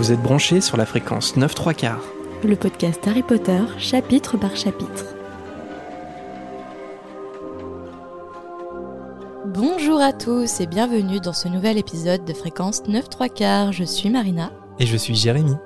Vous 0.00 0.12
êtes 0.12 0.22
branchés 0.22 0.62
sur 0.62 0.78
la 0.78 0.86
fréquence 0.86 1.36
9 1.36 1.54
3 1.54 1.74
quarts. 1.74 2.02
Le 2.42 2.56
podcast 2.56 3.06
Harry 3.06 3.22
Potter, 3.22 3.60
chapitre 3.76 4.38
par 4.38 4.56
chapitre. 4.56 5.14
Bonjour 9.44 10.00
à 10.00 10.14
tous 10.14 10.58
et 10.60 10.66
bienvenue 10.66 11.20
dans 11.20 11.34
ce 11.34 11.48
nouvel 11.48 11.76
épisode 11.76 12.24
de 12.24 12.32
fréquence 12.32 12.82
9 12.88 13.10
3 13.10 13.28
quarts. 13.28 13.72
Je 13.72 13.84
suis 13.84 14.08
Marina. 14.08 14.50
Et 14.78 14.86
je 14.86 14.96
suis 14.96 15.14
Jérémy. 15.14 15.56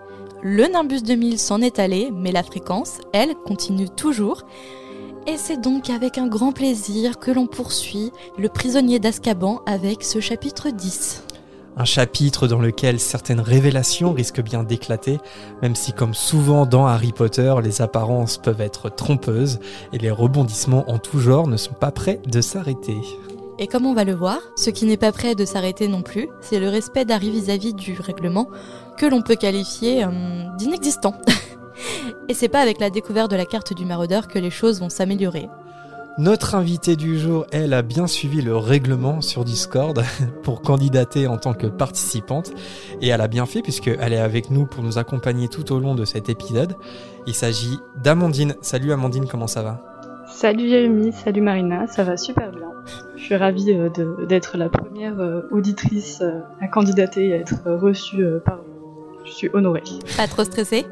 Le 0.43 0.67
Nimbus 0.67 1.03
2000 1.03 1.39
s'en 1.39 1.61
est 1.61 1.79
allé, 1.79 2.11
mais 2.13 2.33
la 2.33 2.43
fréquence, 2.43 2.99
elle, 3.13 3.37
continue 3.37 3.89
toujours. 3.89 4.43
Et 5.29 5.37
c'est 5.37 5.61
donc 5.61 5.91
avec 5.91 6.19
un 6.19 6.27
grand 6.27 6.51
plaisir 6.51 7.21
que 7.21 7.31
l'on 7.31 7.47
poursuit 7.47 8.11
le 8.37 8.49
prisonnier 8.49 8.99
d'Azkaban 8.99 9.63
avec 9.65 10.03
ce 10.03 10.19
chapitre 10.19 10.71
10. 10.71 11.24
Un 11.77 11.85
chapitre 11.85 12.47
dans 12.47 12.61
lequel 12.61 13.01
certaines 13.01 13.41
révélations 13.41 14.13
risquent 14.13 14.43
bien 14.43 14.63
d'éclater, 14.63 15.19
même 15.61 15.75
si 15.75 15.93
comme 15.93 16.15
souvent 16.15 16.67
dans 16.67 16.87
Harry 16.87 17.11
Potter, 17.11 17.53
les 17.65 17.83
apparences 17.83 18.39
peuvent 18.39 18.61
être 18.61 18.91
trompeuses 18.91 19.59
et 19.93 19.99
les 19.99 20.13
rebondissements 20.13 20.89
en 20.89 20.99
tout 20.99 21.19
genre 21.19 21.49
ne 21.49 21.57
sont 21.57 21.75
pas 21.75 21.91
prêts 21.91 22.21
de 22.27 22.41
s'arrêter. 22.41 22.97
Et 23.59 23.67
comme 23.67 23.87
on 23.87 23.95
va 23.95 24.05
le 24.05 24.15
voir, 24.15 24.39
ce 24.57 24.71
qui 24.71 24.85
n'est 24.85 24.97
pas 24.97 25.11
prêt 25.11 25.35
de 25.35 25.45
s'arrêter 25.45 25.89
non 25.89 26.03
plus, 26.03 26.29
c'est 26.41 26.61
le 26.61 26.69
respect 26.69 27.05
d'Harry 27.05 27.31
vis-à-vis 27.31 27.75
du 27.75 27.99
règlement 28.01 28.49
que 28.97 29.07
l'on 29.07 29.23
peut 29.23 29.37
qualifier 29.37 30.05
euh, 30.05 30.11
d'inexistant. 30.57 31.15
et 32.29 32.35
c'est 32.35 32.49
pas 32.49 32.61
avec 32.61 32.79
la 32.79 32.91
découverte 32.91 33.31
de 33.31 33.37
la 33.37 33.47
carte 33.47 33.75
du 33.75 33.85
maraudeur 33.85 34.29
que 34.29 34.39
les 34.39 34.51
choses 34.51 34.81
vont 34.81 34.89
s'améliorer. 34.89 35.49
Notre 36.17 36.55
invitée 36.55 36.95
du 36.95 37.19
jour, 37.19 37.45
elle 37.51 37.75
a 37.75 37.83
bien 37.83 38.07
suivi 38.07 38.41
le 38.41 38.57
règlement 38.57 39.21
sur 39.21 39.45
Discord 39.45 40.01
pour 40.45 40.63
candidater 40.63 41.27
en 41.27 41.39
tant 41.39 41.55
que 41.55 41.67
participante 41.67 42.53
et 43.01 43.09
elle 43.09 43.21
a 43.21 43.27
bien 43.27 43.47
fait 43.47 43.63
puisqu'elle 43.63 44.13
est 44.13 44.21
avec 44.21 44.49
nous 44.49 44.65
pour 44.65 44.85
nous 44.85 44.97
accompagner 44.97 45.49
tout 45.49 45.73
au 45.73 45.81
long 45.81 45.97
de 45.97 46.05
cet 46.05 46.29
épisode. 46.29 46.77
Il 47.27 47.35
s'agit 47.35 47.81
d'Amandine. 48.01 48.55
Salut 48.61 48.93
Amandine, 48.93 49.27
comment 49.27 49.49
ça 49.49 49.63
va? 49.63 49.83
Salut 50.33 50.69
Jérémy, 50.69 51.13
salut 51.13 51.41
Marina, 51.41 51.89
ça 51.89 52.05
va 52.05 52.17
super 52.17 52.53
bien. 52.53 52.71
Je 53.17 53.25
suis 53.25 53.35
ravie 53.37 53.73
euh, 53.73 53.89
d'être 54.25 54.57
la 54.57 54.69
première 54.69 55.19
euh, 55.19 55.41
auditrice 55.51 56.21
euh, 56.21 56.39
à 56.61 56.69
candidater 56.69 57.31
et 57.31 57.33
à 57.33 57.37
être 57.39 57.69
reçue 57.73 58.25
par 58.45 58.59
vous. 58.59 59.25
Je 59.25 59.33
suis 59.33 59.51
honorée. 59.53 59.83
Pas 60.17 60.29
trop 60.29 60.45
stressée? 60.45 60.87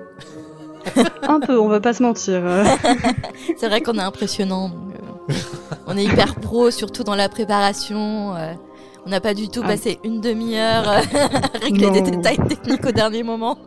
Un 1.28 1.38
peu, 1.38 1.60
on 1.60 1.68
va 1.68 1.78
pas 1.78 1.92
se 1.92 2.02
mentir. 2.02 2.42
C'est 3.56 3.68
vrai 3.68 3.82
qu'on 3.82 3.94
est 3.94 4.02
impressionnant 4.02 4.72
on 5.86 5.96
est 5.96 6.04
hyper 6.04 6.34
pro, 6.36 6.70
surtout 6.70 7.04
dans 7.04 7.14
la 7.14 7.28
préparation. 7.28 8.34
Euh, 8.36 8.54
on 9.04 9.10
n'a 9.10 9.20
pas 9.20 9.34
du 9.34 9.48
tout 9.48 9.62
ah. 9.64 9.68
passé 9.68 9.98
une 10.04 10.20
demi-heure 10.20 10.88
à 10.88 11.00
régler 11.60 11.90
des 11.90 12.02
détails 12.02 12.38
techniques 12.48 12.86
au 12.86 12.92
dernier 12.92 13.22
moment. 13.22 13.58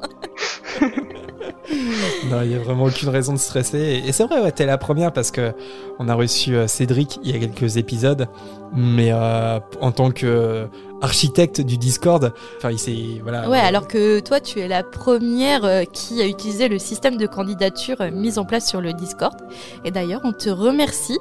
non, 2.30 2.42
il 2.42 2.50
n'y 2.50 2.56
a 2.56 2.60
vraiment 2.60 2.86
aucune 2.86 3.10
raison 3.10 3.34
de 3.34 3.38
stresser. 3.38 4.04
Et, 4.06 4.12
c'est 4.12 4.24
vrai, 4.24 4.42
ouais, 4.42 4.52
t'es 4.52 4.66
la 4.66 4.78
première 4.78 5.12
parce 5.12 5.32
que 5.32 5.54
on 6.00 6.08
a 6.10 6.14
reçu 6.14 6.56
euh, 6.56 6.68
Cédric 6.68 7.20
il 7.24 7.32
y 7.32 7.36
a 7.36 7.40
quelques 7.40 7.78
épisodes, 7.78 8.28
mais 8.76 9.12
euh, 9.12 9.60
en 9.82 9.92
tant 9.92 10.12
que 10.12 10.68
architecte 11.02 11.62
du 11.62 11.78
Discord. 11.78 12.34
Enfin, 12.58 12.72
il 12.72 13.22
voilà. 13.22 13.50
Ouais, 13.50 13.60
alors 13.60 13.88
que 13.88 14.20
toi, 14.20 14.40
tu 14.40 14.60
es 14.60 14.68
la 14.68 14.84
première 14.84 15.66
euh, 15.66 15.84
qui 15.84 16.22
a 16.22 16.28
utilisé 16.28 16.68
le 16.68 16.80
système 16.80 17.18
de 17.18 17.28
candidature 17.28 17.98
euh, 18.02 18.12
mis 18.12 18.40
en 18.40 18.46
place 18.46 18.68
sur 18.68 18.82
le 18.82 18.94
Discord. 18.94 19.36
Et 19.84 19.92
d'ailleurs, 19.92 20.22
on 20.24 20.34
te 20.34 20.50
remercie 20.50 21.20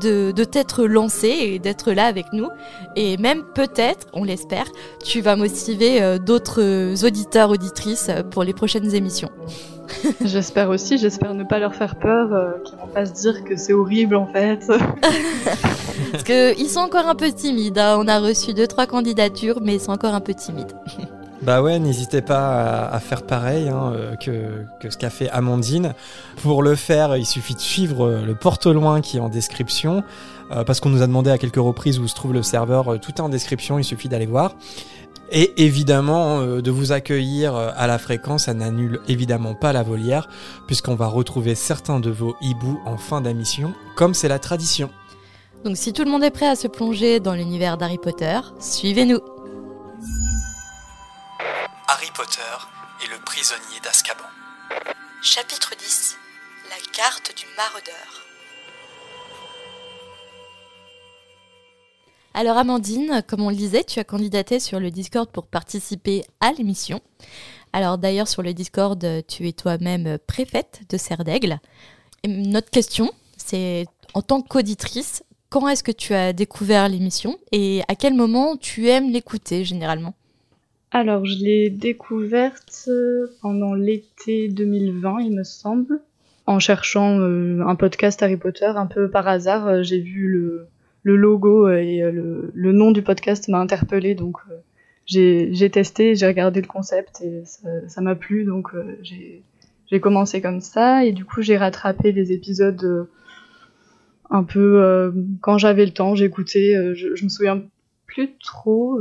de, 0.00 0.32
de 0.32 0.44
t'être 0.44 0.84
lancé 0.84 1.28
et 1.28 1.58
d'être 1.58 1.92
là 1.92 2.06
avec 2.06 2.26
nous. 2.32 2.48
Et 2.96 3.16
même 3.16 3.42
peut-être, 3.54 4.06
on 4.12 4.24
l'espère, 4.24 4.66
tu 5.04 5.20
vas 5.20 5.36
motiver 5.36 6.02
euh, 6.02 6.18
d'autres 6.18 7.04
auditeurs, 7.04 7.50
auditrices 7.50 8.10
pour 8.30 8.44
les 8.44 8.52
prochaines 8.52 8.94
émissions. 8.94 9.30
j'espère 10.24 10.70
aussi, 10.70 10.98
j'espère 10.98 11.34
ne 11.34 11.44
pas 11.44 11.58
leur 11.58 11.74
faire 11.74 11.96
peur, 11.96 12.32
euh, 12.32 12.52
qu'ils 12.64 12.78
vont 12.78 12.86
pas 12.86 13.06
se 13.06 13.12
dire 13.12 13.44
que 13.44 13.56
c'est 13.56 13.72
horrible 13.72 14.16
en 14.16 14.26
fait. 14.26 14.66
Parce 16.12 16.24
qu'ils 16.24 16.68
sont 16.68 16.80
encore 16.80 17.06
un 17.06 17.14
peu 17.14 17.30
timides. 17.30 17.78
Hein. 17.78 17.96
On 17.98 18.08
a 18.08 18.18
reçu 18.18 18.54
deux 18.54 18.66
trois 18.66 18.86
candidatures, 18.86 19.60
mais 19.62 19.74
ils 19.74 19.80
sont 19.80 19.92
encore 19.92 20.14
un 20.14 20.20
peu 20.20 20.34
timides. 20.34 20.72
Bah 21.42 21.60
ouais, 21.60 21.78
n'hésitez 21.78 22.22
pas 22.22 22.86
à, 22.86 22.98
faire 23.00 23.20
pareil 23.26 23.68
hein, 23.68 23.92
euh, 23.94 24.16
que, 24.16 24.64
que, 24.80 24.88
ce 24.88 24.96
qu'a 24.96 25.10
fait 25.10 25.28
Amandine. 25.28 25.92
Pour 26.36 26.62
le 26.62 26.74
faire, 26.74 27.18
il 27.18 27.26
suffit 27.26 27.54
de 27.54 27.60
suivre 27.60 28.06
euh, 28.06 28.24
le 28.24 28.34
porte-loin 28.34 29.02
qui 29.02 29.18
est 29.18 29.20
en 29.20 29.28
description, 29.28 30.04
parce 30.64 30.80
qu'on 30.80 30.88
nous 30.88 31.02
a 31.02 31.06
demandé 31.06 31.30
à 31.30 31.36
quelques 31.36 31.56
reprises 31.56 31.98
où 31.98 32.08
se 32.08 32.14
trouve 32.14 32.32
le 32.32 32.42
serveur. 32.42 32.98
Tout 32.98 33.12
est 33.16 33.20
en 33.20 33.28
description, 33.28 33.78
il 33.78 33.84
suffit 33.84 34.08
d'aller 34.08 34.24
voir. 34.24 34.54
Et 35.30 35.64
évidemment, 35.64 36.40
euh, 36.40 36.60
de 36.60 36.70
vous 36.70 36.92
accueillir 36.92 37.54
euh, 37.56 37.70
à 37.76 37.86
la 37.86 37.98
fréquence, 37.98 38.44
ça 38.44 38.54
n'annule 38.54 39.00
évidemment 39.08 39.54
pas 39.54 39.72
la 39.72 39.82
volière, 39.82 40.28
puisqu'on 40.66 40.94
va 40.94 41.06
retrouver 41.06 41.54
certains 41.54 42.00
de 42.00 42.10
vos 42.10 42.36
hiboux 42.40 42.80
en 42.84 42.96
fin 42.96 43.20
d'émission, 43.20 43.74
comme 43.96 44.14
c'est 44.14 44.28
la 44.28 44.38
tradition. 44.38 44.90
Donc 45.64 45.76
si 45.76 45.92
tout 45.92 46.04
le 46.04 46.10
monde 46.10 46.24
est 46.24 46.30
prêt 46.30 46.48
à 46.48 46.56
se 46.56 46.68
plonger 46.68 47.20
dans 47.20 47.34
l'univers 47.34 47.78
d'Harry 47.78 47.98
Potter, 47.98 48.38
suivez-nous. 48.58 49.20
Harry 51.88 52.10
Potter 52.14 52.40
et 53.02 53.08
le 53.08 53.18
prisonnier 53.24 53.80
d'Azkaban. 53.82 54.24
Chapitre 55.22 55.70
10 55.78 56.16
La 56.68 56.92
carte 56.92 57.32
du 57.36 57.46
maraudeur. 57.56 58.23
Alors 62.36 62.56
Amandine, 62.56 63.22
comme 63.28 63.42
on 63.42 63.48
le 63.48 63.54
disait, 63.54 63.84
tu 63.84 64.00
as 64.00 64.04
candidaté 64.04 64.58
sur 64.58 64.80
le 64.80 64.90
Discord 64.90 65.30
pour 65.30 65.46
participer 65.46 66.24
à 66.40 66.50
l'émission. 66.50 67.00
Alors 67.72 67.96
d'ailleurs 67.96 68.26
sur 68.26 68.42
le 68.42 68.52
Discord, 68.52 69.00
tu 69.28 69.46
es 69.46 69.52
toi-même 69.52 70.18
préfète 70.26 70.80
de 70.90 70.96
Serre 70.96 71.22
d'Aigle. 71.22 71.60
Notre 72.26 72.70
question, 72.70 73.12
c'est 73.36 73.86
en 74.14 74.22
tant 74.22 74.42
qu'auditrice, 74.42 75.22
quand 75.48 75.68
est-ce 75.68 75.84
que 75.84 75.92
tu 75.92 76.12
as 76.12 76.32
découvert 76.32 76.88
l'émission 76.88 77.38
et 77.52 77.82
à 77.86 77.94
quel 77.94 78.14
moment 78.14 78.56
tu 78.56 78.88
aimes 78.88 79.12
l'écouter 79.12 79.64
généralement? 79.64 80.14
Alors 80.90 81.24
je 81.24 81.38
l'ai 81.38 81.70
découverte 81.70 82.88
euh, 82.88 83.28
pendant 83.42 83.74
l'été 83.74 84.48
2020, 84.48 85.20
il 85.20 85.36
me 85.36 85.44
semble. 85.44 86.00
En 86.46 86.58
cherchant 86.58 87.20
euh, 87.20 87.60
un 87.64 87.76
podcast 87.76 88.20
Harry 88.24 88.36
Potter, 88.36 88.66
un 88.66 88.86
peu 88.86 89.08
par 89.08 89.28
hasard, 89.28 89.68
euh, 89.68 89.82
j'ai 89.82 90.00
vu 90.00 90.26
le, 90.26 90.68
le 91.04 91.16
logo 91.16 91.68
et 91.68 92.02
euh, 92.02 92.50
le, 92.52 92.72
nom 92.72 92.90
du 92.90 93.02
podcast 93.02 93.48
m'a 93.48 93.60
interpellé, 93.60 94.14
donc 94.14 94.38
euh, 94.50 94.56
j'ai 95.06 95.70
testé, 95.70 96.16
j'ai 96.16 96.26
regardé 96.26 96.60
le 96.60 96.66
concept 96.66 97.20
et 97.20 97.44
ça 97.86 98.00
m'a 98.00 98.14
plu, 98.14 98.44
donc 98.44 98.74
euh, 98.74 98.98
j'ai 99.02 100.00
commencé 100.00 100.40
comme 100.40 100.60
ça 100.60 101.04
et 101.04 101.12
du 101.12 101.24
coup 101.24 101.40
j'ai 101.40 101.56
rattrapé 101.56 102.10
les 102.10 102.32
épisodes 102.32 103.06
un 104.30 104.42
peu 104.42 105.12
quand 105.40 105.58
j'avais 105.58 105.84
le 105.84 105.92
temps, 105.92 106.16
j'écoutais, 106.16 106.94
je, 106.94 107.14
je, 107.14 107.24
me 107.24 107.28
souviens 107.28 107.62
plus 108.06 108.30
trop. 108.42 108.98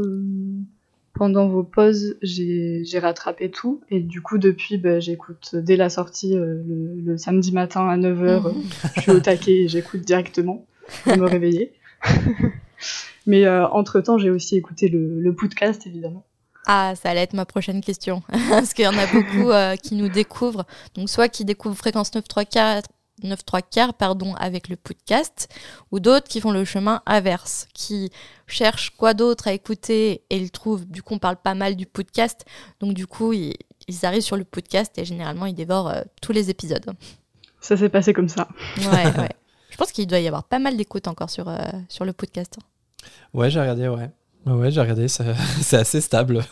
pendant 1.13 1.47
vos 1.47 1.63
pauses, 1.63 2.17
j'ai 2.21 2.99
rattrapé 2.99 3.49
tout 3.49 3.81
et 3.89 4.01
du 4.01 4.21
coup 4.21 4.37
depuis 4.37 4.77
bah, 4.77 4.99
j'écoute 4.99 5.55
dès 5.55 5.77
la 5.77 5.89
sortie 5.89 6.35
le, 6.35 7.17
samedi 7.17 7.53
matin 7.53 7.87
à 7.87 7.97
9h, 7.97 8.53
je 8.95 9.01
suis 9.01 9.11
au 9.11 9.19
taquet 9.19 9.63
et 9.63 9.67
j'écoute 9.69 10.01
directement 10.01 10.67
pour 11.05 11.17
me 11.17 11.25
réveiller. 11.25 11.71
Mais 13.25 13.45
euh, 13.45 13.67
entre-temps, 13.67 14.17
j'ai 14.17 14.29
aussi 14.29 14.55
écouté 14.55 14.89
le, 14.89 15.33
podcast, 15.33 15.87
évidemment. 15.87 16.25
Ah, 16.65 16.93
ça 16.95 17.09
allait 17.09 17.21
être 17.21 17.33
ma 17.33 17.45
prochaine 17.45 17.81
question. 17.81 18.21
Parce 18.49 18.73
qu'il 18.73 18.85
y 18.85 18.87
en 18.87 18.97
a 18.97 19.07
beaucoup 19.07 19.51
euh, 19.51 19.75
qui 19.75 19.95
nous 19.95 20.09
découvrent. 20.09 20.65
Donc, 20.95 21.09
soit 21.09 21.29
qui 21.29 21.45
découvrent 21.45 21.77
Fréquence 21.77 22.13
9 22.13 22.27
3 22.27 22.45
4, 22.45 22.89
9 23.23 23.45
3 23.45 23.61
quarts 23.61 23.93
pardon, 23.93 24.33
avec 24.35 24.69
le 24.69 24.75
podcast, 24.75 25.49
ou 25.91 25.99
d'autres 25.99 26.27
qui 26.27 26.41
font 26.41 26.51
le 26.51 26.65
chemin 26.65 27.01
inverse, 27.05 27.67
qui 27.73 28.11
cherchent 28.47 28.91
quoi 28.91 29.13
d'autre 29.13 29.47
à 29.47 29.53
écouter 29.53 30.23
et 30.29 30.38
ils 30.38 30.51
trouvent, 30.51 30.85
du 30.85 31.01
coup, 31.01 31.13
on 31.13 31.19
parle 31.19 31.38
pas 31.38 31.56
mal 31.56 31.75
du 31.75 31.85
podcast. 31.85 32.45
Donc, 32.79 32.94
du 32.94 33.07
coup, 33.07 33.33
ils, 33.33 33.56
arrivent 34.03 34.21
sur 34.21 34.38
le 34.38 34.45
podcast 34.45 34.97
et 34.97 35.06
généralement, 35.06 35.45
ils 35.45 35.56
dévorent 35.56 35.89
euh, 35.89 36.01
tous 36.21 36.31
les 36.31 36.49
épisodes. 36.49 36.85
Ça 37.59 37.77
s'est 37.77 37.89
passé 37.89 38.13
comme 38.13 38.29
ça. 38.29 38.47
Ouais, 38.77 39.06
ouais. 39.17 39.29
Je 39.73 39.77
pense 39.77 39.91
qu'il 39.91 40.05
doit 40.05 40.19
y 40.19 40.27
avoir 40.27 40.43
pas 40.43 40.59
mal 40.59 40.77
d'écoutes 40.77 41.07
encore 41.07 41.31
sur, 41.31 41.49
euh, 41.49 41.57
sur 41.89 42.05
le 42.05 42.13
podcast. 42.13 42.59
Ouais, 43.33 43.49
j'ai 43.49 43.59
regardé, 43.59 43.87
ouais. 43.87 44.11
Ouais, 44.45 44.69
j'ai 44.69 44.79
regardé, 44.79 45.07
c'est 45.61 45.77
assez 45.77 45.99
stable. 45.99 46.43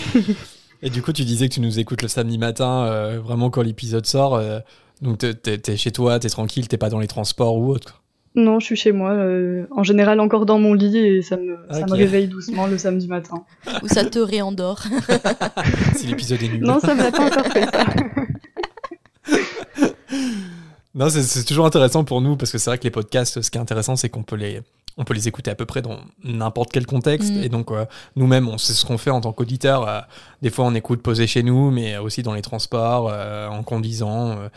Et 0.82 0.88
du 0.88 1.02
coup, 1.02 1.12
tu 1.12 1.24
disais 1.24 1.50
que 1.50 1.54
tu 1.54 1.60
nous 1.60 1.78
écoutes 1.78 2.00
le 2.00 2.08
samedi 2.08 2.38
matin, 2.38 2.86
euh, 2.86 3.20
vraiment 3.20 3.50
quand 3.50 3.60
l'épisode 3.60 4.06
sort. 4.06 4.36
Euh, 4.36 4.60
donc, 5.02 5.18
t'es 5.18 5.60
es 5.66 5.76
chez 5.76 5.92
toi, 5.92 6.18
t'es 6.18 6.30
tranquille, 6.30 6.66
t'es 6.66 6.78
pas 6.78 6.88
dans 6.88 6.98
les 6.98 7.08
transports 7.08 7.58
ou 7.58 7.68
autre? 7.68 8.02
Non, 8.34 8.58
je 8.58 8.64
suis 8.64 8.76
chez 8.76 8.92
moi. 8.92 9.18
en 9.70 9.82
général, 9.82 10.18
encore 10.18 10.46
dans 10.46 10.58
mon 10.58 10.72
lit 10.72 10.96
et 10.96 11.20
ça 11.20 11.36
me, 11.36 11.58
ça 11.70 11.84
me 11.84 11.92
réveille 11.92 12.28
doucement 12.28 12.66
le 12.68 12.78
samedi 12.78 13.06
matin. 13.06 13.44
Ou 13.82 13.88
ça 13.88 14.06
te 14.06 14.18
réendort. 14.18 14.82
si 15.94 16.06
l'épisode 16.06 16.42
est 16.42 16.48
nul. 16.48 16.62
Non, 16.62 16.80
ça 16.80 16.94
m'a 16.94 17.10
pas 17.10 17.26
encore 17.26 17.46
fait 17.52 17.64
ça. 17.64 17.84
Non, 20.94 21.08
c'est 21.08 21.44
toujours 21.44 21.66
intéressant 21.66 22.02
pour 22.04 22.20
nous 22.20 22.36
parce 22.36 22.50
que 22.50 22.58
c'est 22.58 22.68
vrai 22.70 22.78
que 22.78 22.84
les 22.84 22.90
podcasts, 22.90 23.40
ce 23.42 23.50
qui 23.50 23.58
est 23.58 23.60
intéressant, 23.60 23.94
c'est 23.94 24.08
qu'on 24.08 24.24
peut 24.24 24.34
les, 24.36 24.60
on 24.96 25.04
peut 25.04 25.14
les 25.14 25.28
écouter 25.28 25.48
à 25.50 25.54
peu 25.54 25.64
près 25.64 25.82
dans 25.82 25.98
n'importe 26.24 26.72
quel 26.72 26.84
contexte. 26.84 27.30
Mm. 27.32 27.42
Et 27.44 27.48
donc, 27.48 27.70
euh, 27.70 27.84
nous-mêmes, 28.16 28.48
on 28.48 28.58
sait 28.58 28.72
ce 28.72 28.84
qu'on 28.84 28.98
fait 28.98 29.10
en 29.10 29.20
tant 29.20 29.32
qu'auditeur. 29.32 29.88
Euh, 29.88 30.00
des 30.42 30.50
fois, 30.50 30.64
on 30.64 30.74
écoute 30.74 31.00
poser 31.00 31.28
chez 31.28 31.44
nous, 31.44 31.70
mais 31.70 31.96
aussi 31.98 32.24
dans 32.24 32.34
les 32.34 32.42
transports, 32.42 33.08
euh, 33.08 33.46
en 33.48 33.62
conduisant, 33.62 34.30
euh, 34.32 34.48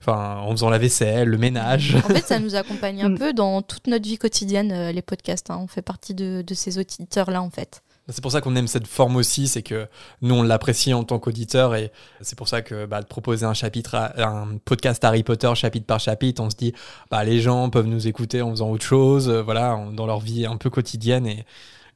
enfin, 0.00 0.38
en 0.38 0.50
faisant 0.52 0.70
la 0.70 0.78
vaisselle, 0.78 1.28
le 1.28 1.36
ménage. 1.36 1.94
En 1.96 2.08
fait, 2.08 2.24
ça 2.26 2.38
nous 2.38 2.54
accompagne 2.54 3.02
un 3.02 3.10
Mm. 3.10 3.18
peu 3.18 3.32
dans 3.34 3.60
toute 3.60 3.86
notre 3.86 4.04
vie 4.08 4.16
quotidienne, 4.16 4.72
euh, 4.72 4.92
les 4.92 5.02
podcasts. 5.02 5.50
hein. 5.50 5.58
On 5.62 5.66
fait 5.66 5.82
partie 5.82 6.14
de, 6.14 6.42
de 6.46 6.54
ces 6.54 6.78
auditeurs-là, 6.78 7.42
en 7.42 7.50
fait. 7.50 7.82
C'est 8.08 8.20
pour 8.20 8.32
ça 8.32 8.40
qu'on 8.40 8.56
aime 8.56 8.66
cette 8.66 8.86
forme 8.88 9.16
aussi, 9.16 9.46
c'est 9.46 9.62
que 9.62 9.86
nous, 10.22 10.34
on 10.34 10.42
l'apprécie 10.42 10.92
en 10.92 11.04
tant 11.04 11.18
qu'auditeur. 11.20 11.74
Et 11.76 11.92
c'est 12.20 12.36
pour 12.36 12.48
ça 12.48 12.60
que 12.60 12.84
bah, 12.86 13.00
de 13.00 13.06
proposer 13.06 13.46
un 13.46 13.54
chapitre, 13.54 13.94
à- 13.94 14.12
un 14.28 14.56
podcast 14.64 15.02
Harry 15.04 15.22
Potter 15.22 15.50
chapitre 15.54 15.86
par 15.86 16.00
chapitre, 16.00 16.42
on 16.42 16.50
se 16.50 16.56
dit, 16.56 16.74
bah, 17.10 17.22
les 17.24 17.40
gens 17.40 17.70
peuvent 17.70 17.86
nous 17.86 18.08
écouter 18.08 18.42
en 18.42 18.50
faisant 18.50 18.70
autre 18.70 18.84
chose, 18.84 19.28
euh, 19.28 19.42
voilà, 19.42 19.76
en- 19.76 19.92
dans 19.92 20.06
leur 20.06 20.18
vie 20.20 20.46
un 20.46 20.56
peu 20.56 20.68
quotidienne. 20.70 21.26
Et, 21.26 21.44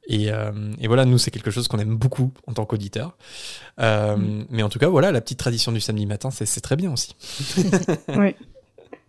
Et, 0.09 0.31
euh, 0.31 0.51
et 0.79 0.87
voilà, 0.87 1.03
nous, 1.03 1.17
c'est 1.17 1.31
quelque 1.31 1.51
chose 1.51 1.67
qu'on 1.67 1.79
aime 1.79 1.97
beaucoup 1.97 2.31
en 2.47 2.53
tant 2.53 2.63
qu'auditeur. 2.63 3.17
Euh, 3.81 4.15
Mm. 4.15 4.45
Mais 4.51 4.63
en 4.63 4.69
tout 4.69 4.79
cas, 4.79 4.87
voilà, 4.87 5.11
la 5.11 5.19
petite 5.19 5.37
tradition 5.39 5.73
du 5.73 5.81
samedi 5.81 6.05
matin, 6.05 6.29
c'est 6.31 6.61
très 6.61 6.77
bien 6.77 6.93
aussi. 6.93 7.13
oui. 8.15 8.33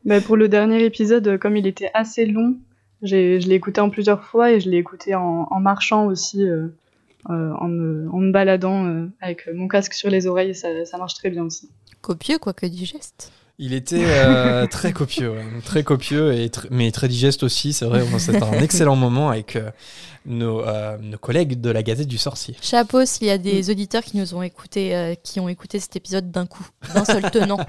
Bah, 0.05 0.21
pour 0.21 0.37
le 0.37 0.49
dernier 0.49 0.83
épisode, 0.85 1.39
comme 1.39 1.57
il 1.57 1.69
était 1.69 1.93
assez 1.95 2.27
long, 2.27 2.57
je 3.03 3.15
l'ai 3.15 3.55
écouté 3.55 3.81
en 3.81 3.91
plusieurs 3.91 4.25
fois 4.25 4.51
et 4.51 4.59
je 4.61 4.69
l'ai 4.69 4.79
écouté 4.79 5.15
en, 5.15 5.47
en 5.49 5.61
marchant 5.61 6.07
aussi, 6.07 6.43
euh, 6.43 6.67
euh, 7.31 7.53
en, 7.59 7.69
me, 7.69 8.09
en 8.13 8.19
me 8.19 8.33
baladant 8.33 8.87
euh, 8.87 9.07
avec 9.21 9.49
mon 9.55 9.69
casque 9.69 9.95
sur 9.95 10.11
les 10.11 10.27
oreilles. 10.27 10.55
Ça, 10.55 10.69
ça 10.85 10.99
marche 10.99 11.15
très 11.15 11.31
bien 11.31 11.45
aussi. 11.45 11.69
Copieux, 12.01 12.39
quoique 12.39 12.67
digeste. 12.67 13.33
Il 13.61 13.73
était 13.75 14.05
euh, 14.05 14.67
très 14.71 14.93
copieux, 14.93 15.35
très 15.65 15.83
copieux, 15.83 16.33
et 16.33 16.47
tr- 16.47 16.69
mais 16.71 16.93
très 16.93 17.09
digeste 17.09 17.43
aussi, 17.43 17.73
c'est 17.73 17.87
vrai. 17.87 18.05
C'était 18.19 18.43
un 18.43 18.53
excellent 18.61 18.95
moment 18.95 19.31
avec 19.31 19.57
euh, 19.57 19.71
nos, 20.27 20.61
euh, 20.65 20.97
nos 20.99 21.19
collègues 21.19 21.61
de 21.61 21.71
la 21.71 21.83
Gazette 21.83 22.07
du 22.07 22.19
Sorcier. 22.19 22.55
Chapeau 22.63 23.05
s'il 23.05 23.27
y 23.27 23.31
a 23.31 23.39
des 23.39 23.69
auditeurs 23.71 24.05
qui 24.05 24.17
nous 24.17 24.33
ont 24.35 24.43
écouté, 24.43 24.95
euh, 24.95 25.15
qui 25.21 25.41
ont 25.41 25.49
écouté 25.49 25.81
cet 25.81 25.97
épisode 25.97 26.31
d'un 26.31 26.47
coup, 26.47 26.65
d'un 26.95 27.05
seul 27.05 27.29
tenant. 27.33 27.59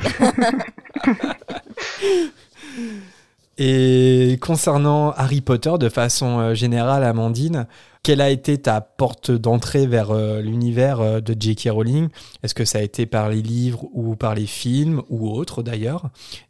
Et 3.61 4.37
concernant 4.41 5.11
Harry 5.11 5.41
Potter, 5.41 5.73
de 5.77 5.89
façon 5.89 6.39
euh, 6.39 6.53
générale, 6.53 7.03
Amandine, 7.03 7.67
quelle 8.03 8.21
a 8.21 8.29
été 8.29 8.57
ta 8.57 8.79
porte 8.79 9.31
d'entrée 9.31 9.85
vers 9.85 10.11
euh, 10.11 10.39
l'univers 10.39 11.01
euh, 11.01 11.19
de 11.19 11.35
J.K. 11.37 11.67
Rowling? 11.69 12.07
Est-ce 12.41 12.53
que 12.55 12.63
ça 12.63 12.77
a 12.77 12.81
été 12.81 13.05
par 13.05 13.27
les 13.27 13.41
livres 13.41 13.83
ou 13.91 14.15
par 14.15 14.33
les 14.33 14.45
films 14.45 15.01
ou 15.09 15.29
autres 15.29 15.61
d'ailleurs? 15.61 16.05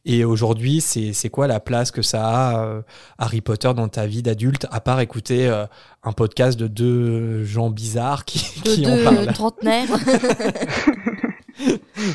Et 0.06 0.24
aujourd'hui, 0.24 0.82
c'est 0.82 1.30
quoi 1.30 1.48
la 1.48 1.60
place 1.60 1.90
que 1.90 2.04
ça 2.04 2.28
a, 2.28 2.64
euh, 2.64 2.82
Harry 3.18 3.42
Potter, 3.42 3.74
dans 3.76 3.88
ta 3.88 4.06
vie 4.06 4.22
d'adulte, 4.22 4.68
à 4.70 4.80
part 4.80 5.00
écouter 5.00 5.48
euh, 5.48 5.66
un 6.04 6.12
podcast 6.12 6.60
de 6.60 6.68
deux 6.68 7.44
gens 7.44 7.72
bizarres 7.72 8.24
qui, 8.26 8.62
De 8.64 8.70
qui 8.70 8.86
en 8.86 8.96
deux 8.96 9.04
parlent? 9.04 9.34
trentenaires. 9.34 9.90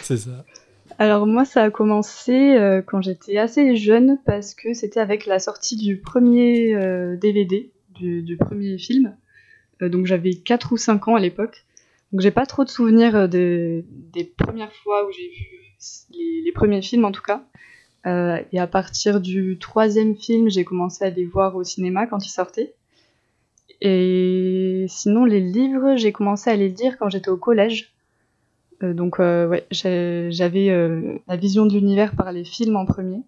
C'est 0.05 0.19
ça. 0.19 0.44
Alors 0.99 1.26
moi, 1.26 1.44
ça 1.44 1.64
a 1.64 1.70
commencé 1.70 2.56
euh, 2.56 2.82
quand 2.82 3.02
j'étais 3.02 3.37
assez 3.38 3.76
jeune 3.76 4.19
parce 4.25 4.55
que 4.55 4.75
c'était 4.75 5.00
avec 5.00 5.26
la 5.26 5.38
sortie 5.38 5.76
du 5.76 5.99
premier 5.99 6.75
euh, 6.75 7.17
DVD, 7.17 7.73
du, 7.91 8.23
du 8.23 8.37
premier 8.37 8.79
film. 8.79 9.17
Euh, 9.82 9.88
donc 9.88 10.06
j'avais 10.06 10.35
4 10.35 10.73
ou 10.73 10.76
5 10.76 11.08
ans 11.08 11.17
à 11.17 11.20
l'époque. 11.20 11.64
Donc 12.12 12.20
j'ai 12.20 12.31
pas 12.31 12.46
trop 12.46 12.64
de 12.64 12.69
souvenirs 12.70 13.17
euh, 13.17 13.26
des, 13.26 13.85
des 13.88 14.25
premières 14.25 14.73
fois 14.73 15.06
où 15.06 15.11
j'ai 15.11 15.29
vu 15.29 15.46
les, 16.12 16.43
les 16.44 16.52
premiers 16.52 16.82
films 16.82 17.05
en 17.05 17.12
tout 17.12 17.23
cas. 17.23 17.44
Euh, 18.06 18.40
et 18.52 18.58
à 18.58 18.67
partir 18.67 19.20
du 19.20 19.58
troisième 19.58 20.14
film, 20.17 20.50
j'ai 20.50 20.64
commencé 20.64 21.05
à 21.05 21.11
les 21.11 21.25
voir 21.25 21.56
au 21.56 21.64
cinéma 21.64 22.06
quand 22.06 22.25
ils 22.25 22.31
sortaient. 22.31 22.75
Et 23.81 24.87
sinon, 24.88 25.25
les 25.25 25.40
livres, 25.40 25.97
j'ai 25.97 26.12
commencé 26.12 26.50
à 26.50 26.56
les 26.56 26.69
lire 26.69 26.97
quand 26.99 27.08
j'étais 27.08 27.31
au 27.31 27.37
collège. 27.37 27.94
Euh, 28.84 28.92
donc 28.92 29.19
euh, 29.19 29.48
ouais, 29.48 29.66
j'avais 29.70 30.70
euh, 30.70 31.19
la 31.26 31.36
vision 31.36 31.66
de 31.66 31.72
l'univers 31.72 32.14
par 32.14 32.32
les 32.32 32.44
films 32.44 32.76
en 32.76 32.86
premier. 32.86 33.22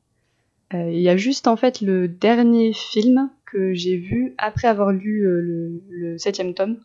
Il 0.72 1.00
y 1.00 1.08
a 1.08 1.16
juste 1.16 1.46
en 1.46 1.56
fait 1.56 1.80
le 1.80 2.08
dernier 2.08 2.72
film 2.72 3.30
que 3.44 3.72
j'ai 3.72 3.96
vu 3.96 4.34
après 4.36 4.66
avoir 4.66 4.90
lu 4.90 5.22
le, 5.22 5.80
le 5.88 6.18
septième 6.18 6.54
tome. 6.54 6.78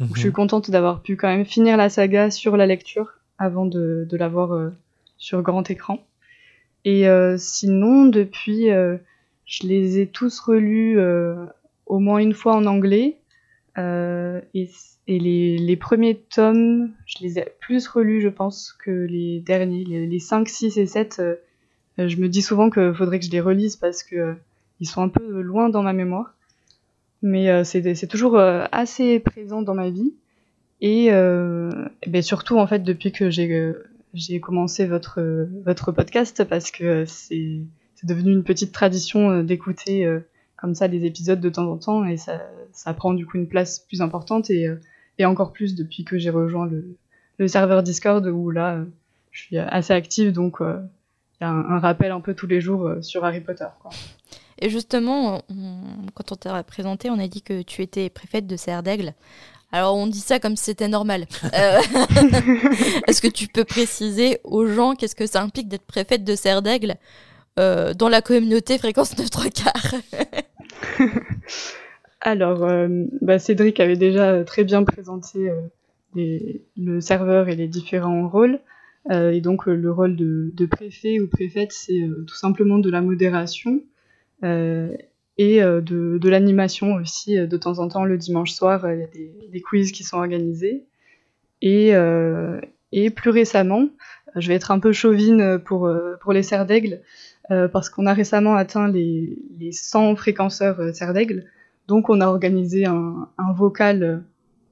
Donc, 0.00 0.14
je 0.14 0.20
suis 0.20 0.32
contente 0.32 0.70
d'avoir 0.72 1.02
pu 1.02 1.16
quand 1.16 1.28
même 1.28 1.44
finir 1.44 1.76
la 1.76 1.88
saga 1.88 2.32
sur 2.32 2.56
la 2.56 2.66
lecture 2.66 3.14
avant 3.38 3.64
de, 3.64 4.06
de 4.08 4.16
la 4.16 4.28
voir 4.28 4.52
euh, 4.52 4.70
sur 5.18 5.42
grand 5.42 5.70
écran. 5.70 6.00
Et 6.84 7.08
euh, 7.08 7.36
sinon, 7.38 8.06
depuis, 8.06 8.70
euh, 8.70 8.96
je 9.46 9.68
les 9.68 10.00
ai 10.00 10.08
tous 10.08 10.40
relus 10.40 10.98
au 11.86 11.98
moins 12.00 12.18
une 12.18 12.34
fois 12.34 12.56
en 12.56 12.66
anglais. 12.66 13.18
Et 13.76 14.68
et 15.08 15.18
les, 15.18 15.56
les 15.56 15.76
premiers 15.76 16.16
tomes, 16.16 16.92
je 17.06 17.16
les 17.22 17.38
ai 17.38 17.46
plus 17.60 17.88
relus, 17.88 18.20
je 18.20 18.28
pense, 18.28 18.74
que 18.84 18.90
les 18.90 19.40
derniers. 19.40 19.82
Les, 19.84 20.06
les 20.06 20.18
5, 20.18 20.46
6 20.46 20.76
et 20.76 20.86
7, 20.86 21.16
euh, 21.18 21.34
euh, 21.98 22.08
je 22.08 22.18
me 22.18 22.28
dis 22.28 22.42
souvent 22.42 22.68
qu'il 22.68 22.92
faudrait 22.94 23.18
que 23.18 23.24
je 23.24 23.30
les 23.30 23.40
relise 23.40 23.76
parce 23.76 24.02
que 24.02 24.16
euh, 24.16 24.34
ils 24.80 24.86
sont 24.86 25.00
un 25.00 25.08
peu 25.08 25.40
loin 25.40 25.70
dans 25.70 25.82
ma 25.82 25.94
mémoire. 25.94 26.34
Mais 27.22 27.48
euh, 27.48 27.64
c'est 27.64 28.06
toujours 28.06 28.36
euh, 28.36 28.66
assez 28.70 29.18
présent 29.18 29.62
dans 29.62 29.74
ma 29.74 29.88
vie. 29.88 30.12
Et, 30.82 31.08
ben 31.10 32.22
surtout, 32.22 32.58
en 32.58 32.66
fait, 32.66 32.80
depuis 32.80 33.10
que 33.10 33.30
j'ai 33.30 34.40
commencé 34.40 34.86
votre, 34.86 35.48
votre 35.64 35.90
podcast, 35.90 36.44
parce 36.44 36.70
que 36.70 37.04
c'est 37.06 37.62
devenu 38.04 38.30
une 38.30 38.44
petite 38.44 38.70
tradition 38.70 39.42
d'écouter 39.42 40.08
comme 40.54 40.76
ça 40.76 40.86
des 40.86 41.04
épisodes 41.04 41.40
de 41.40 41.48
temps 41.48 41.68
en 41.68 41.78
temps, 41.78 42.04
et 42.04 42.16
ça, 42.16 42.40
ça 42.70 42.94
prend 42.94 43.12
du 43.12 43.26
coup 43.26 43.38
une 43.38 43.48
place 43.48 43.80
plus 43.80 44.02
importante, 44.02 44.50
et, 44.50 44.68
et 45.18 45.24
encore 45.26 45.52
plus 45.52 45.74
depuis 45.74 46.04
que 46.04 46.18
j'ai 46.18 46.30
rejoint 46.30 46.66
le, 46.66 46.96
le 47.38 47.48
serveur 47.48 47.82
Discord, 47.82 48.24
où 48.26 48.50
là, 48.50 48.74
euh, 48.76 48.84
je 49.32 49.42
suis 49.42 49.58
assez 49.58 49.92
active, 49.92 50.32
donc 50.32 50.60
euh, 50.60 50.78
il 51.40 51.44
y 51.44 51.46
a 51.46 51.50
un, 51.50 51.64
un 51.70 51.78
rappel 51.78 52.10
un 52.12 52.20
peu 52.20 52.34
tous 52.34 52.46
les 52.46 52.60
jours 52.60 52.86
euh, 52.86 53.02
sur 53.02 53.24
Harry 53.24 53.40
Potter. 53.40 53.66
Quoi. 53.80 53.90
Et 54.60 54.70
justement, 54.70 55.42
on- 55.48 56.06
quand 56.14 56.32
on 56.32 56.36
t'a 56.36 56.62
présenté, 56.64 57.10
on 57.10 57.18
a 57.18 57.28
dit 57.28 57.42
que 57.42 57.62
tu 57.62 57.82
étais 57.82 58.10
préfète 58.10 58.46
de 58.46 58.56
Serre 58.56 58.82
d'Aigle. 58.82 59.14
Alors 59.70 59.96
on 59.96 60.06
dit 60.06 60.20
ça 60.20 60.38
comme 60.40 60.56
si 60.56 60.64
c'était 60.64 60.88
normal. 60.88 61.26
Euh, 61.54 61.78
Est-ce 63.06 63.20
que 63.20 63.28
tu 63.28 63.46
peux 63.48 63.64
préciser 63.64 64.38
aux 64.44 64.66
gens 64.66 64.94
qu'est-ce 64.94 65.14
que 65.14 65.26
ça 65.26 65.42
implique 65.42 65.68
d'être 65.68 65.86
préfète 65.86 66.24
de 66.24 66.34
Serre 66.34 66.62
d'Aigle 66.62 66.94
euh, 67.58 67.92
dans 67.94 68.08
la 68.08 68.22
communauté 68.22 68.78
fréquence 68.78 69.16
9 69.18 69.28
3 69.30 69.50
quarts? 69.50 69.94
Alors, 72.20 72.64
euh, 72.64 72.88
bah, 73.20 73.38
Cédric 73.38 73.78
avait 73.80 73.96
déjà 73.96 74.42
très 74.44 74.64
bien 74.64 74.82
présenté 74.82 75.50
euh, 75.50 76.52
le 76.76 77.00
serveur 77.00 77.48
et 77.48 77.56
les 77.56 77.68
différents 77.68 78.28
rôles. 78.28 78.60
Euh, 79.10 79.30
et 79.30 79.40
donc, 79.40 79.66
le 79.66 79.90
rôle 79.90 80.16
de, 80.16 80.66
préfet 80.66 81.20
ou 81.20 81.28
préfète, 81.28 81.72
c'est 81.72 82.00
tout 82.26 82.34
simplement 82.34 82.78
de 82.78 82.90
la 82.90 83.00
modération 83.00 83.82
et 84.42 85.60
de, 85.60 86.28
l'animation 86.28 86.94
aussi. 86.94 87.36
De 87.36 87.56
temps 87.56 87.78
en 87.78 87.88
temps, 87.88 88.04
le 88.04 88.18
dimanche 88.18 88.50
soir, 88.52 88.90
il 88.92 88.98
y 88.98 89.02
a 89.02 89.48
des, 89.50 89.60
quiz 89.60 89.92
qui 89.92 90.02
sont 90.02 90.16
organisés. 90.16 90.84
Et, 91.62 91.92
plus 93.14 93.30
récemment, 93.30 93.88
je 94.34 94.48
vais 94.48 94.54
être 94.54 94.72
un 94.72 94.80
peu 94.80 94.92
chauvine 94.92 95.58
pour, 95.64 95.88
les 96.32 96.42
serres 96.42 96.66
d'aigle, 96.66 97.00
parce 97.48 97.88
qu'on 97.88 98.06
a 98.06 98.12
récemment 98.12 98.56
atteint 98.56 98.88
les, 98.88 99.38
les 99.58 99.72
100 99.72 100.16
fréquenceurs 100.16 100.94
serres 100.94 101.14
d'aigle. 101.14 101.46
Donc 101.88 102.08
on 102.10 102.20
a 102.20 102.26
organisé 102.26 102.84
un, 102.86 103.28
un 103.38 103.52
vocal 103.52 104.24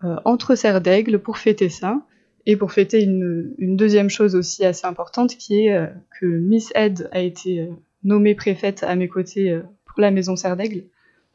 euh, 0.05 0.17
entre 0.25 0.55
serres 0.55 0.81
d'aigle 0.81 1.19
pour 1.19 1.39
fêter 1.39 1.69
ça. 1.69 2.01
Et 2.49 2.57
pour 2.57 2.71
fêter 2.73 3.03
une, 3.03 3.55
une 3.59 3.77
deuxième 3.77 4.09
chose 4.09 4.37
aussi 4.37 4.65
assez 4.65 4.87
importante 4.87 5.37
qui 5.37 5.67
est 5.67 5.73
euh, 5.73 5.87
que 6.21 6.27
Miss 6.27 6.71
Ed 6.77 7.09
a 7.11 7.19
été 7.19 7.61
euh, 7.61 7.67
nommée 8.05 8.37
préfète 8.37 8.85
à 8.85 8.95
mes 8.95 9.09
côtés 9.09 9.51
euh, 9.51 9.63
pour 9.85 10.01
la 10.01 10.13
maison 10.13 10.37
serre 10.37 10.57
d'aigle. 10.57 10.85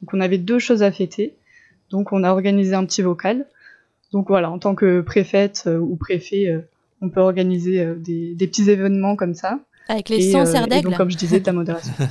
Donc 0.01 0.13
on 0.13 0.21
avait 0.21 0.37
deux 0.37 0.59
choses 0.59 0.83
à 0.83 0.91
fêter. 0.91 1.35
Donc 1.89 2.13
on 2.13 2.23
a 2.23 2.31
organisé 2.31 2.73
un 2.73 2.85
petit 2.85 3.01
vocal. 3.01 3.45
Donc 4.13 4.27
voilà, 4.27 4.49
en 4.49 4.59
tant 4.59 4.75
que 4.75 5.01
préfète 5.01 5.63
euh, 5.67 5.79
ou 5.79 5.95
préfet, 5.95 6.47
euh, 6.47 6.61
on 7.01 7.09
peut 7.09 7.19
organiser 7.19 7.81
euh, 7.81 7.95
des, 7.95 8.33
des 8.35 8.47
petits 8.47 8.69
événements 8.69 9.15
comme 9.15 9.33
ça. 9.33 9.59
Avec 9.87 10.09
les 10.09 10.27
Et, 10.27 10.31
100 10.31 10.39
euh, 10.39 10.45
Serre 10.45 10.65
et 10.65 10.67
d'Aigle 10.67 10.89
donc 10.89 10.97
comme 10.97 11.11
je 11.11 11.17
disais, 11.17 11.39
de 11.39 11.45
la 11.45 11.53
modération. 11.53 11.93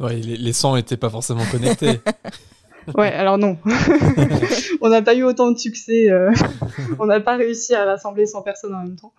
Ouais, 0.00 0.14
les, 0.14 0.36
les 0.36 0.52
sons 0.52 0.76
n'étaient 0.76 0.96
pas 0.96 1.10
forcément 1.10 1.44
connectés. 1.50 1.98
Ouais, 2.94 3.12
alors 3.12 3.38
non. 3.38 3.56
on 4.80 4.88
n'a 4.88 5.02
pas 5.02 5.14
eu 5.14 5.22
autant 5.22 5.50
de 5.50 5.58
succès. 5.58 6.10
euh, 6.10 6.32
on 6.98 7.06
n'a 7.06 7.20
pas 7.20 7.36
réussi 7.36 7.74
à 7.74 7.84
rassembler 7.84 8.26
100 8.26 8.42
personnes 8.42 8.74
en 8.74 8.82
même 8.82 8.96
temps. 8.96 9.12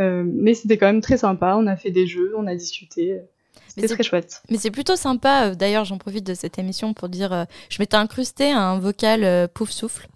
Euh, 0.00 0.22
mais 0.26 0.54
c'était 0.54 0.76
quand 0.78 0.86
même 0.86 1.00
très 1.00 1.16
sympa. 1.18 1.56
On 1.58 1.66
a 1.66 1.76
fait 1.76 1.90
des 1.90 2.06
jeux, 2.06 2.32
on 2.36 2.46
a 2.46 2.54
discuté. 2.54 3.20
C'était 3.68 3.88
c'est- 3.88 3.94
très 3.94 4.02
chouette. 4.02 4.42
Mais 4.50 4.58
c'est 4.58 4.70
plutôt 4.70 4.96
sympa. 4.96 5.46
euh, 5.48 5.54
D'ailleurs, 5.54 5.84
j'en 5.84 5.98
profite 5.98 6.24
de 6.26 6.34
cette 6.34 6.58
émission 6.58 6.94
pour 6.94 7.08
dire, 7.08 7.32
euh, 7.32 7.44
je 7.68 7.76
m'étais 7.80 7.96
incrusté 7.96 8.52
à 8.52 8.60
un 8.60 8.78
vocal 8.78 9.24
euh, 9.24 9.46
pouf 9.52 9.70
souffle 9.70 10.06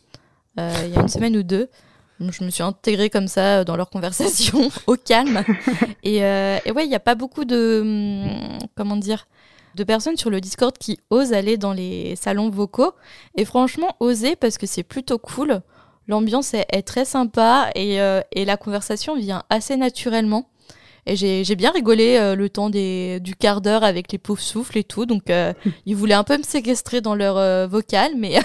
euh, 0.61 0.71
il 0.85 0.91
y 0.95 0.97
a 0.97 1.01
une 1.01 1.09
semaine 1.09 1.37
ou 1.37 1.43
deux. 1.43 1.69
Je 2.21 2.45
me 2.45 2.51
suis 2.51 2.63
intégrée 2.63 3.11
comme 3.11 3.27
ça 3.27 3.65
dans 3.65 3.75
leur 3.77 3.91
conversation 3.91 4.69
au 4.87 4.95
calme. 4.97 5.43
Et, 6.05 6.23
euh, 6.25 6.59
et 6.65 6.71
ouais, 6.71 6.85
il 6.85 6.89
n'y 6.89 6.95
a 6.95 7.01
pas 7.01 7.17
beaucoup 7.17 7.45
de 7.45 7.81
hum, 7.83 8.59
comment 8.77 8.95
dire 8.97 9.27
de 9.75 9.85
personnes 9.85 10.17
sur 10.17 10.31
le 10.31 10.41
Discord 10.41 10.77
qui 10.77 10.99
osent 11.11 11.33
aller 11.33 11.57
dans 11.57 11.73
les 11.73 12.17
salons 12.17 12.51
vocaux. 12.51 12.93
Et 13.37 13.45
franchement, 13.45 13.97
oser 14.01 14.37
parce 14.37 14.59
que 14.59 14.67
c'est 14.67 14.83
plutôt 14.83 15.19
cool. 15.19 15.63
L'ambiance 16.09 16.55
est, 16.55 16.83
très 16.83 17.05
sympa 17.05 17.71
et, 17.75 18.01
euh, 18.01 18.21
et, 18.33 18.45
la 18.45 18.57
conversation 18.57 19.17
vient 19.17 19.45
assez 19.51 19.77
naturellement. 19.77 20.49
Et 21.05 21.17
j'ai 21.17 21.57
bien 21.57 21.73
rigolé 21.73 22.17
euh, 22.17 22.37
le 22.37 22.49
temps 22.49 22.71
des, 22.71 23.19
du 23.21 23.35
quart 23.35 23.61
d'heure 23.61 23.83
avec 23.83 24.13
les 24.13 24.19
pauvres 24.19 24.41
souffles 24.41 24.79
et 24.79 24.85
tout. 24.85 25.05
Donc, 25.05 25.31
euh, 25.31 25.53
ils 25.87 25.97
voulaient 25.97 26.15
un 26.15 26.23
peu 26.23 26.39
me 26.39 26.45
séquestrer 26.45 27.01
dans 27.01 27.15
leur 27.15 27.69
vocal. 27.69 28.13
Mais, 28.17 28.39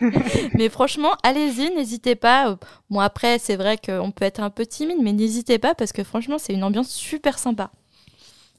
mais 0.54 0.68
franchement, 0.68 1.12
allez-y, 1.22 1.74
n'hésitez 1.74 2.14
pas. 2.14 2.58
Bon, 2.90 3.00
après, 3.00 3.38
c'est 3.38 3.56
vrai 3.56 3.76
qu'on 3.76 4.10
peut 4.12 4.24
être 4.24 4.40
un 4.40 4.50
peu 4.50 4.64
timide, 4.64 4.98
mais 5.02 5.12
n'hésitez 5.12 5.58
pas 5.58 5.74
parce 5.74 5.92
que 5.92 6.04
franchement, 6.04 6.38
c'est 6.38 6.52
une 6.52 6.64
ambiance 6.64 6.90
super 6.90 7.38
sympa. 7.38 7.70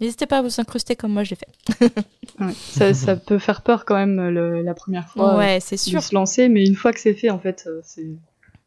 N'hésitez 0.01 0.25
pas 0.25 0.39
à 0.39 0.41
vous 0.41 0.59
incruster 0.59 0.95
comme 0.95 1.13
moi 1.13 1.23
je 1.23 1.31
l'ai 1.31 1.37
fait. 1.37 2.93
ça, 2.93 3.15
peut 3.15 3.37
faire 3.37 3.61
peur 3.61 3.85
quand 3.85 3.95
même 3.95 4.19
la 4.29 4.73
première 4.73 5.07
fois 5.07 5.37
ouais, 5.37 5.59
c'est 5.61 5.77
sûr. 5.77 5.99
de 5.99 6.03
se 6.03 6.13
lancer, 6.13 6.49
mais 6.49 6.65
une 6.65 6.75
fois 6.75 6.91
que 6.91 6.99
c'est 6.99 7.13
fait, 7.13 7.29
en 7.29 7.39
fait, 7.39 7.69
c'est 7.83 8.09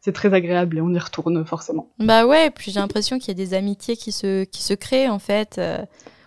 c'est 0.00 0.12
très 0.12 0.35
agréable 0.35 0.76
et 0.76 0.81
on 0.83 0.91
y 0.91 0.99
retourne 0.99 1.47
forcément. 1.47 1.88
Bah 1.99 2.26
ouais, 2.26 2.50
puis 2.50 2.71
j'ai 2.71 2.79
l'impression 2.79 3.19
qu'il 3.19 3.29
y 3.29 3.31
a 3.31 3.43
des 3.43 3.55
amitiés 3.55 3.97
qui 3.97 4.12
se, 4.12 4.45
qui 4.45 4.62
se 4.62 4.75
créent 4.75 5.09
en 5.09 5.19
fait. 5.19 5.57
Euh, 5.57 5.79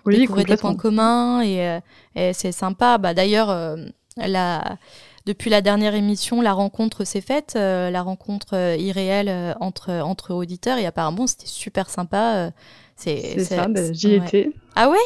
oui, 0.07 0.17
découvrir 0.17 0.45
des 0.45 0.57
points 0.57 0.75
communs 0.75 1.41
et, 1.41 1.61
euh, 1.61 1.79
et 2.15 2.33
c'est 2.33 2.51
sympa. 2.51 2.97
Bah, 2.97 3.13
D'ailleurs, 3.13 3.49
euh, 3.49 3.75
la, 4.15 4.77
depuis 5.25 5.49
la 5.49 5.61
dernière 5.61 5.93
émission, 5.93 6.41
la 6.41 6.53
rencontre 6.53 7.03
s'est 7.03 7.21
faite, 7.21 7.53
euh, 7.55 7.91
la 7.91 8.01
rencontre 8.01 8.75
irréelle 8.79 9.55
entre, 9.59 9.91
entre 9.91 10.33
auditeurs 10.33 10.77
et 10.77 10.85
apparemment 10.85 11.27
c'était 11.27 11.45
super 11.45 11.89
sympa. 11.89 12.51
C'est 12.97 13.39
ça, 13.39 13.67
bah, 13.67 13.93
j'y 13.93 14.15
étais. 14.15 14.51
Ah 14.75 14.89
ouais, 14.89 14.97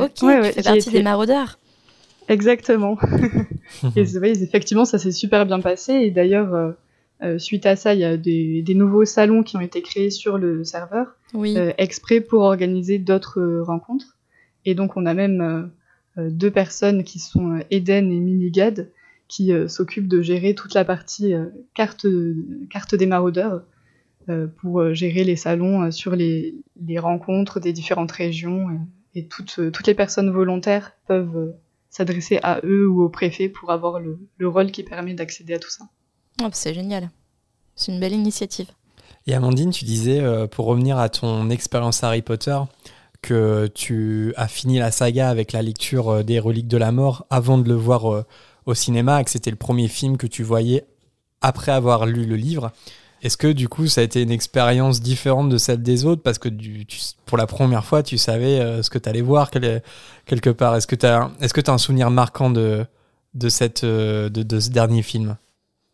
Ok, 0.00 0.14
tu 0.14 0.26
fais 0.26 0.62
partie 0.62 0.90
des 0.90 1.02
maraudeurs. 1.02 1.58
Exactement. 2.28 2.98
et 3.96 4.00
effectivement, 4.00 4.84
ça 4.84 4.98
s'est 4.98 5.12
super 5.12 5.46
bien 5.46 5.60
passé 5.60 5.92
et 5.92 6.10
d'ailleurs 6.10 6.74
euh, 7.22 7.38
suite 7.38 7.64
à 7.64 7.76
ça, 7.76 7.94
il 7.94 8.00
y 8.00 8.04
a 8.04 8.16
des, 8.16 8.64
nouveaux 8.74 9.04
salons 9.04 9.42
qui 9.42 9.56
ont 9.56 9.60
été 9.60 9.80
créés 9.80 10.10
sur 10.10 10.36
le 10.36 10.64
serveur, 10.64 11.16
euh, 11.34 11.72
exprès 11.78 12.20
pour 12.20 12.42
organiser 12.42 12.98
d'autres 12.98 13.40
euh, 13.40 13.62
rencontres. 13.62 14.18
Et 14.64 14.74
donc, 14.74 14.96
on 14.96 15.06
a 15.06 15.14
même 15.14 15.70
deux 16.16 16.50
personnes 16.50 17.04
qui 17.04 17.20
sont 17.20 17.60
Eden 17.70 18.10
et 18.10 18.18
Minigad, 18.18 18.90
qui 19.28 19.52
s'occupent 19.68 20.08
de 20.08 20.22
gérer 20.22 20.56
toute 20.56 20.74
la 20.74 20.84
partie 20.84 21.34
carte, 21.72 22.04
carte 22.68 22.96
des 22.96 23.06
maraudeurs 23.06 23.62
pour 24.58 24.92
gérer 24.94 25.24
les 25.24 25.36
salons 25.36 25.90
sur 25.90 26.16
les, 26.16 26.54
rencontres 26.98 27.60
des 27.60 27.72
différentes 27.72 28.12
régions. 28.12 28.68
Et, 29.14 29.26
toutes, 29.26 29.60
toutes 29.72 29.86
les 29.86 29.94
personnes 29.94 30.30
volontaires 30.30 30.92
peuvent 31.06 31.54
s'adresser 31.90 32.38
à 32.42 32.60
eux 32.64 32.86
ou 32.88 33.02
au 33.02 33.08
préfet 33.08 33.48
pour 33.48 33.70
avoir 33.70 34.00
le 34.00 34.48
rôle 34.48 34.70
qui 34.70 34.82
permet 34.82 35.14
d'accéder 35.14 35.54
à 35.54 35.58
tout 35.58 35.70
ça. 35.70 35.84
Oh, 36.42 36.48
c'est 36.52 36.74
génial. 36.74 37.10
C'est 37.74 37.92
une 37.92 38.00
belle 38.00 38.12
initiative. 38.12 38.68
Et 39.26 39.34
Amandine, 39.34 39.70
tu 39.70 39.84
disais, 39.84 40.20
euh, 40.20 40.46
pour 40.46 40.66
revenir 40.66 40.98
à 40.98 41.08
ton 41.08 41.50
expérience 41.50 42.04
Harry 42.04 42.22
Potter, 42.22 42.58
que 43.22 43.66
tu 43.66 44.32
as 44.36 44.46
fini 44.46 44.78
la 44.78 44.90
saga 44.90 45.28
avec 45.28 45.52
la 45.52 45.62
lecture 45.62 46.08
euh, 46.08 46.22
des 46.22 46.38
Reliques 46.38 46.68
de 46.68 46.76
la 46.76 46.92
Mort 46.92 47.26
avant 47.28 47.58
de 47.58 47.68
le 47.68 47.74
voir 47.74 48.12
euh, 48.12 48.24
au 48.66 48.74
cinéma, 48.74 49.20
et 49.20 49.24
que 49.24 49.30
c'était 49.30 49.50
le 49.50 49.56
premier 49.56 49.88
film 49.88 50.16
que 50.16 50.26
tu 50.26 50.42
voyais 50.42 50.86
après 51.40 51.72
avoir 51.72 52.06
lu 52.06 52.24
le 52.24 52.36
livre. 52.36 52.72
Est-ce 53.22 53.36
que 53.36 53.48
du 53.48 53.68
coup 53.68 53.86
ça 53.86 54.02
a 54.02 54.04
été 54.04 54.22
une 54.22 54.30
expérience 54.30 55.00
différente 55.00 55.48
de 55.48 55.58
celle 55.58 55.82
des 55.82 56.04
autres? 56.04 56.22
Parce 56.22 56.38
que 56.38 56.48
pour 57.24 57.38
la 57.38 57.46
première 57.46 57.84
fois 57.84 58.02
tu 58.02 58.18
savais 58.18 58.82
ce 58.82 58.90
que 58.90 58.98
tu 58.98 59.08
allais 59.08 59.22
voir 59.22 59.50
quelque 59.50 60.50
part 60.50 60.76
Est-ce 60.76 60.86
que 60.86 60.96
tu 60.96 61.06
as, 61.06 61.30
est 61.40 61.46
-ce 61.46 61.70
as 61.70 61.72
un 61.72 61.78
souvenir 61.78 62.10
marquant 62.10 62.50
de, 62.50 62.84
de, 63.34 63.48
cette, 63.48 63.84
de 63.84 64.60
ce 64.60 64.70
dernier 64.70 65.02
film? 65.02 65.36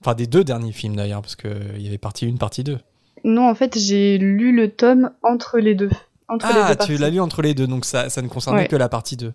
Enfin, 0.02 0.17
des 0.17 0.26
deux 0.26 0.43
derniers 0.43 0.73
films 0.73 0.97
d'ailleurs, 0.97 1.23
parce 1.23 1.37
qu'il 1.37 1.81
y 1.81 1.87
avait 1.87 1.97
partie 1.97 2.26
1, 2.26 2.37
partie 2.37 2.64
2. 2.64 2.79
Non, 3.23 3.49
en 3.49 3.55
fait, 3.55 3.79
j'ai 3.79 4.19
lu 4.19 4.55
le 4.55 4.69
tome 4.69 5.12
entre 5.23 5.61
les 5.61 5.76
deux. 5.76 5.91
Entre 6.26 6.45
ah, 6.49 6.75
tu 6.75 6.97
l'as 6.97 7.11
lu 7.11 7.21
entre 7.21 7.41
les 7.41 7.55
deux, 7.55 7.69
donc 7.69 7.85
ça, 7.85 8.09
ça 8.09 8.21
ne 8.21 8.26
concernait 8.26 8.67
que 8.67 8.75
la 8.75 8.88
partie 8.88 9.17
2. 9.17 9.33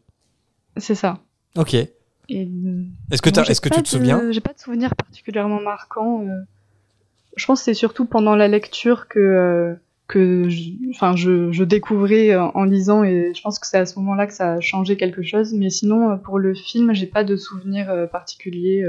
C'est 0.76 0.96
ça. 0.96 1.20
Ok. 1.56 1.74
Est-ce 1.74 3.22
que, 3.22 3.30
est 3.30 3.62
que 3.62 3.70
tu 3.70 3.82
te 3.82 3.88
souviens? 3.88 4.30
J'ai 4.32 4.42
pas 4.42 4.52
de 4.52 4.60
souvenir 4.60 4.94
particulièrement 4.94 5.62
marquant. 5.62 6.26
Euh. 6.26 6.42
Je 7.38 7.46
pense 7.46 7.60
que 7.60 7.66
c'est 7.66 7.74
surtout 7.74 8.06
pendant 8.06 8.36
la 8.36 8.50
lecture 8.50 9.08
que, 9.08 9.20
euh, 9.20 9.74
enfin, 10.90 11.16
je, 11.16 11.52
je, 11.52 11.64
découvrais 11.64 12.32
euh, 12.32 12.44
en 12.44 12.66
lisant 12.66 13.04
et 13.04 13.32
je 13.34 13.42
pense 13.42 13.60
que 13.60 13.68
c'est 13.68 13.78
à 13.78 13.86
ce 13.86 13.98
moment-là 14.00 14.28
que 14.28 14.34
ça 14.34 14.54
a 14.54 14.60
changé 14.60 14.98
quelque 14.98 15.24
chose. 15.24 15.54
Mais 15.54 15.70
sinon, 15.70 16.18
pour 16.18 16.40
le 16.40 16.54
film, 16.54 16.94
j'ai 16.94 17.08
pas 17.08 17.24
de 17.24 17.36
souvenir 17.38 17.88
particulier. 18.12 18.86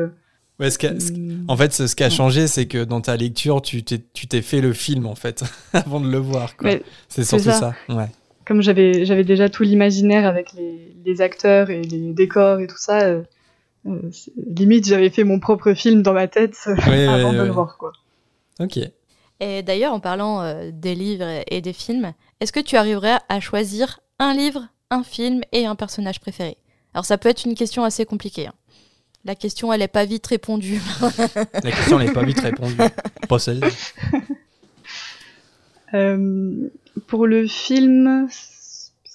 Ouais, 0.58 0.70
hmm. 0.70 1.44
en 1.46 1.56
fait, 1.56 1.72
ce 1.72 1.94
qui 1.94 2.02
a 2.02 2.10
changé, 2.10 2.48
c'est 2.48 2.66
que 2.66 2.82
dans 2.82 3.00
ta 3.00 3.16
lecture, 3.16 3.62
tu 3.62 3.84
t'es 3.84 4.42
fait 4.42 4.60
le 4.60 4.72
film, 4.72 5.06
en 5.06 5.14
fait, 5.14 5.44
avant 5.72 6.00
de 6.00 6.10
le 6.10 6.18
voir. 6.18 6.54
C'est 7.08 7.24
surtout 7.24 7.50
ça. 7.50 7.74
Ouais. 7.88 8.08
Comme 8.44 8.62
j'avais 8.62 9.24
déjà 9.24 9.50
tout 9.50 9.62
l'imaginaire 9.62 10.26
avec 10.26 10.54
les, 10.54 10.96
les, 11.04 11.20
acteurs 11.20 11.68
et 11.68 11.82
les 11.82 12.14
décors 12.14 12.60
et 12.60 12.66
tout 12.66 12.78
ça, 12.78 13.02
euh, 13.02 13.22
euh, 13.86 14.00
limite, 14.36 14.88
j'avais 14.88 15.10
fait 15.10 15.22
mon 15.22 15.38
propre 15.38 15.74
film 15.74 16.02
dans 16.02 16.14
ma 16.14 16.28
tête 16.28 16.56
euh, 16.66 17.08
avant 17.08 17.34
de 17.34 17.42
le 17.42 17.50
voir. 17.50 17.76
Quoi. 17.76 17.92
Ok. 18.58 18.78
Et 19.40 19.62
d'ailleurs, 19.62 19.92
en 19.92 20.00
parlant 20.00 20.70
des 20.72 20.96
livres 20.96 21.42
et 21.48 21.60
des 21.60 21.72
films, 21.72 22.12
est-ce 22.40 22.52
que 22.52 22.60
tu 22.60 22.76
arriverais 22.76 23.18
à 23.28 23.38
choisir 23.38 24.00
un 24.18 24.34
livre, 24.34 24.66
un 24.90 25.04
film 25.04 25.42
et 25.52 25.64
un 25.64 25.76
personnage 25.76 26.18
préféré? 26.18 26.56
Alors, 26.92 27.04
ça 27.04 27.18
peut 27.18 27.28
être 27.28 27.44
une 27.44 27.54
question 27.54 27.84
assez 27.84 28.04
compliquée. 28.04 28.48
Hein. 28.48 28.54
La 29.24 29.34
question, 29.34 29.72
elle 29.72 29.80
n'est 29.80 29.88
pas 29.88 30.04
vite 30.04 30.26
répondue. 30.26 30.80
La 31.62 31.70
question, 31.70 32.00
elle 32.00 32.06
n'est 32.06 32.12
pas 32.12 32.22
vite 32.22 32.40
répondue. 32.40 32.76
Pas 33.28 33.38
celle 33.38 33.60
euh, 35.94 36.70
pour 37.06 37.26
le 37.26 37.46
film, 37.46 38.28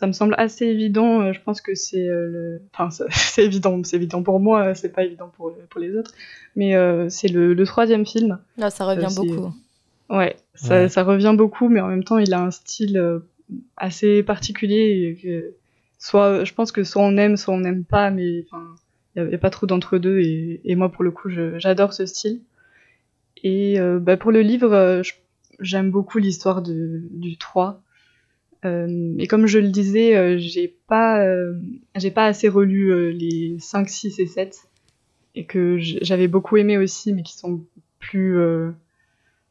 ça 0.03 0.07
me 0.07 0.13
semble 0.13 0.36
assez 0.38 0.65
évident. 0.65 1.22
Euh, 1.22 1.33
je 1.33 1.39
pense 1.41 1.62
que 1.62 1.75
c'est 1.75 2.07
euh, 2.07 2.27
le. 2.27 2.62
Enfin, 2.74 2.89
c'est 3.12 3.43
évident. 3.43 3.81
C'est 3.83 3.95
évident 3.95 4.24
pour 4.24 4.39
moi. 4.39 4.75
C'est 4.75 4.89
pas 4.89 5.03
évident 5.03 5.31
pour, 5.36 5.53
pour 5.69 5.81
les 5.81 5.95
autres. 5.95 6.12
Mais 6.55 6.74
c'est 7.10 7.29
le, 7.29 7.63
troisième 7.63 8.05
film. 8.05 8.39
Là, 8.57 8.69
ça 8.69 8.86
revient 8.86 9.13
beaucoup. 9.15 9.53
Ouais, 10.10 10.36
ça, 10.53 10.89
ça, 10.89 11.03
revient 11.03 11.33
beaucoup, 11.36 11.69
mais 11.69 11.79
en 11.79 11.88
même 11.88 12.03
temps, 12.03 12.19
il 12.19 12.33
a 12.33 12.41
un 12.41 12.51
style 12.51 13.01
assez 13.77 14.22
particulier. 14.22 15.17
Que 15.24 15.53
soit, 15.98 16.43
je 16.43 16.53
pense 16.53 16.72
que 16.72 16.83
soit 16.83 17.01
on 17.01 17.17
aime, 17.17 17.38
soit 17.38 17.53
on 17.53 17.60
n'aime 17.60 17.86
pas, 17.86 18.12
mais 18.12 18.43
enfin 18.45 18.63
il 19.15 19.25
n'y 19.25 19.36
a, 19.36 19.38
pas 19.38 19.51
trop 19.51 19.67
d'entre-deux 19.67 20.19
et, 20.19 20.60
et, 20.65 20.75
moi 20.75 20.89
pour 20.89 21.03
le 21.03 21.12
coup 21.12 21.29
j'adore 21.29 21.93
ce 21.93 22.05
style. 22.05 22.41
Et 23.43 23.79
euh, 23.79 24.00
bah, 24.00 24.17
pour 24.17 24.31
le 24.31 24.41
livre, 24.41 24.74
euh, 24.74 25.01
j'aime 25.60 25.91
beaucoup 25.91 26.17
l'histoire 26.17 26.62
du 26.62 27.38
3. 27.38 27.81
Euh, 28.65 29.15
et 29.17 29.27
comme 29.27 29.48
je 29.48 29.60
le 29.60 29.70
disais, 29.70 30.15
euh, 30.15 30.38
j'ai 30.38 30.67
pas, 30.88 31.25
j'ai 31.96 32.12
pas 32.12 32.25
assez 32.25 32.48
relu 32.48 33.12
les 33.13 33.58
5, 33.60 33.89
6 33.89 34.20
et 34.20 34.27
7 34.27 34.58
et 35.36 35.46
que 35.46 35.77
j'avais 35.79 36.27
beaucoup 36.27 36.58
aimé 36.58 36.77
aussi, 36.77 37.13
mais 37.13 37.24
qui 37.24 37.36
sont 37.38 37.65
plus, 38.00 38.38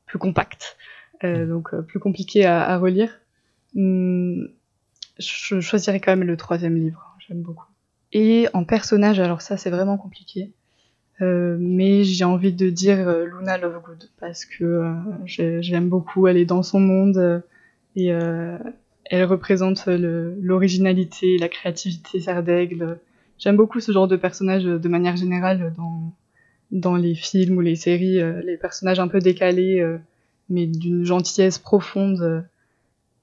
plus 0.06 0.18
compacts, 0.18 0.76
donc 1.22 1.74
plus 1.82 1.98
compliqués 1.98 2.44
à, 2.44 2.62
à 2.62 2.78
relire. 2.78 3.20
Hum, 3.76 4.48
je 5.18 5.60
choisirais 5.60 6.00
quand 6.00 6.16
même 6.16 6.26
le 6.26 6.36
troisième 6.36 6.76
livre, 6.76 7.16
j'aime 7.26 7.42
beaucoup. 7.42 7.66
Et 8.12 8.46
en 8.52 8.64
personnage, 8.64 9.20
alors 9.20 9.40
ça 9.40 9.56
c'est 9.56 9.70
vraiment 9.70 9.96
compliqué. 9.96 10.52
Euh, 11.20 11.56
mais 11.60 12.04
j'ai 12.04 12.24
envie 12.24 12.52
de 12.52 12.70
dire 12.70 13.08
euh, 13.08 13.26
Luna 13.26 13.58
Lovegood 13.58 14.10
parce 14.18 14.44
que 14.44 14.64
euh, 14.64 14.94
j'aime 15.26 15.88
beaucoup, 15.88 16.26
elle 16.26 16.36
est 16.36 16.46
dans 16.46 16.62
son 16.62 16.80
monde 16.80 17.18
euh, 17.18 17.40
et 17.94 18.10
elle 19.12 19.24
représente 19.24 19.86
l'originalité, 19.86 21.36
la 21.38 21.48
créativité 21.48 22.18
d'aigle. 22.42 22.98
J'aime 23.38 23.56
beaucoup 23.56 23.78
ce 23.80 23.92
genre 23.92 24.08
de 24.08 24.16
personnage 24.16 24.64
de 24.64 24.88
manière 24.88 25.16
générale 25.16 25.74
dans, 25.76 26.12
dans 26.70 26.96
les 26.96 27.14
films 27.14 27.58
ou 27.58 27.60
les 27.60 27.76
séries, 27.76 28.20
les 28.42 28.56
personnages 28.56 29.00
un 29.00 29.08
peu 29.08 29.18
décalés 29.18 29.84
mais 30.48 30.66
d'une 30.66 31.04
gentillesse 31.04 31.58
profonde. 31.58 32.44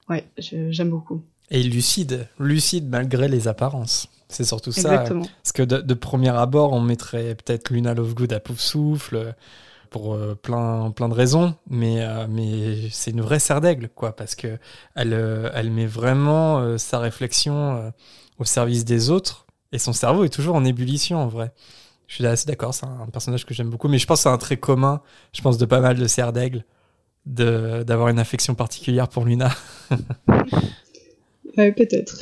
ouais, 0.08 0.24
j'aime 0.38 0.90
beaucoup. 0.90 1.22
Et 1.50 1.62
lucide, 1.62 2.28
lucide 2.38 2.88
malgré 2.88 3.28
les 3.28 3.48
apparences. 3.48 4.08
C'est 4.28 4.44
surtout 4.44 4.70
ça. 4.70 5.04
Parce 5.08 5.52
que 5.52 5.62
de, 5.62 5.94
premier 5.94 6.28
abord, 6.28 6.72
on 6.72 6.80
mettrait 6.80 7.34
peut-être 7.34 7.70
Luna 7.70 7.94
Lovegood 7.94 8.32
à 8.32 8.38
pouf 8.38 8.60
souffle 8.60 9.34
pour 9.90 10.14
euh, 10.14 10.34
plein, 10.34 10.90
plein 10.92 11.08
de 11.08 11.14
raisons, 11.14 11.54
mais, 11.68 12.00
euh, 12.00 12.26
mais 12.28 12.88
c'est 12.90 13.10
une 13.10 13.20
vraie 13.20 13.40
serre 13.40 13.60
d'aigle, 13.60 13.88
quoi, 13.88 14.14
parce 14.14 14.34
que 14.34 14.58
elle, 14.94 15.12
euh, 15.12 15.50
elle 15.54 15.70
met 15.70 15.86
vraiment 15.86 16.78
sa 16.78 16.98
réflexion 16.98 17.92
au 18.38 18.44
service 18.44 18.84
des 18.84 19.10
autres, 19.10 19.46
et 19.72 19.78
son 19.78 19.92
cerveau 19.92 20.24
est 20.24 20.30
toujours 20.30 20.54
en 20.54 20.64
ébullition, 20.64 21.18
en 21.18 21.28
vrai. 21.28 21.52
Je 22.06 22.14
suis 22.14 22.26
assez 22.26 22.46
d'accord, 22.46 22.74
c'est 22.74 22.86
un 22.86 23.06
personnage 23.12 23.44
que 23.44 23.54
j'aime 23.54 23.70
beaucoup, 23.70 23.88
mais 23.88 23.98
je 23.98 24.06
pense 24.06 24.20
que 24.20 24.22
c'est 24.24 24.28
un 24.28 24.38
trait 24.38 24.56
commun, 24.56 25.02
je 25.32 25.42
pense, 25.42 25.58
de 25.58 25.66
pas 25.66 25.80
mal 25.80 25.96
de 25.96 26.06
serre 26.06 26.32
d'aigle, 26.32 26.64
d'avoir 27.26 28.08
une 28.08 28.18
affection 28.18 28.54
particulière 28.54 29.08
pour 29.08 29.24
Luna. 29.24 29.50
peut-être. 31.54 32.18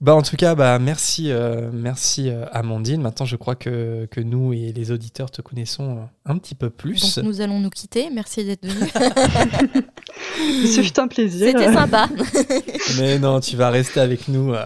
Bah 0.00 0.14
en 0.14 0.22
tout 0.22 0.36
cas, 0.36 0.54
bah 0.54 0.78
merci, 0.78 1.30
euh, 1.30 1.68
merci 1.74 2.30
euh, 2.30 2.46
Amandine. 2.52 3.02
Maintenant, 3.02 3.26
je 3.26 3.36
crois 3.36 3.54
que, 3.54 4.06
que 4.10 4.20
nous 4.22 4.54
et 4.54 4.72
les 4.72 4.92
auditeurs 4.92 5.30
te 5.30 5.42
connaissons 5.42 5.98
euh, 5.98 6.00
un 6.24 6.38
petit 6.38 6.54
peu 6.54 6.70
plus. 6.70 7.16
Donc 7.16 7.24
nous 7.26 7.40
allons 7.42 7.60
nous 7.60 7.68
quitter. 7.68 8.08
Merci 8.10 8.44
d'être 8.46 8.66
venu. 8.66 8.88
Ce 10.66 10.80
fut 10.82 10.98
un 10.98 11.06
plaisir. 11.06 11.48
C'était 11.48 11.72
sympa. 11.72 12.08
Mais 12.98 13.18
non, 13.18 13.40
tu 13.40 13.56
vas 13.56 13.68
rester 13.68 14.00
avec 14.00 14.28
nous 14.28 14.54
euh, 14.54 14.64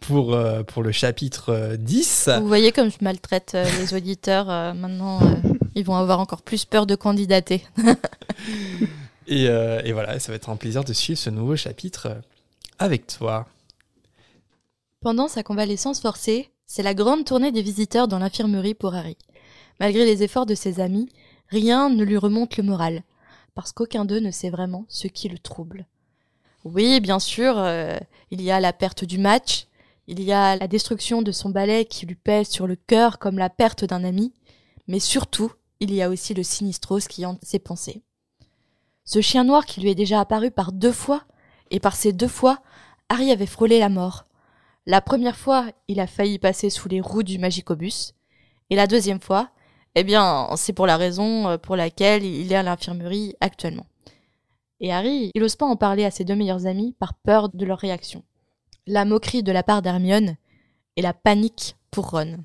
pour, 0.00 0.34
euh, 0.34 0.62
pour 0.64 0.82
le 0.82 0.92
chapitre 0.92 1.48
euh, 1.50 1.76
10. 1.78 2.28
Vous 2.38 2.46
voyez 2.48 2.70
comme 2.70 2.90
je 2.90 2.98
maltraite 3.00 3.52
euh, 3.54 3.64
les 3.80 3.94
auditeurs. 3.94 4.50
euh, 4.50 4.74
maintenant, 4.74 5.22
euh, 5.22 5.34
ils 5.76 5.84
vont 5.84 5.96
avoir 5.96 6.20
encore 6.20 6.42
plus 6.42 6.66
peur 6.66 6.84
de 6.86 6.94
candidater. 6.94 7.64
Et, 9.30 9.46
euh, 9.48 9.82
et 9.84 9.92
voilà, 9.92 10.18
ça 10.20 10.32
va 10.32 10.36
être 10.36 10.48
un 10.48 10.56
plaisir 10.56 10.84
de 10.84 10.94
suivre 10.94 11.18
ce 11.18 11.28
nouveau 11.28 11.54
chapitre 11.54 12.16
avec 12.78 13.06
toi. 13.06 13.46
Pendant 15.00 15.28
sa 15.28 15.44
convalescence 15.44 16.00
forcée, 16.00 16.50
c'est 16.66 16.82
la 16.82 16.92
grande 16.92 17.24
tournée 17.24 17.52
des 17.52 17.62
visiteurs 17.62 18.08
dans 18.08 18.18
l'infirmerie 18.18 18.74
pour 18.74 18.96
Harry. 18.96 19.16
Malgré 19.78 20.04
les 20.04 20.24
efforts 20.24 20.44
de 20.44 20.56
ses 20.56 20.80
amis, 20.80 21.08
rien 21.46 21.88
ne 21.88 22.02
lui 22.02 22.16
remonte 22.16 22.56
le 22.56 22.64
moral, 22.64 23.04
parce 23.54 23.70
qu'aucun 23.70 24.04
d'eux 24.04 24.18
ne 24.18 24.32
sait 24.32 24.50
vraiment 24.50 24.86
ce 24.88 25.06
qui 25.06 25.28
le 25.28 25.38
trouble. 25.38 25.86
Oui, 26.64 26.98
bien 26.98 27.20
sûr, 27.20 27.56
euh, 27.58 27.96
il 28.32 28.42
y 28.42 28.50
a 28.50 28.58
la 28.58 28.72
perte 28.72 29.04
du 29.04 29.18
match, 29.18 29.68
il 30.08 30.20
y 30.20 30.32
a 30.32 30.56
la 30.56 30.66
destruction 30.66 31.22
de 31.22 31.30
son 31.30 31.50
balai 31.50 31.84
qui 31.84 32.04
lui 32.04 32.16
pèse 32.16 32.48
sur 32.48 32.66
le 32.66 32.74
cœur 32.74 33.20
comme 33.20 33.38
la 33.38 33.50
perte 33.50 33.84
d'un 33.84 34.02
ami, 34.02 34.32
mais 34.88 34.98
surtout, 34.98 35.52
il 35.78 35.94
y 35.94 36.02
a 36.02 36.08
aussi 36.08 36.34
le 36.34 36.42
Sinistros 36.42 37.06
qui 37.06 37.24
hante 37.24 37.44
ses 37.44 37.60
pensées. 37.60 38.02
Ce 39.04 39.20
chien 39.20 39.44
noir 39.44 39.64
qui 39.64 39.80
lui 39.80 39.90
est 39.90 39.94
déjà 39.94 40.18
apparu 40.20 40.50
par 40.50 40.72
deux 40.72 40.92
fois, 40.92 41.22
et 41.70 41.78
par 41.78 41.94
ces 41.94 42.12
deux 42.12 42.26
fois, 42.26 42.62
Harry 43.08 43.30
avait 43.30 43.46
frôlé 43.46 43.78
la 43.78 43.90
mort. 43.90 44.24
La 44.86 45.00
première 45.00 45.36
fois, 45.36 45.66
il 45.88 46.00
a 46.00 46.06
failli 46.06 46.38
passer 46.38 46.70
sous 46.70 46.88
les 46.88 47.00
roues 47.00 47.22
du 47.22 47.38
Magicobus. 47.38 48.14
Et 48.70 48.76
la 48.76 48.86
deuxième 48.86 49.20
fois, 49.20 49.50
eh 49.94 50.04
bien, 50.04 50.48
c'est 50.56 50.72
pour 50.72 50.86
la 50.86 50.96
raison 50.96 51.48
euh, 51.48 51.58
pour 51.58 51.76
laquelle 51.76 52.24
il 52.24 52.52
est 52.52 52.56
à 52.56 52.62
l'infirmerie 52.62 53.34
actuellement. 53.40 53.86
Et 54.80 54.92
Harry, 54.92 55.30
il 55.34 55.42
n'ose 55.42 55.56
pas 55.56 55.66
en 55.66 55.76
parler 55.76 56.04
à 56.04 56.10
ses 56.10 56.24
deux 56.24 56.36
meilleurs 56.36 56.66
amis 56.66 56.94
par 56.98 57.14
peur 57.14 57.48
de 57.48 57.64
leur 57.64 57.78
réaction. 57.78 58.22
La 58.86 59.04
moquerie 59.04 59.42
de 59.42 59.52
la 59.52 59.62
part 59.62 59.82
d'Hermione 59.82 60.36
et 60.96 61.02
la 61.02 61.14
panique 61.14 61.76
pour 61.90 62.10
Ron. 62.10 62.44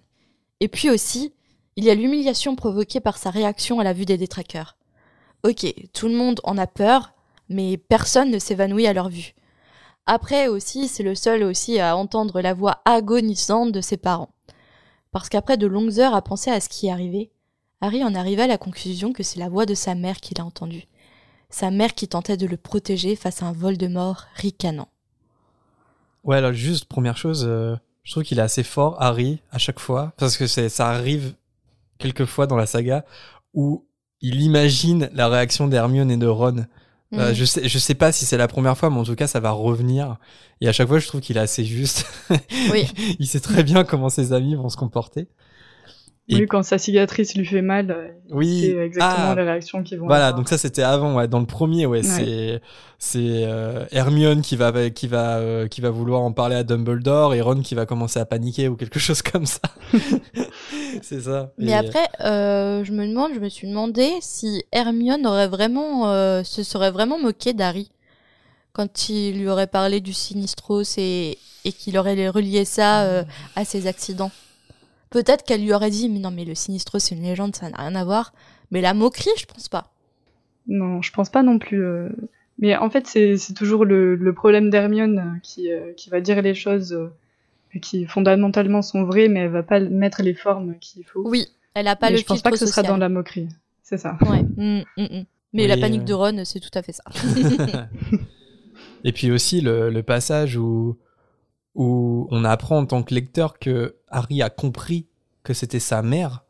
Et 0.60 0.68
puis 0.68 0.90
aussi, 0.90 1.34
il 1.76 1.84
y 1.84 1.90
a 1.90 1.96
l'humiliation 1.96 2.56
provoquée 2.56 3.00
par 3.00 3.18
sa 3.18 3.30
réaction 3.30 3.80
à 3.80 3.84
la 3.84 3.94
vue 3.94 4.06
des 4.06 4.18
détraqueurs. 4.18 4.78
Ok, 5.44 5.66
tout 5.94 6.08
le 6.08 6.16
monde 6.16 6.40
en 6.44 6.58
a 6.58 6.68
peur, 6.68 7.14
mais 7.50 7.78
personne 7.78 8.32
ne 8.32 8.40
s'évanouit 8.40 8.88
à 8.88 8.94
leur 8.94 9.10
vue. 9.10 9.34
Après 10.06 10.48
aussi, 10.48 10.88
c'est 10.88 11.04
le 11.04 11.16
seul 11.16 11.44
aussi 11.44 11.80
à 11.80 11.96
entendre 11.96 12.42
la 12.42 12.54
voix 12.54 12.82
agonisante 12.86 13.72
de 13.72 13.82
ses 13.82 13.98
parents. 13.98 14.34
Parce 15.12 15.30
qu'après 15.30 15.58
de 15.58 15.68
longues 15.68 16.00
heures 16.00 16.16
à 16.16 16.22
penser 16.22 16.52
à 16.52 16.60
ce 16.60 16.70
qui 16.70 16.90
arrivé, 16.90 17.32
Harry 17.80 18.04
en 18.04 18.16
arriva 18.16 18.44
à 18.44 18.48
la 18.48 18.58
conclusion 18.58 19.14
que 19.14 19.24
c'est 19.24 19.40
la 19.40 19.50
voix 19.50 19.66
de 19.66 19.74
sa 19.74 19.96
mère 19.96 20.18
qu'il 20.18 20.40
a 20.42 20.46
entendue. 20.46 20.88
Sa 21.50 21.70
mère 21.70 21.94
qui 21.94 22.08
tentait 22.08 22.38
de 22.38 22.48
le 22.48 22.58
protéger 22.58 23.16
face 23.16 23.44
à 23.44 23.46
un 23.46 23.52
Voldemort 23.52 24.26
ricanant. 24.36 24.90
Ouais, 26.24 26.38
alors 26.38 26.54
juste 26.54 26.86
première 26.86 27.18
chose, 27.18 27.46
euh, 27.48 27.76
je 28.04 28.12
trouve 28.12 28.24
qu'il 28.24 28.40
est 28.40 28.44
assez 28.44 28.64
fort, 28.64 29.02
Harry, 29.02 29.42
à 29.52 29.58
chaque 29.58 29.80
fois, 29.80 30.14
parce 30.18 30.38
que 30.38 30.48
ça 30.48 30.90
arrive 30.90 31.36
quelquefois 31.98 32.48
dans 32.48 32.56
la 32.56 32.66
saga 32.66 33.06
où 33.54 33.86
il 34.22 34.42
imagine 34.42 35.10
la 35.14 35.28
réaction 35.28 35.68
d'Hermione 35.68 36.10
et 36.10 36.18
de 36.18 36.28
Ron. 36.28 36.66
Euh, 37.14 37.30
Mhm. 37.30 37.34
je 37.36 37.46
sais, 37.46 37.68
je 37.70 37.78
sais 37.78 37.94
pas 37.96 38.12
si 38.12 38.26
c'est 38.26 38.38
la 38.38 38.48
première 38.48 38.78
fois, 38.78 38.90
mais 38.90 38.98
en 38.98 39.04
tout 39.04 39.16
cas, 39.16 39.28
ça 39.28 39.40
va 39.40 39.52
revenir. 39.52 40.18
Et 40.62 40.68
à 40.68 40.72
chaque 40.74 40.88
fois, 40.88 41.00
je 41.00 41.08
trouve 41.08 41.22
qu'il 41.22 41.38
est 41.38 41.42
assez 41.42 41.64
juste. 41.66 42.06
Oui. 42.72 42.88
il 43.20 43.28
sait 43.28 43.40
très 43.40 43.64
bien 43.64 43.84
comment 43.84 44.10
ses 44.10 44.34
amis 44.34 44.56
vont 44.56 44.70
se 44.70 44.78
comporter. 44.78 45.28
Et- 46.30 46.36
Oui, 46.38 46.46
quand 46.48 46.64
sa 46.64 46.78
cicatrice 46.78 47.36
lui 47.36 47.46
fait 47.46 47.62
mal, 47.62 47.92
euh, 47.92 48.08
Oui. 48.32 48.62
c'est 48.62 48.78
exactement 48.78 49.32
Ah, 49.32 49.36
les 49.36 49.44
réactions 49.44 49.84
qui 49.84 49.98
vont 49.98 50.06
Voilà, 50.08 50.28
avoir. 50.28 50.40
donc 50.40 50.48
ça 50.48 50.58
c'était 50.58 50.82
avant, 50.82 51.16
ouais. 51.18 51.28
Dans 51.28 51.42
le 51.42 51.46
premier, 51.46 51.86
ouais, 51.86 51.98
Ouais. 51.98 52.04
c'est 52.04 52.62
c'est 52.98 53.44
euh, 53.46 53.86
Hermione 53.92 54.42
qui 54.42 54.56
va 54.56 54.90
qui 54.90 55.08
va 55.08 55.36
euh, 55.40 55.68
qui 55.68 55.82
va 55.82 55.90
vouloir 55.90 56.22
en 56.22 56.32
parler 56.32 56.56
à 56.56 56.64
Dumbledore 56.64 57.34
et 57.34 57.42
Ron 57.42 57.62
qui 57.62 57.76
va 57.76 57.86
commencer 57.86 58.22
à 58.22 58.26
paniquer 58.26 58.70
ou 58.70 58.78
quelque 58.78 59.00
chose 59.00 59.22
comme 59.22 59.46
ça. 59.46 59.60
c'est 61.04 61.22
ça. 61.22 61.52
Mais 61.58 61.72
Et- 61.72 61.76
après, 61.76 62.08
euh, 62.22 62.84
je 62.84 62.92
me 62.92 63.06
demande, 63.08 63.34
je 63.36 63.40
me 63.40 63.50
suis 63.50 63.68
demandé 63.68 64.10
si 64.22 64.64
Hermione 64.72 65.26
aurait 65.28 65.48
vraiment, 65.48 66.10
euh, 66.10 66.44
se 66.44 66.64
serait 66.64 66.92
vraiment 66.92 67.20
moqué 67.20 67.54
d'Harry 67.54 67.90
quand 68.74 69.10
il 69.10 69.40
lui 69.40 69.48
aurait 69.50 69.68
parlé 69.68 70.02
du 70.02 70.14
Sinistros 70.14 70.98
et, 70.98 71.38
et 71.66 71.72
qu'il 71.72 71.98
aurait 71.98 72.28
relié 72.30 72.66
ça 72.66 73.04
euh, 73.04 73.24
à 73.56 73.66
ses 73.66 73.86
accidents. 73.88 74.32
Peut-être 75.12 75.44
qu'elle 75.44 75.62
lui 75.62 75.74
aurait 75.74 75.92
dit, 75.92 76.10
mais 76.10 76.20
non, 76.20 76.32
mais 76.32 76.44
le 76.46 76.56
Sinistros 76.56 77.00
c'est 77.04 77.16
une 77.16 77.22
légende, 77.24 77.56
ça 77.56 77.70
n'a 77.70 77.78
rien 77.78 77.94
à 77.96 78.04
voir. 78.04 78.34
Mais 78.72 78.82
la 78.82 78.94
moquerie, 78.96 79.30
je 79.38 79.46
pense 79.46 79.68
pas. 79.68 79.92
Non, 80.68 81.02
je 81.04 81.12
pense 81.12 81.30
pas 81.30 81.44
non 81.44 81.60
plus. 81.60 81.84
euh. 81.86 82.10
Mais 82.58 82.76
en 82.78 82.90
fait, 82.90 83.06
c'est 83.08 83.54
toujours 83.56 83.84
le, 83.86 84.16
le 84.16 84.34
problème 84.34 84.70
d'Hermione 84.70 85.20
euh, 85.20 85.40
qui, 85.44 85.72
euh, 85.72 85.92
qui 85.94 86.10
va 86.10 86.22
dire 86.22 86.42
les 86.42 86.56
choses 86.56 86.94
euh, 86.94 87.10
qui 87.82 88.06
fondamentalement 88.06 88.82
sont 88.82 89.04
vraies, 89.04 89.28
mais 89.28 89.42
elle 89.42 89.52
va 89.52 89.64
pas 89.64 89.80
mettre 89.80 90.22
les 90.22 90.34
formes 90.34 90.78
qu'il 90.80 91.04
faut. 91.06 91.24
Oui, 91.26 91.48
elle 91.74 91.88
a 91.88 91.96
pas 91.96 92.08
Mais 92.08 92.14
le 92.14 92.20
je 92.20 92.26
pense 92.26 92.42
pas 92.42 92.52
que 92.52 92.58
ce 92.58 92.66
social. 92.66 92.86
sera 92.86 92.94
dans 92.94 93.00
la 93.00 93.10
moquerie. 93.10 93.50
C'est 93.82 93.98
ça. 93.98 94.18
Ouais. 94.22 94.44
mm, 94.44 94.84
mm, 94.98 95.04
mm. 95.04 95.26
Mais 95.54 95.64
Oui, 95.64 95.68
la 95.68 95.78
panique 95.78 96.02
euh. 96.02 96.06
de 96.06 96.14
Ron, 96.14 96.42
c'est 96.46 96.60
tout 96.60 96.70
à 96.74 96.82
fait 96.82 96.94
ça. 96.94 97.04
Et 99.04 99.12
puis 99.12 99.32
aussi 99.32 99.62
le, 99.62 99.90
le 99.90 100.04
passage 100.04 100.58
où, 100.58 100.98
où 101.76 102.28
on 102.32 102.44
apprend 102.44 102.80
en 102.80 102.86
tant 102.86 103.04
que 103.04 103.14
lecteur 103.14 103.60
que 103.60 103.96
Harry 104.10 104.42
a 104.42 104.50
compris 104.50 105.08
que 105.44 105.54
c'était 105.54 105.80
sa 105.80 106.02
mère 106.02 106.44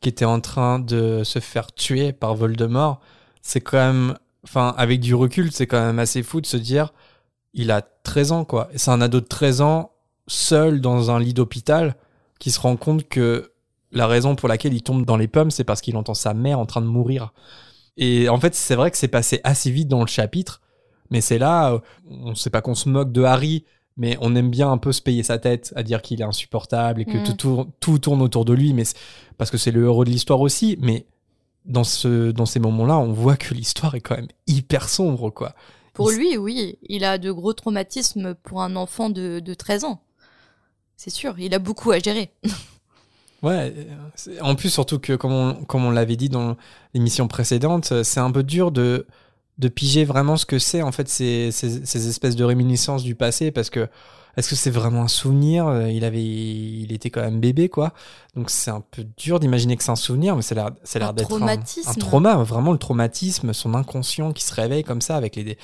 qui 0.00 0.08
était 0.08 0.24
en 0.24 0.40
train 0.40 0.80
de 0.80 1.22
se 1.24 1.38
faire 1.38 1.72
tuer 1.72 2.12
par 2.12 2.34
Voldemort. 2.34 3.00
C'est 3.40 3.60
quand 3.60 3.78
même, 3.78 4.18
enfin, 4.44 4.74
avec 4.76 5.00
du 5.00 5.14
recul, 5.14 5.52
c'est 5.52 5.66
quand 5.66 5.80
même 5.80 6.00
assez 6.00 6.22
fou 6.22 6.40
de 6.40 6.46
se 6.46 6.56
dire, 6.56 6.92
il 7.54 7.70
a 7.70 7.82
13 7.82 8.32
ans, 8.32 8.44
quoi. 8.44 8.68
Et 8.72 8.78
C'est 8.78 8.90
un 8.90 9.00
ado 9.00 9.20
de 9.20 9.26
13 9.26 9.60
ans, 9.60 9.91
seul 10.26 10.80
dans 10.80 11.10
un 11.10 11.18
lit 11.20 11.34
d'hôpital, 11.34 11.96
qui 12.38 12.50
se 12.50 12.60
rend 12.60 12.76
compte 12.76 13.08
que 13.08 13.52
la 13.92 14.06
raison 14.06 14.34
pour 14.34 14.48
laquelle 14.48 14.72
il 14.74 14.82
tombe 14.82 15.04
dans 15.04 15.16
les 15.16 15.28
pommes, 15.28 15.50
c'est 15.50 15.64
parce 15.64 15.80
qu'il 15.80 15.96
entend 15.96 16.14
sa 16.14 16.34
mère 16.34 16.58
en 16.58 16.66
train 16.66 16.80
de 16.80 16.86
mourir. 16.86 17.32
Et 17.96 18.28
en 18.28 18.40
fait, 18.40 18.54
c'est 18.54 18.74
vrai 18.74 18.90
que 18.90 18.96
c'est 18.96 19.08
passé 19.08 19.40
assez 19.44 19.70
vite 19.70 19.88
dans 19.88 20.00
le 20.00 20.06
chapitre, 20.06 20.60
mais 21.10 21.20
c'est 21.20 21.38
là, 21.38 21.72
euh, 21.74 21.78
on 22.10 22.34
sait 22.34 22.50
pas 22.50 22.62
qu'on 22.62 22.74
se 22.74 22.88
moque 22.88 23.12
de 23.12 23.22
Harry, 23.22 23.64
mais 23.98 24.16
on 24.22 24.34
aime 24.34 24.48
bien 24.50 24.72
un 24.72 24.78
peu 24.78 24.92
se 24.92 25.02
payer 25.02 25.22
sa 25.22 25.38
tête 25.38 25.72
à 25.76 25.82
dire 25.82 26.00
qu'il 26.00 26.20
est 26.22 26.24
insupportable 26.24 27.02
et 27.02 27.04
que 27.04 27.18
Mm. 27.18 27.22
tout, 27.24 27.32
tourne, 27.34 27.70
tout 27.80 27.98
tourne 27.98 28.22
autour 28.22 28.46
de 28.46 28.54
lui, 28.54 28.72
mais 28.72 28.84
parce 29.36 29.50
que 29.50 29.58
c'est 29.58 29.70
le 29.70 29.84
héros 29.84 30.04
de 30.06 30.10
l'histoire 30.10 30.40
aussi. 30.40 30.78
Mais 30.80 31.04
dans, 31.66 31.84
ce, 31.84 32.30
dans 32.30 32.46
ces 32.46 32.60
moments-là, 32.60 32.96
on 32.98 33.12
voit 33.12 33.36
que 33.36 33.52
l'histoire 33.52 33.94
est 33.94 34.00
quand 34.00 34.16
même 34.16 34.28
hyper 34.46 34.88
sombre, 34.88 35.28
quoi. 35.30 35.54
Pour 35.92 36.10
Il- 36.10 36.16
lui, 36.18 36.36
oui, 36.38 36.78
il 36.88 37.04
a 37.04 37.18
de 37.18 37.30
gros 37.30 37.52
traumatismes 37.52 38.34
pour 38.34 38.62
un 38.62 38.74
enfant 38.76 39.10
de, 39.10 39.40
de 39.40 39.52
13 39.54 39.84
ans. 39.84 40.00
C'est 40.96 41.10
sûr, 41.10 41.34
il 41.38 41.54
a 41.54 41.58
beaucoup 41.58 41.90
à 41.90 41.98
gérer. 41.98 42.30
Ouais, 43.42 43.74
c'est- 44.14 44.40
en 44.40 44.54
plus, 44.54 44.70
surtout 44.70 45.00
que, 45.00 45.14
comme 45.14 45.32
on, 45.32 45.64
comme 45.64 45.84
on 45.84 45.90
l'avait 45.90 46.14
dit 46.14 46.28
dans 46.28 46.56
l'émission 46.94 47.26
précédente, 47.26 48.04
c'est 48.04 48.20
un 48.20 48.30
peu 48.30 48.44
dur 48.44 48.70
de, 48.70 49.04
de 49.58 49.68
piger 49.68 50.04
vraiment 50.04 50.36
ce 50.36 50.46
que 50.46 50.60
c'est, 50.60 50.80
en 50.82 50.92
fait, 50.92 51.08
ces, 51.08 51.50
ces, 51.50 51.84
ces 51.84 52.08
espèces 52.08 52.36
de 52.36 52.44
réminiscences 52.44 53.02
du 53.02 53.16
passé, 53.16 53.50
parce 53.50 53.68
que 53.68 53.88
est-ce 54.36 54.48
que 54.48 54.54
c'est 54.54 54.70
vraiment 54.70 55.02
un 55.02 55.08
souvenir? 55.08 55.88
Il 55.88 56.04
avait, 56.04 56.22
il 56.22 56.92
était 56.92 57.10
quand 57.10 57.20
même 57.20 57.40
bébé, 57.40 57.68
quoi. 57.68 57.92
Donc 58.36 58.48
c'est 58.48 58.70
un 58.70 58.80
peu 58.80 59.04
dur 59.16 59.40
d'imaginer 59.40 59.76
que 59.76 59.82
c'est 59.82 59.90
un 59.90 59.96
souvenir, 59.96 60.36
mais 60.36 60.42
ça 60.42 60.54
a 60.54 60.70
l'air, 61.00 61.12
d'être 61.12 61.32
un, 61.32 61.38
traumatisme. 61.38 61.90
un 61.90 61.94
trauma, 61.94 62.36
vraiment 62.44 62.70
le 62.70 62.78
traumatisme, 62.78 63.52
son 63.52 63.74
inconscient 63.74 64.32
qui 64.32 64.44
se 64.44 64.54
réveille 64.54 64.84
comme 64.84 65.00
ça 65.00 65.16
avec 65.16 65.34
les, 65.34 65.58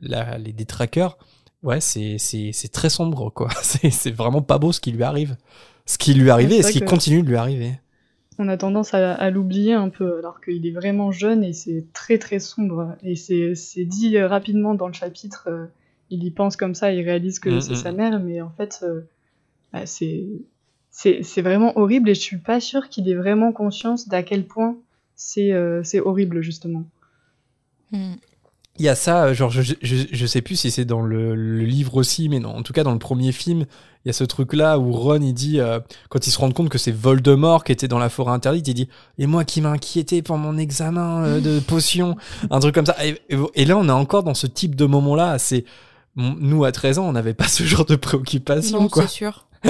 la- 0.00 0.38
les 0.38 0.52
détraqueurs. 0.52 1.18
Ouais, 1.66 1.80
c'est, 1.80 2.16
c'est, 2.18 2.52
c'est 2.52 2.68
très 2.68 2.88
sombre, 2.88 3.30
quoi. 3.30 3.48
C'est, 3.62 3.90
c'est 3.90 4.12
vraiment 4.12 4.40
pas 4.40 4.58
beau 4.58 4.70
ce 4.70 4.80
qui 4.80 4.92
lui 4.92 5.02
arrive. 5.02 5.36
Ce 5.84 5.98
qui 5.98 6.14
lui 6.14 6.30
Ouais, 6.30 6.58
et 6.58 6.62
ce 6.62 6.70
qui 6.70 6.80
continue 6.80 7.22
de 7.22 7.28
lui 7.28 7.36
arriver. 7.36 7.72
On 8.38 8.48
a 8.48 8.56
tendance 8.56 8.94
à, 8.94 9.14
à 9.14 9.30
l'oublier 9.30 9.72
un 9.72 9.88
peu, 9.88 10.18
alors 10.18 10.40
qu'il 10.40 10.64
est 10.64 10.70
vraiment 10.70 11.10
jeune 11.10 11.42
et 11.42 11.52
c'est 11.52 11.86
très 11.92 12.18
très 12.18 12.38
sombre. 12.38 12.94
Et 13.02 13.16
c'est 13.16 13.56
c'est 13.56 13.84
dit 13.84 14.16
euh, 14.16 14.28
rapidement 14.28 14.74
dans 14.74 14.86
le 14.86 14.92
chapitre. 14.92 15.48
euh, 15.48 15.66
il 16.10 16.22
y 16.22 16.30
pense 16.30 16.56
comme 16.56 16.76
ça, 16.76 16.92
il 16.92 17.02
réalise 17.02 17.40
que 17.40 17.50
Mm, 17.50 17.60
c'est 17.60 17.72
mm. 17.72 17.76
sa 17.76 17.92
mère, 17.92 18.20
mais 18.20 18.40
en 18.40 18.50
fait, 18.50 18.80
euh, 18.84 19.00
bah, 19.72 19.86
c'est 19.86 20.24
c'est 20.90 21.24
c'est 21.24 21.42
vraiment 21.42 21.76
horrible 21.76 22.10
et 22.10 22.14
je 22.14 22.20
suis 22.20 22.38
pas 22.38 22.60
sûre 22.60 22.88
qu'il 22.88 23.08
ait 23.08 23.14
vraiment 23.14 23.52
conscience 23.52 24.06
d'à 24.06 24.22
quel 24.22 24.46
point 24.46 24.76
c'est 25.16 25.52
euh, 25.52 25.82
c'est 25.82 26.00
horrible 26.00 26.42
justement. 26.42 26.84
Hmm. 27.90 28.14
Il 28.78 28.84
y 28.84 28.88
a 28.88 28.94
ça, 28.94 29.24
euh, 29.24 29.34
genre, 29.34 29.50
je, 29.50 29.62
je, 29.62 29.96
je 30.10 30.26
sais 30.26 30.42
plus 30.42 30.56
si 30.56 30.70
c'est 30.70 30.84
dans 30.84 31.00
le, 31.00 31.34
le 31.34 31.64
livre 31.64 31.96
aussi, 31.96 32.28
mais 32.28 32.40
non, 32.40 32.50
en 32.56 32.62
tout 32.62 32.72
cas, 32.72 32.82
dans 32.84 32.92
le 32.92 32.98
premier 32.98 33.32
film, 33.32 33.64
il 34.04 34.08
y 34.08 34.10
a 34.10 34.12
ce 34.12 34.24
truc-là 34.24 34.78
où 34.78 34.92
Ron, 34.92 35.20
il 35.20 35.32
dit, 35.32 35.60
euh, 35.60 35.80
quand 36.10 36.26
il 36.26 36.30
se 36.30 36.38
rend 36.38 36.50
compte 36.52 36.68
que 36.68 36.78
c'est 36.78 36.92
Voldemort 36.92 37.64
qui 37.64 37.72
était 37.72 37.88
dans 37.88 37.98
la 37.98 38.08
forêt 38.08 38.32
interdite, 38.32 38.68
il 38.68 38.74
dit, 38.74 38.88
et 39.18 39.26
moi 39.26 39.44
qui 39.44 39.60
m'inquiétais 39.60 40.22
pour 40.22 40.36
mon 40.36 40.58
examen 40.58 41.24
euh, 41.24 41.40
de 41.40 41.58
potion, 41.66 42.16
un 42.50 42.60
truc 42.60 42.74
comme 42.74 42.86
ça. 42.86 42.96
Et, 43.04 43.64
là, 43.64 43.76
on 43.76 43.88
est 43.88 43.92
encore 43.92 44.22
dans 44.22 44.34
ce 44.34 44.46
type 44.46 44.74
de 44.74 44.84
moment-là, 44.84 45.38
c'est 45.38 45.64
nous, 46.16 46.64
à 46.64 46.72
13 46.72 46.98
ans, 46.98 47.08
on 47.08 47.12
n'avait 47.12 47.34
pas 47.34 47.48
ce 47.48 47.62
genre 47.64 47.84
de 47.84 47.96
préoccupation, 47.96 48.82
Non, 48.82 48.88
c'est 48.92 49.08
sûr. 49.08 49.46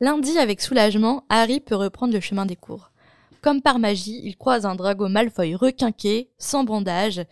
Lundi, 0.00 0.38
avec 0.38 0.60
soulagement, 0.60 1.24
Harry 1.28 1.60
peut 1.60 1.74
reprendre 1.74 2.14
le 2.14 2.20
chemin 2.20 2.46
des 2.46 2.56
cours. 2.56 2.90
Comme 3.48 3.62
par 3.62 3.78
magie, 3.78 4.20
il 4.24 4.36
croise 4.36 4.66
un 4.66 4.74
Drago 4.74 5.08
Malfoy 5.08 5.54
requinqué, 5.54 6.28
sans 6.36 6.64
bandage, 6.64 7.22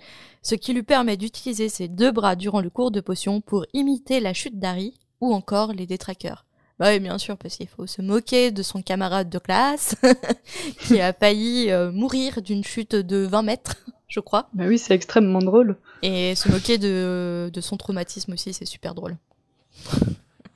ce 0.41 0.55
qui 0.55 0.73
lui 0.73 0.83
permet 0.83 1.19
d'utiliser 1.19 1.69
ses 1.69 1.89
deux 1.89 2.11
bras 2.11 2.37
durant 2.37 2.63
le 2.63 2.71
cours 2.71 2.91
de 2.91 3.03
potion 3.03 3.43
pour 3.43 3.67
imiter 3.75 4.21
la 4.21 4.33
chute 4.33 4.59
d'Harry 4.59 4.95
ou 5.21 5.35
encore 5.35 5.75
les 5.75 5.85
détraqueurs. 5.85 6.47
Bah 6.79 6.87
oui, 6.89 7.01
bien 7.01 7.19
sûr, 7.19 7.37
parce 7.37 7.59
qu'il 7.59 7.69
faut 7.69 7.87
se 7.87 8.01
moquer 8.01 8.51
de 8.51 8.63
son 8.63 8.81
camarade 8.81 9.29
de 9.29 9.39
classe 9.39 9.95
qui 10.87 11.03
a 11.03 11.13
failli 11.13 11.71
euh, 11.71 11.93
mourir 11.93 12.41
d'une 12.41 12.65
chute 12.65 12.95
de 12.97 13.19
20 13.19 13.43
mètres, 13.43 13.77
je 14.09 14.21
crois. 14.21 14.49
Bah 14.55 14.65
oui, 14.67 14.79
c'est 14.79 14.95
extrêmement 14.95 15.41
drôle. 15.41 15.77
Et 16.01 16.35
se 16.35 16.51
moquer 16.51 16.79
de, 16.79 17.51
de 17.53 17.61
son 17.61 17.77
traumatisme 17.77 18.33
aussi, 18.33 18.55
c'est 18.55 18.65
super 18.65 18.95
drôle. 18.95 19.19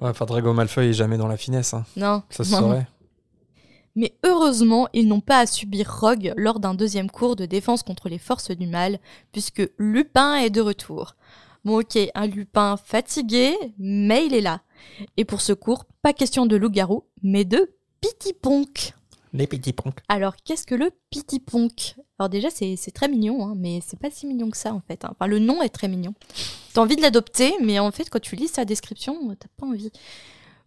Ouais, 0.00 0.08
enfin, 0.08 0.24
Drago 0.24 0.54
Malfoy 0.54 0.86
est 0.88 0.94
jamais 0.94 1.18
dans 1.18 1.28
la 1.28 1.36
finesse, 1.36 1.74
hein. 1.74 1.84
Non, 1.98 2.22
Ça 2.30 2.44
se 2.44 2.52
non. 2.52 2.60
saurait. 2.60 2.86
Mais 3.96 4.14
heureusement, 4.24 4.88
ils 4.92 5.08
n'ont 5.08 5.20
pas 5.20 5.38
à 5.38 5.46
subir 5.46 5.90
Rogue 6.00 6.32
lors 6.36 6.60
d'un 6.60 6.74
deuxième 6.74 7.10
cours 7.10 7.36
de 7.36 7.46
défense 7.46 7.82
contre 7.82 8.08
les 8.08 8.18
forces 8.18 8.50
du 8.50 8.66
mal, 8.66 8.98
puisque 9.32 9.62
Lupin 9.78 10.36
est 10.36 10.50
de 10.50 10.60
retour. 10.60 11.14
Bon 11.64 11.80
ok, 11.80 11.98
un 12.14 12.26
Lupin 12.26 12.76
fatigué, 12.76 13.54
mais 13.78 14.26
il 14.26 14.34
est 14.34 14.40
là. 14.40 14.62
Et 15.16 15.24
pour 15.24 15.40
ce 15.40 15.52
cours, 15.52 15.84
pas 16.02 16.12
question 16.12 16.46
de 16.46 16.56
loup-garou, 16.56 17.04
mais 17.22 17.44
de 17.44 17.74
Pitiponk. 18.00 18.94
Les 19.32 19.46
petits 19.46 19.72
ponks. 19.72 19.98
Alors, 20.08 20.34
qu'est-ce 20.36 20.66
que 20.66 20.74
le 20.74 20.90
Pitiponk 21.10 21.94
Alors 22.18 22.28
déjà, 22.28 22.50
c'est 22.50 22.74
c'est 22.76 22.90
très 22.90 23.06
mignon, 23.08 23.46
hein, 23.46 23.54
mais 23.56 23.80
c'est 23.86 23.98
pas 23.98 24.10
si 24.10 24.26
mignon 24.26 24.50
que 24.50 24.56
ça, 24.56 24.74
en 24.74 24.80
fait. 24.80 25.04
hein. 25.04 25.10
Enfin, 25.12 25.28
le 25.28 25.38
nom 25.38 25.62
est 25.62 25.68
très 25.68 25.86
mignon. 25.86 26.14
T'as 26.72 26.80
envie 26.80 26.96
de 26.96 27.02
l'adopter, 27.02 27.52
mais 27.60 27.78
en 27.78 27.92
fait, 27.92 28.10
quand 28.10 28.20
tu 28.20 28.34
lis 28.34 28.48
sa 28.48 28.64
description, 28.64 29.16
t'as 29.38 29.46
pas 29.56 29.66
envie. 29.66 29.92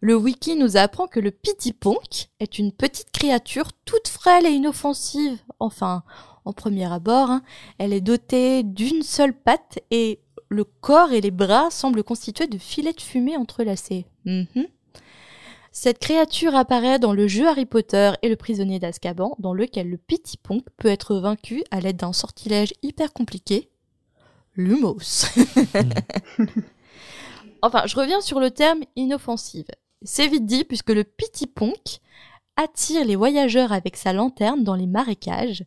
Le 0.03 0.17
wiki 0.17 0.57
nous 0.57 0.75
apprend 0.75 1.07
que 1.07 1.21
le 1.21 1.31
Pitiponk 1.31 2.27
est 2.41 2.59
une 2.59 2.73
petite 2.73 3.09
créature 3.13 3.71
toute 3.85 4.09
frêle 4.09 4.45
et 4.45 4.49
inoffensive. 4.49 5.39
Enfin, 5.61 6.03
en 6.43 6.51
premier 6.51 6.91
abord, 6.91 7.29
hein. 7.29 7.41
elle 7.77 7.93
est 7.93 8.01
dotée 8.01 8.63
d'une 8.63 9.01
seule 9.01 9.33
patte 9.33 9.79
et 9.91 10.19
le 10.49 10.65
corps 10.65 11.13
et 11.13 11.21
les 11.21 11.31
bras 11.31 11.71
semblent 11.71 12.03
constitués 12.03 12.47
de 12.47 12.57
filets 12.57 12.91
de 12.91 12.99
fumée 12.99 13.37
entrelacés. 13.37 14.05
Mhm. 14.25 14.67
Cette 15.71 15.99
créature 15.99 16.53
apparaît 16.53 16.99
dans 16.99 17.13
le 17.13 17.29
jeu 17.29 17.47
Harry 17.47 17.65
Potter 17.65 18.11
et 18.23 18.27
le 18.27 18.35
prisonnier 18.35 18.79
d'Azkaban, 18.79 19.37
dans 19.39 19.53
lequel 19.53 19.89
le 19.89 19.97
Pitiponk 19.97 20.65
peut 20.75 20.89
être 20.89 21.15
vaincu 21.15 21.63
à 21.71 21.79
l'aide 21.79 21.95
d'un 21.95 22.11
sortilège 22.11 22.73
hyper 22.81 23.13
compliqué, 23.13 23.69
l'humos. 24.57 25.27
enfin, 27.61 27.83
je 27.85 27.95
reviens 27.95 28.19
sur 28.19 28.41
le 28.41 28.51
terme 28.51 28.81
inoffensive. 28.97 29.67
C'est 30.03 30.27
vite 30.27 30.45
dit 30.45 30.63
puisque 30.63 30.89
le 30.89 31.03
Pitiponk 31.03 31.99
attire 32.55 33.05
les 33.05 33.15
voyageurs 33.15 33.71
avec 33.71 33.95
sa 33.97 34.13
lanterne 34.13 34.63
dans 34.63 34.75
les 34.75 34.87
marécages. 34.87 35.65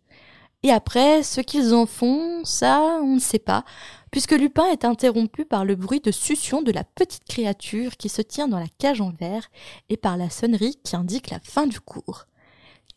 Et 0.62 0.70
après, 0.70 1.22
ce 1.22 1.40
qu'ils 1.40 1.74
en 1.74 1.86
font, 1.86 2.44
ça, 2.44 2.98
on 3.02 3.14
ne 3.14 3.20
sait 3.20 3.38
pas, 3.38 3.64
puisque 4.10 4.32
Lupin 4.32 4.66
est 4.66 4.84
interrompu 4.84 5.44
par 5.44 5.64
le 5.64 5.76
bruit 5.76 6.00
de 6.00 6.10
succion 6.10 6.62
de 6.62 6.72
la 6.72 6.82
petite 6.82 7.24
créature 7.24 7.96
qui 7.96 8.08
se 8.08 8.22
tient 8.22 8.48
dans 8.48 8.58
la 8.58 8.66
cage 8.78 9.00
en 9.00 9.10
verre 9.10 9.48
et 9.88 9.96
par 9.96 10.16
la 10.16 10.30
sonnerie 10.30 10.78
qui 10.82 10.96
indique 10.96 11.30
la 11.30 11.40
fin 11.40 11.66
du 11.66 11.80
cours. 11.80 12.26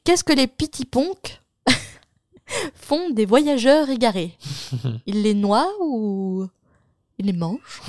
Qu'est-ce 0.04 0.23
que 0.23 0.34
les 0.34 0.47
Pitiponks 0.47 1.41
font 2.73 3.10
des 3.12 3.25
voyageurs 3.25 3.89
égarés? 3.89 4.38
Ils 5.06 5.21
les 5.21 5.34
noient 5.34 5.71
ou 5.82 6.47
ils 7.19 7.25
les 7.25 7.34
mangent? 7.34 7.82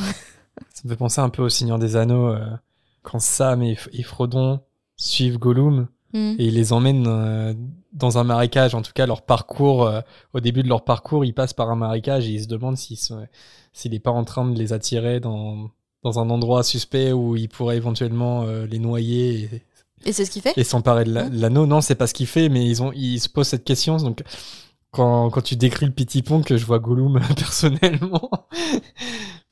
Ça 0.74 0.82
me 0.84 0.90
fait 0.90 0.96
penser 0.96 1.20
un 1.20 1.30
peu 1.30 1.42
au 1.42 1.48
Seigneur 1.48 1.78
des 1.78 1.96
Anneaux, 1.96 2.28
euh, 2.28 2.50
quand 3.02 3.20
Sam 3.20 3.62
et, 3.62 3.76
et 3.92 4.02
Frodon 4.02 4.60
suivent 4.96 5.38
Gollum 5.38 5.88
Hmm. 6.12 6.34
et 6.40 6.46
ils 6.46 6.54
les 6.54 6.72
emmènent 6.72 7.06
euh, 7.06 7.54
dans 7.92 8.18
un 8.18 8.24
marécage. 8.24 8.74
En 8.74 8.82
tout 8.82 8.90
cas, 8.92 9.06
leur 9.06 9.22
parcours, 9.22 9.86
euh, 9.86 10.00
au 10.34 10.40
début 10.40 10.64
de 10.64 10.68
leur 10.68 10.82
parcours, 10.82 11.24
ils 11.24 11.32
passent 11.32 11.52
par 11.52 11.70
un 11.70 11.76
marécage 11.76 12.26
et 12.26 12.32
ils 12.32 12.42
se 12.42 12.48
demandent 12.48 12.76
s'il 12.76 12.98
n'est 13.92 14.00
pas 14.00 14.10
en 14.10 14.24
train 14.24 14.44
de 14.50 14.58
les 14.58 14.72
attirer 14.72 15.20
dans, 15.20 15.70
dans 16.02 16.18
un 16.18 16.28
endroit 16.28 16.64
suspect 16.64 17.12
où 17.12 17.36
il 17.36 17.48
pourrait 17.48 17.76
éventuellement 17.76 18.42
euh, 18.42 18.66
les 18.66 18.80
noyer 18.80 19.34
et, 19.44 19.62
Et 20.06 20.12
c'est 20.12 20.24
ce 20.24 20.32
qu'il 20.32 20.42
fait 20.42 20.52
et 20.58 20.64
s'emparer 20.64 21.04
de 21.04 21.12
la- 21.12 21.28
de 21.30 21.40
l'anneau. 21.40 21.64
Non, 21.66 21.80
c'est 21.80 21.94
pas 21.94 22.08
ce 22.08 22.14
qu'il 22.14 22.26
fait, 22.26 22.48
mais 22.48 22.66
ils, 22.66 22.82
ont, 22.82 22.90
ils 22.92 23.20
se 23.20 23.28
posent 23.28 23.46
cette 23.46 23.64
question. 23.64 23.96
Donc, 23.98 24.24
quand, 24.90 25.30
quand 25.30 25.42
tu 25.42 25.54
décris 25.54 25.86
le 25.86 25.92
petit 25.92 26.22
pont, 26.22 26.42
que 26.42 26.56
je 26.56 26.66
vois 26.66 26.80
Gollum 26.80 27.20
personnellement. 27.36 28.28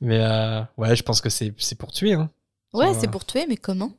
mais 0.01 0.19
euh, 0.19 0.61
ouais, 0.77 0.93
je 0.95 1.03
pense 1.03 1.21
que 1.21 1.29
c'est 1.29 1.53
c'est 1.57 1.77
pour 1.77 1.93
tuer. 1.93 2.15
Hein. 2.15 2.29
Ouais, 2.73 2.93
c'est 2.93 3.07
pour 3.07 3.25
tuer, 3.25 3.45
mais 3.47 3.57
comment? 3.57 3.91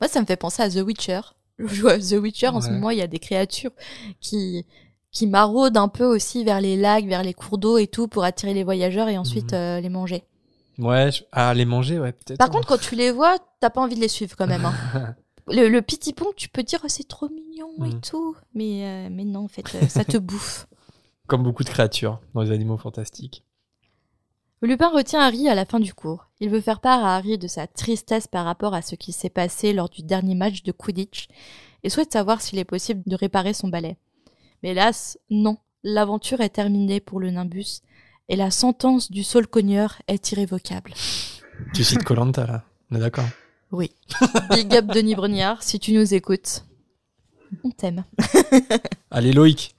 Moi, 0.00 0.08
ça 0.08 0.20
me 0.20 0.26
fait 0.26 0.36
penser 0.36 0.62
à 0.62 0.70
The 0.70 0.76
Witcher. 0.86 1.20
Je 1.58 1.66
joue 1.66 1.88
à 1.88 1.98
The 1.98 2.12
Witcher, 2.12 2.48
en 2.48 2.60
ce 2.60 2.70
moment, 2.70 2.90
il 2.90 2.98
y 2.98 3.02
a 3.02 3.06
des 3.08 3.18
créatures 3.18 3.72
qui, 4.20 4.64
qui 5.10 5.26
maraudent 5.26 5.76
un 5.78 5.88
peu 5.88 6.04
aussi 6.04 6.44
vers 6.44 6.60
les 6.60 6.76
lacs, 6.76 7.06
vers 7.06 7.22
les 7.24 7.34
cours 7.34 7.58
d'eau 7.58 7.78
et 7.78 7.88
tout, 7.88 8.06
pour 8.06 8.22
attirer 8.24 8.54
les 8.54 8.62
voyageurs 8.64 9.08
et 9.08 9.18
ensuite 9.18 9.52
Mhm. 9.52 9.58
euh, 9.58 9.80
les 9.80 9.88
manger. 9.88 10.22
Ouais, 10.78 11.10
je- 11.10 11.24
ah, 11.32 11.52
les 11.54 11.64
manger, 11.64 11.98
ouais, 11.98 12.12
peut-être. 12.12 12.38
Par 12.38 12.50
contre, 12.50 12.68
quand 12.68 12.78
tu 12.78 12.94
les 12.94 13.10
vois, 13.10 13.36
t'as 13.60 13.70
pas 13.70 13.80
envie 13.80 13.96
de 13.96 14.00
les 14.00 14.06
suivre 14.08 14.36
quand 14.36 14.46
même. 14.46 14.64
hein. 14.64 14.74
le, 15.48 15.68
le 15.68 15.82
petit 15.82 16.12
pont, 16.12 16.30
tu 16.36 16.48
peux 16.48 16.62
dire, 16.62 16.78
oh, 16.84 16.88
c'est 16.88 17.08
trop 17.08 17.28
mignon 17.28 17.72
et 17.84 17.98
tout. 18.00 18.36
Mais, 18.54 18.84
euh, 18.84 19.08
mais 19.10 19.24
non, 19.24 19.40
en 19.44 19.48
fait, 19.48 19.66
euh, 19.74 19.88
ça 19.88 20.04
te 20.04 20.16
bouffe. 20.18 20.68
Comme 21.26 21.42
beaucoup 21.42 21.64
de 21.64 21.68
créatures 21.68 22.20
dans 22.34 22.42
les 22.42 22.52
animaux 22.52 22.76
fantastiques. 22.78 23.42
Lupin 24.60 24.88
retient 24.88 25.20
Harry 25.20 25.48
à 25.48 25.54
la 25.54 25.64
fin 25.64 25.78
du 25.78 25.94
cours. 25.94 26.26
Il 26.40 26.50
veut 26.50 26.60
faire 26.60 26.80
part 26.80 27.04
à 27.04 27.16
Harry 27.16 27.38
de 27.38 27.46
sa 27.46 27.66
tristesse 27.66 28.26
par 28.26 28.44
rapport 28.44 28.74
à 28.74 28.82
ce 28.82 28.96
qui 28.96 29.12
s'est 29.12 29.30
passé 29.30 29.72
lors 29.72 29.88
du 29.88 30.02
dernier 30.02 30.34
match 30.34 30.64
de 30.64 30.72
Quidditch 30.72 31.28
et 31.84 31.90
souhaite 31.90 32.12
savoir 32.12 32.40
s'il 32.40 32.58
est 32.58 32.64
possible 32.64 33.02
de 33.06 33.14
réparer 33.14 33.54
son 33.54 33.68
balai. 33.68 33.96
Mais 34.62 34.70
hélas, 34.70 35.18
non. 35.30 35.58
L'aventure 35.84 36.40
est 36.40 36.48
terminée 36.48 36.98
pour 36.98 37.20
le 37.20 37.30
Nimbus 37.30 37.82
et 38.28 38.34
la 38.34 38.50
sentence 38.50 39.12
du 39.12 39.22
sol 39.22 39.46
cogneur 39.46 40.02
est 40.08 40.32
irrévocable. 40.32 40.92
Tu 41.72 41.84
cites 41.84 42.02
Colanta 42.02 42.46
là, 42.46 42.64
on 42.90 42.96
est 42.96 43.00
d'accord. 43.00 43.28
Oui. 43.70 43.92
Big 44.50 44.74
up 44.74 44.86
Denis 44.86 45.14
Brognard, 45.14 45.62
si 45.62 45.78
tu 45.78 45.92
nous 45.92 46.14
écoutes. 46.14 46.64
On 47.62 47.70
t'aime. 47.70 48.04
Allez 49.10 49.32
Loïc. 49.32 49.76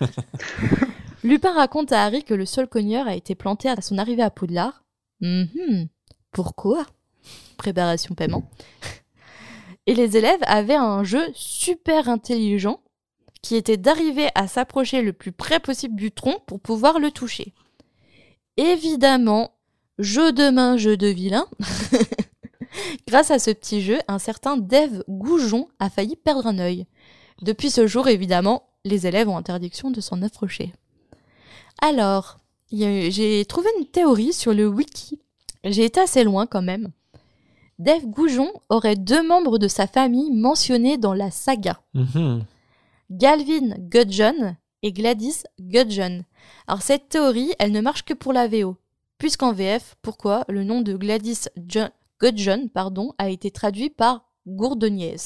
Lupin 1.22 1.52
raconte 1.52 1.92
à 1.92 2.04
Harry 2.04 2.24
que 2.24 2.34
le 2.34 2.46
sol 2.46 2.68
cogneur 2.68 3.06
a 3.06 3.14
été 3.14 3.34
planté 3.34 3.68
à 3.68 3.80
son 3.80 3.98
arrivée 3.98 4.22
à 4.22 4.30
Poudlard. 4.30 4.84
Mhm. 5.20 5.88
Pourquoi? 6.32 6.86
Préparation 7.56 8.14
paiement. 8.14 8.50
Et 9.86 9.94
les 9.94 10.16
élèves 10.16 10.42
avaient 10.42 10.74
un 10.74 11.04
jeu 11.04 11.24
super 11.34 12.08
intelligent 12.08 12.80
qui 13.42 13.56
était 13.56 13.76
d'arriver 13.76 14.28
à 14.34 14.46
s'approcher 14.46 15.02
le 15.02 15.12
plus 15.12 15.32
près 15.32 15.60
possible 15.60 15.96
du 15.96 16.12
tronc 16.12 16.38
pour 16.46 16.60
pouvoir 16.60 16.98
le 17.00 17.10
toucher. 17.10 17.52
Évidemment, 18.56 19.52
jeu 19.98 20.32
de 20.32 20.50
main, 20.50 20.76
jeu 20.76 20.96
de 20.96 21.08
vilain. 21.08 21.46
Grâce 23.08 23.30
à 23.30 23.38
ce 23.38 23.50
petit 23.50 23.82
jeu, 23.82 23.98
un 24.08 24.18
certain 24.18 24.56
Dave 24.56 25.02
Goujon 25.08 25.68
a 25.78 25.90
failli 25.90 26.16
perdre 26.16 26.46
un 26.46 26.58
œil. 26.58 26.86
Depuis 27.42 27.70
ce 27.70 27.86
jour, 27.86 28.08
évidemment, 28.08 28.68
les 28.84 29.06
élèves 29.06 29.28
ont 29.28 29.36
interdiction 29.36 29.90
de 29.90 30.00
s'en 30.00 30.22
approcher. 30.22 30.72
Alors, 31.82 32.38
j'ai 32.70 33.44
trouvé 33.48 33.68
une 33.78 33.86
théorie 33.86 34.32
sur 34.32 34.54
le 34.54 34.66
wiki. 34.68 35.20
J'ai 35.64 35.84
été 35.84 36.00
assez 36.00 36.22
loin 36.24 36.46
quand 36.46 36.62
même. 36.62 36.92
Dave 37.78 38.06
Goujon 38.06 38.52
aurait 38.68 38.94
deux 38.96 39.26
membres 39.26 39.58
de 39.58 39.66
sa 39.68 39.86
famille 39.88 40.30
mentionnés 40.30 40.96
dans 40.96 41.12
la 41.14 41.30
saga. 41.32 41.80
Mhm. 41.94 42.44
Galvin 43.10 43.74
Gudgeon 43.78 44.56
et 44.82 44.92
Gladys 44.92 45.42
Gudgeon. 45.60 46.22
Alors 46.66 46.82
cette 46.82 47.08
théorie, 47.08 47.52
elle 47.58 47.72
ne 47.72 47.80
marche 47.80 48.04
que 48.04 48.14
pour 48.14 48.32
la 48.32 48.46
VO. 48.46 48.76
Puisqu'en 49.18 49.52
VF, 49.52 49.96
pourquoi 50.02 50.44
le 50.48 50.64
nom 50.64 50.80
de 50.80 50.94
Gladys 50.94 51.48
Jo- 51.68 51.90
Gudgeon 52.20 52.68
pardon, 52.72 53.12
a 53.18 53.28
été 53.28 53.50
traduit 53.50 53.90
par 53.90 54.22
Gourdonniez. 54.46 55.16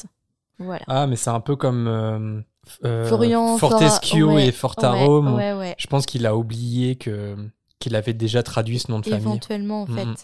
Voilà. 0.59 0.85
Ah, 0.89 1.07
mais 1.07 1.17
c'est 1.17 1.31
un 1.31 1.41
peu 1.41 1.57
comme 1.57 1.87
euh, 1.87 2.41
euh, 2.85 3.07
Florian 3.07 3.59
Fortescue 3.59 4.23
ouais, 4.23 4.49
et 4.49 4.53
Fortarome. 4.53 5.35
Ouais, 5.35 5.53
ouais, 5.53 5.59
ouais. 5.59 5.75
Je 5.79 5.87
pense 5.87 6.07
qu'il 6.07 6.27
a 6.27 6.37
oublié 6.37 6.97
que 6.97 7.37
qu'il 7.79 7.95
avait 7.95 8.15
déjà 8.15 8.43
traduit 8.43 8.79
ce 8.79 8.91
nom 8.91 9.01
de 9.01 9.05
famille. 9.05 9.21
Éventuellement, 9.21 9.83
en 9.83 9.87
fait. 9.87 10.05
Mhm. 10.05 10.17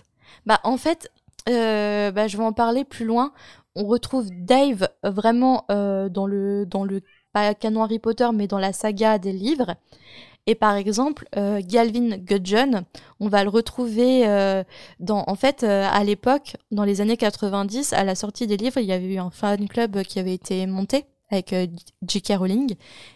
Bah, 0.47 0.61
en 0.65 0.77
fait, 0.77 1.11
euh, 1.49 2.11
bah, 2.11 2.29
je 2.29 2.37
vais 2.37 2.45
en 2.45 2.53
parler 2.53 2.85
plus 2.85 3.05
loin. 3.05 3.33
On 3.75 3.87
retrouve 3.87 4.29
Dave 4.31 4.89
vraiment 5.03 5.65
euh, 5.71 6.09
dans 6.09 6.27
le 6.27 6.67
dans 6.67 6.85
le 6.85 7.03
pas 7.33 7.55
canon 7.55 7.83
Harry 7.85 7.99
Potter, 7.99 8.29
mais 8.35 8.47
dans 8.47 8.59
la 8.59 8.73
saga 8.73 9.19
des 9.19 9.33
livres. 9.33 9.75
Et 10.47 10.55
par 10.55 10.75
exemple, 10.75 11.27
euh, 11.37 11.61
Galvin 11.65 12.17
Gudgeon, 12.17 12.85
on 13.21 13.29
va 13.29 13.45
le 13.45 13.51
retrouver 13.51 14.27
euh, 14.27 14.65
dans. 14.99 15.25
En 15.29 15.37
fait, 15.37 15.63
euh, 15.63 15.87
à 15.91 16.03
l'époque, 16.03 16.57
dans 16.73 16.85
les 16.85 17.01
années 17.01 17.17
90, 17.17 17.93
à 17.93 18.03
la 18.03 18.17
sortie 18.17 18.49
des 18.49 18.57
livres, 18.57 18.79
il 18.79 18.87
y 18.87 18.93
avait 18.93 19.15
eu 19.15 19.19
un 19.19 19.31
fan 19.31 19.69
club 19.69 20.03
qui 20.03 20.19
avait 20.19 20.35
été 20.35 20.67
monté 20.67 21.05
avec 21.33 21.53
euh, 21.53 21.67
J.K. 22.07 22.35
Rowling, 22.39 22.75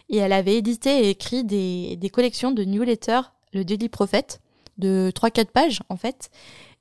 et 0.09 0.17
elle 0.17 0.33
avait 0.33 0.55
édité 0.57 1.05
et 1.05 1.09
écrit 1.11 1.43
des, 1.43 1.95
des 1.95 2.09
collections 2.09 2.51
de 2.51 2.63
newsletters, 2.63 3.21
le 3.53 3.63
Daily 3.63 3.87
Prophet, 3.89 4.25
de 4.77 5.11
3-4 5.15 5.45
pages 5.51 5.79
en 5.89 5.95
fait. 5.97 6.29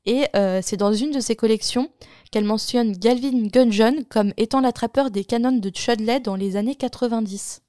Et 0.07 0.27
euh, 0.37 0.61
c'est 0.63 0.77
dans 0.77 0.93
une 0.93 1.11
de 1.11 1.21
ses 1.21 1.35
collections 1.37 1.91
qu'elle 2.31 2.45
mentionne 2.45 2.93
Galvin 2.93 3.49
Gunjon 3.49 4.05
comme 4.09 4.33
étant 4.37 4.61
l'attrapeur 4.61 5.11
des 5.11 5.25
canons 5.25 5.53
de 5.59 5.71
Chudley 5.75 6.21
dans 6.21 6.37
les 6.37 6.57
années 6.57 6.77
90. 6.77 7.63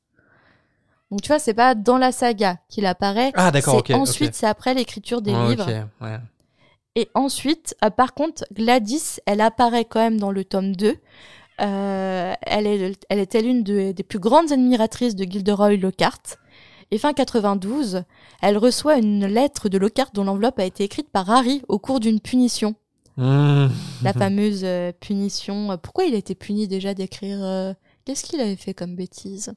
Donc 1.09 1.21
tu 1.21 1.27
vois, 1.29 1.39
c'est 1.39 1.53
pas 1.53 1.73
dans 1.73 1.97
la 1.97 2.11
saga 2.11 2.57
qu'il 2.69 2.85
apparaît. 2.85 3.31
Ah 3.35 3.49
d'accord, 3.51 3.75
ok. 3.75 3.85
c'est 3.87 3.93
ensuite, 3.95 4.35
c'est 4.35 4.45
après 4.45 4.73
l'écriture 4.73 5.21
des 5.21 5.33
Ouais, 5.33 5.49
livres. 5.49 5.65
ouais. 6.01 6.17
Et 6.95 7.09
ensuite, 7.13 7.75
euh, 7.83 7.89
par 7.89 8.13
contre, 8.13 8.43
Gladys, 8.53 9.19
elle 9.25 9.41
apparaît 9.41 9.85
quand 9.85 9.99
même 9.99 10.19
dans 10.19 10.31
le 10.31 10.43
tome 10.43 10.75
2. 10.75 10.95
Euh, 11.61 12.33
elle, 12.41 12.67
est, 12.67 13.05
elle 13.09 13.19
était 13.19 13.41
l'une 13.41 13.63
de- 13.63 13.91
des 13.91 14.03
plus 14.03 14.19
grandes 14.19 14.51
admiratrices 14.51 15.15
de 15.15 15.23
Gilderoy 15.23 15.77
Lockhart. 15.77 16.21
Et 16.91 16.97
fin 16.97 17.13
92, 17.13 18.03
elle 18.41 18.57
reçoit 18.57 18.97
une 18.97 19.25
lettre 19.25 19.67
de 19.67 19.77
Lockhart 19.77 20.11
dont 20.13 20.23
l'enveloppe 20.23 20.59
a 20.59 20.65
été 20.65 20.83
écrite 20.83 21.09
par 21.09 21.29
Harry 21.29 21.61
au 21.67 21.79
cours 21.79 21.99
d'une 21.99 22.19
punition. 22.21 22.75
Mmh. 23.17 23.67
La 24.03 24.13
fameuse 24.17 24.61
euh, 24.63 24.91
punition. 24.99 25.77
Pourquoi 25.81 26.05
il 26.05 26.13
a 26.13 26.17
été 26.17 26.35
puni 26.35 26.67
déjà 26.67 26.93
d'écrire 26.93 27.39
euh, 27.43 27.73
Qu'est-ce 28.05 28.23
qu'il 28.23 28.39
avait 28.39 28.55
fait 28.55 28.73
comme 28.73 28.95
bêtise? 28.95 29.53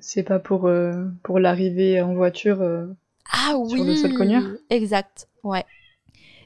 C'est 0.00 0.22
pas 0.22 0.38
pour, 0.38 0.66
euh, 0.66 1.04
pour 1.22 1.38
l'arrivée 1.38 2.00
en 2.00 2.14
voiture. 2.14 2.62
euh, 2.62 2.86
Ah 3.30 3.56
oui 3.58 3.70
Sur 3.76 3.84
le 3.84 3.96
sol 3.96 4.14
cogneur 4.14 4.42
Exact, 4.70 5.28
ouais. 5.42 5.64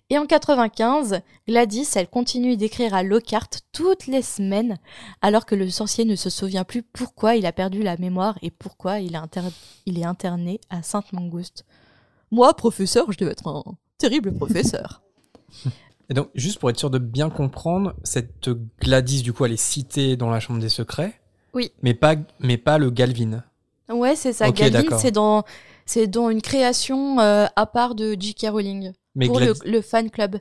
Et 0.08 0.18
en 0.18 0.26
95, 0.26 1.20
Gladys, 1.48 1.88
elle 1.96 2.08
continue 2.08 2.56
d'écrire 2.56 2.94
à 2.94 3.02
Lockhart 3.02 3.48
toutes 3.72 4.06
les 4.06 4.22
semaines, 4.22 4.78
alors 5.20 5.46
que 5.46 5.56
le 5.56 5.68
sorcier 5.68 6.04
ne 6.04 6.14
se 6.14 6.30
souvient 6.30 6.62
plus 6.62 6.82
pourquoi 6.82 7.34
il 7.34 7.44
a 7.44 7.52
perdu 7.52 7.82
la 7.82 7.96
mémoire 7.96 8.38
et 8.40 8.52
pourquoi 8.52 9.00
il 9.00 9.14
est, 9.14 9.18
inter- 9.18 9.40
il 9.84 9.98
est 9.98 10.04
interné 10.04 10.60
à 10.70 10.82
Sainte-Mangouste. 10.82 11.64
Moi, 12.30 12.54
professeur, 12.54 13.10
je 13.10 13.18
devais 13.18 13.32
être 13.32 13.48
un 13.48 13.64
terrible 13.98 14.32
professeur. 14.32 15.02
Et 16.08 16.14
donc, 16.14 16.28
juste 16.36 16.60
pour 16.60 16.70
être 16.70 16.78
sûr 16.78 16.88
de 16.90 16.98
bien 16.98 17.30
comprendre, 17.30 17.94
cette 18.04 18.48
Gladys, 18.80 19.22
du 19.22 19.32
coup, 19.32 19.44
elle 19.44 19.52
est 19.52 19.56
citée 19.56 20.16
dans 20.16 20.30
la 20.30 20.38
Chambre 20.38 20.60
des 20.60 20.68
Secrets. 20.68 21.20
Oui. 21.52 21.72
Mais 21.82 21.94
pas, 21.94 22.14
mais 22.38 22.58
pas 22.58 22.78
le 22.78 22.90
Galvin. 22.90 23.42
Ouais, 23.88 24.14
c'est 24.14 24.32
ça. 24.32 24.52
Galvin, 24.52 24.98
c'est 24.98 25.10
dans, 25.10 25.42
c'est 25.84 26.06
dans 26.06 26.30
une 26.30 26.42
création 26.42 27.18
euh, 27.18 27.46
à 27.56 27.66
part 27.66 27.96
de 27.96 28.14
J.K. 28.16 28.46
Rowling, 28.50 28.92
Mais, 29.16 29.26
pour 29.26 29.38
Gladys- 29.38 29.60
le, 29.64 29.72
le 29.72 29.80
fan 29.80 30.10
club. 30.10 30.38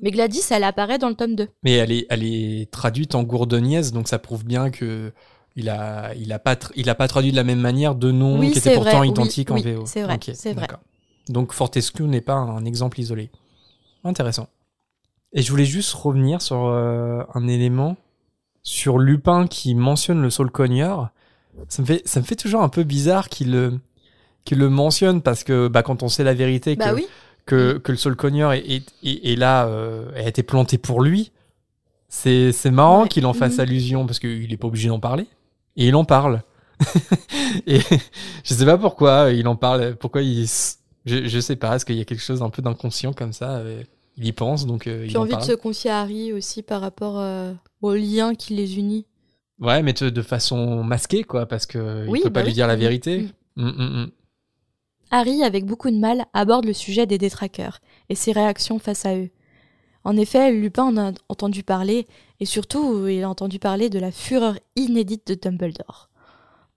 Mais 0.00 0.12
Gladys, 0.12 0.42
elle 0.50 0.62
apparaît 0.62 0.98
dans 0.98 1.08
le 1.08 1.16
tome 1.16 1.34
2. 1.34 1.48
mais 1.64 1.72
elle, 1.72 1.90
est, 1.90 2.06
elle 2.08 2.22
est 2.22 2.70
traduite 2.70 3.16
en 3.16 3.24
gourdonniaise, 3.24 3.92
donc 3.92 4.06
ça 4.06 4.20
prouve 4.20 4.44
bien 4.44 4.70
que 4.70 5.12
il 5.56 5.68
a, 5.68 6.14
il 6.14 6.32
a, 6.32 6.38
pas, 6.38 6.54
il 6.76 6.88
a 6.88 6.94
pas 6.94 7.08
traduit 7.08 7.32
de 7.32 7.36
la 7.36 7.42
même 7.42 7.58
manière 7.58 7.96
deux 7.96 8.12
noms 8.12 8.38
Oui, 8.38 8.52
qui 8.52 8.58
étaient 8.58 8.74
pourtant 8.74 8.90
vrai, 8.98 9.00
oui, 9.00 9.08
identiques 9.08 9.50
oui, 9.50 9.60
en 9.74 9.78
VO. 9.80 9.86
c'est 9.86 10.02
vrai, 10.02 10.18
c'est 10.34 10.52
vrai. 10.52 10.68
Donc 11.28 11.52
Fortescue 11.52 12.04
n'est 12.04 12.20
pas 12.20 12.34
un 12.34 12.64
exemple 12.64 13.00
isolé. 13.00 13.30
Intéressant. 14.04 14.48
Et 15.32 15.42
je 15.42 15.50
voulais 15.50 15.64
juste 15.64 15.92
revenir 15.94 16.40
sur 16.42 16.66
euh, 16.66 17.22
un 17.34 17.48
élément 17.48 17.96
sur 18.62 18.98
Lupin 18.98 19.46
qui 19.48 19.74
mentionne 19.74 20.22
le 20.22 20.30
Saul 20.30 20.50
Cogneur. 20.50 21.10
Ça 21.68 21.82
me 21.82 21.86
fait, 21.86 22.02
ça 22.06 22.20
me 22.20 22.24
fait 22.24 22.36
toujours 22.36 22.62
un 22.62 22.68
peu 22.68 22.84
bizarre 22.84 23.28
qu'il 23.28 23.50
le, 23.50 23.80
qu'il 24.44 24.58
le 24.58 24.68
mentionne 24.70 25.22
parce 25.22 25.42
que 25.42 25.66
bah, 25.68 25.82
quand 25.82 26.02
on 26.04 26.08
sait 26.08 26.22
la 26.24 26.34
vérité 26.34 26.76
Bah 26.76 26.90
que, 26.90 26.94
oui. 26.94 27.06
Que, 27.48 27.78
que 27.78 27.92
le 27.92 27.98
Saul 27.98 28.14
Cogneur 28.16 28.52
est, 28.52 28.60
est, 28.68 28.84
est- 29.02 29.32
est 29.32 29.36
là, 29.36 29.66
euh, 29.66 30.10
a 30.14 30.28
été 30.28 30.42
planté 30.42 30.78
pour 30.78 31.00
lui, 31.02 31.32
c'est 32.08 32.52
marrant 32.70 33.02
Ouais. 33.02 33.08
qu'il 33.08 33.26
en 33.26 33.32
fasse 33.34 33.54
Mhm. 33.54 33.60
allusion 33.60 34.06
parce 34.06 34.18
qu'il 34.18 34.52
est 34.52 34.56
pas 34.56 34.68
obligé 34.68 34.88
d'en 34.88 35.00
parler. 35.00 35.26
Et 35.76 35.88
il 35.88 35.94
en 35.96 36.04
parle. 36.04 36.42
et 37.66 37.80
je 38.44 38.54
sais 38.54 38.64
pas 38.64 38.78
pourquoi 38.78 39.30
il 39.32 39.46
en 39.48 39.56
parle, 39.56 39.96
pourquoi 39.96 40.22
il. 40.22 40.46
Je, 41.06 41.26
je 41.26 41.40
sais 41.40 41.56
pas, 41.56 41.74
est-ce 41.76 41.84
qu'il 41.84 41.96
y 41.96 42.00
a 42.00 42.04
quelque 42.04 42.22
chose 42.22 42.42
un 42.42 42.50
peu 42.50 42.62
d'inconscient 42.62 43.12
comme 43.12 43.32
ça 43.32 43.56
euh, 43.58 43.82
Il 44.16 44.26
y 44.26 44.32
pense, 44.32 44.66
donc 44.66 44.86
euh, 44.86 45.04
il 45.04 45.10
J'ai 45.10 45.18
en 45.18 45.22
envie 45.22 45.36
de 45.36 45.42
se 45.42 45.52
confier 45.52 45.90
à 45.90 46.00
Harry 46.00 46.32
aussi 46.32 46.62
par 46.62 46.80
rapport 46.80 47.18
euh, 47.18 47.52
au 47.82 47.94
lien 47.94 48.34
qui 48.34 48.54
les 48.54 48.78
unit. 48.78 49.06
Ouais, 49.60 49.82
mais 49.82 49.92
de, 49.92 50.08
de 50.10 50.22
façon 50.22 50.84
masquée, 50.84 51.24
quoi, 51.24 51.46
parce 51.46 51.66
que 51.66 52.06
Oui, 52.06 52.20
il 52.20 52.22
peut 52.22 52.28
bah 52.28 52.40
pas 52.40 52.42
lui 52.42 52.50
oui. 52.50 52.54
dire 52.54 52.66
la 52.68 52.76
Mm, 52.76 52.80
vérité. 52.80 53.28
Mm, 53.56 53.68
mm, 53.68 54.02
mm. 54.02 54.10
Harry, 55.10 55.42
avec 55.42 55.64
beaucoup 55.64 55.90
de 55.90 55.98
mal, 55.98 56.26
aborde 56.34 56.66
le 56.66 56.72
sujet 56.72 57.06
des 57.06 57.18
détraqueurs 57.18 57.80
et 58.08 58.14
ses 58.14 58.32
réactions 58.32 58.78
face 58.78 59.06
à 59.06 59.16
eux. 59.16 59.30
En 60.04 60.16
effet, 60.16 60.52
Lupin 60.52 60.84
en 60.84 60.96
a 60.96 61.12
entendu 61.28 61.62
parler, 61.62 62.06
et 62.40 62.46
surtout, 62.46 63.06
il 63.08 63.22
a 63.24 63.28
entendu 63.28 63.58
parler 63.58 63.90
de 63.90 63.98
la 63.98 64.10
fureur 64.10 64.58
inédite 64.76 65.26
de 65.26 65.34
Dumbledore. 65.34 66.08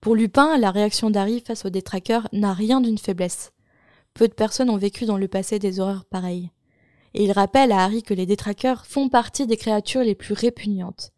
Pour 0.00 0.16
Lupin, 0.16 0.58
la 0.58 0.70
réaction 0.70 1.10
d'Harry 1.10 1.40
face 1.40 1.64
aux 1.64 1.70
détraqueurs 1.70 2.28
n'a 2.32 2.52
rien 2.52 2.80
d'une 2.80 2.98
faiblesse. 2.98 3.52
Peu 4.14 4.28
de 4.28 4.34
personnes 4.34 4.70
ont 4.70 4.76
vécu 4.76 5.04
dans 5.04 5.16
le 5.16 5.28
passé 5.28 5.58
des 5.58 5.80
horreurs 5.80 6.04
pareilles. 6.04 6.50
Et 7.14 7.24
il 7.24 7.32
rappelle 7.32 7.72
à 7.72 7.84
Harry 7.84 8.02
que 8.02 8.14
les 8.14 8.26
détraqueurs 8.26 8.86
font 8.86 9.08
partie 9.08 9.46
des 9.46 9.56
créatures 9.56 10.02
les 10.02 10.14
plus 10.14 10.34
répugnantes. 10.34 11.12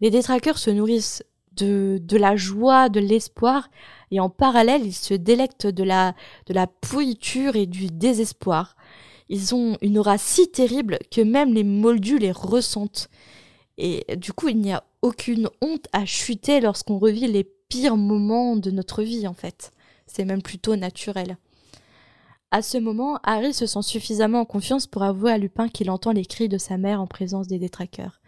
Les 0.00 0.10
détraqueurs 0.10 0.58
se 0.58 0.70
nourrissent 0.70 1.24
de, 1.64 2.16
la 2.16 2.36
joie, 2.36 2.88
de 2.88 3.00
l'espoir, 3.00 3.68
et 4.10 4.20
en 4.20 4.30
parallèle, 4.30 4.86
ils 4.86 4.92
se 4.92 5.14
délectent 5.14 5.66
de 5.66 5.84
la, 5.84 6.14
de 6.46 6.54
la 6.54 6.66
pourriture 6.66 7.56
et 7.56 7.66
du 7.66 7.86
désespoir. 7.86 8.76
Ils 9.28 9.54
ont 9.54 9.76
une 9.80 9.98
aura 9.98 10.18
si 10.18 10.50
terrible 10.50 10.98
que 11.10 11.20
même 11.20 11.54
les 11.54 11.64
moldus 11.64 12.18
les 12.18 12.32
ressentent. 12.32 13.08
Et 13.78 14.04
du 14.16 14.32
coup, 14.32 14.48
il 14.48 14.58
n'y 14.58 14.72
a 14.72 14.84
aucune 15.02 15.48
honte 15.60 15.86
à 15.92 16.04
chuter 16.04 16.60
lorsqu'on 16.60 16.98
revit 16.98 17.28
les 17.28 17.44
pires 17.44 17.96
moments 17.96 18.56
de 18.56 18.70
notre 18.70 19.02
vie, 19.02 19.26
en 19.26 19.34
fait. 19.34 19.70
C'est 20.06 20.24
même 20.24 20.42
plutôt 20.42 20.76
naturel. 20.76 21.36
À 22.50 22.62
ce 22.62 22.78
moment, 22.78 23.20
Harry 23.22 23.54
se 23.54 23.64
sent 23.64 23.82
suffisamment 23.82 24.40
en 24.40 24.44
confiance 24.44 24.88
pour 24.88 25.04
avouer 25.04 25.30
à 25.30 25.38
Lupin 25.38 25.68
qu'il 25.68 25.88
entend 25.88 26.10
les 26.10 26.26
cris 26.26 26.48
de 26.48 26.58
sa 26.58 26.78
mère 26.78 27.00
en 27.00 27.06
présence 27.06 27.46
des 27.46 27.60
détraqueurs. 27.60 28.20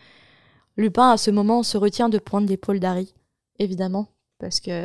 Lupin, 0.76 1.10
à 1.10 1.16
ce 1.16 1.32
moment, 1.32 1.64
se 1.64 1.76
retient 1.76 2.08
de 2.08 2.18
prendre 2.18 2.48
l'épaule 2.48 2.78
d'Harry, 2.78 3.14
évidemment, 3.62 4.08
parce 4.38 4.60
que 4.60 4.84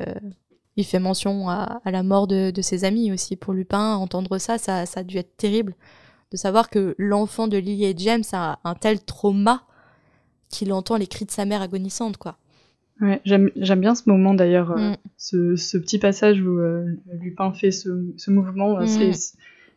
il 0.76 0.86
fait 0.86 1.00
mention 1.00 1.50
à, 1.50 1.82
à 1.86 1.92
la 1.92 2.04
mort 2.04 2.28
de, 2.28 2.52
de 2.52 2.62
ses 2.62 2.84
amis 2.86 3.12
aussi. 3.12 3.36
Pour 3.36 3.54
Lupin, 3.54 3.96
entendre 3.96 4.38
ça, 4.38 4.58
ça, 4.58 4.86
ça 4.86 5.00
a 5.00 5.04
dû 5.04 5.18
être 5.18 5.36
terrible. 5.38 5.74
De 6.32 6.38
savoir 6.38 6.70
que 6.70 6.94
l'enfant 6.98 7.48
de 7.48 7.58
Lily 7.58 7.86
et 7.86 7.96
James 7.98 8.24
a 8.34 8.60
un 8.64 8.76
tel 8.76 9.00
trauma 9.04 9.64
qu'il 10.50 10.72
entend 10.74 10.96
les 10.98 11.08
cris 11.08 11.26
de 11.26 11.32
sa 11.32 11.46
mère 11.46 11.62
agonisante, 11.62 12.18
quoi. 12.18 12.38
Ouais, 13.02 13.22
j'aime 13.26 13.52
bien 13.80 13.94
ce 13.96 14.04
moment 14.10 14.34
d'ailleurs, 14.34 14.72
euh, 14.72 14.92
Mm. 14.92 14.96
ce, 15.18 15.56
ce 15.56 15.78
petit 15.78 16.00
passage 16.00 16.42
où 16.42 16.58
euh, 16.60 16.86
Lupin 17.20 17.54
fait 17.54 17.72
ce, 17.72 17.90
ce 18.18 18.32
mouvement. 18.32 18.80
Mm. 18.80 19.14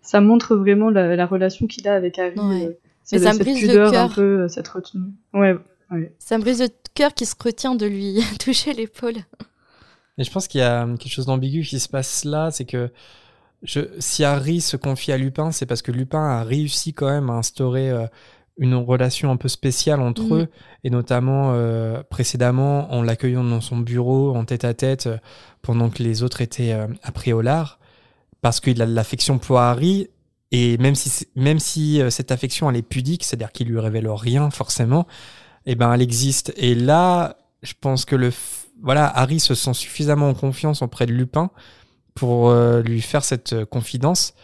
ça 0.03 0.21
montre 0.21 0.57
vraiment 0.57 0.91
la, 0.91 1.17
la 1.17 1.27
relation 1.27 1.67
qu'il 1.67 1.87
a 1.89 1.95
avec 1.95 2.19
Harry. 2.19 2.39
Ouais. 2.39 2.67
euh, 2.67 2.73
Mais 3.13 3.19
ça 3.19 3.33
me 3.35 3.39
brise 3.39 3.61
le 3.63 3.69
pudeur, 3.69 3.89
un 3.89 3.91
cœur. 3.93 4.15
peu, 4.15 4.41
euh, 4.43 4.49
cette 4.49 4.69
retenue. 4.69 5.05
Ouais, 5.35 5.55
ouais. 5.91 6.15
Ça 6.19 6.37
me 6.39 6.43
brise 6.43 6.63
cœur 6.95 7.15
qui 7.15 7.27
se 7.27 7.35
retient 7.43 7.75
de 7.75 7.87
lui 7.87 8.21
toucher 8.45 8.73
l'épaule. 8.73 9.17
Et 10.19 10.25
je 10.25 10.31
pense 10.31 10.49
qu'il 10.49 10.61
y 10.61 10.65
a 10.65 10.87
quelque 10.99 11.13
chose 11.13 11.27
d'ambigu 11.27 11.63
qui 11.63 11.81
se 11.81 11.89
passe 11.89 12.25
là, 12.25 12.51
c'est 12.51 12.65
que 12.67 12.91
je, 13.63 13.81
si 13.99 14.25
Harry 14.25 14.61
se 14.61 14.77
confie 14.77 15.13
à 15.13 15.19
Lupin, 15.19 15.53
c'est 15.53 15.67
parce 15.67 15.83
que 15.83 15.93
Lupin 15.93 16.23
a 16.23 16.45
réussi 16.45 16.93
quand 16.95 17.09
même 17.09 17.31
à 17.31 17.35
instaurer 17.35 17.91
euh, 17.91 18.07
une 18.59 18.75
relation 18.75 19.31
un 19.31 19.37
peu 19.37 19.49
spéciale 19.49 20.01
entre 20.01 20.23
Mhm. 20.23 20.41
eux, 20.41 20.49
et 20.85 20.91
notamment 20.91 21.53
euh, 21.55 22.03
précédemment 22.11 22.93
en 22.93 23.03
l'accueillant 23.03 23.45
dans 23.45 23.61
son 23.63 23.79
bureau 23.79 24.35
en 24.37 24.45
tête 24.45 24.65
à 24.65 24.75
tête 24.75 25.07
euh, 25.07 25.17
pendant 25.63 25.89
que 25.89 26.03
les 26.03 26.23
autres 26.23 26.43
étaient 26.43 26.73
euh, 26.73 26.87
à 27.03 27.13
Préolard, 27.13 27.79
parce 28.43 28.61
qu'il 28.61 28.81
a 28.83 28.87
de 28.87 28.95
l'affection 28.95 29.39
pour 29.39 29.59
Harry. 29.59 30.09
Et 30.53 30.77
même 30.79 30.97
si, 30.97 31.27
même 31.37 31.61
si 31.61 32.03
cette 32.11 32.33
affection 32.33 32.69
elle 32.69 32.77
est 32.77 32.83
pudique, 32.83 33.23
c'est-à-dire 33.23 33.53
qu'il 33.53 33.69
lui 33.69 33.79
révèle 33.79 34.09
rien 34.09 34.51
forcément, 34.51 35.07
eh 35.67 35.75
ben 35.75 35.93
elle 35.93 36.03
existe. 36.03 36.53
Et 36.57 36.75
là, 36.75 37.37
je 37.63 37.75
pense 37.79 38.05
que 38.05 38.17
le, 38.17 38.33
voilà, 38.83 39.07
Harry 39.07 39.41
se 39.41 39.55
sent 39.55 39.75
suffisamment 39.75 40.29
en 40.29 40.35
confiance 40.35 40.83
auprès 40.83 41.07
de 41.07 41.13
Lupin 41.13 41.51
pour 42.15 42.51
euh, 42.51 42.83
lui 42.83 43.01
faire 43.01 43.25
cette 43.25 43.53
euh, 43.53 43.65
confidence. 43.65 44.35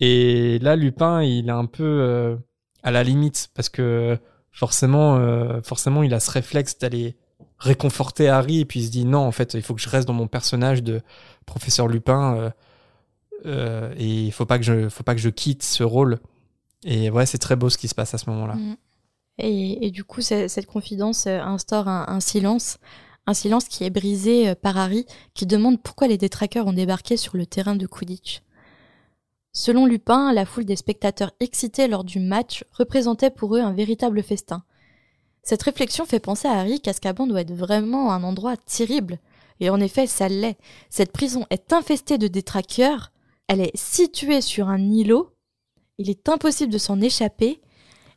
Et 0.00 0.58
là, 0.60 0.76
Lupin, 0.76 1.22
il 1.22 1.48
est 1.48 1.52
un 1.52 1.66
peu 1.66 1.84
euh, 1.84 2.36
à 2.82 2.90
la 2.90 3.02
limite 3.02 3.48
parce 3.54 3.68
que 3.68 4.18
forcément, 4.52 5.20
forcément, 5.62 6.02
il 6.02 6.14
a 6.14 6.20
ce 6.20 6.30
réflexe 6.30 6.78
d'aller 6.78 7.16
réconforter 7.58 8.28
Harry 8.28 8.60
et 8.60 8.64
puis 8.64 8.80
il 8.80 8.86
se 8.86 8.90
dit 8.90 9.04
non, 9.04 9.20
en 9.20 9.32
fait, 9.32 9.52
il 9.52 9.60
faut 9.60 9.74
que 9.74 9.82
je 9.82 9.88
reste 9.88 10.08
dans 10.08 10.14
mon 10.14 10.28
personnage 10.28 10.82
de 10.82 11.02
professeur 11.44 11.88
Lupin 11.88 12.52
et 13.44 14.06
il 14.06 14.32
faut 14.32 14.46
pas 14.46 14.58
que 14.58 14.64
je, 14.64 14.88
faut 14.88 15.02
pas 15.02 15.14
que 15.14 15.20
je 15.20 15.28
quitte 15.28 15.62
ce 15.62 15.82
rôle. 15.82 16.18
Et 16.84 17.10
ouais, 17.10 17.26
c'est 17.26 17.38
très 17.38 17.56
beau 17.56 17.68
ce 17.68 17.76
qui 17.76 17.88
se 17.88 17.94
passe 17.94 18.14
à 18.14 18.18
ce 18.18 18.30
moment-là. 18.30 18.54
Mm. 18.54 18.76
Et, 19.38 19.90
du 19.90 20.02
coup, 20.04 20.22
cette 20.22 20.66
confidence 20.66 21.26
euh, 21.26 21.40
instaure 21.40 21.88
un, 21.88 22.06
un 22.08 22.20
silence, 22.20 22.78
un 23.26 23.34
silence 23.34 23.66
qui 23.66 23.84
est 23.84 23.90
brisé 23.90 24.48
euh, 24.48 24.54
par 24.54 24.78
Harry, 24.78 25.04
qui 25.34 25.44
demande 25.44 25.82
pourquoi 25.82 26.08
les 26.08 26.16
détraqueurs 26.16 26.66
ont 26.66 26.72
débarqué 26.72 27.16
sur 27.16 27.36
le 27.36 27.44
terrain 27.44 27.76
de 27.76 27.86
Quidditch. 27.86 28.40
Selon 29.52 29.86
Lupin, 29.86 30.32
la 30.32 30.46
foule 30.46 30.64
des 30.64 30.76
spectateurs 30.76 31.32
excités 31.40 31.88
lors 31.88 32.04
du 32.04 32.20
match 32.20 32.64
représentait 32.72 33.30
pour 33.30 33.56
eux 33.56 33.60
un 33.60 33.72
véritable 33.72 34.22
festin. 34.22 34.62
Cette 35.42 35.62
réflexion 35.62 36.04
fait 36.06 36.20
penser 36.20 36.48
à 36.48 36.58
Harry 36.58 36.80
qu'Azkaban 36.80 37.26
doit 37.26 37.40
être 37.40 37.54
vraiment 37.54 38.12
un 38.12 38.22
endroit 38.22 38.56
terrible. 38.56 39.18
Et 39.60 39.70
en 39.70 39.80
effet, 39.80 40.06
ça 40.06 40.28
l'est. 40.28 40.58
Cette 40.90 41.12
prison 41.12 41.46
est 41.50 41.72
infestée 41.72 42.18
de 42.18 42.28
détraqueurs, 42.28 43.12
elle 43.48 43.60
est 43.60 43.76
située 43.76 44.40
sur 44.40 44.68
un 44.68 44.90
îlot, 44.90 45.32
Il 45.98 46.10
est 46.10 46.28
impossible 46.28 46.72
de 46.72 46.78
s'en 46.78 47.00
échapper, 47.00 47.60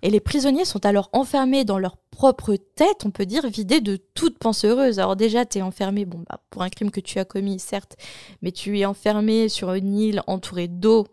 et 0.01 0.09
les 0.09 0.19
prisonniers 0.19 0.65
sont 0.65 0.85
alors 0.85 1.09
enfermés 1.13 1.65
dans 1.65 1.77
leur 1.77 1.97
propre 1.97 2.55
tête, 2.55 3.05
on 3.05 3.11
peut 3.11 3.25
dire, 3.25 3.47
vidés 3.47 3.81
de 3.81 3.97
toute 3.97 4.37
pensée 4.37 4.67
heureuse. 4.67 4.99
Alors 4.99 5.15
déjà, 5.15 5.45
tu 5.45 5.57
es 5.57 5.61
enfermé, 5.61 6.05
bon, 6.05 6.23
bah, 6.29 6.41
pour 6.49 6.61
un 6.61 6.69
crime 6.69 6.91
que 6.91 6.99
tu 6.99 7.19
as 7.19 7.25
commis, 7.25 7.59
certes, 7.59 7.97
mais 8.41 8.51
tu 8.51 8.79
es 8.79 8.85
enfermé 8.85 9.49
sur 9.49 9.73
une 9.73 9.97
île 9.97 10.21
entourée 10.27 10.67
d'eau, 10.67 11.07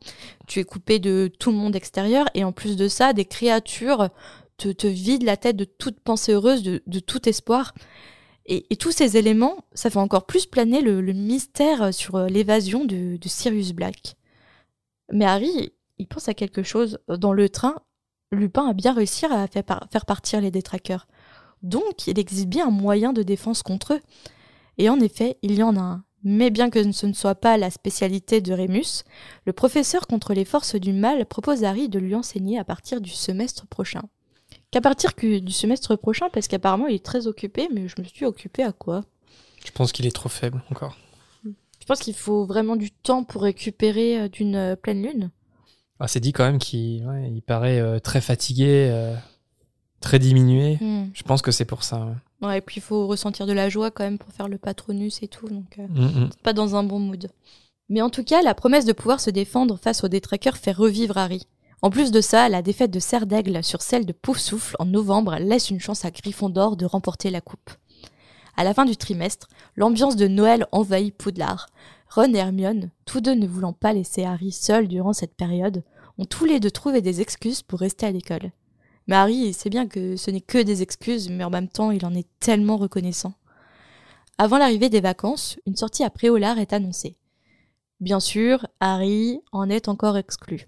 tu 0.46 0.60
es 0.60 0.64
coupé 0.64 0.98
de 0.98 1.30
tout 1.38 1.50
le 1.50 1.56
monde 1.56 1.76
extérieur, 1.76 2.26
et 2.34 2.44
en 2.44 2.52
plus 2.52 2.76
de 2.76 2.88
ça, 2.88 3.12
des 3.12 3.24
créatures 3.24 4.08
te, 4.56 4.68
te 4.68 4.86
vident 4.86 5.26
la 5.26 5.36
tête 5.36 5.56
de 5.56 5.64
toute 5.64 6.00
pensée 6.00 6.32
heureuse, 6.32 6.62
de, 6.62 6.98
tout 7.00 7.28
espoir. 7.28 7.74
Et, 8.46 8.76
tous 8.76 8.92
ces 8.92 9.16
éléments, 9.16 9.64
ça 9.74 9.90
fait 9.90 9.98
encore 9.98 10.26
plus 10.26 10.46
planer 10.46 10.80
le, 10.80 11.00
mystère 11.12 11.92
sur 11.92 12.18
l'évasion 12.26 12.84
de, 12.84 13.16
de 13.16 13.28
Sirius 13.28 13.72
Black. 13.72 14.16
Mais 15.12 15.24
Harry, 15.24 15.72
il 15.98 16.06
pense 16.06 16.28
à 16.28 16.34
quelque 16.34 16.62
chose. 16.62 16.98
Dans 17.08 17.32
le 17.32 17.48
train, 17.48 17.76
Lupin 18.32 18.68
a 18.68 18.72
bien 18.72 18.92
réussi 18.92 19.24
à 19.26 19.46
faire, 19.46 19.64
par- 19.64 19.86
faire 19.90 20.04
partir 20.06 20.40
les 20.40 20.50
détraqueurs. 20.50 21.06
Donc, 21.62 22.06
il 22.06 22.18
existe 22.18 22.46
bien 22.48 22.68
un 22.68 22.70
moyen 22.70 23.12
de 23.12 23.22
défense 23.22 23.62
contre 23.62 23.94
eux. 23.94 24.00
Et 24.78 24.88
en 24.90 25.00
effet, 25.00 25.38
il 25.42 25.54
y 25.54 25.62
en 25.62 25.76
a 25.76 25.80
un. 25.80 26.04
Mais 26.24 26.50
bien 26.50 26.70
que 26.70 26.90
ce 26.92 27.06
ne 27.06 27.12
soit 27.12 27.36
pas 27.36 27.56
la 27.56 27.70
spécialité 27.70 28.40
de 28.40 28.52
Rémus, 28.52 29.04
le 29.44 29.52
professeur 29.52 30.06
contre 30.08 30.34
les 30.34 30.44
forces 30.44 30.74
du 30.74 30.92
mal 30.92 31.24
propose 31.24 31.62
à 31.62 31.70
Harry 31.70 31.88
de 31.88 32.00
lui 32.00 32.14
enseigner 32.16 32.58
à 32.58 32.64
partir 32.64 33.00
du 33.00 33.10
semestre 33.10 33.66
prochain. 33.68 34.02
Qu'à 34.72 34.80
partir 34.80 35.14
que- 35.14 35.38
du 35.38 35.52
semestre 35.52 35.94
prochain, 35.96 36.28
parce 36.32 36.48
qu'apparemment 36.48 36.88
il 36.88 36.96
est 36.96 37.04
très 37.04 37.28
occupé, 37.28 37.68
mais 37.72 37.86
je 37.86 37.94
me 38.00 38.04
suis 38.06 38.24
occupé 38.26 38.64
à 38.64 38.72
quoi? 38.72 39.04
Je 39.64 39.70
pense 39.70 39.92
qu'il 39.92 40.04
est 40.06 40.10
trop 40.14 40.28
faible 40.28 40.62
encore. 40.70 40.96
Je 41.44 41.84
pense 41.86 42.00
qu'il 42.00 42.14
faut 42.14 42.44
vraiment 42.44 42.74
du 42.74 42.90
temps 42.90 43.22
pour 43.22 43.42
récupérer 43.42 44.20
euh, 44.22 44.28
d'une 44.28 44.56
euh, 44.56 44.74
pleine 44.76 45.02
lune. 45.02 45.30
Ah, 46.00 46.08
c'est 46.08 46.20
dit 46.20 46.32
quand 46.32 46.44
même 46.44 46.58
qu'il 46.58 47.06
ouais, 47.06 47.30
il 47.34 47.42
paraît 47.42 47.80
euh, 47.80 47.98
très 47.98 48.20
fatigué, 48.20 48.88
euh, 48.90 49.14
très 50.00 50.18
diminué. 50.18 50.78
Hmm. 50.80 51.06
Je 51.14 51.22
pense 51.22 51.42
que 51.42 51.50
c'est 51.50 51.64
pour 51.64 51.82
ça. 51.84 52.04
ouais. 52.04 52.46
Ouais, 52.46 52.58
et 52.58 52.60
puis 52.60 52.76
il 52.78 52.82
faut 52.82 53.06
ressentir 53.06 53.46
de 53.46 53.52
la 53.52 53.70
joie 53.70 53.90
quand 53.90 54.04
même 54.04 54.18
pour 54.18 54.30
faire 54.32 54.48
le 54.48 54.58
patronus 54.58 55.22
et 55.22 55.28
tout, 55.28 55.48
donc 55.48 55.78
euh, 55.78 55.86
Mm, 55.88 56.04
mm. 56.24 56.28
c'est 56.32 56.42
pas 56.42 56.52
dans 56.52 56.76
un 56.76 56.84
bon 56.84 56.98
mood. 56.98 57.28
Mais 57.88 58.02
en 58.02 58.10
tout 58.10 58.24
cas, 58.24 58.42
la 58.42 58.54
promesse 58.54 58.84
de 58.84 58.92
pouvoir 58.92 59.20
se 59.20 59.30
défendre 59.30 59.78
face 59.78 60.04
aux 60.04 60.08
détraqueurs 60.08 60.58
fait 60.58 60.72
revivre 60.72 61.16
Harry. 61.16 61.46
En 61.82 61.90
plus 61.90 62.10
de 62.10 62.20
ça, 62.20 62.48
la 62.48 62.60
défaite 62.62 62.90
de 62.90 62.98
Serre 62.98 63.26
d'Aigle 63.26 63.62
sur 63.62 63.80
celle 63.80 64.04
de 64.06 64.12
Poufsouffle 64.12 64.76
en 64.78 64.86
novembre 64.86 65.36
laisse 65.38 65.70
une 65.70 65.80
chance 65.80 66.04
à 66.04 66.10
Gryffondor 66.10 66.76
de 66.76 66.84
remporter 66.84 67.30
la 67.30 67.40
coupe. 67.40 67.70
À 68.56 68.64
la 68.64 68.74
fin 68.74 68.84
du 68.84 68.96
trimestre, 68.96 69.48
l'ambiance 69.76 70.16
de 70.16 70.26
Noël 70.28 70.66
envahit 70.72 71.14
Poudlard. 71.16 71.68
Ron 72.16 72.32
et 72.32 72.38
Hermione, 72.38 72.88
tous 73.04 73.20
deux 73.20 73.34
ne 73.34 73.46
voulant 73.46 73.74
pas 73.74 73.92
laisser 73.92 74.24
Harry 74.24 74.50
seul 74.50 74.88
durant 74.88 75.12
cette 75.12 75.34
période, 75.34 75.84
ont 76.16 76.24
tous 76.24 76.46
les 76.46 76.60
deux 76.60 76.70
trouvé 76.70 77.02
des 77.02 77.20
excuses 77.20 77.60
pour 77.60 77.78
rester 77.78 78.06
à 78.06 78.10
l'école. 78.10 78.52
Mais 79.06 79.16
Harry 79.16 79.52
sait 79.52 79.68
bien 79.68 79.86
que 79.86 80.16
ce 80.16 80.30
n'est 80.30 80.40
que 80.40 80.56
des 80.56 80.80
excuses, 80.80 81.28
mais 81.28 81.44
en 81.44 81.50
même 81.50 81.68
temps, 81.68 81.90
il 81.90 82.06
en 82.06 82.14
est 82.14 82.26
tellement 82.40 82.78
reconnaissant. 82.78 83.34
Avant 84.38 84.56
l'arrivée 84.56 84.88
des 84.88 85.02
vacances, 85.02 85.58
une 85.66 85.76
sortie 85.76 86.04
à 86.04 86.10
Préolard 86.10 86.58
est 86.58 86.72
annoncée. 86.72 87.18
Bien 88.00 88.18
sûr, 88.18 88.66
Harry 88.80 89.42
en 89.52 89.68
est 89.68 89.86
encore 89.86 90.16
exclu. 90.16 90.64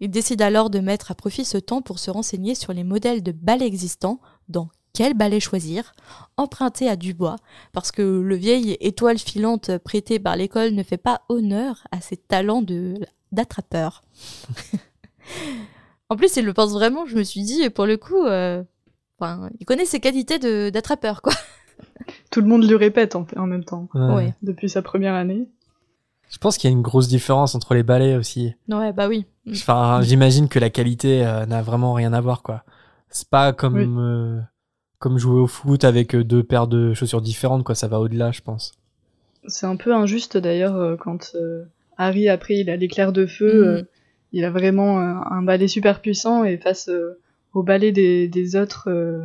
Il 0.00 0.10
décide 0.10 0.42
alors 0.42 0.70
de 0.70 0.80
mettre 0.80 1.12
à 1.12 1.14
profit 1.14 1.44
ce 1.44 1.58
temps 1.58 1.82
pour 1.82 2.00
se 2.00 2.10
renseigner 2.10 2.56
sur 2.56 2.72
les 2.72 2.82
modèles 2.82 3.22
de 3.22 3.30
balais 3.30 3.66
existants, 3.66 4.20
dans 4.48 4.70
quel 4.92 5.14
balai 5.14 5.40
choisir, 5.40 5.92
emprunté 6.36 6.88
à 6.88 6.96
Dubois, 6.96 7.36
parce 7.72 7.92
que 7.92 8.02
le 8.02 8.34
vieil 8.34 8.76
étoile 8.80 9.18
filante 9.18 9.78
prêté 9.78 10.18
par 10.18 10.36
l'école 10.36 10.72
ne 10.72 10.82
fait 10.82 10.96
pas 10.98 11.22
honneur 11.28 11.84
à 11.92 12.00
ses 12.00 12.16
talents 12.16 12.62
de 12.62 12.94
d'attrapeur. 13.32 14.02
en 16.08 16.16
plus, 16.16 16.36
il 16.36 16.44
le 16.44 16.52
pense 16.52 16.72
vraiment, 16.72 17.06
je 17.06 17.16
me 17.16 17.22
suis 17.22 17.42
dit, 17.42 17.68
pour 17.70 17.86
le 17.86 17.96
coup, 17.96 18.24
euh, 18.26 18.62
enfin, 19.18 19.48
il 19.60 19.66
connaît 19.66 19.84
ses 19.84 20.00
qualités 20.00 20.38
de- 20.38 20.70
d'attrapeur, 20.70 21.22
quoi. 21.22 21.32
Tout 22.30 22.40
le 22.40 22.46
monde 22.48 22.64
lui 22.68 22.74
répète 22.76 23.14
en, 23.14 23.26
en 23.36 23.46
même 23.46 23.64
temps, 23.64 23.88
Ouais. 23.94 24.14
Ouais. 24.14 24.34
depuis 24.42 24.68
sa 24.68 24.82
première 24.82 25.14
année. 25.14 25.48
Je 26.28 26.38
pense 26.38 26.58
qu'il 26.58 26.70
y 26.70 26.72
a 26.72 26.76
une 26.76 26.82
grosse 26.82 27.08
différence 27.08 27.54
entre 27.56 27.74
les 27.74 27.82
ballets 27.82 28.14
aussi. 28.16 28.54
Ouais, 28.68 28.92
bah 28.92 29.08
oui. 29.08 29.26
Enfin, 29.50 30.00
j'imagine 30.02 30.48
que 30.48 30.60
la 30.60 30.70
qualité 30.70 31.24
euh, 31.26 31.44
n'a 31.46 31.60
vraiment 31.62 31.92
rien 31.92 32.12
à 32.12 32.20
voir, 32.20 32.42
quoi. 32.42 32.62
C'est 33.08 33.28
pas 33.28 33.52
comme 33.52 33.74
Oui. 33.74 33.86
euh, 33.98 34.40
comme 35.00 35.18
jouer 35.18 35.40
au 35.40 35.48
foot 35.48 35.82
avec 35.82 36.14
euh, 36.14 36.22
deux 36.22 36.44
paires 36.44 36.68
de 36.68 36.94
chaussures 36.94 37.20
différentes, 37.22 37.64
quoi. 37.64 37.74
Ça 37.74 37.88
va 37.88 37.98
au-delà, 37.98 38.30
je 38.30 38.40
pense. 38.42 38.70
C'est 39.48 39.66
un 39.66 39.74
peu 39.76 39.92
injuste 39.94 40.36
d'ailleurs 40.36 40.76
euh, 40.76 40.96
quand 40.96 41.32
euh, 41.34 41.64
Harry 41.98 42.28
après 42.28 42.54
il 42.58 42.70
a 42.70 42.76
l'éclair 42.76 43.12
de 43.12 43.26
feu, 43.26 43.66
euh, 43.66 43.82
il 44.32 44.44
a 44.44 44.50
vraiment 44.50 45.00
un, 45.00 45.22
un 45.22 45.42
balai 45.42 45.66
super 45.66 46.00
puissant 46.00 46.44
et 46.44 46.58
face 46.58 46.88
euh, 46.88 47.18
au 47.54 47.62
balai 47.64 47.90
des, 47.90 48.28
des 48.28 48.54
autres 48.56 48.88
euh, 48.90 49.24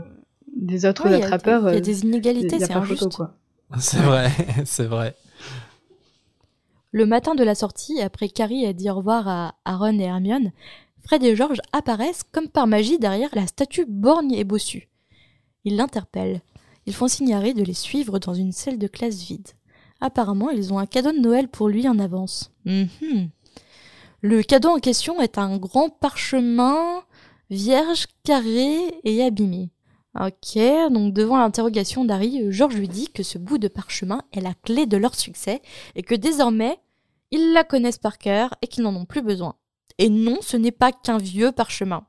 des 0.55 0.85
autres 0.85 1.03
Ouais, 1.05 1.11
il 1.17 1.19
y 1.19 1.21
a- 1.21 1.25
attrapeurs, 1.25 1.69
Il 1.69 1.73
y 1.75 1.77
a 1.77 1.81
des 1.81 2.01
inégalités, 2.03 2.55
a 2.55 2.59
c'est 2.65 2.73
injuste. 2.73 3.03
photo 3.03 3.15
quoi. 3.17 3.33
C'est 3.79 3.99
vrai, 3.99 4.31
c'est 4.65 4.85
vrai. 4.85 5.15
Le 6.91 7.05
matin 7.05 7.35
de 7.35 7.43
la 7.43 7.55
sortie, 7.55 7.99
après 8.01 8.29
qu'Harry 8.29 8.63
ait 8.63 8.73
dit 8.73 8.89
au 8.89 8.95
revoir 8.95 9.27
à 9.27 9.55
Aaron 9.65 9.99
et 9.99 10.03
Hermione, 10.03 10.51
Fred 11.05 11.23
et 11.23 11.35
George 11.35 11.59
apparaissent 11.73 12.23
comme 12.31 12.47
par 12.47 12.67
magie 12.67 12.99
derrière 12.99 13.29
la 13.33 13.47
statue 13.47 13.85
borgne 13.85 14.31
et 14.33 14.43
bossue. 14.45 14.88
Ils 15.65 15.75
l'interpellent. 15.75 16.41
Ils 16.86 16.93
font 16.93 17.08
signe 17.08 17.34
à 17.34 17.38
Harry 17.38 17.54
de 17.54 17.63
les 17.63 17.73
suivre 17.73 18.19
dans 18.19 18.34
une 18.34 18.51
salle 18.51 18.78
de 18.78 18.88
classe 18.88 19.23
vide. 19.23 19.49
Apparemment, 20.01 20.49
ils 20.49 20.71
ont 20.71 20.80
un 20.80 20.86
cadeau 20.86 21.12
de 21.12 21.19
Noël 21.19 21.47
pour 21.47 21.67
lui 21.67 21.88
en 21.88 21.99
avance. 21.99 22.51
Mhm. 22.65 23.30
Le 24.21 24.43
cadeau 24.43 24.69
en 24.69 24.80
question 24.80 25.21
est 25.21 25.38
un 25.38 25.58
grand 25.58 25.89
parchemin 25.89 27.04
vierge, 27.49 28.08
carré 28.23 28.99
et 29.04 29.23
abîmé. 29.23 29.69
Ok, 30.19 30.58
donc 30.91 31.13
devant 31.13 31.38
l'interrogation 31.38 32.06
d'Harry, 32.06 32.45
George 32.49 32.75
lui 32.75 32.88
dit 32.88 33.10
que 33.10 33.21
ce 33.21 33.38
bout 33.38 33.58
de 33.58 33.67
parchemin 33.67 34.21
est 34.32 34.39
la 34.39 34.54
clé 34.54 34.86
de 34.86 34.95
leur 34.95 35.13
succès 35.13 35.62
et 35.95 36.04
que 36.04 36.15
désormais, 36.15 36.80
ils 37.32 37.51
la 37.51 37.63
connaissent 37.63 37.97
par 37.97 38.17
cœur 38.17 38.56
et 38.62 38.67
qu'ils 38.67 38.84
n'en 38.84 38.95
ont 38.95 39.06
plus 39.06 39.21
besoin. 39.21 39.56
Et 39.97 40.10
non, 40.10 40.38
ce 40.41 40.58
n'est 40.58 40.71
pas 40.71 40.91
qu'un 40.91 41.17
vieux 41.17 41.51
parchemin. 41.51 42.06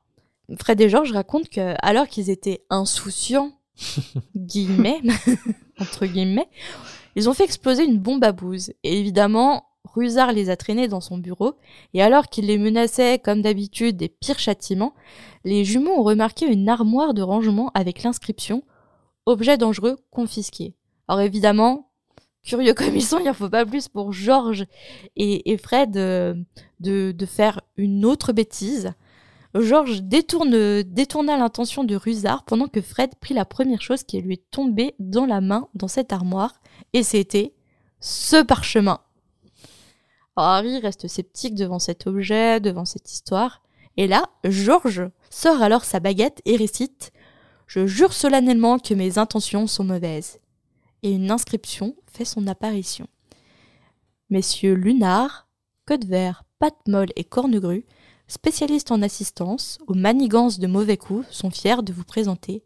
Fred 0.59 0.79
et 0.79 0.89
George 0.89 1.11
racontent 1.11 1.49
que, 1.51 1.75
alors 1.81 2.07
qu'ils 2.07 2.29
étaient 2.29 2.63
insouciants, 2.69 3.51
guillemets, 4.35 5.01
entre 5.79 6.05
guillemets, 6.05 6.49
ils 7.15 7.29
ont 7.29 7.33
fait 7.33 7.43
exploser 7.43 7.83
une 7.83 7.99
bombe 7.99 8.23
à 8.23 8.31
bouse. 8.31 8.71
Et 8.83 8.99
évidemment, 8.99 9.65
Rusard 9.83 10.31
les 10.31 10.49
a 10.49 10.55
traînés 10.57 10.87
dans 10.87 11.01
son 11.01 11.17
bureau, 11.17 11.55
et 11.93 12.01
alors 12.01 12.27
qu'il 12.27 12.45
les 12.45 12.57
menaçait, 12.57 13.19
comme 13.19 13.41
d'habitude, 13.41 13.97
des 13.97 14.09
pires 14.09 14.39
châtiments, 14.39 14.93
les 15.43 15.65
jumeaux 15.65 15.99
ont 15.99 16.03
remarqué 16.03 16.45
une 16.45 16.69
armoire 16.69 17.13
de 17.13 17.21
rangement 17.21 17.71
avec 17.73 18.03
l'inscription 18.03 18.63
Objet 19.25 19.57
dangereux 19.57 19.97
confisqué. 20.09 20.73
Alors 21.09 21.19
évidemment, 21.19 21.91
curieux 22.43 22.73
comme 22.73 22.95
ils 22.95 23.03
sont, 23.03 23.19
il 23.19 23.25
n'en 23.25 23.33
faut 23.33 23.49
pas 23.49 23.65
plus 23.65 23.89
pour 23.89 24.13
Georges 24.13 24.65
et, 25.17 25.51
et 25.51 25.57
Fred 25.57 25.97
euh, 25.97 26.33
de, 26.79 27.11
de 27.11 27.25
faire 27.25 27.59
une 27.75 28.05
autre 28.05 28.31
bêtise. 28.31 28.93
Georges 29.61 30.01
détourne, 30.01 30.83
détourna 30.83 31.37
l'intention 31.37 31.83
de 31.83 31.95
Rusard 31.95 32.43
pendant 32.43 32.67
que 32.67 32.81
Fred 32.81 33.15
prit 33.19 33.33
la 33.33 33.45
première 33.45 33.81
chose 33.81 34.03
qui 34.03 34.21
lui 34.21 34.33
est 34.35 34.51
tombée 34.51 34.95
dans 34.99 35.25
la 35.25 35.41
main 35.41 35.67
dans 35.73 35.87
cette 35.87 36.13
armoire, 36.13 36.61
et 36.93 37.03
c'était 37.03 37.53
ce 37.99 38.43
parchemin. 38.43 38.99
Harry 40.35 40.79
reste 40.79 41.07
sceptique 41.07 41.55
devant 41.55 41.79
cet 41.79 42.07
objet, 42.07 42.59
devant 42.59 42.85
cette 42.85 43.11
histoire, 43.11 43.61
et 43.97 44.07
là, 44.07 44.29
Georges 44.43 45.09
sort 45.29 45.61
alors 45.61 45.83
sa 45.83 45.99
baguette 45.99 46.41
et 46.45 46.55
récite 46.55 47.11
Je 47.65 47.87
jure 47.87 48.13
solennellement 48.13 48.77
que 48.77 48.93
mes 48.93 49.17
intentions 49.17 49.65
sont 49.65 49.83
mauvaises. 49.83 50.39
Et 51.03 51.11
une 51.11 51.31
inscription 51.31 51.95
fait 52.11 52.25
son 52.25 52.47
apparition. 52.47 53.07
Messieurs 54.29 54.75
Lunard, 54.75 55.47
Codevert, 55.85 56.43
Patmolle 56.59 57.09
et 57.15 57.23
Cornegru, 57.23 57.85
spécialistes 58.27 58.91
en 58.91 59.01
assistance 59.01 59.79
aux 59.87 59.93
manigances 59.93 60.59
de 60.59 60.67
mauvais 60.67 60.97
coups, 60.97 61.25
sont 61.31 61.51
fiers 61.51 61.83
de 61.83 61.93
vous 61.93 62.03
présenter 62.03 62.63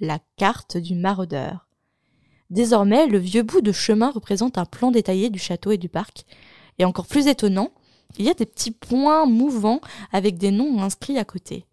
la 0.00 0.18
carte 0.36 0.76
du 0.76 0.94
maraudeur. 0.94 1.66
Désormais, 2.50 3.06
le 3.06 3.18
vieux 3.18 3.42
bout 3.42 3.60
de 3.60 3.72
chemin 3.72 4.10
représente 4.10 4.58
un 4.58 4.64
plan 4.64 4.90
détaillé 4.90 5.28
du 5.28 5.38
château 5.38 5.70
et 5.70 5.78
du 5.78 5.88
parc. 5.88 6.24
Et 6.78 6.84
encore 6.84 7.06
plus 7.06 7.26
étonnant, 7.26 7.70
il 8.16 8.24
y 8.24 8.30
a 8.30 8.34
des 8.34 8.46
petits 8.46 8.70
points 8.70 9.26
mouvants 9.26 9.80
avec 10.12 10.38
des 10.38 10.50
noms 10.50 10.80
inscrits 10.82 11.18
à 11.18 11.24
côté. 11.24 11.66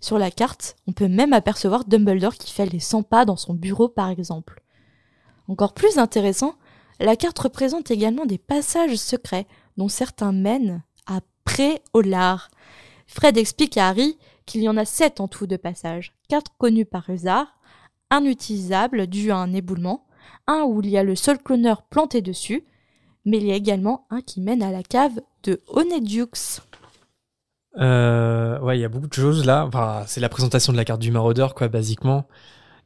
Sur 0.00 0.18
la 0.18 0.30
carte, 0.30 0.76
on 0.86 0.92
peut 0.92 1.08
même 1.08 1.32
apercevoir 1.32 1.84
Dumbledore 1.84 2.34
qui 2.34 2.52
fait 2.52 2.66
les 2.66 2.80
100 2.80 3.02
pas 3.04 3.24
dans 3.24 3.36
son 3.36 3.54
bureau 3.54 3.88
par 3.88 4.08
exemple. 4.08 4.62
Encore 5.48 5.74
plus 5.74 5.98
intéressant, 5.98 6.54
la 7.00 7.16
carte 7.16 7.38
représente 7.38 7.90
également 7.90 8.24
des 8.24 8.38
passages 8.38 8.96
secrets 8.96 9.46
dont 9.76 9.88
certains 9.88 10.32
mènent 10.32 10.82
à 11.06 11.20
Pré-au-Lard. 11.44 12.50
Fred 13.06 13.36
explique 13.36 13.76
à 13.76 13.88
Harry 13.88 14.16
qu'il 14.46 14.62
y 14.62 14.68
en 14.68 14.76
a 14.76 14.84
sept 14.84 15.20
en 15.20 15.28
tout 15.28 15.46
de 15.46 15.56
passages, 15.56 16.12
quatre 16.28 16.52
connus 16.58 16.84
par 16.86 17.04
Rusard, 17.04 17.46
un 18.10 18.24
utilisable 18.24 19.06
dû 19.06 19.30
à 19.30 19.36
un 19.36 19.52
éboulement, 19.52 20.06
un 20.46 20.62
où 20.62 20.80
il 20.82 20.90
y 20.90 20.98
a 20.98 21.02
le 21.02 21.16
sol 21.16 21.38
cloneur 21.38 21.82
planté 21.82 22.20
dessus, 22.22 22.64
mais 23.24 23.38
il 23.38 23.46
y 23.46 23.52
a 23.52 23.56
également 23.56 24.06
un 24.10 24.20
qui 24.20 24.40
mène 24.40 24.62
à 24.62 24.70
la 24.70 24.82
cave 24.82 25.20
de 25.44 25.60
Honedux. 25.68 26.60
Euh, 27.78 28.58
ouais, 28.60 28.78
il 28.78 28.80
y 28.80 28.84
a 28.84 28.88
beaucoup 28.88 29.08
de 29.08 29.12
choses 29.14 29.44
là. 29.44 29.64
Enfin, 29.66 30.04
c'est 30.06 30.20
la 30.20 30.28
présentation 30.28 30.72
de 30.72 30.76
la 30.76 30.84
carte 30.84 31.00
du 31.00 31.10
maraudeur, 31.10 31.54
quoi, 31.54 31.68
basiquement. 31.68 32.26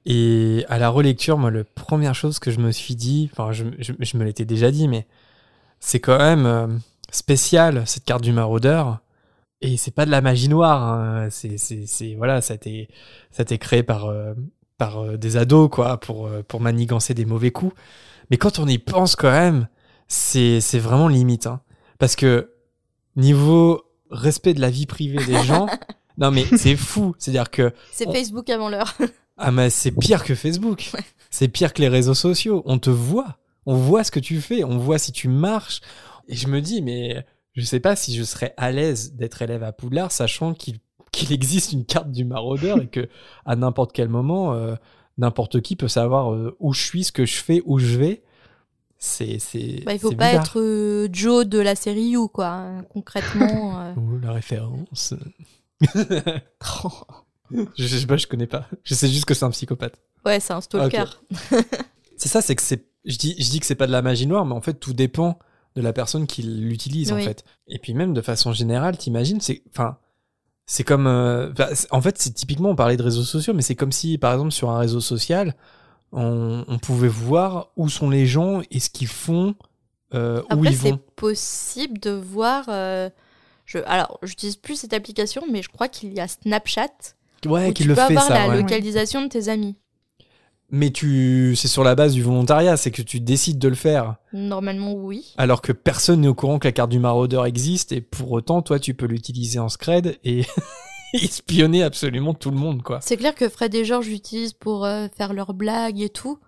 Et 0.07 0.65
à 0.69 0.79
la 0.79 0.89
relecture, 0.89 1.37
moi, 1.37 1.51
la 1.51 1.65
première 1.65 2.15
chose 2.15 2.39
que 2.39 2.51
je 2.51 2.61
me 2.61 2.71
suis 2.71 2.95
dit, 2.95 3.29
enfin, 3.33 3.53
je, 3.53 3.65
je- 3.79 3.93
je 3.99 4.17
me 4.17 4.25
l'étais 4.25 4.45
déjà 4.47 4.71
dit, 4.71 4.89
mais 4.89 5.07
c'est 5.81 6.01
quand 6.01 6.19
même 6.19 6.47
euh, 6.47 6.67
spécial 7.11 7.83
cette 7.87 8.05
carte 8.05 8.23
du 8.23 8.33
maraudeur. 8.33 9.01
Et 9.61 9.77
c'est 9.77 9.91
pas 9.95 10.07
de 10.07 10.11
la 10.11 10.21
magie 10.21 10.49
noire. 10.49 10.83
hein. 10.83 11.29
C'est, 11.31 11.59
c'est, 11.59 11.87
c'est- 11.87 12.15
voilà, 12.15 12.41
ça 12.41 12.53
a 12.55 12.57
été, 12.57 12.89
ça 13.31 13.41
a 13.41 13.43
été 13.43 13.59
créé 13.59 13.83
par, 13.83 14.07
euh, 14.07 14.35
par 14.77 14.99
euh, 15.03 15.17
des 15.17 15.37
ados, 15.37 15.69
quoi, 15.71 15.99
pour, 15.99 16.27
euh, 16.29 16.43
pour 16.47 16.61
manigancer 16.61 17.13
des 17.15 17.25
mauvais 17.25 17.51
coups. 17.51 17.75
Mais 18.31 18.37
quand 18.37 18.59
on 18.59 18.67
y 18.69 18.79
pense 18.79 19.17
quand 19.17 19.31
même, 19.31 19.69
c'est, 20.07 20.61
c'est 20.61 20.79
vraiment 20.79 21.09
limite, 21.09 21.47
hein. 21.47 21.61
Parce 21.99 22.15
que 22.15 22.53
niveau 23.17 23.83
respect 24.11 24.55
de 24.55 24.61
la 24.61 24.71
vie 24.71 24.87
privée 24.87 25.25
des 25.25 25.43
gens, 25.43 25.67
non 26.19 26.31
mais 26.31 26.45
c'est 26.57 26.77
fou. 26.77 27.15
C'est-à-dire 27.19 27.51
que 27.51 27.73
C'est 27.93 28.07
On- 28.07 28.13
Facebook 28.13 28.49
avant 28.51 28.69
l'heure. 28.69 28.95
ah 29.37 29.51
mais 29.51 29.71
c'est 29.71 29.91
pire 29.91 30.23
que 30.25 30.35
Facebook. 30.35 30.91
C'est 31.31 31.49
pire 31.49 31.73
que 31.73 31.83
les 31.83 31.89
réseaux 31.89 32.15
sociaux. 32.15 32.63
On 32.67 32.79
te 32.79 32.91
voit. 32.91 33.39
On 33.67 33.75
voit 33.75 34.05
ce 34.05 34.11
que 34.11 34.21
tu 34.21 34.41
fais. 34.41 34.65
On 34.65 34.79
voit 34.79 34.99
si 34.99 35.13
tu 35.13 35.29
marches. 35.29 35.81
Et 36.29 36.37
je 36.37 36.47
me 36.49 36.61
dis, 36.61 36.81
mais 36.83 37.25
je 37.59 37.65
sais 37.65 37.81
pas 37.81 37.97
si 37.97 38.15
je 38.15 38.23
serais 38.23 38.55
à 38.57 38.71
l'aise 38.71 39.15
d'être 39.15 39.43
élève 39.43 39.65
à 39.65 39.73
Poudlard, 39.73 40.13
sachant 40.13 40.55
qu'il 40.55 40.79
qu'il 41.11 41.33
existe 41.33 41.73
une 41.73 41.85
carte 41.85 42.13
du 42.13 42.25
maraudeur 42.25 42.81
et 42.81 42.87
que 42.87 43.09
à 43.45 43.57
n'importe 43.57 43.93
quel 43.93 44.09
moment, 44.09 44.53
euh, 44.55 44.75
n'importe 45.17 45.61
qui 45.61 45.75
peut 45.75 45.89
savoir 45.89 46.33
euh, 46.33 46.55
où 46.61 46.73
je 46.73 46.83
suis, 46.83 47.05
ce 47.05 47.13
que 47.13 47.27
je 47.27 47.37
fais, 47.37 47.63
où 47.65 47.79
je 47.79 47.99
vais. 47.99 48.23
C'est 48.99 49.39
c'est. 49.39 49.83
Bah, 49.85 49.93
il 49.95 49.99
faut 49.99 50.11
pas 50.13 50.29
bizarre. 50.29 50.45
être 50.45 50.61
euh, 50.61 51.09
Joe 51.13 51.47
de 51.47 51.59
la 51.59 51.75
série 51.75 52.11
You, 52.11 52.29
quoi. 52.29 52.47
hein, 52.49 52.83
Concrètement. 52.93 53.93
Ouh, 53.97 54.19
la 54.21 54.33
référence. 54.33 55.15
je 57.79 57.87
sais 57.87 58.07
pas, 58.07 58.17
je 58.17 58.27
connais 58.27 58.47
pas. 58.47 58.69
Je 58.85 58.95
sais 58.95 59.09
juste 59.09 59.25
que 59.25 59.35
c'est 59.35 59.45
un 59.45 59.51
psychopathe. 59.51 60.01
ouais, 60.27 60.41
c'est 60.41 60.53
un 60.53 60.61
stalker. 60.61 61.05
C'est 62.17 62.29
ça, 62.29 62.41
c'est 62.41 62.55
que 62.55 62.63
c'est. 62.63 62.87
Je 63.05 63.17
dis, 63.17 63.35
je 63.39 63.51
dis 63.51 63.61
que 63.61 63.67
c'est 63.67 63.75
pas 63.77 63.87
de 63.87 63.93
la 63.93 64.03
magie 64.03 64.27
noire, 64.27 64.45
mais 64.45 64.55
en 64.55 64.61
fait, 64.61 64.75
tout 64.75 64.93
dépend 64.93 65.39
de 65.77 65.83
la 65.83 65.93
personne 65.93 66.27
qui 66.27 66.43
l'utilise, 66.43 67.13
en 67.13 67.19
fait. 67.19 67.45
Et 67.69 67.79
puis, 67.79 67.95
même 67.95 68.15
de 68.15 68.21
façon 68.21 68.53
générale, 68.53 68.97
t'imagines, 68.99 69.41
c'est. 69.41 69.63
Enfin. 69.71 69.97
C'est 70.71 70.85
comme. 70.85 71.07
euh, 71.07 71.51
c'est- 71.75 71.89
en 71.93 72.03
fait, 72.03 72.19
c'est 72.19 72.33
typiquement, 72.35 72.69
on 72.71 72.77
parlait 72.77 72.99
de 72.99 73.03
réseaux 73.03 73.23
sociaux, 73.23 73.55
mais 73.55 73.63
c'est 73.63 73.75
comme 73.75 73.91
si, 73.93 74.19
par 74.19 74.33
exemple, 74.35 74.51
sur 74.53 74.69
un 74.71 74.79
réseau 74.79 75.01
social, 75.01 75.55
on, 76.13 76.63
on 76.69 76.79
pouvait 76.79 77.09
voir 77.09 77.71
où 77.77 77.89
sont 77.89 78.11
les 78.11 78.27
gens 78.27 78.61
et 78.71 78.79
ce 78.81 78.91
qu'ils 78.91 79.09
font, 79.09 79.55
euh, 80.15 80.43
où 80.55 80.65
ils 80.67 80.77
c'est 80.77 80.91
vont. 80.91 81.01
possible 81.17 81.99
de 81.99 82.11
voir. 82.11 82.67
euh, 82.69 83.09
je, 83.65 83.79
alors, 83.87 84.19
j'utilise 84.23 84.57
plus 84.57 84.77
cette 84.77 84.93
application, 84.93 85.43
mais 85.51 85.63
je 85.63 85.69
crois 85.71 85.89
qu'il 85.89 86.13
y 86.13 86.21
a 86.21 86.29
Snapchat 86.29 86.89
Ouais, 87.47 87.73
qui 87.73 87.85
le 87.85 87.95
peux 87.95 88.01
fait, 88.03 88.17
avoir 88.17 88.25
ça. 88.25 88.35
la 88.35 88.49
ouais. 88.49 88.61
localisation 88.61 89.23
de 89.23 89.29
tes 89.29 89.49
amis. 89.49 89.75
Mais 90.71 90.91
tu, 90.91 91.55
c'est 91.57 91.69
sur 91.69 91.83
la 91.83 91.95
base 91.95 92.13
du 92.13 92.23
volontariat, 92.23 92.77
c'est 92.77 92.91
que 92.91 93.01
tu 93.01 93.21
décides 93.21 93.59
de 93.59 93.69
le 93.69 93.75
faire. 93.75 94.17
Normalement, 94.35 94.93
oui. 94.93 95.33
Alors 95.39 95.63
que 95.63 95.73
personne 95.73 96.21
n'est 96.21 96.29
au 96.29 96.35
courant 96.35 96.59
que 96.59 96.69
la 96.69 96.73
carte 96.73 96.91
du 96.91 96.99
maraudeur 96.99 97.47
existe 97.47 97.93
et 97.93 98.03
pour 98.03 98.33
autant, 98.33 98.61
toi, 98.61 98.79
tu 98.79 98.93
peux 98.93 99.07
l'utiliser 99.07 99.59
en 99.59 99.71
scred 99.71 100.19
et 100.25 100.45
espionner 101.15 101.83
absolument 101.83 102.35
tout 102.35 102.51
le 102.51 102.59
monde, 102.59 102.83
quoi. 102.83 103.01
C'est 103.01 103.17
clair 103.17 103.35
que 103.35 103.49
Fred 103.49 103.75
et 103.75 103.85
George 103.87 104.09
l'utilisent 104.09 104.53
pour 104.53 104.85
euh, 104.85 105.07
faire 105.17 105.33
leurs 105.33 105.55
blagues 105.55 106.03
et 106.03 106.11
tout, 106.11 106.39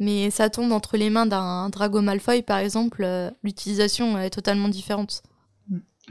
mais 0.00 0.30
ça 0.30 0.50
tombe 0.50 0.72
entre 0.72 0.96
les 0.96 1.10
mains 1.10 1.26
d'un 1.26 1.68
Drago 1.68 2.00
Malfoy, 2.00 2.42
par 2.42 2.58
exemple, 2.58 3.04
euh, 3.04 3.30
l'utilisation 3.44 4.18
est 4.18 4.30
totalement 4.30 4.68
différente. 4.68 5.22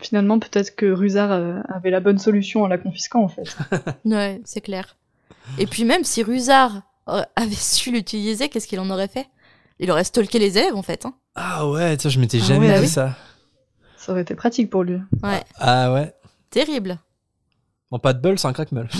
Finalement, 0.01 0.39
peut-être 0.39 0.75
que 0.75 0.85
Rusard 0.85 1.31
euh, 1.31 1.59
avait 1.69 1.89
la 1.89 1.99
bonne 1.99 2.19
solution 2.19 2.63
en 2.63 2.67
la 2.67 2.77
confisquant, 2.77 3.23
en 3.23 3.27
fait. 3.27 3.57
Ouais, 4.05 4.41
c'est 4.45 4.61
clair. 4.61 4.95
Et 5.57 5.65
puis 5.65 5.85
même 5.85 6.03
si 6.03 6.23
Rusard 6.23 6.75
euh, 6.75 6.79
avait 7.35 7.55
su 7.55 7.91
l'utiliser, 7.91 8.49
qu'est-ce 8.49 8.67
qu'il 8.67 8.79
en 8.79 8.89
aurait 8.89 9.07
fait? 9.07 9.27
Il 9.79 9.91
aurait 9.91 10.03
stalké 10.03 10.39
les 10.39 10.57
élèves, 10.57 10.75
en 10.75 10.81
fait. 10.83 11.05
hein. 11.05 11.13
Ah 11.35 11.67
ouais, 11.69 11.97
ça, 11.99 12.09
je 12.09 12.19
m'étais 12.19 12.39
Ah 12.41 12.45
jamais 12.45 12.67
ouais, 12.69 12.75
dit 12.75 12.81
oui. 12.85 12.87
ça. 12.87 13.15
Ça 13.97 14.11
aurait 14.11 14.21
été 14.21 14.35
pratique 14.35 14.69
pour 14.69 14.83
lui. 14.83 14.95
Ouais, 15.23 15.43
Ah 15.59 15.93
ouais. 15.93 16.13
terrible. 16.49 16.97
Bon, 17.91 17.99
pas 17.99 18.13
de 18.13 18.19
bol, 18.21 18.37
c'est 18.39 18.47
un 18.47 18.53
crack-molle. 18.53 18.89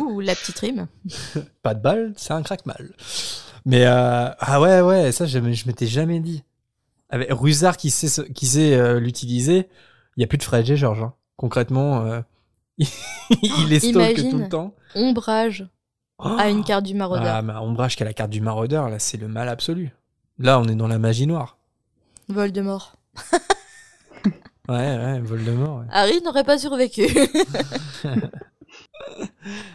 Ouh, 0.00 0.20
la 0.20 0.34
petite 0.34 0.58
rime. 0.58 0.86
pas 1.62 1.74
de 1.74 1.80
balle, 1.80 2.12
c'est 2.16 2.32
un 2.32 2.42
crack-mal. 2.42 2.94
Mais 3.66 3.86
euh, 3.86 4.28
ah 4.38 4.60
ouais, 4.60 4.80
ouais, 4.82 5.10
ça, 5.12 5.26
je, 5.26 5.38
je 5.52 5.66
m'étais 5.66 5.86
jamais 5.86 6.20
dit. 6.20 6.44
Avec 7.10 7.28
Rusard 7.32 7.76
qui 7.76 7.90
sait, 7.90 8.08
ce- 8.08 8.20
qui 8.22 8.46
sait 8.46 8.74
euh, 8.74 9.00
l'utiliser, 9.00 9.68
il 10.16 10.20
y 10.20 10.24
a 10.24 10.26
plus 10.26 10.38
de 10.38 10.42
Fred 10.42 10.68
et 10.68 10.76
Georges. 10.76 11.02
hein. 11.02 11.14
Concrètement, 11.36 12.04
euh, 12.04 12.20
il 13.42 13.68
les 13.68 13.80
stalk 13.80 14.16
tout 14.30 14.38
le 14.38 14.48
temps. 14.48 14.74
Ombrage 14.94 15.66
Oh 16.18 16.36
à 16.38 16.48
une 16.48 16.62
carte 16.62 16.84
du 16.84 16.94
maraudeur. 16.94 17.26
Ah, 17.26 17.42
mais 17.42 17.52
Ombrage 17.54 17.96
qui 17.96 18.02
a 18.02 18.06
la 18.06 18.12
carte 18.12 18.30
du 18.30 18.40
maraudeur, 18.40 18.88
là, 18.88 18.98
c'est 18.98 19.16
le 19.16 19.26
mal 19.28 19.48
absolu. 19.48 19.90
Là, 20.38 20.60
on 20.60 20.64
est 20.68 20.74
dans 20.76 20.86
la 20.86 20.98
magie 20.98 21.26
noire. 21.26 21.58
Voldemort. 22.28 22.96
Ouais, 24.66 24.96
ouais, 24.96 25.20
Voldemort. 25.20 25.80
ouais. 25.80 25.86
Harry 25.90 26.22
n'aurait 26.22 26.42
pas 26.42 26.56
survécu. 26.56 27.06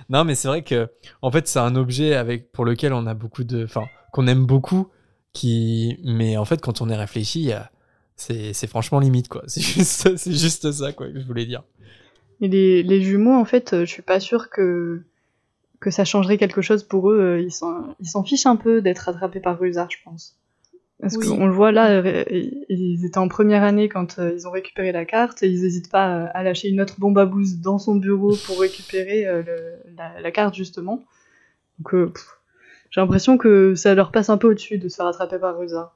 Non, 0.10 0.24
mais 0.24 0.34
c'est 0.36 0.48
vrai 0.48 0.64
que, 0.64 0.90
en 1.22 1.32
fait, 1.32 1.48
c'est 1.48 1.60
un 1.60 1.76
objet 1.76 2.16
avec 2.16 2.52
pour 2.52 2.66
lequel 2.66 2.94
on 2.94 3.06
a 3.06 3.14
beaucoup 3.14 3.44
de, 3.44 3.64
enfin, 3.64 3.86
qu'on 4.12 4.26
aime 4.28 4.46
beaucoup, 4.46 4.90
qui, 5.32 6.00
mais 6.04 6.38
en 6.38 6.46
fait, 6.46 6.60
quand 6.60 6.82
on 6.82 6.90
est 6.90 6.96
réfléchi, 6.96 7.54
euh, 7.54 7.60
c'est, 8.16 8.54
c'est 8.54 8.66
franchement 8.68 9.00
limite, 9.00 9.28
quoi. 9.28 9.44
C'est 9.48 9.62
juste, 9.62 10.18
c'est 10.18 10.34
juste 10.34 10.72
ça, 10.72 10.92
quoi, 10.92 11.08
que 11.08 11.20
je 11.20 11.26
voulais 11.26 11.46
dire. 11.46 11.64
Et 12.42 12.48
les, 12.48 12.84
les 12.84 13.02
jumeaux, 13.02 13.34
en 13.36 13.46
fait, 13.46 13.74
euh, 13.74 13.82
je 13.86 13.92
suis 13.92 14.02
pas 14.02 14.20
sûre 14.20 14.50
que, 14.50 15.02
que 15.80 15.92
ça 15.92 16.06
changerait 16.06 16.38
quelque 16.38 16.62
chose 16.62 16.84
pour 16.84 17.12
eux. 17.12 17.20
euh, 17.20 17.42
Ils 17.42 17.52
s'en 17.52 17.96
ils 18.00 18.08
s'en 18.08 18.24
fichent 18.24 18.46
un 18.46 18.56
peu 18.56 18.82
d'être 18.82 19.10
attrapés 19.10 19.40
par 19.40 19.60
Rusard, 19.60 19.90
je 19.92 19.98
pense. 20.04 20.36
Parce 21.02 21.16
Oui. 21.18 21.28
qu'on 21.28 21.48
le 21.48 21.54
voit 21.54 21.72
là, 21.72 21.92
euh, 22.02 22.24
ils 22.30 23.06
étaient 23.06 23.18
en 23.20 23.30
première 23.30 23.64
année 23.64 23.88
quand 23.88 24.18
ils 24.20 24.48
ont 24.48 24.52
récupéré 24.52 24.92
la 24.92 25.06
carte, 25.06 25.44
et 25.44 25.48
ils 25.48 25.64
hésitent 25.66 25.90
pas 25.92 26.26
à 26.26 26.44
lâcher 26.44 26.68
une 26.70 26.82
autre 26.82 27.00
bombe 27.00 27.18
à 27.18 27.26
bouse 27.26 27.60
dans 27.60 27.80
son 27.80 27.96
bureau 27.96 28.36
pour 28.46 28.60
récupérer 28.60 29.24
le- 29.26 29.76
la, 29.98 30.20
la 30.20 30.32
carte, 30.32 30.56
justement. 30.56 31.04
Donc, 31.80 31.94
euh, 31.94 32.12
j'ai 32.92 33.00
l'impression 33.00 33.38
que 33.38 33.76
ça 33.76 33.96
leur 33.96 34.12
passe 34.12 34.30
un 34.30 34.38
peu 34.38 34.50
au-dessus 34.50 34.78
de 34.78 34.90
se 34.90 34.98
faire 34.98 35.06
attraper 35.08 35.40
par 35.40 35.58
Rusard. 35.58 35.96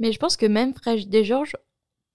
Mais 0.00 0.10
je 0.12 0.18
pense 0.18 0.36
que 0.36 0.46
même 0.46 0.74
Fred 0.74 1.14
et 1.14 1.24
George 1.24 1.56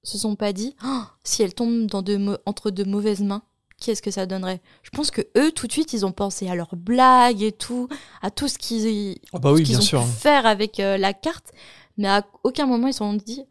se 0.03 0.17
sont 0.17 0.35
pas 0.35 0.53
dit 0.53 0.75
Oh, 0.85 1.01
si 1.23 1.43
elle 1.43 1.53
tombe 1.53 1.85
dans 1.87 2.01
de 2.01 2.17
mau- 2.17 2.37
entre 2.45 2.71
de 2.71 2.83
mauvaises 2.83 3.21
mains, 3.21 3.43
qu'est-ce 3.79 4.01
que 4.01 4.11
ça 4.11 4.25
donnerait? 4.25 4.61
Je 4.83 4.89
pense 4.91 5.11
que 5.11 5.21
eux, 5.37 5.51
tout 5.51 5.67
de 5.67 5.71
suite, 5.71 5.93
ils 5.93 6.05
ont 6.05 6.11
pensé 6.11 6.47
à 6.49 6.55
leurs 6.55 6.75
blagues 6.75 7.41
et 7.43 7.51
tout, 7.51 7.87
à 8.21 8.31
tout 8.31 8.47
ce 8.47 8.57
qu'ils 8.57 9.17
Ah 9.33 9.39
bah 9.39 9.51
oui, 9.53 9.75
ont 9.75 9.81
sûr. 9.81 10.01
pu 10.03 10.07
faire 10.09 10.45
avec 10.45 10.79
euh, 10.79 10.97
la 10.97 11.13
carte, 11.13 11.51
mais 11.97 12.07
à 12.07 12.25
aucun 12.43 12.65
moment 12.65 12.87
ils 12.87 12.93
se 12.93 12.99
sont 12.99 13.13
dit 13.13 13.43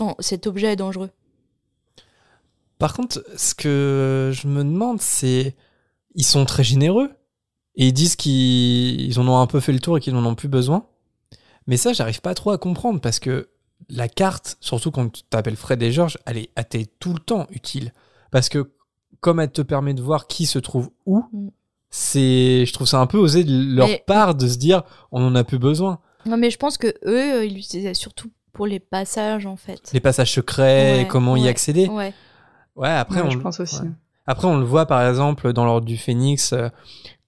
Oh, 0.00 0.12
cet 0.20 0.46
objet 0.46 0.72
est 0.72 0.76
dangereux. 0.76 1.10
Par 2.78 2.92
contre, 2.92 3.24
ce 3.36 3.54
que 3.54 4.30
je 4.34 4.48
me 4.48 4.62
demande, 4.62 5.00
c'est, 5.00 5.56
ils 6.14 6.26
sont 6.26 6.44
très 6.44 6.62
généreux 6.64 7.10
et 7.74 7.86
ils 7.88 7.92
disent 7.92 8.16
qu'ils 8.16 9.00
ils 9.00 9.18
en 9.18 9.26
ont 9.28 9.38
un 9.38 9.46
peu 9.46 9.60
fait 9.60 9.72
le 9.72 9.80
tour 9.80 9.96
et 9.96 10.00
qu'ils 10.00 10.12
n'en 10.14 10.24
ont 10.26 10.34
plus 10.34 10.48
besoin. 10.48 10.86
Mais 11.66 11.76
ça, 11.78 11.92
j'arrive 11.92 12.20
pas 12.20 12.34
trop 12.34 12.50
à 12.50 12.58
comprendre 12.58 13.00
parce 13.00 13.18
que 13.18 13.48
la 13.88 14.08
carte, 14.08 14.56
surtout 14.60 14.90
quand 14.90 15.08
tu 15.10 15.22
t'appelles 15.24 15.56
Fred 15.56 15.82
et 15.82 15.92
Georges, 15.92 16.18
elle 16.26 16.38
est, 16.38 16.50
elle 16.56 16.86
tout 16.98 17.12
le 17.12 17.20
temps 17.20 17.46
utile. 17.50 17.92
Parce 18.30 18.48
que 18.48 18.70
comme 19.20 19.40
elle 19.40 19.50
te 19.50 19.62
permet 19.62 19.94
de 19.94 20.02
voir 20.02 20.26
qui 20.26 20.46
se 20.46 20.58
trouve 20.58 20.90
où, 21.06 21.22
Mm. 21.32 21.48
c'est, 21.90 22.64
je 22.66 22.72
trouve 22.72 22.86
ça 22.86 23.00
un 23.00 23.06
peu 23.06 23.18
osé 23.18 23.44
de 23.44 23.74
leur 23.76 23.88
Mais- 23.88 24.02
part 24.06 24.34
de 24.34 24.46
se 24.48 24.56
dire, 24.58 24.82
on 25.12 25.24
en 25.26 25.34
a 25.34 25.44
plus 25.44 25.58
besoin. 25.58 26.00
Non, 26.26 26.36
mais 26.36 26.50
je 26.50 26.58
pense 26.58 26.76
que 26.78 26.88
eux, 27.04 27.34
euh, 27.38 27.44
ils 27.44 27.54
l'utilisaient 27.54 27.94
surtout 27.94 28.30
pour 28.52 28.66
les 28.66 28.80
passages 28.80 29.46
en 29.46 29.56
fait. 29.56 29.90
Les 29.92 30.00
passages 30.00 30.32
secrets, 30.32 31.00
Ouais, 31.02 31.06
comment 31.08 31.36
y 31.36 31.48
accéder. 31.48 31.86
Ouais. 31.88 32.12
Ouais, 32.74 32.88
après, 32.88 33.20
Ouais, 33.20 33.26
on, 33.28 33.30
je 33.30 33.38
pense 33.38 33.60
aussi. 33.60 33.80
ouais. 33.80 33.88
Après, 34.26 34.48
on 34.48 34.58
le 34.58 34.64
voit 34.64 34.86
par 34.86 35.06
exemple 35.08 35.52
dans 35.52 35.64
l'ordre 35.64 35.86
du 35.86 35.96
Phénix, 35.96 36.52
euh, 36.52 36.68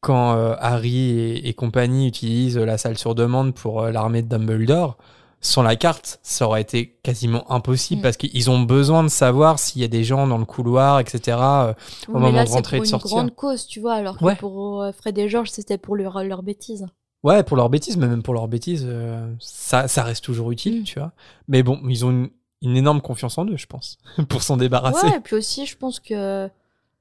quand 0.00 0.34
euh, 0.36 0.54
Harry 0.58 1.10
et, 1.10 1.48
et 1.48 1.54
compagnie 1.54 2.08
utilisent 2.08 2.58
la 2.58 2.76
salle 2.78 2.98
sur 2.98 3.14
demande 3.14 3.54
pour 3.54 3.82
euh, 3.82 3.90
l'armée 3.92 4.22
de 4.22 4.28
Dumbledore. 4.28 4.98
Sans 5.40 5.62
la 5.62 5.76
carte, 5.76 6.18
ça 6.22 6.46
aurait 6.46 6.62
été 6.62 6.98
quasiment 7.04 7.50
impossible 7.52 8.00
Mm. 8.00 8.02
parce 8.02 8.16
qu'ils 8.16 8.50
ont 8.50 8.60
besoin 8.62 9.04
de 9.04 9.08
savoir 9.08 9.58
s'il 9.58 9.80
y 9.80 9.84
a 9.84 9.88
des 9.88 10.02
gens 10.02 10.26
dans 10.26 10.38
le 10.38 10.44
couloir, 10.44 10.98
etc. 10.98 11.36
euh, 11.40 11.72
Au 12.08 12.12
moment 12.12 12.30
là, 12.32 12.42
de 12.44 12.48
c'est 12.48 12.54
rentrer 12.54 12.76
et 12.76 12.80
pour 12.80 12.82
de 12.84 12.86
une 12.88 12.90
sortir. 12.90 13.10
grande 13.16 13.34
cause, 13.34 13.66
tu 13.66 13.78
vois, 13.80 13.94
alors 13.94 14.18
que 14.18 14.24
Ouais. 14.24 14.34
pour 14.36 14.82
euh, 14.82 14.90
Fred 14.92 15.16
et 15.18 15.28
George, 15.28 15.50
c'était 15.50 15.78
pour 15.78 15.94
leur, 15.96 16.22
leur 16.24 16.42
bêtise. 16.42 16.86
Ouais, 17.22 17.42
pour 17.44 17.56
leur 17.56 17.68
bêtise, 17.70 17.96
mais 17.96 18.06
même 18.08 18.22
pour 18.22 18.34
leur 18.34 18.48
bêtise, 18.48 18.84
euh, 18.88 19.32
ça, 19.38 19.86
ça 19.88 20.02
reste 20.02 20.24
toujours 20.24 20.50
utile, 20.50 20.80
Mm. 20.80 20.84
tu 20.84 20.98
vois. 20.98 21.12
Mais 21.46 21.62
bon, 21.62 21.80
ils 21.88 22.04
ont 22.04 22.10
une, 22.10 22.30
une 22.62 22.76
énorme 22.76 23.00
confiance 23.00 23.38
en 23.38 23.44
eux, 23.46 23.56
je 23.56 23.66
pense, 23.66 23.98
pour 24.28 24.42
s'en 24.42 24.56
débarrasser. 24.56 25.06
Ouais, 25.06 25.16
et 25.18 25.20
puis 25.20 25.36
aussi, 25.36 25.66
je 25.66 25.76
pense 25.76 26.00
que 26.00 26.48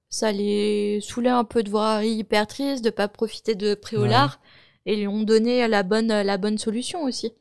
ça 0.10 0.32
les 0.32 1.00
saoulait 1.02 1.30
un 1.32 1.44
peu 1.44 1.64
de 1.64 1.70
voir 1.72 1.98
Harry 1.98 2.12
hyper 2.12 2.46
triste, 2.48 2.84
de 2.86 2.92
pas 2.92 3.08
profiter 3.08 3.56
de 3.56 3.74
Préolard, 3.74 4.40
et 4.86 4.94
ils 4.94 5.00
lui 5.02 5.08
ont 5.08 5.24
donné 5.24 5.68
la 5.68 5.82
bonne, 5.84 6.08
la 6.22 6.38
bonne 6.38 6.58
solution 6.60 7.04
aussi. 7.04 7.34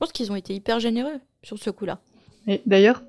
Je 0.00 0.06
pense 0.06 0.12
qu'ils 0.12 0.32
ont 0.32 0.36
été 0.36 0.54
hyper 0.54 0.80
généreux 0.80 1.20
sur 1.42 1.58
ce 1.58 1.68
coup-là. 1.68 1.98
Et 2.46 2.62
d'ailleurs, 2.64 3.02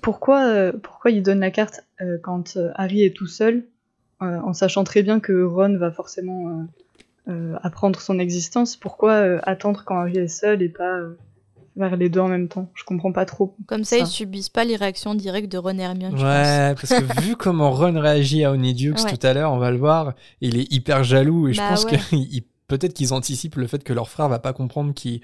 pourquoi, 0.00 0.44
euh, 0.46 0.72
pourquoi 0.82 1.10
il 1.10 1.22
donne 1.22 1.40
la 1.40 1.50
carte 1.50 1.82
euh, 2.00 2.16
quand 2.22 2.56
euh, 2.56 2.70
Harry 2.74 3.02
est 3.04 3.14
tout 3.14 3.26
seul, 3.26 3.66
euh, 4.22 4.40
en 4.40 4.54
sachant 4.54 4.82
très 4.82 5.02
bien 5.02 5.20
que 5.20 5.42
Ron 5.44 5.76
va 5.76 5.90
forcément 5.90 6.48
euh, 7.28 7.32
euh, 7.32 7.56
apprendre 7.62 8.00
son 8.00 8.18
existence? 8.18 8.76
Pourquoi 8.76 9.12
euh, 9.12 9.40
attendre 9.42 9.82
quand 9.84 9.96
Harry 9.98 10.16
est 10.16 10.28
seul 10.28 10.62
et 10.62 10.70
pas 10.70 10.96
euh, 11.00 11.18
vers 11.76 11.96
les 11.96 12.08
deux 12.08 12.20
en 12.20 12.28
même 12.28 12.48
temps? 12.48 12.70
Je 12.74 12.84
comprends 12.84 13.12
pas 13.12 13.26
trop. 13.26 13.54
Comme 13.66 13.84
ça, 13.84 13.98
Ça. 13.98 14.04
ils 14.04 14.06
subissent 14.06 14.48
pas 14.48 14.64
les 14.64 14.76
réactions 14.76 15.14
directes 15.14 15.52
de 15.52 15.58
Ron 15.58 15.76
et 15.78 15.82
Hermione, 15.82 16.14
Ouais, 16.14 16.74
parce 16.80 16.88
que 16.98 17.20
vu 17.20 17.36
comment 17.36 17.72
Ron 17.72 18.00
réagit 18.00 18.42
à 18.46 18.52
Ouais. 18.52 19.16
tout 19.16 19.26
à 19.26 19.34
l'heure, 19.34 19.52
on 19.52 19.58
va 19.58 19.70
le 19.70 19.76
voir, 19.76 20.14
il 20.40 20.56
est 20.56 20.72
hyper 20.72 21.04
jaloux 21.04 21.48
et 21.48 21.52
je 21.52 21.58
Bah 21.58 21.68
pense 21.68 21.84
ouais. 21.84 21.98
que 21.98 22.40
peut-être 22.68 22.94
qu'ils 22.94 23.12
anticipent 23.12 23.56
le 23.56 23.66
fait 23.66 23.84
que 23.84 23.92
leur 23.92 24.08
frère 24.08 24.30
va 24.30 24.38
pas 24.38 24.54
comprendre 24.54 24.94
qu'il 24.94 25.20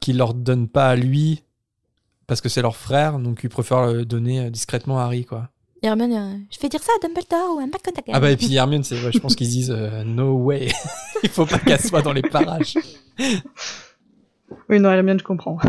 qu'il 0.00 0.16
leur 0.16 0.34
donne 0.34 0.68
pas 0.68 0.90
à 0.90 0.96
lui 0.96 1.44
parce 2.26 2.40
que 2.40 2.48
c'est 2.48 2.62
leur 2.62 2.76
frère, 2.76 3.18
donc 3.18 3.40
ils 3.42 3.48
préfèrent 3.48 3.86
le 3.86 4.04
donner 4.04 4.40
euh, 4.40 4.50
discrètement 4.50 5.00
à 5.00 5.04
Harry 5.04 5.24
quoi. 5.24 5.48
Hermione, 5.82 6.12
euh, 6.12 6.36
je 6.50 6.58
vais 6.60 6.68
dire 6.68 6.82
ça 6.82 6.92
à 6.96 7.06
Dumbledore 7.06 7.56
ou 7.56 7.60
à 7.60 7.66
McGonagall. 7.66 8.12
Ah 8.12 8.20
bah 8.20 8.30
et 8.30 8.36
puis 8.36 8.54
Hermione, 8.54 8.84
c'est 8.84 9.02
ouais, 9.02 9.12
je 9.12 9.18
pense 9.18 9.36
qu'ils 9.36 9.46
se 9.46 9.52
disent 9.52 9.70
euh, 9.70 10.04
no 10.04 10.32
way, 10.32 10.68
il 11.22 11.30
faut 11.30 11.46
pas 11.46 11.58
qu'elle 11.58 11.80
soit 11.80 12.02
dans 12.02 12.12
les 12.12 12.22
parages. 12.22 12.74
Oui, 14.68 14.80
non, 14.80 14.90
Hermione, 14.90 15.18
je 15.18 15.24
comprends. 15.24 15.58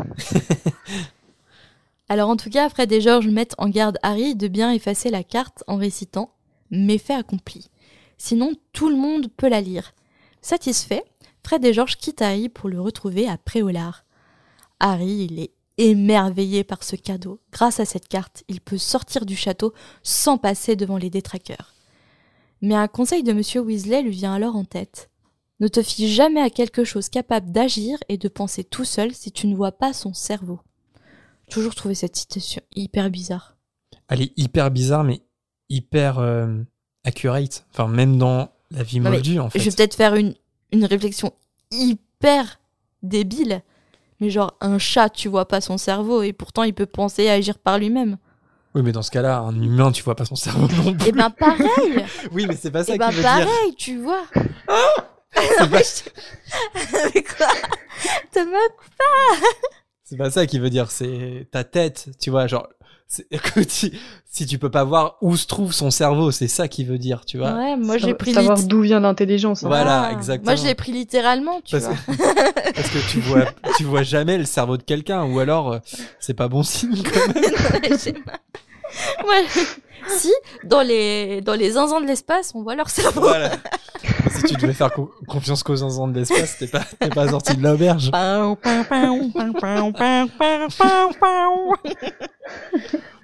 Alors 2.10 2.30
en 2.30 2.38
tout 2.38 2.50
cas, 2.50 2.70
Fred 2.70 2.92
et 2.92 3.02
George 3.02 3.28
mettent 3.28 3.56
en 3.60 3.70
garde 3.70 4.00
Harry 4.02 4.36
de 4.36 4.48
bien 4.48 4.72
effacer 4.72 5.12
la 5.12 5.24
carte 5.24 5.64
en 5.68 5.78
récitant 5.78 6.32
méfait 6.72 7.14
accompli. 7.14 7.70
Sinon, 8.18 8.54
tout 8.74 8.90
le 8.90 8.96
monde 8.96 9.28
peut 9.38 9.50
la 9.50 9.62
lire. 9.62 9.94
Satisfait, 10.42 11.04
Fred 11.44 11.64
et 11.66 11.74
George 11.74 11.98
quittent 11.98 12.22
Harry 12.22 12.50
pour 12.50 12.70
le 12.70 12.82
retrouver 12.82 13.28
à 13.28 13.38
Préolard. 13.38 14.06
Harry, 14.80 15.28
il 15.30 15.40
est 15.40 15.52
émerveillé 15.78 16.64
par 16.64 16.84
ce 16.84 16.96
cadeau. 16.96 17.40
Grâce 17.52 17.80
à 17.80 17.86
cette 17.86 18.08
carte, 18.08 18.44
il 18.48 18.62
peut 18.62 18.78
sortir 18.78 19.26
du 19.26 19.36
château 19.36 19.74
sans 20.04 20.38
passer 20.38 20.76
devant 20.76 20.98
les 20.98 21.10
détraqueurs. 21.10 21.74
Mais 22.62 22.76
un 22.76 22.88
conseil 22.88 23.24
de 23.24 23.32
Monsieur 23.34 23.62
Weasley 23.62 24.02
lui 24.02 24.12
vient 24.12 24.34
alors 24.34 24.56
en 24.56 24.66
tête. 24.66 25.10
Ne 25.62 25.68
te 25.68 25.82
fie 25.82 26.12
jamais 26.12 26.42
à 26.42 26.50
quelque 26.50 26.84
chose 26.84 27.10
capable 27.10 27.52
d'agir 27.52 27.98
et 28.10 28.18
de 28.18 28.28
penser 28.28 28.64
tout 28.64 28.86
seul 28.86 29.14
si 29.14 29.32
tu 29.32 29.48
ne 29.48 29.56
vois 29.56 29.72
pas 29.72 29.94
son 29.94 30.14
cerveau. 30.14 30.60
Toujours 31.50 31.76
trouvé 31.76 31.96
cette 31.96 32.16
citation 32.16 32.62
hyper 32.76 33.10
bizarre. 33.10 33.58
Elle 34.08 34.22
est 34.22 34.34
hyper 34.38 34.72
bizarre 34.72 35.04
mais 35.04 35.22
hyper 35.70 36.20
euh, 36.20 36.62
accurate, 37.04 37.66
enfin 37.72 37.88
même 37.88 38.18
dans 38.18 38.52
la 38.72 38.84
vie 38.84 39.00
moldue 39.00 39.40
en 39.40 39.50
fait. 39.50 39.60
Je 39.60 39.66
vais 39.70 39.76
peut-être 39.76 39.96
faire 39.96 40.16
une, 40.16 40.36
une 40.72 40.86
réflexion 40.86 41.34
hyper 41.72 42.60
débile, 43.04 43.64
mais 44.20 44.30
genre 44.30 44.56
un 44.62 44.78
chat, 44.78 45.10
tu 45.10 45.28
vois 45.30 45.48
pas 45.48 45.62
son 45.62 45.78
cerveau 45.78 46.22
et 46.22 46.34
pourtant 46.34 46.64
il 46.64 46.74
peut 46.74 46.86
penser 46.86 47.24
et 47.24 47.30
agir 47.30 47.58
par 47.58 47.78
lui-même. 47.78 48.18
Oui, 48.76 48.84
mais 48.84 48.92
dans 48.92 49.02
ce 49.02 49.10
cas-là, 49.12 49.40
un 49.40 49.60
humain, 49.62 49.92
tu 49.92 50.04
vois 50.04 50.16
pas 50.16 50.26
son 50.26 50.36
cerveau 50.36 50.68
non 50.84 50.94
plus. 50.94 51.08
Et 51.08 51.12
ben 51.12 51.30
pareil, 51.32 52.06
Oui, 52.32 52.46
mais 52.48 52.56
c'est 52.56 52.70
pas 52.72 52.84
ça 52.84 52.94
et 52.94 52.98
ben 52.98 53.10
veut 53.10 53.22
dire. 53.22 53.24
pareil, 53.24 53.76
tu 53.78 53.98
vois. 53.98 54.24
C'est 55.32 55.70
pas, 55.70 55.80
Mais 57.14 57.24
quoi? 57.24 57.48
Thomas 58.34 58.58
c'est 60.04 60.18
pas 60.18 60.32
ça 60.32 60.48
qu'il 60.48 60.60
veut 60.60 60.72
dire. 60.72 60.90
C'est 60.90 61.48
ta 61.52 61.64
tête, 61.64 62.10
tu 62.20 62.32
vois. 62.32 62.48
Genre, 62.48 62.68
écoute, 63.32 63.70
si, 63.70 64.46
tu 64.46 64.58
peux 64.60 64.70
pas 64.70 64.84
voir 64.84 65.18
où 65.22 65.36
se 65.36 65.48
trouve 65.48 65.74
son 65.74 65.90
cerveau, 65.92 66.32
c'est 66.32 66.48
ça 66.48 66.68
qu'il 66.68 66.86
veut 66.86 66.98
dire, 67.00 67.26
tu 67.26 67.38
vois. 67.40 67.54
Ouais, 67.54 67.76
moi 67.76 67.98
j'ai 67.98 68.14
pris 68.14 68.34
Savoir 68.34 68.62
d'où 68.64 68.82
vient 68.82 69.00
l'intelligence. 69.00 69.64
hein. 69.64 69.68
Voilà, 69.68 70.04
Ah, 70.10 70.12
exactement. 70.14 70.52
Moi 70.52 70.56
je 70.62 70.68
l'ai 70.68 70.76
pris 70.76 70.92
littéralement, 70.92 71.60
tu 71.66 71.72
Parce, 71.80 71.86
vois. 71.86 72.16
parce 72.76 72.90
que 72.90 73.10
tu 73.12 73.20
vois, 73.22 73.46
tu 73.78 73.84
vois 73.84 74.04
jamais 74.04 74.38
le 74.38 74.46
cerveau 74.46 74.78
de 74.78 74.84
quelqu'un, 74.84 75.24
ou 75.26 75.40
alors 75.40 75.74
euh, 75.74 75.80
c'est 76.20 76.34
pas 76.36 76.48
bon 76.48 76.64
signe. 76.64 77.02
Quand 77.04 77.34
même. 77.34 77.98
J'ai 78.04 78.14
mal. 78.14 78.40
Ouais 79.28 79.46
si, 80.08 80.32
dans 80.64 80.82
les, 80.82 81.42
dans 81.42 81.54
les 81.54 81.72
zinzins 81.72 82.02
de 82.02 82.08
l'espace, 82.08 82.54
on 82.56 82.64
voit 82.64 82.76
leur 82.76 82.90
cerveau. 82.90 83.28
Si 84.32 84.44
tu 84.44 84.56
devais 84.56 84.74
faire 84.74 84.92
confiance 85.28 85.64
qu'aux 85.64 85.76
zinzins 85.76 86.08
de 86.08 86.20
l'espace, 86.20 86.58
t'es 86.58 86.68
pas, 86.68 86.86
t'es 87.00 87.10
pas 87.10 87.28
sorti 87.30 87.58
de 87.58 87.64
l'auberge. 87.64 88.10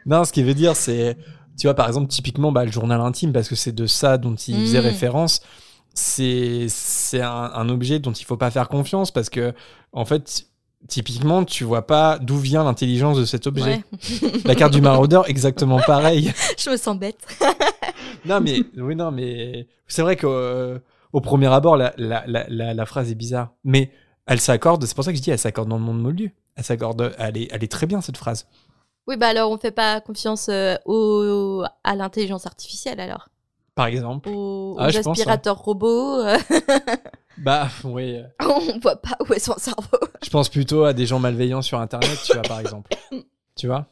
non, 0.06 0.24
ce 0.26 0.34
qui 0.34 0.44
veut 0.44 0.54
dire, 0.54 0.76
c'est, 0.76 1.16
tu 1.58 1.68
vois, 1.68 1.74
par 1.74 1.88
exemple, 1.88 2.08
typiquement, 2.08 2.52
bah, 2.52 2.66
le 2.66 2.72
journal 2.72 3.00
intime, 3.00 3.32
parce 3.32 3.48
que 3.48 3.56
c'est 3.56 3.72
de 3.72 3.86
ça 3.86 4.18
dont 4.18 4.36
il 4.36 4.60
faisait 4.62 4.82
mm. 4.82 4.86
référence 4.86 5.42
c'est 5.96 7.22
un, 7.22 7.52
un 7.54 7.70
objet 7.70 8.00
dont 8.00 8.12
il 8.12 8.26
faut 8.26 8.38
pas 8.38 8.52
faire 8.52 8.68
confiance 8.68 9.12
parce 9.12 9.30
que 9.30 9.54
en 9.94 10.06
fait 10.06 10.48
typiquement, 10.88 11.44
tu 11.46 11.64
vois 11.64 11.86
pas 11.88 12.18
d'où 12.20 12.38
vient 12.38 12.64
l'intelligence 12.64 13.18
de 13.18 13.26
cet 13.26 13.48
objet. 13.48 13.84
Ouais, 14.22 14.32
La 14.46 14.56
carte 14.56 14.74
du 14.74 14.82
maraudeur, 14.82 15.30
exactement 15.30 15.80
pareil. 15.88 16.34
je 16.58 16.70
me 16.70 16.78
sens 16.78 16.98
bête. 16.98 17.20
non, 18.26 18.42
mais, 18.42 18.62
oui, 18.78 18.96
non, 18.96 19.12
mais, 19.12 19.68
c'est 19.88 20.02
vrai 20.02 20.16
qu'au 20.16 20.30
euh, 20.32 20.80
au 21.14 21.22
premier 21.22 21.48
abord, 21.48 21.78
la, 21.78 21.94
la, 21.98 22.24
la, 22.48 22.86
phrase 22.86 23.10
est 23.12 23.16
bizarre. 23.16 23.54
Mais 23.64 23.92
elle 24.28 24.40
s'accorde, 24.40 24.84
c'est 24.86 24.96
pour 24.96 25.04
ça 25.04 25.12
que 25.12 25.18
je 25.18 25.24
dis, 25.24 25.32
elle 25.32 25.40
s'accorde 25.40 25.70
dans 25.70 25.78
le 25.78 25.84
monde 25.84 26.02
moldu. 26.02 26.34
Elle 26.56 26.64
s'accorde, 26.64 27.14
elle 27.18 27.38
est, 27.38 27.48
elle 27.52 27.64
est 27.64 27.72
très 27.72 27.86
bien, 27.86 28.02
cette 28.02 28.18
phrase. 28.18 28.48
Oui, 29.08 29.18
bah 29.18 29.28
alors 29.28 29.52
on 29.52 29.58
fait 29.58 29.72
pas 29.72 30.02
confiance 30.02 30.48
euh, 30.50 30.76
au, 30.86 31.64
à 31.84 31.96
l'intelligence 31.96 32.46
artificielle 32.48 33.00
alors. 33.00 33.30
Par 33.76 33.86
exemple. 33.88 34.30
Aux, 34.30 34.78
Ah, 34.80 34.88
aux 34.88 34.90
je 34.90 35.00
pense, 35.00 35.18
aspirateurs 35.20 35.58
robots, 35.60 36.22
euh, 36.22 36.38
Bah, 37.38 37.70
oui. 37.84 38.18
euh, 38.18 38.24
on 38.42 38.80
voit 38.80 38.96
pas 39.02 39.18
où 39.28 39.34
est 39.34 39.40
son 39.40 39.56
cerveau. 39.58 39.98
Je 40.24 40.30
pense 40.30 40.50
plutôt 40.50 40.84
à 40.86 40.94
des 40.94 41.06
gens 41.06 41.20
malveillants 41.20 41.62
sur 41.62 41.80
Internet, 41.80 42.20
tu 42.26 42.34
vois, 42.34 42.42
par 42.44 42.60
exemple. 42.60 42.92
Tu 43.58 43.68
vois? 43.68 43.88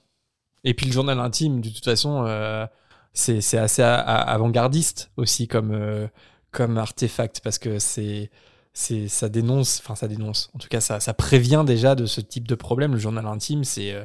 Et 0.66 0.74
puis 0.74 0.86
le 0.88 0.92
journal 0.92 1.18
intime, 1.22 1.62
de 1.62 1.70
toute 1.70 1.86
façon, 1.86 2.26
euh, 2.28 2.66
c'est 3.14 3.38
assez 3.58 3.82
avant-gardiste 3.82 5.10
aussi 5.16 5.48
comme, 5.48 5.72
euh, 5.72 6.08
comme 6.52 6.78
artefact, 6.78 7.40
parce 7.42 7.58
que 7.60 7.80
c'est 7.80 8.30
ça 8.74 9.30
dénonce, 9.30 9.80
enfin 9.80 9.96
ça 9.96 10.08
dénonce, 10.08 10.50
en 10.56 10.58
tout 10.58 10.68
cas 10.68 10.82
ça, 10.82 11.00
ça 11.00 11.14
prévient 11.14 11.64
déjà 11.66 11.94
de 11.96 12.06
ce 12.08 12.20
type 12.22 12.48
de 12.48 12.56
problème. 12.56 12.92
Le 12.94 12.98
journal 12.98 13.26
intime, 13.28 13.64
c'est 13.64 13.94
euh, 13.94 14.04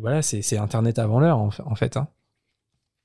voilà, 0.00 0.22
c'est 0.22 0.56
Internet 0.58 0.98
avant 1.00 1.18
l'heure, 1.18 1.38
en, 1.38 1.50
fa- 1.50 1.66
en 1.66 1.74
fait. 1.74 1.96
Hein. 1.96 2.06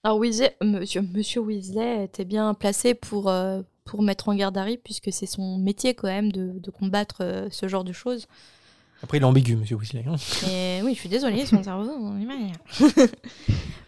Alors 0.03 0.17
Weasley, 0.19 0.55
monsieur, 0.61 1.01
monsieur 1.01 1.41
Weasley 1.41 2.03
était 2.03 2.25
bien 2.25 2.53
placé 2.53 2.93
pour, 2.93 3.27
pour 3.87 4.01
mettre 4.03 4.29
en 4.29 4.35
garde 4.35 4.57
Harry 4.57 4.77
puisque 4.77 5.11
c'est 5.11 5.25
son 5.25 5.57
métier 5.57 5.93
quand 5.95 6.07
même 6.07 6.31
de, 6.31 6.59
de 6.59 6.71
combattre 6.71 7.17
euh, 7.21 7.47
ce 7.51 7.67
genre 7.67 7.83
de 7.83 7.93
choses. 7.93 8.27
Après, 9.03 9.17
il 9.19 9.21
est 9.21 9.25
ambigu, 9.25 9.55
monsieur 9.55 9.75
Weasley. 9.75 10.03
hein. 10.07 10.15
Et 10.49 10.81
oui, 10.83 10.95
je 10.95 10.99
suis 10.99 11.09
désolée, 11.09 11.45
son 11.45 11.61
cerveau. 11.61 11.87
on. 11.91 12.17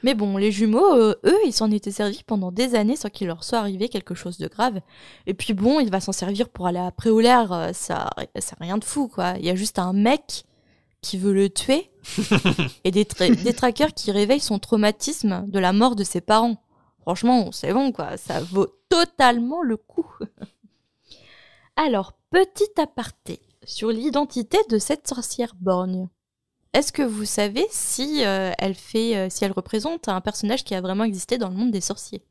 Mais 0.04 0.14
bon, 0.14 0.38
les 0.38 0.52
jumeaux, 0.52 0.93
euh, 0.95 1.16
eux, 1.26 1.38
ils 1.45 1.52
s'en 1.52 1.72
étaient 1.72 1.91
servis 1.91 2.24
pendant 2.26 2.52
des 2.52 2.76
années 2.76 2.95
sans 2.95 3.10
qu'il 3.10 3.28
leur 3.28 3.43
soit 3.43 3.58
arrivé 3.60 3.89
quelque 3.89 4.16
chose 4.16 4.38
de 4.38 4.47
grave. 4.47 4.80
Et 5.28 5.34
puis 5.34 5.54
bon, 5.54 5.80
il 5.80 5.89
va 5.89 6.00
s'en 6.00 6.12
servir 6.14 6.47
pour 6.50 6.68
aller 6.68 6.80
à 6.80 6.91
Préolaire, 6.91 7.52
euh, 7.52 7.72
ça, 7.74 8.10
ça 8.39 8.56
rien 8.62 8.78
de 8.78 8.84
fou, 8.86 9.08
quoi. 9.08 9.34
Il 9.39 9.45
y 9.45 9.50
a 9.50 9.56
juste 9.56 9.78
un 9.80 9.91
mec 9.93 10.43
qui 11.02 11.18
veut 11.18 11.34
le 11.34 11.50
tuer 11.50 11.89
et 12.84 12.91
des, 12.91 13.04
tra- 13.06 13.34
des 13.43 13.54
traqueurs 13.54 13.93
qui 13.93 14.12
réveillent 14.12 14.39
son 14.39 14.60
traumatisme 14.60 15.43
de 15.47 15.60
la 15.60 15.74
mort 15.74 15.95
de 15.95 16.04
ses 16.04 16.22
parents. 16.22 16.62
Franchement, 17.02 17.52
c'est 17.52 17.74
bon, 17.74 17.91
quoi. 17.91 18.18
Ça 18.18 18.39
vaut 18.41 18.68
totalement 18.89 19.62
le 19.64 19.78
coup. 19.78 20.06
Alors, 21.76 22.14
petit 22.32 22.70
aparté 22.78 23.39
sur 23.64 23.89
l'identité 23.89 24.58
de 24.70 24.78
cette 24.78 25.08
sorcière 25.08 25.54
borgne. 25.60 26.08
Est-ce 26.74 26.91
que 26.91 27.02
vous 27.02 27.26
savez 27.26 27.66
si 27.72 28.24
euh, 28.26 28.52
elle 28.60 28.76
fait, 28.76 29.16
euh, 29.18 29.28
si 29.30 29.43
elle 29.43 29.52
représente 29.54 30.08
un 30.08 30.22
personnage 30.22 30.64
qui 30.64 30.76
a 30.76 30.82
vraiment 30.82 31.04
existé 31.04 31.38
dans 31.38 31.50
le 31.50 31.56
monde 31.56 31.72
des 31.72 31.82
sorciers? 31.82 32.22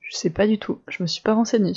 Je 0.00 0.16
sais 0.16 0.30
pas 0.30 0.46
du 0.46 0.58
tout. 0.58 0.80
Je 0.88 1.02
me 1.02 1.06
suis 1.06 1.22
pas 1.22 1.34
renseignée. 1.34 1.74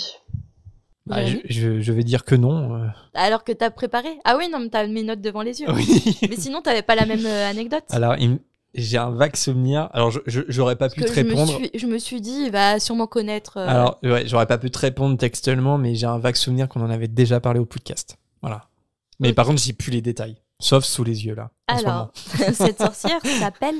Ah, 1.10 1.24
je, 1.26 1.28
Jérémy 1.28 1.44
je- 1.50 1.80
je 1.82 1.94
vais 1.94 2.04
dire 2.04 2.26
que 2.26 2.36
non. 2.36 2.76
euh. 2.76 2.88
Alors 3.14 3.44
que 3.44 3.52
t'as 3.52 3.70
préparé? 3.70 4.20
Ah 4.26 4.36
oui, 4.38 4.50
non, 4.50 4.60
mais 4.60 4.70
t'as 4.70 4.86
mes 4.88 5.04
notes 5.04 5.22
devant 5.22 5.42
les 5.42 5.62
yeux. 5.62 5.68
Oui. 5.74 6.18
Mais 6.30 6.36
sinon, 6.38 6.62
t'avais 6.62 6.82
pas 6.82 6.96
la 6.96 7.06
même 7.06 7.26
anecdote 7.26 7.86
Alors, 7.92 8.16
il 8.18 8.40
j'ai 8.78 8.98
un 8.98 9.10
vague 9.10 9.36
souvenir. 9.36 9.90
Alors, 9.94 10.12
j'aurais 10.26 10.76
pas 10.76 10.90
pu 10.90 11.02
te 11.02 11.08
que 11.08 11.14
je 11.14 11.22
me, 11.22 11.30
répondre. 11.30 11.54
suis, 11.58 11.72
je 11.74 11.88
me 11.88 11.98
suis 11.98 12.22
dit, 12.22 12.44
il 12.46 12.52
va 12.52 12.80
sûrement 12.80 13.08
connaître. 13.08 13.58
euh, 13.58 13.68
Alors, 13.68 14.00
ouais, 14.04 14.28
j'aurais 14.28 14.46
pas 14.46 14.58
pu 14.58 14.70
te 14.72 14.80
répondre 14.80 15.18
textuellement, 15.18 15.78
mais 15.78 15.96
j'ai 15.96 16.06
un 16.08 16.20
vague 16.20 16.36
souvenir 16.36 16.70
qu'on 16.70 16.82
en 16.82 16.90
avait 16.90 17.08
déjà 17.08 17.40
parlé 17.40 17.60
au 17.60 17.66
podcast. 17.66 18.18
Voilà. 18.42 18.70
Mais 19.20 19.34
par 19.34 19.48
contre, 19.48 19.62
j'ai 19.62 19.74
plus 19.74 19.92
les 19.92 20.02
détails. 20.02 20.38
Sauf 20.60 20.86
sous 20.86 21.04
les 21.04 21.26
yeux, 21.26 21.36
là. 21.36 21.50
Alors, 21.68 22.12
cette 22.54 22.78
sorcière 22.78 23.20
s'appelle, 23.40 23.76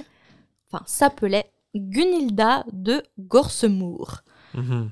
enfin, 0.72 0.84
s'appelait 0.86 1.46
Gunilda 1.76 2.66
de 2.72 3.04
Gorsemour. 3.20 4.22
moment. 4.54 4.68
Mhm. 4.68 4.92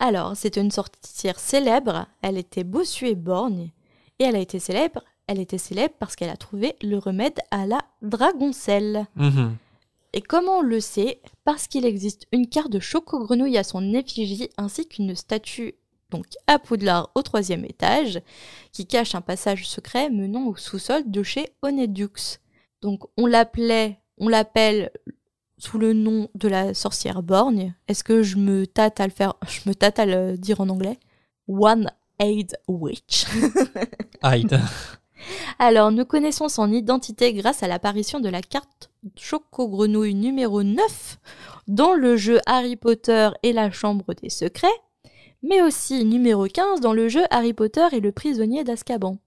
Alors, 0.00 0.36
c'était 0.36 0.60
une 0.60 0.70
sorcière 0.70 1.40
célèbre, 1.40 2.06
elle 2.22 2.38
était 2.38 2.62
bossue 2.64 3.08
et 3.08 3.14
borgne, 3.16 3.70
et 4.20 4.24
elle 4.24 4.36
a 4.36 4.40
été 4.40 4.58
célèbre, 4.60 5.02
elle 5.28 5.38
était 5.38 5.58
célèbre 5.58 5.94
parce 5.98 6.16
qu'elle 6.16 6.30
a 6.30 6.36
trouvé 6.36 6.74
le 6.82 6.96
remède 6.96 7.38
à 7.50 7.66
la 7.66 7.82
dragoncelle. 8.02 9.06
Mhm. 9.14 9.54
Et 10.14 10.22
comment 10.22 10.58
on 10.58 10.62
le 10.62 10.80
sait 10.80 11.20
Parce 11.44 11.68
qu'il 11.68 11.84
existe 11.84 12.26
une 12.32 12.48
carte 12.48 12.72
de 12.72 12.80
choco-grenouille 12.80 13.58
à 13.58 13.62
son 13.62 13.92
effigie, 13.92 14.48
ainsi 14.56 14.88
qu'une 14.88 15.14
statue, 15.14 15.74
donc 16.10 16.24
à 16.46 16.58
Poudlard 16.58 17.10
au 17.14 17.22
troisième 17.22 17.66
étage, 17.66 18.20
qui 18.72 18.86
cache 18.86 19.14
un 19.14 19.20
passage 19.20 19.68
secret 19.68 20.08
menant 20.08 20.46
au 20.46 20.56
sous-sol 20.56 21.02
de 21.06 21.22
chez 21.22 21.50
Honedux. 21.62 22.40
Donc 22.80 23.02
on 23.18 23.26
l'appelait, 23.26 24.00
on 24.16 24.28
l'appelle 24.28 24.90
sous 25.58 25.78
le 25.78 25.92
nom 25.92 26.30
de 26.34 26.48
la 26.48 26.72
sorcière 26.72 27.22
borgne. 27.22 27.74
Est-ce 27.86 28.02
que 28.02 28.22
je 28.22 28.36
me 28.36 28.66
tâte 28.66 29.00
à 29.00 29.06
le 29.06 29.12
faire 29.12 29.34
Je 29.46 29.68
me 29.68 29.74
tâte 29.74 29.98
à 29.98 30.06
le 30.06 30.38
dire 30.38 30.62
en 30.62 30.70
anglais? 30.70 30.98
One 31.48 31.90
Aid 32.18 32.56
Witch. 32.66 33.26
Hyde. 34.22 34.58
Alors, 35.58 35.90
nous 35.90 36.04
connaissons 36.04 36.48
son 36.48 36.72
identité 36.72 37.32
grâce 37.32 37.62
à 37.62 37.68
l'apparition 37.68 38.20
de 38.20 38.28
la 38.28 38.42
carte 38.42 38.90
Choco-Grenouille 39.16 40.14
numéro 40.14 40.62
9 40.62 41.18
dans 41.66 41.94
le 41.94 42.16
jeu 42.16 42.40
Harry 42.46 42.76
Potter 42.76 43.30
et 43.42 43.52
la 43.52 43.70
Chambre 43.70 44.14
des 44.14 44.30
Secrets, 44.30 44.68
mais 45.42 45.62
aussi 45.62 46.04
numéro 46.04 46.46
15 46.46 46.80
dans 46.80 46.92
le 46.92 47.08
jeu 47.08 47.22
Harry 47.30 47.52
Potter 47.52 47.86
et 47.92 48.00
le 48.00 48.12
prisonnier 48.12 48.64
d'Azkaban. 48.64 49.18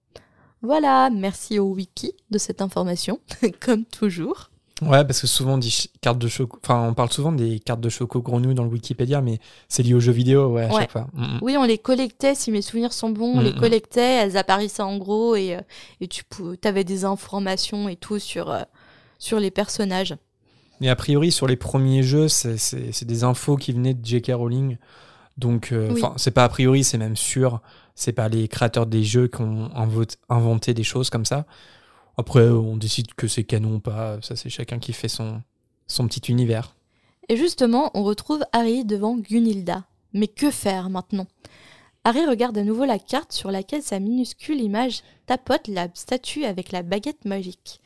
Voilà, 0.62 1.10
merci 1.10 1.58
au 1.58 1.72
wiki 1.72 2.14
de 2.30 2.38
cette 2.38 2.62
information, 2.62 3.20
comme 3.60 3.84
toujours. 3.84 4.51
Ouais, 4.82 5.04
parce 5.04 5.20
que 5.20 5.26
souvent 5.26 5.54
on 5.54 5.58
dit 5.58 5.90
cartes 6.00 6.18
de 6.18 6.28
choco. 6.28 6.58
Enfin, 6.62 6.88
on 6.88 6.94
parle 6.94 7.10
souvent 7.12 7.32
des 7.32 7.58
cartes 7.60 7.80
de 7.80 7.88
choco 7.88 8.20
grenouille 8.20 8.54
dans 8.54 8.64
le 8.64 8.70
Wikipédia, 8.70 9.20
mais 9.20 9.38
c'est 9.68 9.82
lié 9.82 9.94
aux 9.94 10.00
jeux 10.00 10.12
vidéo, 10.12 10.48
ouais, 10.52 10.64
à 10.64 10.68
Ouais. 10.74 10.80
chaque 10.82 10.90
fois. 10.92 11.06
Mm, 11.14 11.22
mm. 11.22 11.38
Oui, 11.42 11.56
on 11.58 11.64
les 11.64 11.78
collectait, 11.78 12.34
si 12.34 12.50
mes 12.50 12.62
souvenirs 12.62 12.92
sont 12.92 13.10
bons, 13.10 13.38
on 13.38 13.40
les 13.40 13.52
Mhm. 13.52 13.60
collectait, 13.60 14.00
elles 14.22 14.36
apparaissaient 14.36 14.82
en 14.82 14.96
gros 14.98 15.36
et, 15.36 15.56
euh, 15.56 15.60
et 16.00 16.08
tu 16.08 16.24
avais 16.64 16.84
des 16.84 17.04
informations 17.04 17.88
et 17.88 17.96
tout 17.96 18.18
sur, 18.18 18.50
euh, 18.50 18.62
sur 19.18 19.38
les 19.40 19.50
personnages. 19.50 20.14
Mais 20.80 20.88
a 20.88 20.96
priori, 20.96 21.30
sur 21.30 21.46
les 21.46 21.56
premiers 21.56 22.02
jeux, 22.02 22.26
c'est- 22.28 23.04
des 23.04 23.24
infos 23.24 23.56
qui 23.56 23.72
venaient 23.72 23.94
de 23.94 24.04
J.K. 24.04 24.32
Rowling. 24.34 24.78
Donc, 25.38 25.70
euh, 25.72 25.92
Oui. 25.94 26.02
c'est 26.16 26.32
pas 26.32 26.44
a 26.44 26.48
priori, 26.48 26.82
c'est 26.84 26.98
même 26.98 27.16
sûr. 27.16 27.60
C'est 27.94 28.12
pas 28.12 28.28
les 28.28 28.48
créateurs 28.48 28.86
des 28.86 29.04
jeux 29.04 29.28
qui 29.28 29.40
ont 29.42 29.70
inventé 30.28 30.74
des 30.74 30.82
choses 30.82 31.08
comme 31.10 31.24
ça. 31.24 31.46
Après, 32.16 32.48
on 32.48 32.76
décide 32.76 33.14
que 33.14 33.26
c'est 33.26 33.44
canon 33.44 33.76
ou 33.76 33.80
pas. 33.80 34.20
Ça, 34.22 34.36
c'est 34.36 34.50
chacun 34.50 34.78
qui 34.78 34.92
fait 34.92 35.08
son, 35.08 35.42
petit 35.88 36.30
univers. 36.30 36.74
Et 37.28 37.36
justement, 37.36 37.90
on 37.94 38.02
retrouve 38.02 38.44
Harry 38.52 38.84
devant 38.84 39.16
Gunilda. 39.16 39.84
Mais 40.12 40.28
que 40.28 40.50
faire 40.50 40.90
maintenant? 40.90 41.26
Harry 42.04 42.26
regarde 42.26 42.58
à 42.58 42.64
nouveau 42.64 42.84
la 42.84 42.98
carte 42.98 43.32
sur 43.32 43.50
laquelle 43.50 43.82
sa 43.82 44.00
minuscule 44.00 44.60
image 44.60 45.02
tapote 45.26 45.68
la 45.68 45.88
statue 45.94 46.44
avec 46.44 46.72
la 46.72 46.82
baguette 46.82 47.24
magique. 47.24 47.80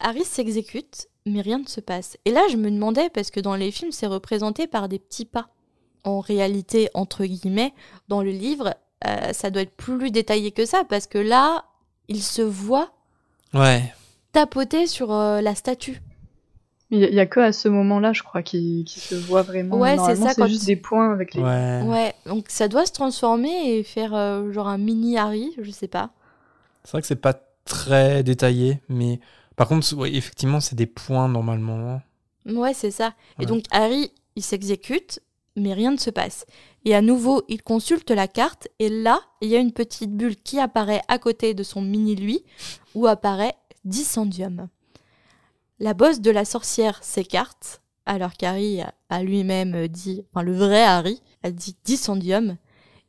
Harry 0.00 0.24
s'exécute, 0.24 1.08
mais 1.26 1.42
rien 1.42 1.58
ne 1.58 1.68
se 1.68 1.80
passe. 1.80 2.16
Et 2.24 2.32
là, 2.32 2.42
je 2.50 2.56
me 2.56 2.70
demandais, 2.70 3.10
parce 3.10 3.30
que 3.30 3.38
dans 3.38 3.54
les 3.54 3.70
films, 3.70 3.92
c'est 3.92 4.06
représenté 4.06 4.66
par 4.66 4.88
des 4.88 4.98
petits 4.98 5.26
pas. 5.26 5.48
En 6.02 6.20
réalité, 6.20 6.88
entre 6.94 7.24
guillemets, 7.24 7.74
dans 8.08 8.22
le 8.22 8.30
livre, 8.30 8.74
euh, 9.06 9.32
ça 9.32 9.50
doit 9.50 9.62
être 9.62 9.76
plus 9.76 10.10
détaillé 10.10 10.50
que 10.50 10.64
ça, 10.64 10.84
parce 10.88 11.06
que 11.06 11.18
là, 11.18 11.66
il 12.08 12.22
se 12.22 12.42
voit 12.42 12.92
Ouais. 13.54 13.92
tapoter 14.32 14.86
sur 14.86 15.12
euh, 15.12 15.40
la 15.40 15.54
statue. 15.54 16.00
Il 16.92 16.98
y, 16.98 17.20
a- 17.20 17.26
que 17.26 17.38
à 17.38 17.52
ce 17.52 17.68
moment-là, 17.68 18.12
je 18.12 18.22
crois, 18.24 18.42
qu'il 18.42 18.84
qu'il 18.84 19.00
se 19.00 19.14
voit 19.14 19.42
vraiment. 19.42 19.78
Ouais, 19.78 19.96
c'est 20.06 20.16
ça, 20.16 20.34
quand 20.34 20.48
juste 20.48 20.62
tu- 20.62 20.66
des 20.66 20.76
points 20.76 21.12
avec 21.12 21.34
les. 21.34 21.42
Ouais. 21.42 21.82
Ouais, 21.84 22.14
donc 22.26 22.46
ça 22.48 22.66
doit 22.66 22.84
se 22.84 22.90
transformer 22.92 23.74
et 23.76 23.84
faire 23.84 24.12
euh, 24.14 24.50
genre 24.50 24.66
un 24.66 24.78
mini 24.78 25.16
Harry, 25.16 25.52
je 25.62 25.70
sais 25.70 25.86
pas. 25.88 26.10
C'est 26.82 26.92
vrai 26.92 27.00
que 27.00 27.06
c'est 27.06 27.14
pas 27.14 27.34
très 27.64 28.24
détaillé, 28.24 28.80
mais 28.88 29.20
par 29.54 29.68
contre, 29.68 29.94
ouais, 29.94 30.12
effectivement, 30.12 30.58
c'est 30.60 30.74
des 30.74 30.86
points 30.86 31.28
normalement. 31.28 32.02
Ouais, 32.46 32.74
c'est 32.74 32.90
ça. 32.90 33.06
Ouais. 33.38 33.44
Et 33.44 33.46
donc 33.46 33.64
Harry, 33.70 34.10
il 34.34 34.42
s'exécute, 34.42 35.20
mais 35.56 35.74
rien 35.74 35.92
ne 35.92 35.98
se 35.98 36.10
passe. 36.10 36.44
Et 36.84 36.94
à 36.94 37.02
nouveau, 37.02 37.42
il 37.48 37.62
consulte 37.62 38.10
la 38.10 38.26
carte, 38.26 38.68
et 38.78 38.88
là, 38.88 39.20
il 39.40 39.48
y 39.48 39.56
a 39.56 39.60
une 39.60 39.72
petite 39.72 40.12
bulle 40.16 40.36
qui 40.36 40.58
apparaît 40.58 41.02
à 41.08 41.18
côté 41.18 41.52
de 41.52 41.62
son 41.62 41.82
mini-lui, 41.82 42.42
où 42.94 43.06
apparaît 43.06 43.54
Dissendium. 43.84 44.68
La 45.78 45.94
bosse 45.94 46.20
de 46.20 46.30
la 46.30 46.44
sorcière 46.44 47.02
s'écarte, 47.02 47.82
alors 48.06 48.34
qu'Harry 48.34 48.80
a- 49.10 49.22
lui-même 49.22 49.88
dit, 49.88 50.24
enfin 50.32 50.42
le 50.42 50.54
vrai 50.56 50.82
Harry, 50.82 51.22
a 51.42 51.50
dit 51.50 51.76
Dissendium, 51.84 52.56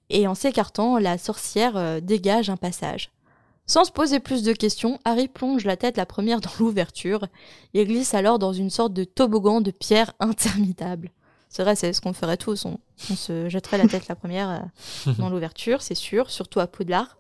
et 0.09 0.28
en 0.28 0.36
s'écartant, 0.36 0.97
la 0.97 1.17
sorcière 1.17 1.78
euh, 1.78 1.99
dégage 2.01 2.49
un 2.49 2.57
passage. 2.57 3.11
Sans 3.67 3.86
se 3.86 3.91
poser 3.91 4.19
plus 4.19 4.43
de 4.43 4.51
questions, 4.51 4.99
Harry 5.05 5.30
plonge 5.30 5.63
la 5.63 5.78
tête 5.78 5.95
la 5.95 6.05
première 6.05 6.41
dans 6.41 6.51
l'ouverture, 6.59 7.28
il 7.74 7.86
glisse 7.88 8.13
alors 8.13 8.38
dans 8.38 8.51
une 8.51 8.69
sorte 8.69 8.91
de 8.93 9.05
toboggan 9.05 9.61
de 9.61 9.72
pierre 9.72 10.11
interminable. 10.19 11.11
C'est 11.52 11.64
vrai, 11.64 11.76
c'est 11.76 11.91
ce 11.91 11.99
qu'on 11.99 12.14
ferait 12.14 12.38
tous. 12.38 12.64
On, 12.64 12.80
on 13.10 13.16
se 13.16 13.49
jetterait 13.49 13.78
la 13.78 13.88
tête 13.88 14.08
la 14.08 14.16
première 14.16 14.49
euh, 15.08 15.12
dans 15.18 15.30
l'ouverture, 15.30 15.82
c'est 15.82 15.95
sûr, 15.95 16.32
surtout 16.32 16.62
à 16.62 16.68
Poudlard. 16.68 17.18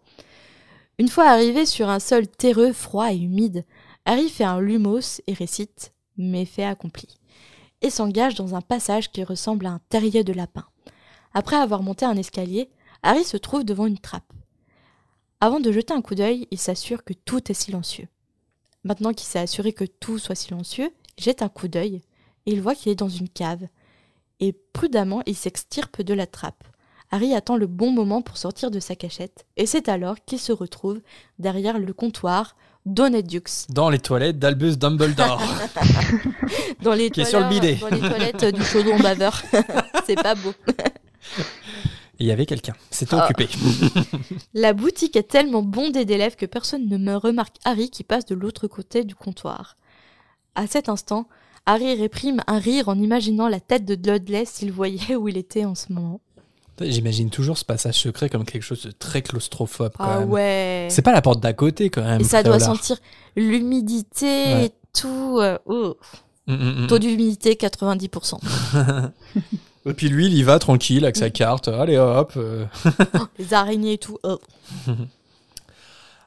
Une 0.97 1.09
fois 1.09 1.27
arrivé 1.29 1.65
sur 1.65 1.89
un 1.89 1.99
sol 1.99 2.27
terreux, 2.27 2.71
froid 2.71 3.11
et 3.11 3.17
humide, 3.17 3.65
Harry 4.05 4.29
fait 4.29 4.45
un 4.45 4.61
lumos 4.61 5.21
et 5.27 5.33
récite 5.33 5.93
Méfait 6.17 6.63
accompli 6.63 7.17
et 7.81 7.89
s'engage 7.89 8.35
dans 8.35 8.55
un 8.55 8.61
passage 8.61 9.11
qui 9.11 9.23
ressemble 9.23 9.65
à 9.65 9.71
un 9.71 9.81
terrier 9.89 10.23
de 10.23 10.33
lapin. 10.33 10.65
Après 11.33 11.55
avoir 11.55 11.81
monté 11.81 12.05
un 12.05 12.15
escalier, 12.15 12.69
Harry 13.03 13.23
se 13.23 13.37
trouve 13.37 13.63
devant 13.63 13.87
une 13.87 13.97
trappe. 13.97 14.31
Avant 15.39 15.59
de 15.59 15.71
jeter 15.71 15.93
un 15.93 16.01
coup 16.01 16.15
d'œil, 16.15 16.47
il 16.51 16.59
s'assure 16.59 17.03
que 17.03 17.13
tout 17.13 17.51
est 17.51 17.55
silencieux. 17.55 18.07
Maintenant 18.83 19.13
qu'il 19.13 19.27
s'est 19.27 19.39
assuré 19.39 19.73
que 19.73 19.85
tout 19.85 20.19
soit 20.19 20.35
silencieux, 20.35 20.93
il 21.17 21.23
jette 21.23 21.41
un 21.41 21.49
coup 21.49 21.67
d'œil 21.67 22.01
et 22.45 22.51
il 22.53 22.61
voit 22.61 22.75
qu'il 22.75 22.91
est 22.91 22.95
dans 22.95 23.09
une 23.09 23.29
cave. 23.29 23.67
Et 24.41 24.53
prudemment, 24.73 25.21
il 25.25 25.35
s'extirpe 25.35 26.01
de 26.01 26.13
la 26.13 26.27
trappe. 26.27 26.63
Harry 27.11 27.33
attend 27.35 27.55
le 27.57 27.67
bon 27.67 27.91
moment 27.91 28.21
pour 28.21 28.37
sortir 28.37 28.71
de 28.71 28.79
sa 28.79 28.95
cachette, 28.95 29.45
et 29.57 29.65
c'est 29.65 29.87
alors 29.89 30.15
qu'il 30.25 30.39
se 30.39 30.51
retrouve 30.51 31.01
derrière 31.39 31.77
le 31.77 31.93
comptoir 31.93 32.55
d'Onedux, 32.85 33.67
Dans 33.69 33.89
les 33.89 33.99
toilettes 33.99 34.39
d'Albus 34.39 34.77
Dumbledore. 34.77 35.41
dans 36.81 36.93
les 36.93 37.11
Qui 37.11 37.21
est 37.21 37.25
sur 37.25 37.39
le 37.39 37.45
toilettes- 37.45 37.61
bidet. 37.61 37.75
dans 37.79 37.89
les 37.89 37.99
toilettes 38.31 38.55
du 38.55 38.63
chaudron 38.63 38.97
baveur. 38.99 39.41
c'est 40.07 40.15
pas 40.21 40.33
beau. 40.35 40.53
Il 42.19 42.25
y 42.27 42.31
avait 42.31 42.45
quelqu'un. 42.47 42.73
C'était 42.89 43.15
Ah. 43.15 43.25
occupé. 43.25 43.49
La 44.53 44.73
boutique 44.73 45.15
est 45.15 45.27
tellement 45.29 45.61
bondée 45.63 46.05
d'élèves 46.05 46.35
que 46.35 46.45
personne 46.47 46.87
ne 46.87 46.97
me 46.97 47.15
remarque 47.15 47.57
Harry 47.65 47.89
qui 47.89 48.03
passe 48.03 48.25
de 48.25 48.35
l'autre 48.35 48.67
côté 48.67 49.03
du 49.03 49.15
comptoir. 49.15 49.75
À 50.55 50.65
cet 50.65 50.89
instant, 50.89 51.27
Harry 51.65 51.93
réprime 51.95 52.41
un 52.47 52.59
rire 52.59 52.89
en 52.89 52.97
imaginant 52.97 53.47
la 53.47 53.59
tête 53.59 53.85
de 53.85 53.95
Dudley 53.95 54.45
s'il 54.45 54.71
voyait 54.71 55.15
où 55.15 55.27
il 55.27 55.37
était 55.37 55.65
en 55.65 55.75
ce 55.75 55.91
moment. 55.93 56.19
J'imagine 56.79 57.29
toujours 57.29 57.59
ce 57.59 57.65
passage 57.65 57.95
secret 57.99 58.27
comme 58.29 58.43
quelque 58.43 58.63
chose 58.63 58.81
de 58.83 58.91
très 58.91 59.21
claustrophobe. 59.21 59.91
Quand 59.97 60.03
Ah 60.03 60.19
même. 60.21 60.29
ouais. 60.31 60.87
C'est 60.89 61.03
pas 61.03 61.11
la 61.11 61.21
porte 61.21 61.39
d'à 61.39 61.53
côté 61.53 61.91
quand 61.91 62.01
même. 62.03 62.21
Et 62.21 62.23
ça 62.23 62.41
doit 62.41 62.59
sentir 62.59 62.97
l'humidité 63.35 64.25
Ouais. 64.25 64.65
et 64.65 64.71
tout. 64.99 65.37
euh, 65.39 65.59
oh. 65.67 65.95
Mm, 66.47 66.53
mm, 66.55 66.83
mm. 66.83 66.87
Taux 66.87 66.97
d'humidité 66.97 67.53
90%. 67.53 68.39
Et 69.85 69.93
puis 69.93 70.09
lui, 70.09 70.25
il 70.25 70.33
y 70.33 70.41
va 70.43 70.57
tranquille 70.57 71.03
avec 71.03 71.17
sa 71.17 71.29
carte. 71.29 71.67
Allez 71.67 71.97
hop. 71.99 72.33
euh. 72.37 72.65
Les 73.37 73.53
araignées 73.53 73.93
et 73.93 73.97
tout. 73.99 74.17
oh. 74.23 74.39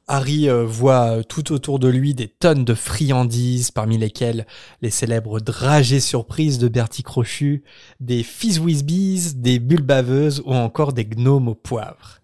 Harry 0.06 0.50
euh, 0.50 0.64
voit 0.64 1.18
euh, 1.18 1.22
tout 1.22 1.52
autour 1.52 1.78
de 1.78 1.88
lui 1.88 2.14
des 2.14 2.28
tonnes 2.28 2.64
de 2.64 2.74
friandises, 2.74 3.70
parmi 3.70 3.96
lesquelles 3.96 4.46
les 4.82 4.90
célèbres 4.90 5.40
dragées 5.40 6.00
surprises 6.00 6.58
de 6.58 6.68
Bertie 6.68 7.02
Crochu, 7.02 7.64
des 8.00 8.22
Fizzwizbees, 8.22 9.34
des 9.36 9.58
bulles 9.58 9.82
baveuses 9.82 10.42
ou 10.44 10.52
encore 10.52 10.92
des 10.92 11.06
gnomes 11.06 11.48
au 11.48 11.54
poivre. 11.54 12.20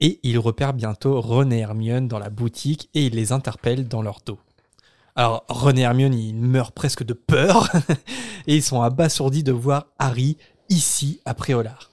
Et 0.00 0.20
il 0.22 0.38
repère 0.38 0.72
bientôt 0.72 1.20
Ron 1.20 1.50
et 1.50 1.58
Hermione 1.58 2.06
dans 2.06 2.18
la 2.18 2.30
boutique 2.30 2.90
et 2.94 3.06
il 3.06 3.14
les 3.14 3.32
interpelle 3.32 3.88
dans 3.88 4.02
leur 4.02 4.20
dos. 4.24 4.38
Alors 5.16 5.44
Ron 5.48 5.76
et 5.76 5.80
Hermione, 5.80 6.14
ils 6.14 6.34
meurent 6.34 6.72
presque 6.72 7.02
de 7.02 7.14
peur 7.14 7.70
et 8.46 8.54
ils 8.54 8.62
sont 8.62 8.82
abasourdis 8.82 9.42
de 9.42 9.52
voir 9.52 9.86
Harry 9.98 10.36
ici 10.68 11.20
à 11.24 11.34
Préolard. 11.34 11.90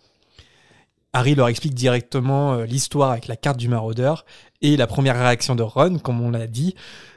Harry 1.14 1.36
leur 1.36 1.47
explique 1.47 1.76
directement 1.76 2.55
euh, 2.55 2.66
l'histoire 2.66 3.11
avec 3.11 3.28
la 3.28 3.36
carte 3.36 3.57
du 3.57 3.70
maraudeur 3.70 4.26
et 4.61 4.76
la 4.76 4.88
première 4.88 5.16
réaction 5.16 5.55
de 5.55 5.61
Ron, 5.61 5.99
comme 5.99 6.20
on 6.22 6.32
l'a 6.32 6.47
dit, 6.47 6.74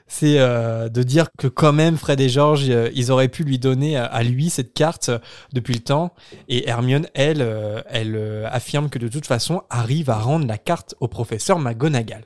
c'est 0.07 0.39
euh, 0.39 0.91
de 0.91 1.03
dire 1.03 1.29
que 1.39 1.49
quand 1.49 1.73
même 1.73 1.97
Fred 1.97 2.21
et 2.21 2.29
George, 2.29 2.67
euh, 2.69 2.91
ils 2.95 3.11
auraient 3.11 3.29
pu 3.29 3.43
lui 3.43 3.59
donner 3.59 3.97
à, 3.97 4.23
lui 4.23 4.51
cette 4.51 4.75
carte 4.75 5.11
depuis 5.55 5.75
le 5.75 5.81
temps. 5.81 6.13
Et 6.49 6.69
Hermione, 6.69 7.07
elle, 7.15 7.41
elle 7.89 8.47
affirme 8.47 8.91
que 8.91 8.99
de 8.99 9.09
toute 9.09 9.27
façon, 9.27 9.63
Harry 9.71 10.03
va 10.03 10.19
rendre 10.19 10.47
la 10.47 10.59
carte 10.59 10.95
au 11.01 11.09
professeur 11.09 11.59
McGonagall. 11.59 12.25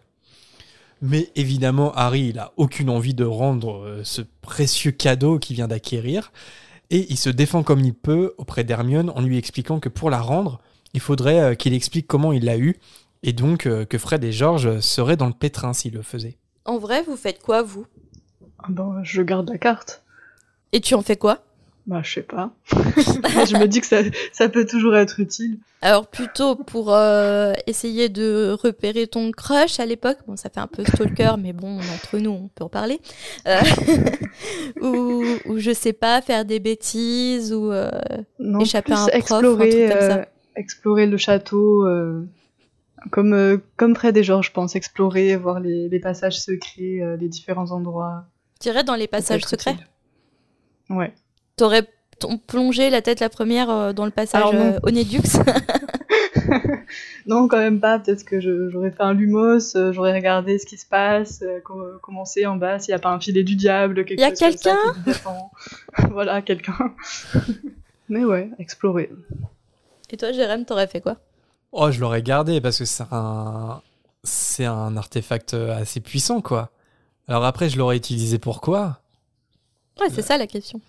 Mais 1.01 1.31
évidemment, 1.37 1.95
Harry, 1.95 2.29
il 2.31 2.39
a 2.39 2.53
aucune 2.57 2.91
envie 2.91 3.15
de 3.15 3.25
rendre 3.25 4.01
ce 4.03 4.21
précieux 4.43 4.91
cadeau 4.91 5.39
qu'il 5.39 5.57
vient 5.57 5.69
d'acquérir. 5.69 6.33
Et 6.91 7.07
il 7.09 7.17
se 7.17 7.31
défend 7.31 7.63
comme 7.63 7.81
il 7.81 7.95
peut 7.95 8.35
auprès 8.37 8.65
d'Hermione 8.65 9.11
en 9.15 9.23
lui 9.23 9.39
expliquant 9.39 9.79
que 9.79 9.89
pour 9.89 10.11
la 10.11 10.21
rendre, 10.21 10.61
il 10.95 11.01
faudrait 11.01 11.41
euh, 11.41 11.55
qu'il 11.55 11.75
explique 11.75 12.07
comment 12.07 12.33
il 12.33 12.45
l'a 12.45 12.59
eu 12.59 12.77
et 13.23 13.33
donc 13.33 13.67
euh, 13.67 13.85
que 13.85 13.99
Fred 13.99 14.25
et 14.25 14.33
George 14.33 14.81
seraient 14.81 15.17
dans 15.17 15.27
le 15.27 15.33
pétrin 15.33 15.73
s'ils 15.73 15.95
le 15.95 16.03
faisaient. 16.03 16.37
En 16.65 16.79
vrai, 16.79 17.03
vous 17.03 17.17
faites 17.17 17.43
quoi, 17.43 17.63
vous? 17.63 17.87
Ah 18.59 18.67
bon, 18.69 19.03
je 19.03 19.23
garde 19.23 19.49
la 19.49 19.59
carte. 19.59 20.03
Et 20.73 20.81
tu 20.81 20.95
en 20.95 21.03
fais 21.03 21.17
quoi? 21.17 21.43
Bah, 21.87 22.03
je 22.05 22.13
sais 22.13 22.23
pas. 22.23 22.53
je 22.71 23.57
me 23.59 23.67
dis 23.67 23.81
que 23.81 23.87
ça, 23.87 24.03
ça, 24.33 24.49
peut 24.49 24.67
toujours 24.67 24.97
être 24.97 25.19
utile. 25.19 25.59
Alors, 25.83 26.07
plutôt 26.07 26.55
pour 26.55 26.95
euh, 26.95 27.53
essayer 27.67 28.09
de 28.09 28.57
repérer 28.63 29.07
ton 29.07 29.33
crush 29.33 29.81
à 29.81 29.87
l'époque, 29.87 30.19
bon, 30.27 30.37
ça 30.37 30.51
fait 30.51 30.61
un 30.61 30.67
peu 30.67 30.85
stalker, 30.85 31.33
mais 31.39 31.53
bon, 31.53 31.79
entre 31.79 32.19
nous, 32.19 32.31
on 32.31 32.49
peut 32.49 32.65
en 32.65 32.69
parler. 32.69 33.01
Euh, 33.49 33.61
ou, 34.81 35.25
ou, 35.47 35.59
je 35.59 35.73
sais 35.73 35.95
pas, 35.95 36.21
faire 36.21 36.45
des 36.45 36.61
bêtises, 36.61 37.53
ou 37.53 37.73
euh, 37.73 37.91
non, 38.39 38.61
échapper 38.61 38.93
à 38.93 39.05
un 39.05 39.07
explorer, 39.09 39.55
prof, 39.57 39.61
un 39.61 39.71
truc 39.71 39.89
comme 39.89 40.11
ça. 40.11 40.29
Explorer 40.61 41.07
le 41.07 41.17
château, 41.17 41.87
comme, 43.11 43.61
comme 43.77 43.95
près 43.95 44.13
des 44.13 44.23
Georges, 44.23 44.49
je 44.49 44.53
pense. 44.53 44.77
Explorer, 44.77 45.37
voir 45.37 45.61
les, 45.61 45.89
les 45.89 45.99
passages 45.99 46.41
secrets, 46.41 47.17
les 47.19 47.29
différents 47.29 47.71
endroits. 47.73 48.25
Tu 48.61 48.69
irais 48.69 48.85
dans 48.85 48.95
les 48.95 49.09
passages 49.09 49.45
secrets 49.45 49.73
utile. 49.73 49.87
Ouais. 50.91 51.13
T'aurais 51.57 51.87
plongé 52.47 52.91
la 52.91 53.03
tête 53.03 53.21
la 53.21 53.29
première 53.29 53.71
euh, 53.71 53.93
dans 53.93 54.05
le 54.05 54.11
passage 54.11 54.45
euh, 54.55 54.79
Onedux 54.83 55.19
Non, 57.27 57.49
quand 57.49 57.59
même 57.59 57.81
pas. 57.81 57.99
Peut-être 57.99 58.25
que 58.25 58.41
j'aurais 58.41 58.91
fait 58.91 59.03
un 59.03 59.15
lumos, 59.15 59.77
euh, 59.77 59.93
j'aurais 59.93 60.13
regardé 60.13 60.59
ce 60.59 60.67
qui 60.67 60.77
se 60.77 60.87
passe, 60.87 61.43
euh, 61.43 61.61
comment 62.03 62.25
c'est 62.25 62.47
en 62.47 62.57
bas, 62.57 62.79
s'il 62.79 62.93
n'y 62.93 62.97
a 62.97 62.99
pas 62.99 63.11
un 63.11 63.21
filet 63.21 63.45
du 63.45 63.57
diable, 63.57 64.05
quelque 64.05 64.19
Il 64.19 64.21
y 64.21 64.25
a 64.25 64.33
quelqu'un 64.33 64.79
Voilà, 66.11 66.43
quelqu'un. 66.43 66.95
Mais 68.09 68.25
ouais, 68.25 68.51
explorer. 68.59 69.11
Et 70.13 70.17
toi, 70.17 70.33
Jérém, 70.33 70.65
t'aurais 70.65 70.87
fait 70.89 71.01
quoi? 71.01 71.17
Oh, 71.73 71.91
je 71.91 72.01
l'aurais 72.01 72.23
gardé 72.23 72.61
parce 72.61 72.79
que 72.79 72.85
c'est 72.85 73.05
un... 73.13 73.81
c'est 74.25 74.65
un 74.67 74.97
artefact 74.97 75.55
assez 75.55 76.01
puissant, 76.01 76.41
quoi. 76.41 76.71
Alors 77.29 77.45
après, 77.45 77.69
je 77.69 77.79
l'aurais 77.79 77.97
utilisé 77.97 78.39
pour 78.39 78.61
quoi? 78.61 79.01
Ouais, 80.01 80.09
c'est 80.11 80.23
ça 80.23 80.37
la 80.37 80.47
question. 80.49 80.81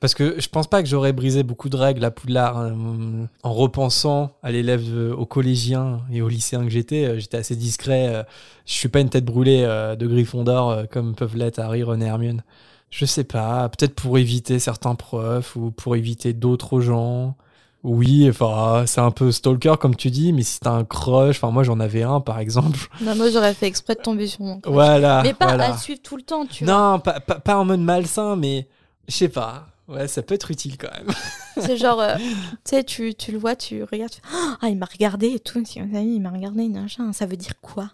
Parce 0.00 0.14
que 0.14 0.38
je 0.40 0.48
pense 0.48 0.68
pas 0.68 0.80
que 0.80 0.88
j'aurais 0.88 1.12
brisé 1.12 1.42
beaucoup 1.42 1.68
de 1.68 1.76
règles 1.76 2.04
à 2.04 2.12
Poudlard 2.12 2.56
hein. 2.58 3.26
en 3.42 3.52
repensant 3.52 4.30
à 4.44 4.52
l'élève, 4.52 4.84
euh, 4.94 5.12
aux 5.12 5.26
collégiens 5.26 6.02
et 6.12 6.22
aux 6.22 6.28
lycéens 6.28 6.62
que 6.62 6.70
j'étais. 6.70 7.04
euh, 7.04 7.18
J'étais 7.18 7.38
assez 7.38 7.56
discret. 7.56 8.06
euh, 8.14 8.22
Je 8.64 8.74
suis 8.74 8.88
pas 8.88 9.00
une 9.00 9.10
tête 9.10 9.24
brûlée 9.24 9.64
euh, 9.64 9.96
de 9.96 10.06
Gryffondor 10.06 10.70
euh, 10.70 10.84
comme 10.84 11.16
peuvent 11.16 11.36
l'être 11.36 11.58
Harry, 11.58 11.82
Ron 11.82 12.00
et 12.00 12.04
Hermione. 12.04 12.44
Je 12.90 13.04
sais 13.06 13.24
pas. 13.24 13.68
Peut-être 13.70 13.96
pour 13.96 14.18
éviter 14.18 14.60
certains 14.60 14.94
profs 14.94 15.56
ou 15.56 15.72
pour 15.72 15.96
éviter 15.96 16.32
d'autres 16.32 16.80
gens. 16.80 17.36
Oui, 17.84 18.28
enfin, 18.28 18.84
c'est 18.86 19.00
un 19.00 19.12
peu 19.12 19.30
stalker 19.30 19.74
comme 19.80 19.94
tu 19.94 20.10
dis, 20.10 20.32
mais 20.32 20.42
si 20.42 20.58
t'as 20.58 20.72
un 20.72 20.84
crush, 20.84 21.36
enfin 21.36 21.52
moi 21.52 21.62
j'en 21.62 21.78
avais 21.78 22.02
un 22.02 22.20
par 22.20 22.40
exemple. 22.40 22.88
Non, 23.00 23.14
moi, 23.14 23.30
j'aurais 23.30 23.54
fait 23.54 23.66
exprès 23.66 23.94
de 23.94 24.00
tomber 24.00 24.26
sur 24.26 24.42
mon 24.42 24.60
crush. 24.60 24.72
Voilà. 24.72 25.22
Mais 25.22 25.32
pas 25.32 25.46
voilà. 25.46 25.66
à 25.66 25.72
le 25.72 25.78
suivre 25.78 26.00
tout 26.02 26.16
le 26.16 26.22
temps, 26.22 26.44
tu 26.46 26.64
vois. 26.64 26.74
Non, 26.74 26.98
pas, 26.98 27.20
pas, 27.20 27.36
pas 27.36 27.56
en 27.56 27.64
mode 27.64 27.80
malsain, 27.80 28.36
mais 28.36 28.66
je 29.06 29.14
sais 29.14 29.28
pas. 29.28 29.68
Ouais, 29.88 30.06
ça 30.06 30.22
peut 30.22 30.34
être 30.34 30.50
utile 30.50 30.76
quand 30.76 30.90
même. 30.92 31.08
C'est 31.56 31.76
genre, 31.78 32.00
euh, 32.00 32.16
tu 32.64 32.76
sais, 32.76 32.84
tu, 32.84 33.14
le 33.32 33.38
vois, 33.38 33.56
tu 33.56 33.82
regardes, 33.84 34.10
tu 34.10 34.20
fais, 34.20 34.36
ah, 34.60 34.68
il 34.68 34.76
m'a 34.76 34.86
regardé 34.86 35.28
et 35.28 35.40
tout, 35.40 35.62
il 35.74 36.20
m'a 36.20 36.30
regardé, 36.30 36.68
machin, 36.68 37.12
ça 37.12 37.24
veut 37.24 37.36
dire 37.36 37.58
quoi? 37.62 37.90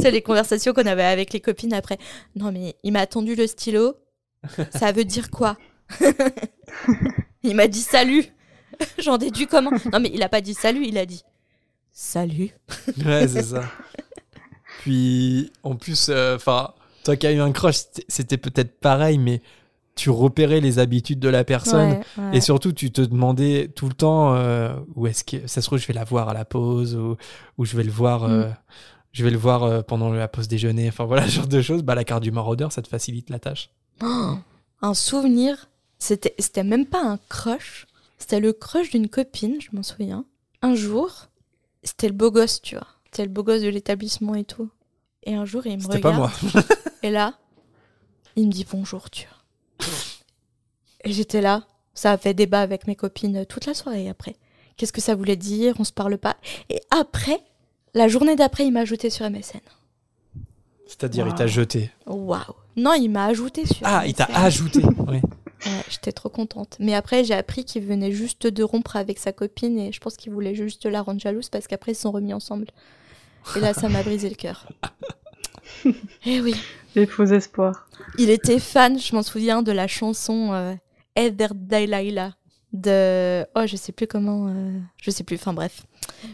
Sais, 0.00 0.10
les 0.10 0.20
conversations 0.20 0.74
qu'on 0.74 0.86
avait 0.86 1.04
avec 1.04 1.32
les 1.32 1.40
copines 1.40 1.72
après. 1.72 1.98
Non, 2.36 2.52
mais 2.52 2.76
il 2.82 2.92
m'a 2.92 3.06
tendu 3.06 3.34
le 3.34 3.46
stylo, 3.46 3.94
ça 4.70 4.92
veut 4.92 5.04
dire 5.04 5.30
quoi? 5.30 5.56
Il 7.42 7.54
m'a 7.56 7.66
dit 7.68 7.80
salut 7.80 8.24
J'en 8.98 9.18
déduis 9.18 9.46
comment 9.46 9.70
Non, 9.92 10.00
mais 10.00 10.10
il 10.12 10.22
a 10.22 10.28
pas 10.28 10.40
dit 10.40 10.54
salut, 10.54 10.84
il 10.86 10.96
a 10.98 11.06
dit 11.06 11.22
salut. 11.92 12.50
ouais, 13.04 13.28
c'est 13.28 13.42
ça. 13.42 13.64
Puis, 14.80 15.52
en 15.62 15.76
plus, 15.76 16.08
euh, 16.08 16.36
enfin, 16.36 16.72
toi 17.04 17.16
qui 17.16 17.26
as 17.26 17.32
eu 17.32 17.40
un 17.40 17.52
crush, 17.52 17.76
c'était- 18.08 18.38
peut-être 18.38 18.78
pareil, 18.80 19.18
mais 19.18 19.42
tu 19.96 20.08
repérais 20.08 20.60
les 20.60 20.78
habitudes 20.78 21.18
de 21.20 21.28
la 21.28 21.44
personne. 21.44 21.90
Ouais, 21.90 22.00
ouais. 22.18 22.36
Et 22.38 22.40
surtout, 22.40 22.72
tu 22.72 22.90
te 22.90 23.02
demandais 23.02 23.70
tout 23.74 23.86
le 23.88 23.92
temps 23.94 24.34
euh, 24.34 24.74
où 24.94 25.06
est-ce 25.06 25.24
que 25.24 25.46
ça 25.46 25.60
se 25.60 25.66
trouve, 25.66 25.78
je 25.78 25.86
vais 25.86 25.92
la 25.94 26.04
voir 26.04 26.28
à 26.30 26.34
la 26.34 26.44
pause 26.46 26.94
ou, 26.96 27.16
ou 27.58 27.64
je 27.66 27.76
vais 27.76 27.82
le 27.84 27.90
voir, 27.90 28.24
euh, 28.24 28.44
Mm. 28.48 28.54
je 29.12 29.24
vais 29.24 29.30
le 29.30 29.36
voir 29.36 29.64
euh, 29.64 29.82
pendant 29.82 30.10
la 30.10 30.28
pause 30.28 30.48
déjeuner. 30.48 30.88
Enfin 30.88 31.04
voilà, 31.04 31.26
ce 31.26 31.32
genre 31.32 31.48
de 31.48 31.60
choses. 31.60 31.82
Bah, 31.82 31.94
la 31.94 32.04
carte 32.04 32.22
du 32.22 32.30
maraudeur, 32.32 32.72
ça 32.72 32.80
te 32.80 32.88
facilite 32.88 33.28
la 33.28 33.38
tâche. 33.40 33.68
Oh, 34.02 34.36
un 34.80 34.94
souvenir, 34.94 35.68
c'était 36.00 36.34
c'était 36.40 36.64
même 36.64 36.86
pas 36.86 37.02
un 37.02 37.18
crush, 37.28 37.86
c'était 38.18 38.40
le 38.40 38.52
crush 38.52 38.90
d'une 38.90 39.08
copine, 39.08 39.60
je 39.60 39.68
m'en 39.72 39.84
souviens. 39.84 40.24
Un 40.62 40.74
jour, 40.74 41.28
c'était 41.84 42.08
le 42.08 42.14
beau 42.14 42.30
gosse, 42.32 42.60
tu 42.60 42.74
vois. 42.74 42.88
C'était 43.04 43.22
le 43.24 43.30
beau 43.30 43.42
gosse 43.44 43.62
de 43.62 43.68
l'établissement 43.68 44.34
et 44.34 44.44
tout. 44.44 44.68
Et 45.22 45.34
un 45.34 45.44
jour, 45.44 45.64
il 45.66 45.76
me 45.76 45.80
C'était 45.82 45.98
pas 46.00 46.10
regarde. 46.12 46.32
moi. 46.54 46.62
Et 47.02 47.10
là, 47.10 47.34
il 48.36 48.46
me 48.48 48.52
dit 48.52 48.66
bonjour, 48.70 49.08
tu 49.10 49.26
vois. 49.78 49.86
Et 51.04 51.12
j'étais 51.12 51.40
là. 51.40 51.64
Ça 51.94 52.12
a 52.12 52.18
fait 52.18 52.34
débat 52.34 52.60
avec 52.62 52.86
mes 52.86 52.94
copines 52.96 53.44
toute 53.46 53.66
la 53.66 53.74
soirée 53.74 54.08
après. 54.08 54.36
Qu'est-ce 54.76 54.92
que 54.92 55.00
ça 55.00 55.14
voulait 55.14 55.36
dire? 55.36 55.74
On 55.78 55.84
se 55.84 55.92
parle 55.92 56.16
pas. 56.16 56.36
Et 56.70 56.80
après, 56.90 57.40
la 57.94 58.08
journée 58.08 58.36
d'après, 58.36 58.64
il 58.66 58.70
m'a 58.72 58.80
ajouté 58.80 59.10
sur 59.10 59.28
MSN. 59.28 59.60
C'est-à-dire, 60.86 61.26
il 61.26 61.30
Wow. 61.32 61.36
t'a 61.36 61.46
jeté. 61.46 61.90
Waouh 62.06 62.54
Non, 62.76 62.94
il 62.94 63.08
m'a 63.08 63.26
ajouté 63.26 63.66
sur 63.66 63.78
Ah, 63.84 64.06
il 64.06 64.14
t'a 64.14 64.24
ajouté. 64.26 64.82
Ouais. 65.08 65.20
Ouais, 65.66 65.82
j'étais 65.90 66.12
trop 66.12 66.28
contente. 66.30 66.76
Mais 66.80 66.94
après, 66.94 67.22
j'ai 67.24 67.34
appris 67.34 67.64
qu'il 67.64 67.84
venait 67.84 68.12
juste 68.12 68.46
de 68.46 68.62
rompre 68.62 68.96
avec 68.96 69.18
sa 69.18 69.32
copine 69.32 69.78
et 69.78 69.92
je 69.92 70.00
pense 70.00 70.16
qu'il 70.16 70.32
voulait 70.32 70.54
juste 70.54 70.86
la 70.86 71.02
rendre 71.02 71.20
jalouse 71.20 71.48
parce 71.50 71.66
qu'après, 71.66 71.92
ils 71.92 71.96
se 71.96 72.02
sont 72.02 72.12
remis 72.12 72.32
ensemble. 72.32 72.66
Et 73.56 73.60
là, 73.60 73.74
ça 73.74 73.88
m'a 73.88 74.02
brisé 74.02 74.28
le 74.28 74.36
cœur. 74.36 74.66
Eh 76.26 76.40
oui. 76.40 76.54
Les 76.96 77.06
faux 77.06 77.24
espoirs. 77.26 77.86
Il 78.18 78.28
était 78.30 78.58
fan, 78.58 78.98
je 78.98 79.14
m'en 79.14 79.22
souviens, 79.22 79.62
de 79.62 79.70
la 79.72 79.86
chanson 79.86 80.52
euh, 80.52 80.74
Heather 81.16 81.54
Delilah 81.54 82.34
de. 82.72 83.44
Oh, 83.54 83.66
je 83.66 83.76
sais 83.76 83.92
plus 83.92 84.06
comment. 84.06 84.48
euh, 84.48 84.78
Je 84.96 85.10
sais 85.10 85.22
plus, 85.24 85.36
enfin 85.36 85.52
bref. 85.52 85.82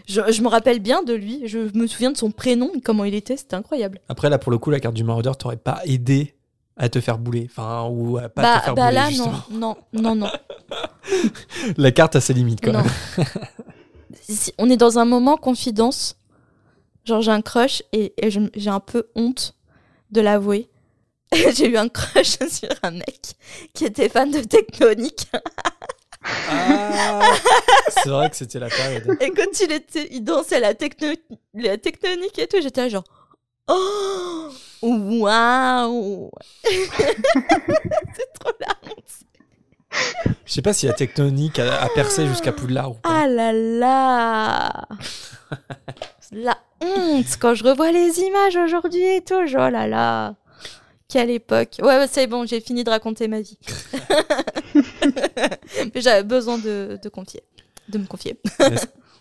Je, 0.08 0.20
je 0.32 0.42
me 0.42 0.48
rappelle 0.48 0.80
bien 0.80 1.02
de 1.02 1.12
lui, 1.12 1.42
je 1.46 1.58
me 1.76 1.86
souviens 1.86 2.10
de 2.10 2.16
son 2.16 2.30
prénom, 2.30 2.70
comment 2.84 3.04
il 3.04 3.14
était, 3.14 3.36
c'était 3.36 3.56
incroyable. 3.56 4.00
Après, 4.08 4.30
là, 4.30 4.38
pour 4.38 4.50
le 4.50 4.58
coup, 4.58 4.70
la 4.70 4.80
carte 4.80 4.94
du 4.94 5.04
maraudeur 5.04 5.36
t'aurait 5.36 5.56
pas 5.58 5.80
aidé 5.84 6.34
à 6.76 6.88
te 6.88 7.00
faire 7.00 7.18
bouler. 7.18 7.48
Enfin, 7.50 7.88
ou 7.90 8.18
à 8.18 8.28
pas 8.28 8.42
bah 8.42 8.58
te 8.58 8.64
faire 8.64 8.74
bah 8.74 8.82
bouler, 8.86 8.94
là, 8.94 9.08
justement. 9.10 9.42
non, 9.50 9.76
non, 9.92 10.14
non, 10.14 10.14
non. 10.14 10.30
La 11.76 11.90
carte 11.92 12.16
a 12.16 12.20
ses 12.20 12.34
limites, 12.34 12.60
quand 12.62 12.72
Non. 12.72 12.82
même. 12.82 13.26
Si- 14.28 14.52
on 14.58 14.68
est 14.68 14.76
dans 14.76 14.98
un 14.98 15.04
moment 15.04 15.36
confidence. 15.36 16.16
Genre, 17.04 17.22
j'ai 17.22 17.30
un 17.30 17.42
crush 17.42 17.84
et, 17.92 18.12
et 18.20 18.30
j'ai 18.30 18.70
un 18.70 18.80
peu 18.80 19.08
honte 19.14 19.54
de 20.10 20.20
l'avouer. 20.20 20.68
j'ai 21.32 21.68
eu 21.70 21.76
un 21.76 21.88
crush 21.88 22.38
sur 22.50 22.68
un 22.82 22.90
mec 22.90 23.34
qui 23.72 23.84
était 23.84 24.08
fan 24.08 24.30
de 24.32 24.40
Tectonique. 24.40 25.28
Ah, 26.48 27.20
c'est 27.90 28.08
vrai 28.08 28.28
que 28.30 28.36
c'était 28.36 28.58
la 28.58 28.68
période. 28.68 29.16
Et 29.20 29.30
quand 29.30 29.60
il, 29.60 29.70
était, 29.70 30.08
il 30.10 30.22
dansait 30.24 30.58
la, 30.58 30.74
techno, 30.74 31.08
la 31.54 31.78
Tectonique 31.78 32.36
et 32.40 32.48
tout, 32.48 32.56
j'étais 32.60 32.90
genre. 32.90 33.04
Oh 33.68 34.50
Waouh 34.82 36.30
C'est 36.64 38.32
trop 38.38 38.52
la 38.60 38.68
honte. 38.84 39.04
Je 40.44 40.52
sais 40.52 40.62
pas 40.62 40.72
si 40.72 40.86
la 40.86 40.92
tectonique 40.92 41.58
a, 41.58 41.82
a 41.82 41.88
percé 41.88 42.26
jusqu'à 42.26 42.52
Poudlard 42.52 42.90
ou 42.90 42.94
pas. 42.94 43.22
Ah 43.22 43.26
là 43.26 43.52
là 43.52 44.84
La 46.32 46.58
honte 46.82 47.26
quand 47.40 47.54
je 47.54 47.64
revois 47.64 47.90
les 47.92 48.18
images 48.20 48.56
aujourd'hui 48.56 49.02
et 49.16 49.22
tout, 49.22 49.46
je- 49.46 49.56
oh 49.56 49.70
là 49.70 49.86
là 49.88 50.34
Quelle 51.08 51.30
époque 51.30 51.76
Ouais, 51.80 52.06
c'est 52.10 52.26
bon, 52.26 52.46
j'ai 52.46 52.60
fini 52.60 52.84
de 52.84 52.90
raconter 52.90 53.26
ma 53.28 53.40
vie. 53.40 53.58
Mais 55.94 56.00
j'avais 56.02 56.22
besoin 56.24 56.58
de, 56.58 56.98
de 57.02 57.08
confier, 57.08 57.42
de 57.88 57.98
me 57.98 58.06
confier. 58.06 58.38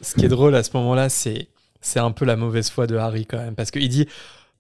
Ce 0.02 0.14
qui 0.16 0.26
est 0.26 0.30
drôle 0.30 0.56
à 0.56 0.64
ce 0.64 0.72
moment-là, 0.76 1.08
c'est 1.10 1.48
c'est 1.86 2.00
un 2.00 2.12
peu 2.12 2.26
la 2.26 2.36
mauvaise 2.36 2.70
foi 2.70 2.88
de 2.88 2.98
Harry 2.98 3.26
quand 3.26 3.38
même, 3.38 3.56
parce 3.56 3.72
qu'il 3.72 3.88
dit, 3.90 4.08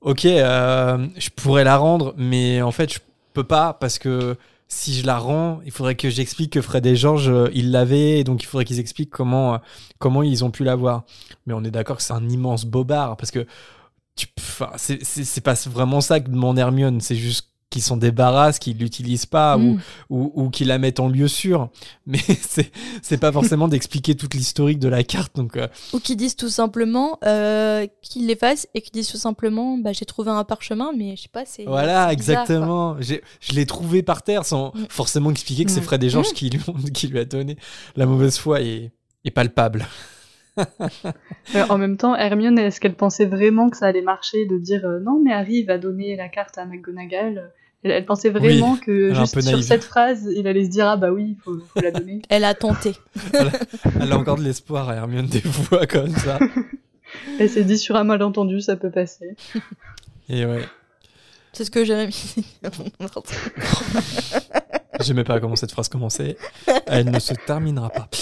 ok, 0.01 0.25
euh, 0.25 1.07
je 1.17 1.29
pourrais 1.29 1.63
la 1.63 1.77
rendre, 1.77 2.13
mais 2.17 2.61
en 2.61 2.71
fait, 2.71 2.93
je 2.93 2.99
peux 3.33 3.43
pas 3.43 3.73
parce 3.73 3.99
que 3.99 4.37
si 4.67 4.93
je 4.93 5.05
la 5.05 5.17
rends, 5.17 5.59
il 5.65 5.71
faudrait 5.71 5.95
que 5.95 6.09
j'explique 6.09 6.53
que 6.53 6.61
Fred 6.61 6.85
et 6.85 6.95
Georges 6.95 7.29
euh, 7.29 7.49
ils 7.53 7.71
l'avaient, 7.71 8.23
donc 8.23 8.43
il 8.43 8.45
faudrait 8.45 8.65
qu'ils 8.65 8.79
expliquent 8.79 9.11
comment 9.11 9.55
euh, 9.55 9.57
comment 9.99 10.23
ils 10.23 10.43
ont 10.43 10.51
pu 10.51 10.63
l'avoir. 10.63 11.03
Mais 11.45 11.53
on 11.53 11.63
est 11.63 11.71
d'accord 11.71 11.97
que 11.97 12.03
c'est 12.03 12.13
un 12.13 12.29
immense 12.29 12.65
bobard 12.65 13.17
parce 13.17 13.31
que 13.31 13.45
c'est 14.77 15.43
pas 15.43 15.55
vraiment 15.67 16.01
ça 16.01 16.19
que 16.19 16.29
demande 16.29 16.57
Hermione, 16.57 17.01
c'est 17.01 17.15
juste 17.15 17.49
qu'ils 17.75 17.83
s'en 17.83 17.97
débarrassent, 17.97 18.57
qu'ils 18.57 18.77
l'utilisent 18.77 19.25
pas 19.25 19.57
ou 19.57 19.61
Mm. 19.75 19.79
ou, 20.09 20.31
ou 20.35 20.49
qu'ils 20.49 20.67
la 20.67 20.77
mettent 20.77 21.01
en 21.01 21.09
lieu 21.09 21.27
sûr. 21.27 21.69
Mais 22.07 22.19
c'est 22.19 22.71
c'est 23.01 23.17
pas 23.17 23.31
forcément 23.33 23.67
d'expliquer 23.67 24.15
toute 24.15 24.33
l'historique 24.33 24.79
de 24.79 24.87
la 24.87 25.03
carte. 25.03 25.35
Donc 25.35 25.57
euh, 25.57 25.67
Ou 25.93 25.99
qui 25.99 26.15
disent 26.15 26.37
tout 26.37 26.47
simplement 26.49 27.19
euh, 27.25 27.85
qu'ils 28.01 28.27
l'effacent 28.27 28.67
et 28.73 28.81
qui 28.81 28.91
disent 28.91 29.09
tout 29.09 29.17
simplement 29.17 29.77
bah, 29.77 29.91
j'ai 29.91 30.05
trouvé 30.05 30.31
un 30.31 30.43
parchemin, 30.45 30.91
mais 30.97 31.15
je 31.17 31.23
sais 31.23 31.29
pas, 31.29 31.43
c'est. 31.45 31.65
voilà, 31.65 32.09
c'est 32.09 32.15
bizarre, 32.15 32.35
quoi. 32.35 32.43
exactement. 32.45 32.95
J'ai- 33.01 33.21
Je 33.41 33.53
l'ai 33.53 33.65
trouvé 33.65 34.01
par 34.03 34.21
terre 34.23 34.45
sans 34.45 34.69
Mm. 34.73 34.85
forcément 34.89 35.31
expliquer 35.31 35.65
que 35.65 35.71
c'est. 35.71 35.81
Fred 35.81 36.01
et 36.03 36.09
Georges 36.09 36.31
qui, 36.33 36.49
lui 36.49 36.59
qui 36.93 37.07
lui 37.07 37.19
a 37.19 37.25
donné. 37.25 37.57
La 37.97 38.05
mauvaise 38.05 38.37
foi 38.37 38.61
est, 38.61 38.91
est 39.25 39.31
palpable. 39.31 39.85
Mais 41.53 41.61
en 41.69 41.77
même 41.77 41.97
temps, 41.97 42.15
Hermione, 42.15 42.57
est-ce 42.59 42.79
qu'elle 42.79 42.95
pensait 42.95 43.25
vraiment 43.25 43.69
que 43.69 43.75
ça 43.77 43.87
allait 43.87 44.01
marcher 44.01 44.45
de 44.45 44.57
dire 44.57 44.85
euh, 44.85 44.99
non, 45.01 45.19
mais 45.21 45.33
Harry 45.33 45.63
va 45.63 45.77
donner 45.77 46.15
la 46.15 46.29
carte 46.29 46.57
à 46.57 46.65
McGonagall 46.65 47.51
Elle, 47.85 47.91
elle 47.91 48.05
pensait 48.05 48.31
vraiment 48.31 48.77
que 48.77 49.13
juste 49.13 49.39
sur 49.41 49.63
cette 49.63 49.83
phrase, 49.83 50.27
il 50.35 50.47
allait 50.47 50.65
se 50.65 50.71
dire 50.71 50.87
ah 50.87 50.97
bah 50.97 51.11
oui, 51.11 51.37
il 51.37 51.43
faut, 51.43 51.59
faut 51.71 51.81
la 51.81 51.91
donner. 51.91 52.23
Elle 52.29 52.43
a 52.43 52.55
tenté. 52.55 52.95
Elle 54.01 54.11
a 54.11 54.17
encore 54.17 54.37
de 54.37 54.43
l'espoir 54.43 54.89
à 54.89 54.95
Hermione 54.95 55.27
des 55.27 55.41
fois 55.41 55.85
comme 55.85 56.09
ça. 56.09 56.39
Elle 57.39 57.47
s'est 57.47 57.63
dit 57.63 57.77
sur 57.77 57.95
un 57.95 58.03
malentendu, 58.03 58.59
ça 58.59 58.75
peut 58.75 58.89
passer. 58.89 59.35
Et 60.29 60.47
ouais, 60.47 60.65
C'est 61.53 61.63
ce 61.63 61.69
que 61.69 61.85
Jérémy. 61.85 62.35
j'aimais 65.01 65.23
pas 65.23 65.39
comment 65.39 65.55
cette 65.55 65.71
phrase 65.71 65.87
commençait. 65.87 66.37
Elle 66.87 67.11
ne 67.11 67.19
se 67.19 67.35
terminera 67.45 67.91
pas. 67.91 68.09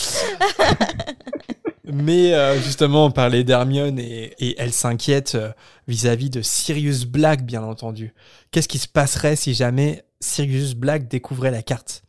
Mais 1.93 2.33
euh, 2.33 2.59
justement, 2.59 3.05
on 3.05 3.11
parlait 3.11 3.43
d'Hermione 3.43 3.99
et, 3.99 4.55
elle 4.57 4.73
s'inquiète 4.73 5.35
euh, 5.35 5.51
vis-à-vis 5.87 6.29
de 6.29 6.41
Sirius 6.41 7.05
Black, 7.05 7.45
bien 7.45 7.63
entendu. 7.63 8.13
Qu'est-ce 8.51 8.67
qui 8.67 8.79
se 8.79 8.87
passerait 8.87 9.35
si 9.35 9.53
jamais 9.53 10.03
Sirius 10.19 10.73
Black 10.73 11.07
découvrait 11.07 11.51
la 11.51 11.61
carte? 11.61 12.03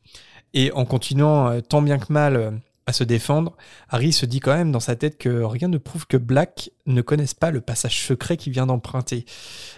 Et 0.55 0.73
en 0.73 0.85
continuant 0.85 1.49
euh, 1.49 1.61
tant 1.61 1.83
bien 1.83 1.99
que 1.99 2.13
mal 2.13 2.61
à 2.87 2.93
se 2.93 3.05
défendre, 3.05 3.57
Harry 3.91 4.13
se 4.13 4.25
dit 4.27 4.41
quand 4.41 4.55
même 4.55 4.73
dans 4.73 4.81
sa 4.81 4.97
tête 4.97 5.19
que 5.19 5.43
rien 5.43 5.69
ne 5.69 5.79
prouve 5.79 6.07
que 6.07 6.17
Black 6.17 6.71
ne 6.87 7.03
connaisse 7.03 7.35
pas 7.35 7.51
le 7.51 7.61
passage 7.61 8.07
secret 8.07 8.37
qu'il 8.37 8.53
vient 8.53 8.67
d'emprunter. 8.67 9.27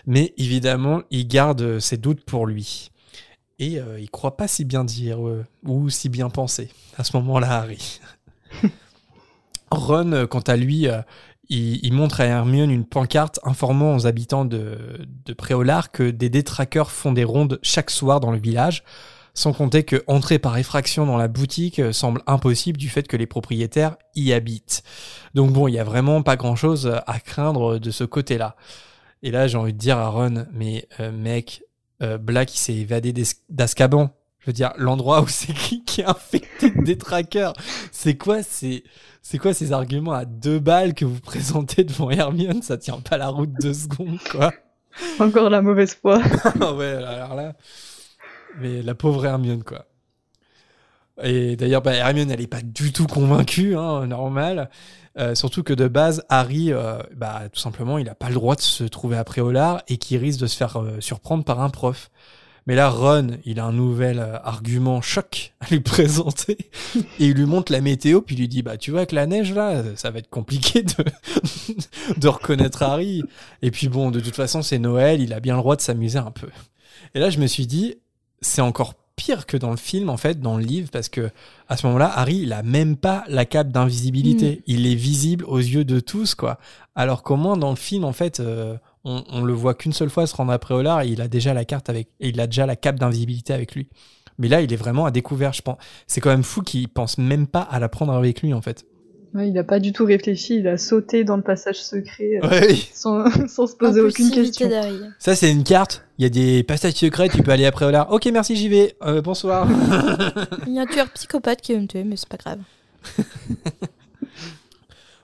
Mais 0.07 0.35
évidemment, 0.37 1.03
il 1.11 1.27
garde 1.27 1.81
ses 1.81 1.97
doutes 1.97 2.25
pour 2.25 2.47
lui. 2.47 2.91
Et 3.59 3.81
euh, 3.81 3.99
il 3.99 4.11
croit 4.11 4.37
pas 4.37 4.49
si 4.49 4.65
bien 4.65 4.85
dire 4.85 5.19
ou 5.65 5.91
si 5.91 6.09
bien 6.11 6.29
penser 6.31 6.69
à 6.97 7.05
ce 7.05 7.17
moment-là, 7.17 7.59
Harry. 7.59 8.01
Ron, 9.71 10.13
euh, 10.13 10.27
quant 10.27 10.41
à 10.41 10.57
lui, 10.57 10.89
euh, 10.89 11.01
il, 11.49 11.93
montre 11.93 12.21
à 12.21 12.25
Hermione 12.25 12.71
une 12.71 12.85
pancarte 12.85 13.39
informant 13.45 13.95
aux 13.97 14.07
habitants 14.07 14.45
de, 14.45 15.07
Préolard 15.37 15.93
que 15.93 16.11
des 16.11 16.29
détraqueurs 16.29 16.91
font 16.91 17.13
des 17.13 17.25
rondes 17.25 17.59
chaque 17.63 17.91
soir 17.91 18.21
dans 18.21 18.33
le 18.33 18.39
village, 18.39 18.83
sans 19.35 19.53
compter 19.53 19.85
que 19.85 20.03
entrer 20.07 20.39
par 20.39 20.57
effraction 20.57 21.07
dans 21.07 21.17
la 21.17 21.29
boutique 21.29 21.79
euh, 21.79 21.93
semble 21.93 22.23
impossible 22.27 22.79
du 22.79 22.89
fait 22.89 23.07
que 23.07 23.17
les 23.17 23.27
propriétaires 23.27 23.97
y 24.15 24.33
habitent. 24.33 24.83
Donc 25.35 25.53
bon, 25.53 25.69
il 25.69 25.75
y 25.75 25.79
a 25.79 25.85
vraiment 25.85 26.23
pas 26.23 26.37
grand-chose 26.37 26.91
à 27.07 27.21
craindre 27.21 27.79
de 27.79 27.91
ce 27.91 28.05
côté-là. 28.05 28.57
Et 29.23 29.31
là, 29.31 29.47
j'ai 29.47 29.59
envie 29.59 29.73
de 29.73 29.79
dire 29.79 29.99
à 29.99 30.09
Ron, 30.09 30.47
mais 30.53 30.89
mec, 31.13 31.63
Black 32.01 32.55
il 32.55 32.59
s'est 32.59 32.75
évadé 32.75 33.13
d'Es- 33.13 33.43
d'Azkaban. 33.49 34.11
Je 34.47 34.51
veux 34.51 34.55
dire, 34.55 34.73
l'endroit 34.77 35.23
où 35.23 35.29
c'est 35.29 35.53
qui 35.53 35.85
qui 35.85 36.03
est 36.03 36.05
infecté 36.05 36.71
de 36.71 36.83
détraqueurs. 36.83 37.53
C'est 37.91 38.17
quoi 38.17 38.45
ces, 38.45 38.85
c'est 39.29 39.39
quoi 39.39 39.53
ces 39.53 39.73
arguments 39.73 40.13
à 40.13 40.25
deux 40.25 40.61
balles 40.61 40.95
que 40.95 41.05
vous 41.05 41.19
présentez 41.21 41.83
devant 41.83 42.11
Hermione? 42.11 42.63
Ça 42.63 42.79
tient 42.79 43.01
pas 43.01 43.17
la 43.17 43.27
route 43.27 43.51
deux 43.61 43.75
secondes, 43.75 44.21
quoi. 44.31 44.53
Encore 45.19 45.51
la 45.51 45.63
mauvaise 45.63 45.95
foi. 45.95 46.23
Ah 46.61 46.73
ouais, 46.73 46.87
alors 46.87 47.35
là. 47.35 47.55
Mais 48.61 48.83
la 48.83 48.95
pauvre 48.95 49.27
Hermione, 49.27 49.65
quoi. 49.65 49.87
Et 51.25 51.57
d'ailleurs, 51.57 51.83
bah, 51.83 51.95
Hermione, 51.95 52.31
elle 52.31 52.41
est 52.41 52.47
pas 52.47 52.63
du 52.63 52.93
tout 52.93 53.09
convaincue, 53.09 53.77
hein, 53.77 54.07
normal. 54.07 54.71
Euh, 55.19 55.35
surtout 55.35 55.65
que 55.65 55.73
de 55.73 55.89
base, 55.89 56.25
Harry, 56.29 56.73
euh, 56.73 56.99
bah, 57.17 57.49
tout 57.53 57.61
simplement, 57.61 57.99
il 57.99 58.09
a 58.09 58.15
pas 58.15 58.29
le 58.29 58.35
droit 58.35 58.55
de 58.55 58.61
se 58.61 58.85
trouver 58.85 59.17
à 59.17 59.25
Préolard 59.25 59.83
et 59.89 59.97
qu'il 59.97 60.19
risque 60.19 60.39
de 60.39 60.47
se 60.47 60.57
faire 60.57 60.81
euh, 60.81 61.01
surprendre 61.01 61.43
par 61.43 61.61
un 61.61 61.71
prof. 61.71 62.13
Mais 62.67 62.75
là, 62.75 62.91
Ron, 62.91 63.39
il 63.45 63.61
a 63.61 63.65
un 63.65 63.73
nouvel 63.73 64.19
euh, 64.19 64.39
argument 64.43 65.01
choc 65.01 65.55
à 65.61 65.69
lui 65.71 65.81
présenter. 65.81 66.59
et 66.97 67.27
il 67.27 67.35
lui 67.35 67.47
montre 67.47 67.71
la 67.73 67.81
météo, 67.81 68.21
puis 68.21 68.35
il 68.35 68.41
lui 68.41 68.49
dit, 68.49 68.63
bah, 68.63 68.77
tu 68.77 68.91
vois, 68.91 69.01
avec 69.01 69.13
la 69.13 69.27
neige, 69.27 69.53
là, 69.53 69.83
ça 69.95 70.11
va 70.11 70.19
être 70.19 70.31
compliqué 70.31 70.83
de, 70.83 71.05
de 72.17 72.29
reconnaître 72.29 72.83
Harry. 72.83 73.23
Et 73.63 73.71
puis 73.71 73.89
bon, 73.89 74.11
de 74.11 74.21
toute 74.21 74.35
façon, 74.35 74.63
c'est 74.63 74.79
Noël, 74.79 75.21
il 75.21 75.33
a 75.33 75.41
bien 75.41 75.55
le 75.55 75.61
droit 75.61 75.77
de 75.77 75.81
s'amuser 75.81 76.19
un 76.19 76.33
peu. 76.33 76.49
Et 77.15 77.21
là, 77.21 77.31
je 77.31 77.39
me 77.39 77.47
suis 77.47 77.67
dit, 77.67 77.97
c'est 78.41 78.63
encore 78.63 78.95
pire 79.17 79.47
que 79.47 79.57
dans 79.57 79.71
le 79.71 79.77
film, 79.77 80.11
en 80.11 80.17
fait, 80.17 80.41
dans 80.41 80.59
le 80.59 80.65
livre, 80.65 80.91
parce 80.93 81.09
que 81.09 81.31
à 81.69 81.77
ce 81.77 81.87
moment-là, 81.87 82.13
Harry, 82.15 82.37
il 82.43 82.53
a 82.53 82.63
même 82.63 82.97
pas 82.97 83.25
la 83.29 83.45
cape 83.45 83.69
d'invisibilité. 83.69 84.63
Il 84.67 84.87
est 84.87 84.95
visible 84.95 85.45
aux 85.47 85.59
yeux 85.59 85.85
de 85.85 86.01
tous, 86.01 86.35
quoi. 86.35 86.59
Alors 86.95 87.23
qu'au 87.23 87.37
moins, 87.37 87.57
dans 87.57 87.71
le 87.71 87.77
film, 87.77 88.05
en 88.05 88.13
fait, 88.13 88.41
euh, 88.41 88.77
on, 89.07 89.25
on 89.31 89.43
le 89.43 89.53
voit 89.53 89.75
qu'une 89.75 89.93
seule 89.93 90.11
fois 90.11 90.27
se 90.27 90.35
rendre 90.35 90.53
à 90.53 90.59
Préolard 90.59 91.03
et 91.03 91.09
il 91.09 91.21
a 91.23 91.29
déjà 91.29 91.55
la 91.55 91.65
carte 91.65 91.89
avec, 91.89 92.09
et 92.21 92.29
il 92.29 92.41
a 92.41 92.47
déjà 92.47 92.67
la 92.67 92.77
cape 92.77 92.99
d'invisibilité 92.99 93.53
avec 93.53 93.75
lui. 93.75 93.89
Mais 94.39 94.49
là, 94.49 94.61
il 94.61 94.73
est 94.73 94.77
vraiment 94.77 95.07
à 95.07 95.11
découvert, 95.11 95.53
je 95.53 95.63
pense. 95.63 95.79
C'est 96.07 96.21
quand 96.21 96.31
même 96.31 96.43
fou 96.43 96.61
qu'il 96.61 96.89
pense 96.89 97.17
même 97.17 97.47
pas 97.47 97.61
à 97.61 97.79
la 97.79 97.89
prendre 97.89 98.13
avec 98.13 98.43
lui, 98.43 98.53
en 98.53 98.61
fait. 98.61 98.85
Ouais, 99.33 99.49
il 99.49 99.59
a 99.59 99.65
pas 99.65 99.81
du 99.81 99.93
tout 99.93 100.05
réfléchi, 100.05 100.57
il 100.57 100.69
a 100.69 100.77
sauté 100.77 101.25
dans 101.25 101.37
le 101.37 101.43
passage 101.43 101.77
secret 101.77 102.41
euh, 102.43 102.49
Ouais. 102.49 102.75
sans, 102.93 103.25
sans 103.49 103.67
se 103.67 103.77
poser 103.77 104.01
aucune 104.01 104.31
question. 104.31 104.69
Ça, 105.19 105.37
c'est 105.37 105.51
une 105.51 105.65
carte. 105.65 106.05
Il 106.19 106.23
y 106.23 106.27
a 106.27 106.31
des 106.31 106.63
passages 106.65 106.95
secrets. 106.95 107.29
Tu 107.29 107.43
peux 107.43 107.51
aller 107.53 107.67
après 107.67 107.85
Préolard. 107.85 108.11
Ok, 108.13 108.27
merci, 108.33 108.57
j'y 108.57 108.69
vais. 108.69 108.97
Euh, 109.05 109.23
bonsoir. 109.23 109.69
Il 110.67 110.75
y 110.75 110.79
a 110.79 110.83
un 110.83 110.87
tueur 110.87 111.09
psychopathe 111.11 111.61
qui 111.61 111.75
veut 111.75 111.81
me 111.81 111.87
tuer, 111.87 112.05
mais 112.05 112.17
c'est 112.17 112.29
pas 112.29 112.39
grave. 112.39 112.59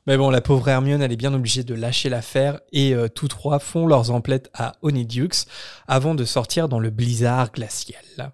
Mais 0.07 0.17
bon, 0.17 0.31
la 0.31 0.41
pauvre 0.41 0.69
Hermione, 0.69 1.01
elle 1.01 1.13
est 1.13 1.17
bien 1.17 1.33
obligée 1.33 1.63
de 1.63 1.75
lâcher 1.75 2.09
l'affaire 2.09 2.61
et 2.73 2.93
euh, 2.93 3.07
tous 3.09 3.29
trois 3.29 3.61
font 3.61 3.87
leurs 3.87 4.11
emplettes 4.11 4.51
à 4.53 4.73
Honeydews 4.83 5.47
avant 5.87 6.17
de 6.17 6.25
sortir 6.25 6.69
dans 6.69 6.81
le 6.81 6.91
blizzard 6.91 7.53
glacial. 7.53 8.33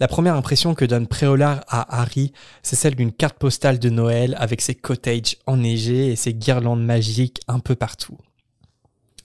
La 0.00 0.08
première 0.08 0.34
impression 0.34 0.74
que 0.74 0.84
donne 0.84 1.06
Préolard 1.06 1.60
à 1.68 2.00
Harry, 2.00 2.32
c'est 2.64 2.74
celle 2.74 2.96
d'une 2.96 3.12
carte 3.12 3.38
postale 3.38 3.78
de 3.78 3.90
Noël 3.90 4.34
avec 4.40 4.60
ses 4.60 4.74
cottages 4.74 5.36
enneigés 5.46 6.08
et 6.10 6.16
ses 6.16 6.34
guirlandes 6.34 6.84
magiques 6.84 7.40
un 7.46 7.60
peu 7.60 7.76
partout. 7.76 8.18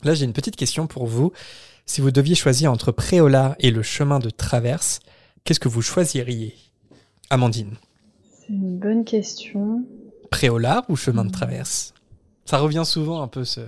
Là, 0.03 0.13
j'ai 0.13 0.25
une 0.25 0.33
petite 0.33 0.55
question 0.55 0.85
pour 0.85 1.07
vous. 1.07 1.31
Si 1.87 2.01
vous 2.01 2.11
deviez 2.11 2.35
choisir 2.35 2.71
entre 2.71 2.91
Préolard 2.91 3.55
et 3.59 3.71
le 3.71 3.81
chemin 3.81 4.19
de 4.19 4.29
traverse, 4.29 4.99
qu'est-ce 5.43 5.59
que 5.59 5.69
vous 5.69 5.81
choisiriez? 5.81 6.53
Amandine 7.31 7.77
C'est 8.21 8.53
une 8.53 8.77
bonne 8.77 9.05
question. 9.05 9.83
Préolard 10.29 10.83
ou 10.89 10.95
chemin 10.95 11.25
de 11.25 11.31
traverse? 11.31 11.93
Ça 12.45 12.57
revient 12.59 12.83
souvent 12.85 13.21
un 13.21 13.27
peu 13.27 13.43
ce, 13.43 13.61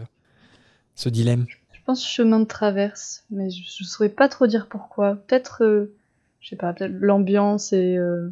ce 0.95 1.09
dilemme. 1.09 1.45
Je 1.73 1.79
pense 1.85 2.05
chemin 2.05 2.39
de 2.39 2.45
traverse, 2.45 3.23
mais 3.31 3.49
je, 3.49 3.61
je 3.77 3.83
saurais 3.83 4.09
pas 4.09 4.29
trop 4.29 4.47
dire 4.47 4.67
pourquoi. 4.69 5.15
Peut-être, 5.15 5.63
euh, 5.63 5.93
je 6.39 6.49
sais 6.49 6.55
pas, 6.55 6.71
peut-être 6.73 6.93
l'ambiance 6.99 7.73
et. 7.73 7.97
euh, 7.97 8.29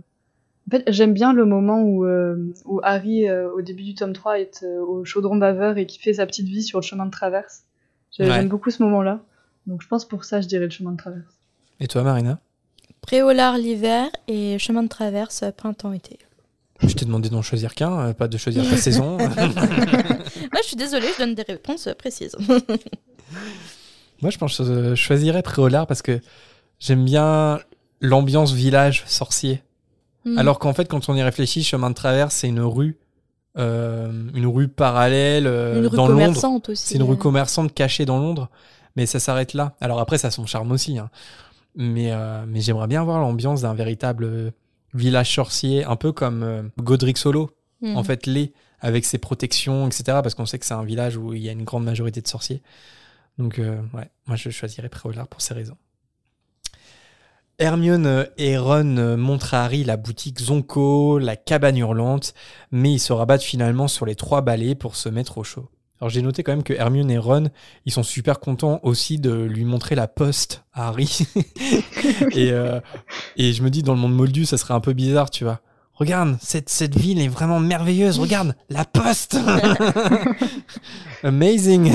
En 0.67 0.71
fait, 0.71 0.84
j'aime 0.88 1.13
bien 1.13 1.34
le 1.34 1.45
moment 1.45 1.82
où, 1.82 2.05
euh, 2.05 2.53
où 2.65 2.80
Harry, 2.84 3.28
euh, 3.28 3.49
au 3.51 3.61
début 3.61 3.84
du 3.84 3.95
tome 3.95 4.13
3, 4.13 4.39
est 4.39 4.63
euh, 4.63 4.80
au 4.82 5.05
chaudron 5.05 5.36
baveur 5.38 5.78
et 5.78 5.86
qui 5.86 5.97
fait 5.99 6.13
sa 6.13 6.25
petite 6.25 6.47
vie 6.47 6.63
sur 6.63 6.80
le 6.80 6.84
chemin 6.86 7.05
de 7.05 7.11
traverse. 7.11 7.63
Ouais. 8.19 8.25
J'aime 8.25 8.47
beaucoup 8.49 8.69
ce 8.71 8.82
moment-là. 8.84 9.21
Donc 9.65 9.82
je 9.82 9.88
pense 9.88 10.05
pour 10.07 10.23
ça, 10.23 10.39
je 10.41 10.47
dirais 10.47 10.65
le 10.65 10.69
chemin 10.71 10.91
de 10.91 10.97
traverse. 10.97 11.34
Et 11.80 11.88
toi, 11.88 12.03
Marina? 12.03 12.39
Préolard 13.01 13.57
l'hiver 13.57 14.09
et 14.28 14.57
chemin 14.59 14.84
de 14.84 14.88
traverse 14.88 15.43
printemps-été. 15.55 16.19
Je 16.82 16.93
t'ai 16.93 17.05
demandé 17.05 17.30
d'en 17.30 17.41
choisir 17.41 17.73
qu'un, 17.73 17.99
euh, 17.99 18.13
pas 18.13 18.28
de 18.28 18.38
choisir 18.38 18.67
ta 18.69 18.78
saison. 18.78 19.17
Moi, 19.17 20.61
je 20.61 20.67
suis 20.67 20.75
désolée, 20.78 21.07
je 21.15 21.23
donne 21.23 21.36
des 21.36 21.43
réponses 21.43 21.89
précises. 21.97 22.36
Moi, 24.21 24.32
je 24.32 24.38
pense 24.38 24.57
que 24.57 24.63
je 24.63 24.95
choisirais 24.95 25.41
Préolard 25.41 25.88
parce 25.88 26.01
que 26.01 26.19
j'aime 26.80 27.05
bien 27.05 27.59
l'ambiance 28.01 28.51
village 28.53 29.03
sorcier. 29.07 29.61
Hmm. 30.25 30.38
Alors 30.38 30.59
qu'en 30.59 30.73
fait, 30.73 30.88
quand 30.88 31.09
on 31.09 31.15
y 31.15 31.21
réfléchit, 31.23 31.63
chemin 31.63 31.89
de 31.89 31.95
traverse, 31.95 32.36
c'est 32.36 32.47
une 32.47 32.61
rue, 32.61 32.97
euh, 33.57 34.11
une 34.34 34.45
rue 34.45 34.67
parallèle 34.67 35.47
euh, 35.47 35.80
une 35.80 35.88
rue 35.88 35.95
dans 35.95 36.07
Londres. 36.07 36.19
commerçante 36.21 36.69
aussi. 36.69 36.88
C'est 36.88 36.95
une 36.95 37.03
rue 37.03 37.13
euh. 37.13 37.17
commerçante 37.17 37.73
cachée 37.73 38.05
dans 38.05 38.19
Londres, 38.19 38.49
mais 38.95 39.05
ça 39.05 39.19
s'arrête 39.19 39.53
là. 39.53 39.75
Alors 39.82 39.99
après, 39.99 40.17
ça 40.17 40.28
a 40.30 40.32
son 40.32 40.45
charme 40.45 40.71
aussi. 40.71 40.97
hein. 40.97 41.09
Mais, 41.75 42.11
euh, 42.11 42.43
mais 42.47 42.59
j'aimerais 42.59 42.88
bien 42.88 43.03
voir 43.03 43.19
l'ambiance 43.19 43.61
d'un 43.61 43.75
véritable 43.75 44.23
euh, 44.23 44.51
village 44.94 45.34
sorcier, 45.34 45.84
un 45.84 45.96
peu 45.96 46.12
comme 46.12 46.44
euh, 46.44 46.64
Godric 46.78 47.18
Solo, 47.18 47.52
Hmm. 47.82 47.96
en 47.96 48.04
fait, 48.04 48.26
l'est, 48.26 48.54
avec 48.80 49.06
ses 49.06 49.20
protections, 49.20 49.86
etc. 49.88 50.04
Parce 50.24 50.34
qu'on 50.34 50.48
sait 50.48 50.58
que 50.58 50.66
c'est 50.66 50.74
un 50.74 50.84
village 50.84 51.16
où 51.16 51.34
il 51.34 51.44
y 51.44 51.50
a 51.50 51.52
une 51.52 51.64
grande 51.64 51.84
majorité 51.84 52.22
de 52.22 52.28
sorciers. 52.28 52.64
Donc, 53.38 53.60
euh, 53.60 53.80
ouais, 53.94 54.10
moi 54.26 54.36
je 54.36 54.50
choisirais 54.50 54.90
Préolard 54.90 55.28
pour 55.28 55.42
ces 55.42 55.54
raisons. 55.54 55.78
Hermione 57.60 58.28
et 58.38 58.58
Ron 58.58 59.18
montrent 59.18 59.54
à 59.56 59.64
Harry 59.66 59.84
la 59.84 59.98
boutique 59.98 60.40
Zonko, 60.40 61.18
la 61.18 61.36
cabane 61.36 61.78
hurlante, 61.78 62.34
mais 62.72 62.94
ils 62.94 63.00
se 63.00 63.14
rabattent 63.14 63.44
finalement 63.44 63.88
sur 63.88 64.06
les 64.06 64.16
trois 64.16 64.42
balais 64.42 64.76
pour 64.76 64.96
se 64.96 65.10
mettre 65.10 65.38
au 65.40 65.44
chaud. 65.44 65.70
Alors 66.00 66.10
j'ai 66.10 66.22
noté 66.22 66.43
quand 66.43 66.52
même 66.52 66.64
que 66.64 66.74
Hermione 66.74 67.10
et 67.10 67.18
Ron, 67.18 67.50
ils 67.86 67.91
sont 67.91 68.04
super 68.04 68.39
contents 68.39 68.80
aussi 68.84 69.18
de 69.18 69.34
lui 69.34 69.66
montrer 69.66 69.95
la 69.95 70.08
poste 70.08 70.64
à 70.74 70.89
Harry. 70.89 71.26
et, 72.32 72.52
euh, 72.52 72.80
et 73.36 73.54
je 73.54 73.64
me 73.64 73.70
dis, 73.70 73.82
dans 73.82 73.93
le 73.93 74.00
monde 74.00 74.14
moldu, 74.14 74.45
ça 74.45 74.58
serait 74.58 74.76
un 74.76 74.80
peu 74.80 74.93
bizarre, 74.93 75.32
tu 75.32 75.43
vois. 75.43 75.60
Regarde, 75.98 76.38
cette, 76.39 76.70
cette 76.70 76.95
ville 76.95 77.20
est 77.20 77.28
vraiment 77.28 77.60
merveilleuse. 77.60 78.20
Regarde, 78.20 78.56
la 78.70 78.86
poste 78.86 79.36
Amazing 81.24 81.91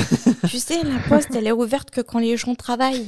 Tu 0.49 0.59
sais, 0.59 0.83
la 0.83 0.99
poste, 1.09 1.29
elle 1.37 1.47
est 1.47 1.53
ouverte 1.53 1.93
que 1.93 2.01
quand 2.01 2.19
les 2.19 2.37
gens 2.37 2.57
travaillent. 2.57 3.07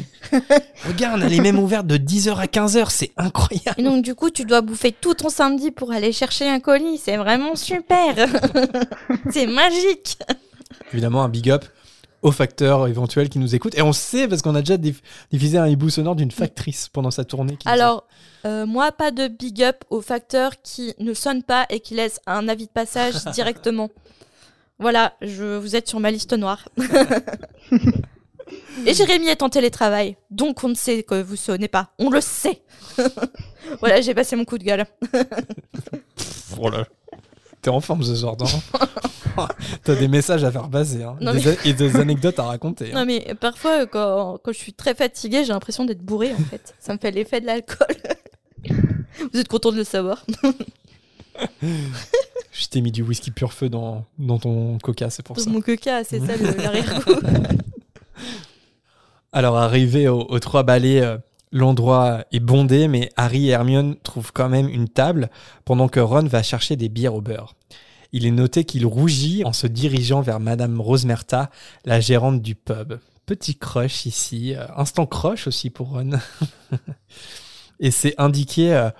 Regarde, 0.86 1.22
elle 1.24 1.32
est 1.32 1.40
même 1.40 1.58
ouverte 1.58 1.88
de 1.88 1.96
10h 1.96 2.36
à 2.36 2.46
15h. 2.46 2.90
C'est 2.90 3.10
incroyable 3.16 3.74
Et 3.76 3.82
donc, 3.82 4.04
du 4.04 4.14
coup, 4.14 4.30
tu 4.30 4.44
dois 4.44 4.60
bouffer 4.60 4.92
tout 4.92 5.14
ton 5.14 5.30
samedi 5.30 5.72
pour 5.72 5.90
aller 5.90 6.12
chercher 6.12 6.48
un 6.48 6.60
colis. 6.60 6.98
C'est 6.98 7.16
vraiment 7.16 7.56
super. 7.56 8.14
c'est 9.32 9.48
magique. 9.48 10.18
Évidemment, 10.94 11.24
un 11.24 11.28
big 11.28 11.50
up 11.50 11.64
aux 12.22 12.32
facteurs 12.32 12.88
éventuels 12.88 13.28
qui 13.28 13.38
nous 13.38 13.54
écoutent. 13.54 13.76
Et 13.76 13.82
on 13.82 13.92
sait 13.92 14.26
parce 14.28 14.40
qu'on 14.40 14.54
a 14.54 14.60
déjà 14.60 14.78
diff- 14.78 15.02
diffusé 15.30 15.58
un 15.58 15.66
hibou 15.66 15.90
sonore 15.90 16.16
d'une 16.16 16.30
factrice 16.30 16.88
pendant 16.88 17.10
sa 17.10 17.24
tournée. 17.24 17.56
qui 17.58 17.68
Alors, 17.68 18.06
euh, 18.46 18.64
moi, 18.64 18.92
pas 18.92 19.10
de 19.10 19.28
big 19.28 19.62
up 19.62 19.84
aux 19.90 20.00
facteurs 20.00 20.52
qui 20.62 20.94
ne 20.98 21.12
sonnent 21.12 21.42
pas 21.42 21.66
et 21.68 21.80
qui 21.80 21.94
laissent 21.94 22.20
un 22.26 22.48
avis 22.48 22.64
de 22.66 22.70
passage 22.70 23.12
directement. 23.34 23.90
Voilà, 24.78 25.14
je, 25.20 25.58
vous 25.58 25.76
êtes 25.76 25.86
sur 25.88 26.00
ma 26.00 26.10
liste 26.10 26.32
noire. 26.32 26.66
et 28.86 28.94
Jérémy 28.94 29.28
est 29.28 29.42
en 29.42 29.48
télétravail, 29.50 30.16
donc 30.30 30.64
on 30.64 30.68
ne 30.68 30.74
sait 30.74 31.02
que 31.02 31.20
vous 31.20 31.36
sonnez 31.36 31.68
pas. 31.68 31.90
On 31.98 32.10
le 32.10 32.20
sait. 32.20 32.62
voilà, 33.80 34.00
j'ai 34.00 34.14
passé 34.14 34.34
mon 34.34 34.44
coup 34.44 34.58
de 34.58 34.64
gueule. 34.64 34.84
Pff, 35.10 36.54
oh 36.58 36.70
là. 36.70 36.84
T'es 37.64 37.70
en 37.70 37.80
forme 37.80 38.02
ce 38.02 38.14
soir, 38.14 38.36
T'as 39.84 39.94
des 39.94 40.06
messages 40.06 40.44
à 40.44 40.52
faire 40.52 40.68
passer 40.68 41.02
hein. 41.02 41.16
Des 41.18 41.56
et 41.70 41.72
des 41.72 41.96
anecdotes 41.96 42.38
à 42.38 42.42
raconter. 42.44 42.92
hein. 42.92 42.98
Non, 43.00 43.06
mais 43.06 43.34
parfois, 43.40 43.86
quand, 43.86 44.38
quand 44.44 44.52
je 44.52 44.58
suis 44.58 44.74
très 44.74 44.94
fatiguée, 44.94 45.44
j'ai 45.44 45.52
l'impression 45.54 45.86
d'être 45.86 46.02
bourrée, 46.02 46.34
en 46.34 46.44
fait. 46.50 46.74
Ça 46.78 46.92
me 46.92 46.98
fait 46.98 47.10
l'effet 47.10 47.40
de 47.40 47.46
l'alcool. 47.46 47.86
vous 49.32 49.40
êtes 49.40 49.48
content 49.48 49.72
de 49.72 49.78
le 49.78 49.84
savoir 49.84 50.26
Je 51.62 52.66
t'ai 52.70 52.82
mis 52.82 52.92
du 52.92 53.02
whisky 53.02 53.30
pur 53.30 53.54
feu 53.54 53.70
dans, 53.70 54.04
dans 54.18 54.38
ton 54.38 54.76
coca, 54.78 55.08
c'est 55.08 55.22
pour 55.22 55.34
Pour 55.36 55.42
ça. 55.44 55.48
mon 55.50 55.62
coca, 55.62 56.04
c'est 56.04 56.20
ça 56.20 56.36
l'arrière-goût. 56.36 57.14
Alors, 59.32 59.56
arrivé 59.56 60.06
aux, 60.08 60.20
aux 60.28 60.38
trois 60.38 60.62
balais, 60.64 61.00
euh, 61.00 61.16
l'endroit 61.54 62.24
est 62.32 62.40
bondé, 62.40 62.88
mais 62.88 63.08
Harry 63.16 63.48
et 63.48 63.52
Hermione 63.52 63.96
trouvent 64.02 64.32
quand 64.32 64.48
même 64.48 64.68
une 64.68 64.88
table 64.88 65.30
pendant 65.64 65.88
que 65.88 66.00
Ron 66.00 66.24
va 66.24 66.42
chercher 66.42 66.76
des 66.76 66.90
bières 66.90 67.14
au 67.14 67.20
beurre. 67.22 67.54
Il 68.12 68.26
est 68.26 68.32
noté 68.32 68.64
qu'il 68.64 68.84
rougit 68.84 69.44
en 69.44 69.52
se 69.52 69.66
dirigeant 69.66 70.20
vers 70.20 70.40
Madame 70.40 70.80
Rosemerta, 70.80 71.50
la 71.84 72.00
gérante 72.00 72.42
du 72.42 72.56
pub. 72.56 72.98
Petit 73.24 73.56
crush 73.56 74.04
ici, 74.04 74.54
euh, 74.54 74.66
instant 74.76 75.06
crush 75.06 75.46
aussi 75.46 75.70
pour 75.70 75.90
Ron. 75.90 76.18
et 77.80 77.92
c'est 77.92 78.14
indiqué 78.18 78.74
euh, 78.74 78.90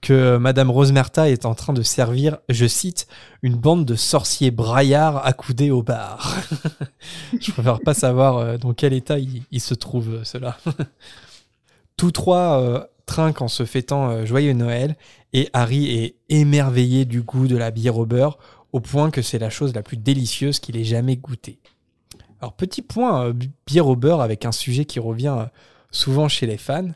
que 0.00 0.36
Madame 0.36 0.70
Rosemerta 0.70 1.28
est 1.28 1.46
en 1.46 1.54
train 1.54 1.72
de 1.72 1.82
servir, 1.82 2.38
je 2.48 2.66
cite, 2.66 3.08
une 3.42 3.56
bande 3.56 3.84
de 3.84 3.96
sorciers 3.96 4.52
braillards 4.52 5.26
accoudés 5.26 5.72
au 5.72 5.82
bar. 5.82 6.36
je 7.40 7.50
préfère 7.50 7.80
pas 7.80 7.94
savoir 7.94 8.38
euh, 8.38 8.56
dans 8.56 8.72
quel 8.72 8.92
état 8.92 9.18
il, 9.18 9.42
il 9.50 9.60
se 9.60 9.74
trouve, 9.74 10.22
cela. 10.22 10.58
Tous 11.96 12.10
trois 12.10 12.60
euh, 12.60 12.80
trinquent 13.06 13.42
en 13.42 13.48
se 13.48 13.64
fêtant 13.64 14.10
euh, 14.10 14.26
joyeux 14.26 14.52
Noël 14.52 14.96
et 15.32 15.48
Harry 15.52 15.90
est 15.90 16.16
émerveillé 16.28 17.04
du 17.04 17.22
goût 17.22 17.46
de 17.46 17.56
la 17.56 17.70
bière 17.70 17.98
au 17.98 18.06
beurre 18.06 18.38
au 18.72 18.80
point 18.80 19.10
que 19.10 19.22
c'est 19.22 19.38
la 19.38 19.50
chose 19.50 19.74
la 19.74 19.82
plus 19.82 19.96
délicieuse 19.96 20.58
qu'il 20.58 20.76
ait 20.76 20.84
jamais 20.84 21.16
goûtée. 21.16 21.60
Alors 22.40 22.54
petit 22.54 22.82
point, 22.82 23.26
euh, 23.26 23.32
bi- 23.32 23.50
bière 23.66 23.86
au 23.86 23.96
beurre 23.96 24.20
avec 24.20 24.44
un 24.44 24.52
sujet 24.52 24.84
qui 24.84 24.98
revient 24.98 25.46
souvent 25.92 26.28
chez 26.28 26.46
les 26.46 26.58
fans. 26.58 26.90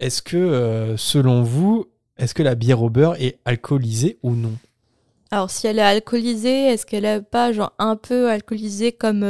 Est-ce 0.00 0.20
que, 0.20 0.96
selon 0.96 1.44
vous, 1.44 1.86
est-ce 2.18 2.34
que 2.34 2.42
la 2.42 2.56
bière 2.56 2.82
au 2.82 2.90
beurre 2.90 3.14
est 3.20 3.38
alcoolisée 3.44 4.18
ou 4.24 4.32
non? 4.32 4.54
Alors, 5.30 5.48
si 5.48 5.68
elle 5.68 5.78
est 5.78 5.82
alcoolisée, 5.82 6.66
est-ce 6.66 6.84
qu'elle 6.84 7.04
est 7.04 7.22
pas 7.22 7.52
genre 7.52 7.72
un 7.78 7.94
peu 7.94 8.28
alcoolisée 8.28 8.90
comme 8.90 9.20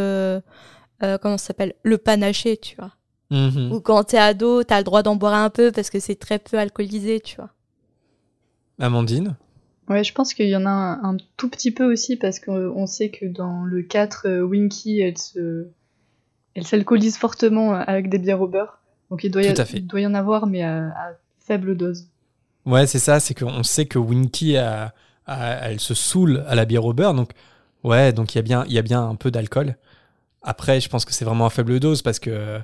comment 1.00 1.36
ça 1.36 1.48
s'appelle? 1.48 1.74
Le 1.82 1.98
panaché, 1.98 2.56
tu 2.56 2.76
vois 2.76 2.92
Mhm. 3.32 3.72
Ou 3.72 3.80
quand 3.80 4.04
t'es 4.04 4.18
ado, 4.18 4.62
t'as 4.62 4.76
le 4.76 4.84
droit 4.84 5.02
d'en 5.02 5.16
boire 5.16 5.32
un 5.32 5.48
peu 5.48 5.72
parce 5.72 5.88
que 5.88 5.98
c'est 5.98 6.16
très 6.16 6.38
peu 6.38 6.58
alcoolisé, 6.58 7.18
tu 7.20 7.36
vois 7.36 7.48
Amandine 8.78 9.36
Ouais, 9.88 10.04
je 10.04 10.12
pense 10.12 10.34
qu'il 10.34 10.48
y 10.48 10.56
en 10.56 10.66
a 10.66 10.70
un, 10.70 11.02
un 11.02 11.16
tout 11.38 11.48
petit 11.48 11.70
peu 11.70 11.90
aussi 11.90 12.16
parce 12.16 12.38
qu'on 12.38 12.86
sait 12.86 13.08
que 13.08 13.24
dans 13.26 13.64
le 13.64 13.82
4, 13.82 14.26
euh, 14.28 14.42
Winky, 14.42 15.00
elle 15.00 15.16
se, 15.18 15.66
elle 16.54 16.66
s'alcoolise 16.66 17.16
fortement 17.16 17.74
euh, 17.74 17.82
avec 17.86 18.08
des 18.10 18.18
bières 18.18 18.40
au 18.42 18.48
beurre. 18.48 18.78
Donc 19.10 19.24
il 19.24 19.30
doit, 19.30 19.42
y, 19.42 19.52
il 19.74 19.86
doit 19.86 20.00
en 20.04 20.14
avoir, 20.14 20.46
mais 20.46 20.62
à, 20.62 20.88
à 20.88 21.12
faible 21.40 21.76
dose. 21.76 22.06
Ouais, 22.66 22.86
c'est 22.86 22.98
ça, 22.98 23.18
c'est 23.18 23.34
qu'on 23.34 23.62
sait 23.62 23.86
que 23.86 23.98
Winky, 23.98 24.56
a- 24.58 24.94
a- 25.26 25.68
elle 25.70 25.80
se 25.80 25.94
saoule 25.94 26.44
à 26.46 26.54
la 26.54 26.64
bière 26.64 26.84
au 26.84 26.92
beurre, 26.92 27.14
donc 27.14 27.30
ouais, 27.82 28.12
donc 28.12 28.34
il 28.34 28.38
y 28.38 28.40
a 28.40 28.42
bien, 28.42 28.64
il 28.66 28.72
y 28.72 28.78
a 28.78 28.82
bien 28.82 29.02
un 29.02 29.14
peu 29.16 29.30
d'alcool. 29.30 29.76
Après, 30.42 30.80
je 30.80 30.88
pense 30.88 31.04
que 31.04 31.12
c'est 31.12 31.24
vraiment 31.24 31.46
à 31.46 31.50
faible 31.50 31.80
dose 31.80 32.02
parce 32.02 32.18
que, 32.18 32.60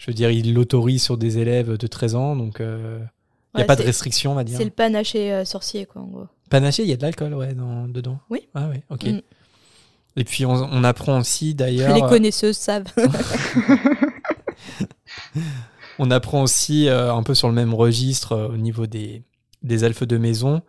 je 0.00 0.06
veux 0.06 0.14
dire, 0.14 0.30
il 0.30 0.54
l'autorise 0.54 1.02
sur 1.02 1.18
des 1.18 1.36
élèves 1.38 1.76
de 1.76 1.86
13 1.86 2.14
ans, 2.14 2.34
donc 2.34 2.60
euh, 2.60 2.98
il 3.54 3.58
n'y 3.58 3.62
a 3.62 3.66
pas 3.66 3.76
de 3.76 3.82
restriction, 3.82 4.32
on 4.32 4.34
va 4.34 4.44
dire. 4.44 4.56
C'est 4.56 4.64
le 4.64 4.70
panaché 4.70 5.30
euh, 5.30 5.44
sorcier, 5.44 5.84
quoi, 5.84 6.00
en 6.00 6.06
gros. 6.06 6.26
Panaché, 6.48 6.84
il 6.84 6.88
y 6.88 6.92
a 6.92 6.96
de 6.96 7.02
l'alcool, 7.02 7.34
ouais, 7.34 7.52
dans- 7.52 7.86
dedans. 7.86 8.18
Oui. 8.30 8.48
Ah 8.54 8.70
ouais, 8.70 8.82
ok. 8.88 9.04
Mm. 9.04 9.20
Et 10.16 10.24
puis 10.24 10.46
on, 10.46 10.52
on 10.54 10.84
apprend 10.84 11.20
aussi 11.20 11.54
d'ailleurs. 11.54 11.94
Les 11.94 12.00
connaisseuses 12.00 12.56
savent. 12.56 12.86
On 15.98 16.10
apprend 16.10 16.42
aussi 16.42 16.88
euh, 16.88 17.12
un 17.14 17.22
peu 17.22 17.34
sur 17.34 17.48
le 17.48 17.54
même 17.54 17.74
registre 17.74 18.32
euh, 18.32 18.48
au 18.48 18.56
niveau 18.56 18.86
des, 18.86 19.22
des 19.62 19.84
elfes 19.84 20.04
de 20.06 20.16
maison 20.16 20.62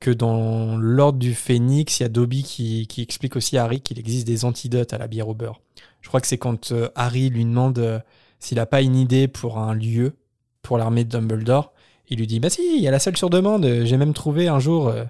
que 0.00 0.10
dans 0.10 0.76
l'ordre 0.78 1.18
du 1.18 1.34
phénix, 1.34 2.00
il 2.00 2.04
y 2.04 2.06
a 2.06 2.08
Dobby 2.08 2.42
qui, 2.42 2.86
qui 2.86 3.02
explique 3.02 3.36
aussi 3.36 3.58
à 3.58 3.64
Harry 3.64 3.80
qu'il 3.82 3.98
existe 3.98 4.26
des 4.26 4.44
antidotes 4.46 4.92
à 4.94 4.98
la 4.98 5.06
bière 5.06 5.28
au 5.28 5.34
beurre. 5.34 5.60
Je 6.00 6.08
crois 6.08 6.20
que 6.22 6.26
c'est 6.26 6.38
quand 6.38 6.72
euh, 6.72 6.88
Harry 6.94 7.28
lui 7.28 7.44
demande 7.44 7.78
euh, 7.78 7.98
s'il 8.44 8.56
n'a 8.56 8.66
pas 8.66 8.82
une 8.82 8.96
idée 8.96 9.26
pour 9.26 9.58
un 9.58 9.74
lieu 9.74 10.16
pour 10.62 10.76
l'armée 10.78 11.04
de 11.04 11.08
Dumbledore. 11.08 11.72
Il 12.08 12.18
lui 12.18 12.26
dit 12.26 12.40
Bah 12.40 12.50
si, 12.50 12.76
il 12.76 12.82
y 12.82 12.88
a 12.88 12.90
la 12.90 12.98
salle 12.98 13.16
sur 13.16 13.30
demande. 13.30 13.66
J'ai 13.84 13.96
même 13.96 14.12
trouvé 14.12 14.48
un 14.48 14.58
jour 14.58 14.88
euh, 14.88 15.04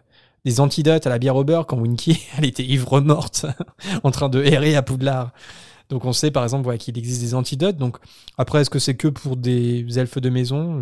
des 0.45 0.61
antidotes 0.61 1.07
à 1.07 1.11
la 1.11 1.19
bière 1.19 1.35
au 1.35 1.43
beurre 1.43 1.67
quand 1.67 1.77
Winky 1.79 2.21
elle 2.39 2.45
était 2.45 2.65
ivre 2.65 3.01
morte 3.01 3.47
en 4.05 4.11
train 4.11 4.29
de 4.29 4.43
errer 4.43 4.77
à 4.77 4.83
Poudlard. 4.83 5.33
Donc 5.89 6.05
on 6.05 6.13
sait 6.13 6.31
par 6.31 6.45
exemple 6.45 6.77
qu'il 6.79 6.97
existe 6.97 7.21
des 7.23 7.35
antidotes. 7.35 7.77
Donc 7.77 7.97
après, 8.39 8.61
est-ce 8.61 8.71
que 8.71 8.79
c'est 8.79 8.95
que 8.95 9.09
pour 9.09 9.37
des 9.37 9.99
elfes 9.99 10.19
de 10.19 10.31
maison? 10.31 10.81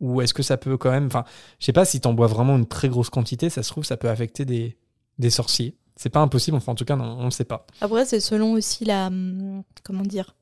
Ou 0.00 0.20
est-ce 0.22 0.32
que 0.32 0.44
ça 0.44 0.56
peut 0.56 0.76
quand 0.76 0.92
même. 0.92 1.06
Enfin, 1.06 1.24
je 1.58 1.66
sais 1.66 1.72
pas 1.72 1.84
si 1.84 2.00
t'en 2.00 2.14
bois 2.14 2.28
vraiment 2.28 2.56
une 2.56 2.66
très 2.66 2.88
grosse 2.88 3.10
quantité, 3.10 3.50
ça 3.50 3.64
se 3.64 3.70
trouve, 3.70 3.84
ça 3.84 3.96
peut 3.96 4.08
affecter 4.08 4.44
des, 4.44 4.76
des 5.18 5.30
sorciers. 5.30 5.74
C'est 5.96 6.10
pas 6.10 6.20
impossible, 6.20 6.56
enfin 6.56 6.70
en 6.70 6.76
tout 6.76 6.84
cas, 6.84 6.96
on 6.96 7.24
ne 7.24 7.30
sait 7.30 7.44
pas. 7.44 7.66
Après, 7.80 8.04
c'est 8.04 8.20
selon 8.20 8.52
aussi 8.52 8.84
la. 8.84 9.08
hum, 9.08 9.64
Comment 9.82 10.04
dire 10.04 10.36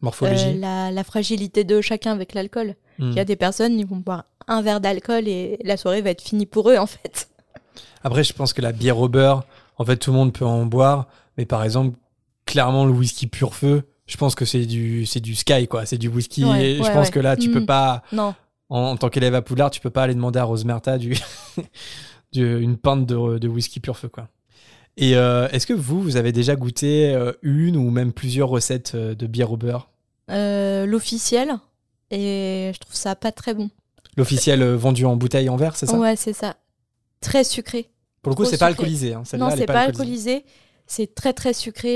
Morphologie. 0.00 0.44
Euh, 0.46 0.54
la, 0.60 0.90
la 0.90 1.04
fragilité 1.04 1.64
de 1.64 1.80
chacun 1.80 2.12
avec 2.12 2.34
l'alcool. 2.34 2.76
Hmm. 2.98 3.10
Il 3.10 3.14
y 3.14 3.20
a 3.20 3.24
des 3.24 3.36
personnes, 3.36 3.78
ils 3.78 3.86
vont 3.86 3.96
boire 3.96 4.24
un 4.46 4.62
verre 4.62 4.80
d'alcool 4.80 5.28
et 5.28 5.58
la 5.64 5.76
soirée 5.76 6.00
va 6.02 6.10
être 6.10 6.22
finie 6.22 6.46
pour 6.46 6.70
eux, 6.70 6.76
en 6.78 6.86
fait. 6.86 7.28
Après, 8.02 8.24
je 8.24 8.32
pense 8.32 8.52
que 8.52 8.62
la 8.62 8.72
bière 8.72 8.98
au 8.98 9.08
beurre, 9.08 9.44
en 9.76 9.84
fait, 9.84 9.96
tout 9.96 10.10
le 10.10 10.16
monde 10.16 10.32
peut 10.32 10.46
en 10.46 10.64
boire. 10.66 11.06
Mais 11.36 11.44
par 11.46 11.64
exemple, 11.64 11.96
clairement, 12.46 12.84
le 12.86 12.92
whisky 12.92 13.26
pur 13.26 13.54
feu, 13.54 13.82
je 14.06 14.16
pense 14.16 14.34
que 14.34 14.44
c'est 14.44 14.64
du, 14.66 15.04
c'est 15.04 15.20
du 15.20 15.34
Sky, 15.34 15.68
quoi. 15.68 15.84
C'est 15.84 15.98
du 15.98 16.08
whisky. 16.08 16.44
Ouais, 16.44 16.64
et 16.72 16.76
je 16.76 16.90
pense 16.90 17.06
ouais. 17.08 17.12
que 17.12 17.20
là, 17.20 17.36
tu 17.36 17.50
Mm. 17.50 17.52
peux 17.52 17.66
pas, 17.66 18.02
Non. 18.12 18.34
en, 18.70 18.80
en 18.80 18.96
tant 18.96 19.10
qu'élève 19.10 19.34
à 19.34 19.42
Poudlard, 19.42 19.70
tu 19.70 19.80
peux 19.80 19.90
pas 19.90 20.04
aller 20.04 20.14
demander 20.14 20.38
à 20.38 20.44
Rosemerta 20.44 20.96
du, 20.96 21.14
du- 22.32 22.60
une 22.62 22.76
pinte 22.76 23.04
de, 23.06 23.38
de 23.38 23.48
whisky 23.48 23.80
pur 23.80 23.96
feu, 23.96 24.08
quoi. 24.08 24.28
Et 25.00 25.16
euh, 25.16 25.48
est-ce 25.50 25.66
que 25.66 25.72
vous, 25.72 26.02
vous 26.02 26.16
avez 26.16 26.32
déjà 26.32 26.56
goûté 26.56 27.14
euh, 27.14 27.32
une 27.42 27.76
ou 27.76 27.88
même 27.90 28.12
plusieurs 28.12 28.48
recettes 28.48 28.92
euh, 28.96 29.14
de 29.14 29.26
bière 29.28 29.52
au 29.52 29.56
beurre? 29.56 29.88
Euh, 30.28 30.86
L'officiel, 30.86 31.54
et 32.10 32.72
je 32.74 32.78
trouve 32.80 32.96
ça 32.96 33.14
pas 33.14 33.30
très 33.30 33.54
bon. 33.54 33.70
L'officiel 34.16 34.60
euh, 34.60 34.76
vendu 34.76 35.04
en 35.04 35.14
bouteille 35.16 35.48
en 35.48 35.56
verre, 35.56 35.76
c'est 35.76 35.86
ça? 35.86 35.96
Ouais, 35.96 36.16
c'est 36.16 36.32
ça. 36.32 36.56
Très 37.20 37.44
sucré. 37.44 37.88
Pour 38.22 38.30
le 38.30 38.36
coup, 38.36 38.44
c'est 38.44 38.58
pas 38.58 38.66
alcoolisé. 38.66 39.14
Hein. 39.14 39.22
Non, 39.38 39.50
c'est 39.50 39.62
est 39.62 39.66
pas 39.66 39.82
alcoolisé. 39.82 40.44
C'est 40.86 41.14
très 41.14 41.32
très 41.32 41.52
sucré 41.52 41.90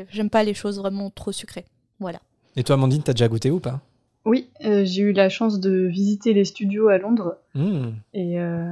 et 0.00 0.06
j'aime 0.10 0.28
pas 0.30 0.44
les 0.44 0.52
choses 0.52 0.78
vraiment 0.78 1.08
trop 1.10 1.32
sucrées. 1.32 1.64
Voilà. 2.00 2.20
Et 2.56 2.64
toi, 2.64 2.74
Amandine, 2.74 3.02
t'as 3.02 3.12
déjà 3.14 3.28
goûté 3.28 3.50
ou 3.50 3.60
pas? 3.60 3.80
Oui, 4.26 4.50
euh, 4.66 4.84
j'ai 4.84 5.02
eu 5.02 5.12
la 5.12 5.30
chance 5.30 5.58
de 5.60 5.86
visiter 5.86 6.34
les 6.34 6.44
studios 6.44 6.88
à 6.88 6.98
Londres 6.98 7.38
Hmm. 7.54 7.92
et, 8.12 8.38
euh, 8.38 8.66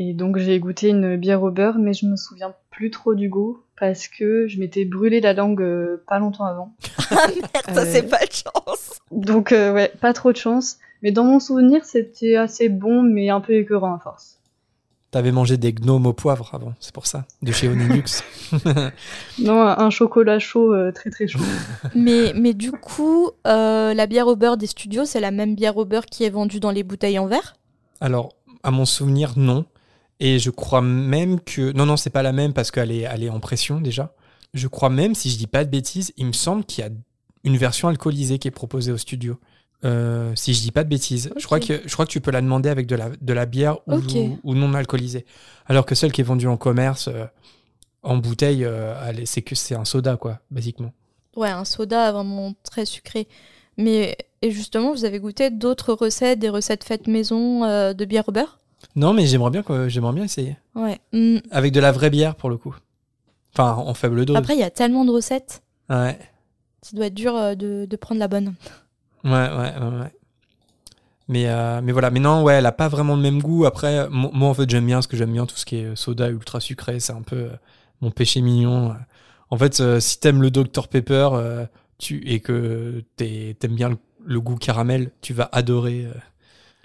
et 0.00 0.14
donc 0.14 0.38
j'ai 0.38 0.58
goûté 0.60 0.90
une 0.90 1.16
bière 1.16 1.42
au 1.42 1.50
beurre, 1.50 1.78
mais 1.78 1.92
je 1.92 2.06
me 2.06 2.16
souviens 2.16 2.54
plus 2.70 2.90
trop 2.90 3.14
du 3.14 3.28
goût 3.28 3.58
parce 3.78 4.06
que 4.06 4.46
je 4.46 4.60
m'étais 4.60 4.84
brûlé 4.84 5.20
la 5.20 5.32
langue 5.32 5.60
euh, 5.60 6.04
pas 6.06 6.20
longtemps 6.20 6.44
avant. 6.44 6.72
Merde, 7.10 7.74
ça 7.74 7.82
Euh, 7.82 7.84
c'est 7.84 8.08
pas 8.08 8.24
de 8.24 8.32
chance. 8.32 9.00
Donc 9.10 9.50
euh, 9.50 9.74
ouais, 9.74 9.92
pas 10.00 10.12
trop 10.12 10.30
de 10.30 10.36
chance. 10.36 10.78
Mais 11.02 11.10
dans 11.10 11.24
mon 11.24 11.40
souvenir, 11.40 11.84
c'était 11.84 12.36
assez 12.36 12.68
bon, 12.68 13.02
mais 13.02 13.28
un 13.28 13.40
peu 13.40 13.54
écœurant 13.54 13.94
à 13.94 13.98
force. 13.98 14.38
T'avais 15.10 15.32
mangé 15.32 15.56
des 15.56 15.72
gnomes 15.72 16.06
au 16.06 16.12
poivre 16.12 16.50
avant, 16.54 16.74
c'est 16.80 16.92
pour 16.92 17.06
ça, 17.06 17.24
de 17.42 17.50
chez 17.50 17.66
Onilux. 17.68 18.22
Non, 19.38 19.62
un 19.62 19.90
chocolat 19.90 20.38
chaud, 20.38 20.74
euh, 20.74 20.92
très 20.92 21.10
très 21.10 21.26
chaud. 21.26 21.38
mais, 21.94 22.32
mais 22.36 22.52
du 22.52 22.70
coup, 22.72 23.30
euh, 23.46 23.94
la 23.94 24.06
bière 24.06 24.26
au 24.26 24.36
beurre 24.36 24.58
des 24.58 24.66
studios, 24.66 25.06
c'est 25.06 25.20
la 25.20 25.30
même 25.30 25.54
bière 25.54 25.76
au 25.76 25.84
beurre 25.84 26.06
qui 26.06 26.24
est 26.24 26.30
vendue 26.30 26.60
dans 26.60 26.70
les 26.70 26.82
bouteilles 26.82 27.18
en 27.18 27.26
verre? 27.26 27.56
Alors, 28.00 28.34
à 28.62 28.70
mon 28.70 28.84
souvenir, 28.84 29.32
non. 29.36 29.64
Et 30.20 30.38
je 30.38 30.50
crois 30.50 30.82
même 30.82 31.40
que. 31.40 31.72
Non, 31.72 31.86
non, 31.86 31.96
c'est 31.96 32.10
pas 32.10 32.22
la 32.22 32.32
même 32.32 32.52
parce 32.52 32.70
qu'elle 32.70 32.90
est, 32.90 33.02
elle 33.02 33.22
est 33.22 33.28
en 33.28 33.40
pression 33.40 33.80
déjà. 33.80 34.14
Je 34.54 34.66
crois 34.66 34.90
même, 34.90 35.14
si 35.14 35.30
je 35.30 35.36
dis 35.36 35.46
pas 35.46 35.64
de 35.64 35.70
bêtises, 35.70 36.12
il 36.16 36.26
me 36.26 36.32
semble 36.32 36.64
qu'il 36.64 36.84
y 36.84 36.86
a 36.86 36.90
une 37.44 37.56
version 37.56 37.88
alcoolisée 37.88 38.38
qui 38.38 38.48
est 38.48 38.52
proposée 38.52 38.92
au 38.92 38.96
studio. 38.96 39.38
Euh, 39.84 40.32
si 40.34 40.54
je 40.54 40.60
dis 40.60 40.72
pas 40.72 40.82
de 40.82 40.88
bêtises. 40.88 41.30
Je, 41.36 41.44
crois 41.44 41.60
que, 41.60 41.80
je 41.84 41.92
crois 41.92 42.04
que 42.04 42.10
tu 42.10 42.20
peux 42.20 42.32
la 42.32 42.40
demander 42.40 42.68
avec 42.68 42.86
de 42.86 42.96
la, 42.96 43.10
de 43.20 43.32
la 43.32 43.46
bière 43.46 43.78
ou, 43.86 44.54
non 44.54 44.74
alcoolisée. 44.74 45.24
Alors 45.66 45.86
que 45.86 45.94
celle 45.94 46.10
qui 46.10 46.20
est 46.20 46.24
vendue 46.24 46.48
en 46.48 46.56
commerce, 46.56 47.08
euh, 47.08 47.26
en 48.02 48.16
bouteille, 48.16 48.64
euh, 48.64 48.94
c'est 49.24 49.42
que 49.42 49.54
c'est 49.54 49.76
un 49.76 49.84
soda, 49.84 50.16
quoi, 50.16 50.40
basiquement. 50.50 50.92
Ouais, 51.36 51.50
un 51.50 51.64
soda 51.64 52.10
vraiment 52.10 52.54
très 52.64 52.86
sucré. 52.86 53.28
Mais 53.76 54.16
et 54.42 54.50
justement, 54.50 54.92
vous 54.92 55.04
avez 55.04 55.20
goûté 55.20 55.50
d'autres 55.50 55.92
recettes, 55.92 56.40
des 56.40 56.48
recettes 56.48 56.82
faites 56.82 57.06
maison 57.06 57.60
de 57.92 58.04
bière 58.04 58.28
au 58.28 58.32
beurre? 58.32 58.57
Non, 58.96 59.12
mais 59.12 59.26
j'aimerais 59.26 59.50
bien, 59.50 59.62
quoi, 59.62 59.88
j'aimerais 59.88 60.12
bien 60.12 60.24
essayer. 60.24 60.56
Ouais. 60.74 60.98
Hmm. 61.12 61.38
Avec 61.50 61.72
de 61.72 61.80
la 61.80 61.92
vraie 61.92 62.10
bière 62.10 62.34
pour 62.36 62.50
le 62.50 62.56
coup. 62.56 62.76
Enfin, 63.52 63.72
en 63.74 63.94
faible 63.94 64.24
dose. 64.24 64.36
Après, 64.36 64.54
il 64.54 64.60
y 64.60 64.64
a 64.64 64.70
tellement 64.70 65.04
de 65.04 65.10
recettes. 65.10 65.62
Ouais. 65.90 66.18
Ça 66.82 66.96
doit 66.96 67.06
être 67.06 67.14
dur 67.14 67.34
euh, 67.36 67.54
de, 67.54 67.86
de 67.88 67.96
prendre 67.96 68.18
la 68.20 68.28
bonne. 68.28 68.54
Ouais, 69.24 69.30
ouais, 69.30 69.48
ouais. 69.50 69.98
ouais. 70.00 70.12
Mais, 71.28 71.48
euh, 71.48 71.80
mais 71.82 71.92
voilà, 71.92 72.10
mais 72.10 72.20
non, 72.20 72.42
ouais, 72.42 72.54
elle 72.54 72.66
a 72.66 72.72
pas 72.72 72.88
vraiment 72.88 73.14
le 73.16 73.20
même 73.22 73.42
goût. 73.42 73.64
Après, 73.66 74.08
mo- 74.08 74.30
moi, 74.32 74.48
en 74.48 74.54
fait, 74.54 74.68
j'aime 74.70 74.86
bien 74.86 75.02
ce 75.02 75.08
que 75.08 75.16
j'aime 75.16 75.32
bien, 75.32 75.44
tout 75.44 75.56
ce 75.56 75.66
qui 75.66 75.76
est 75.76 75.96
soda 75.96 76.28
ultra 76.28 76.60
sucré, 76.60 77.00
c'est 77.00 77.12
un 77.12 77.22
peu 77.22 77.36
euh, 77.36 77.50
mon 78.00 78.10
péché 78.10 78.40
mignon. 78.40 78.94
En 79.50 79.56
fait, 79.58 79.80
euh, 79.80 80.00
si 80.00 80.20
t'aimes 80.20 80.40
le 80.40 80.50
Dr 80.50 80.88
Pepper 80.88 81.28
euh, 81.32 81.66
tu, 81.98 82.22
et 82.26 82.40
que 82.40 83.02
t'es- 83.16 83.56
t'aimes 83.58 83.74
bien 83.74 83.90
le, 83.90 83.98
le 84.24 84.40
goût 84.40 84.56
caramel, 84.56 85.10
tu 85.20 85.34
vas 85.34 85.48
adorer. 85.52 86.06
euh. 86.06 86.14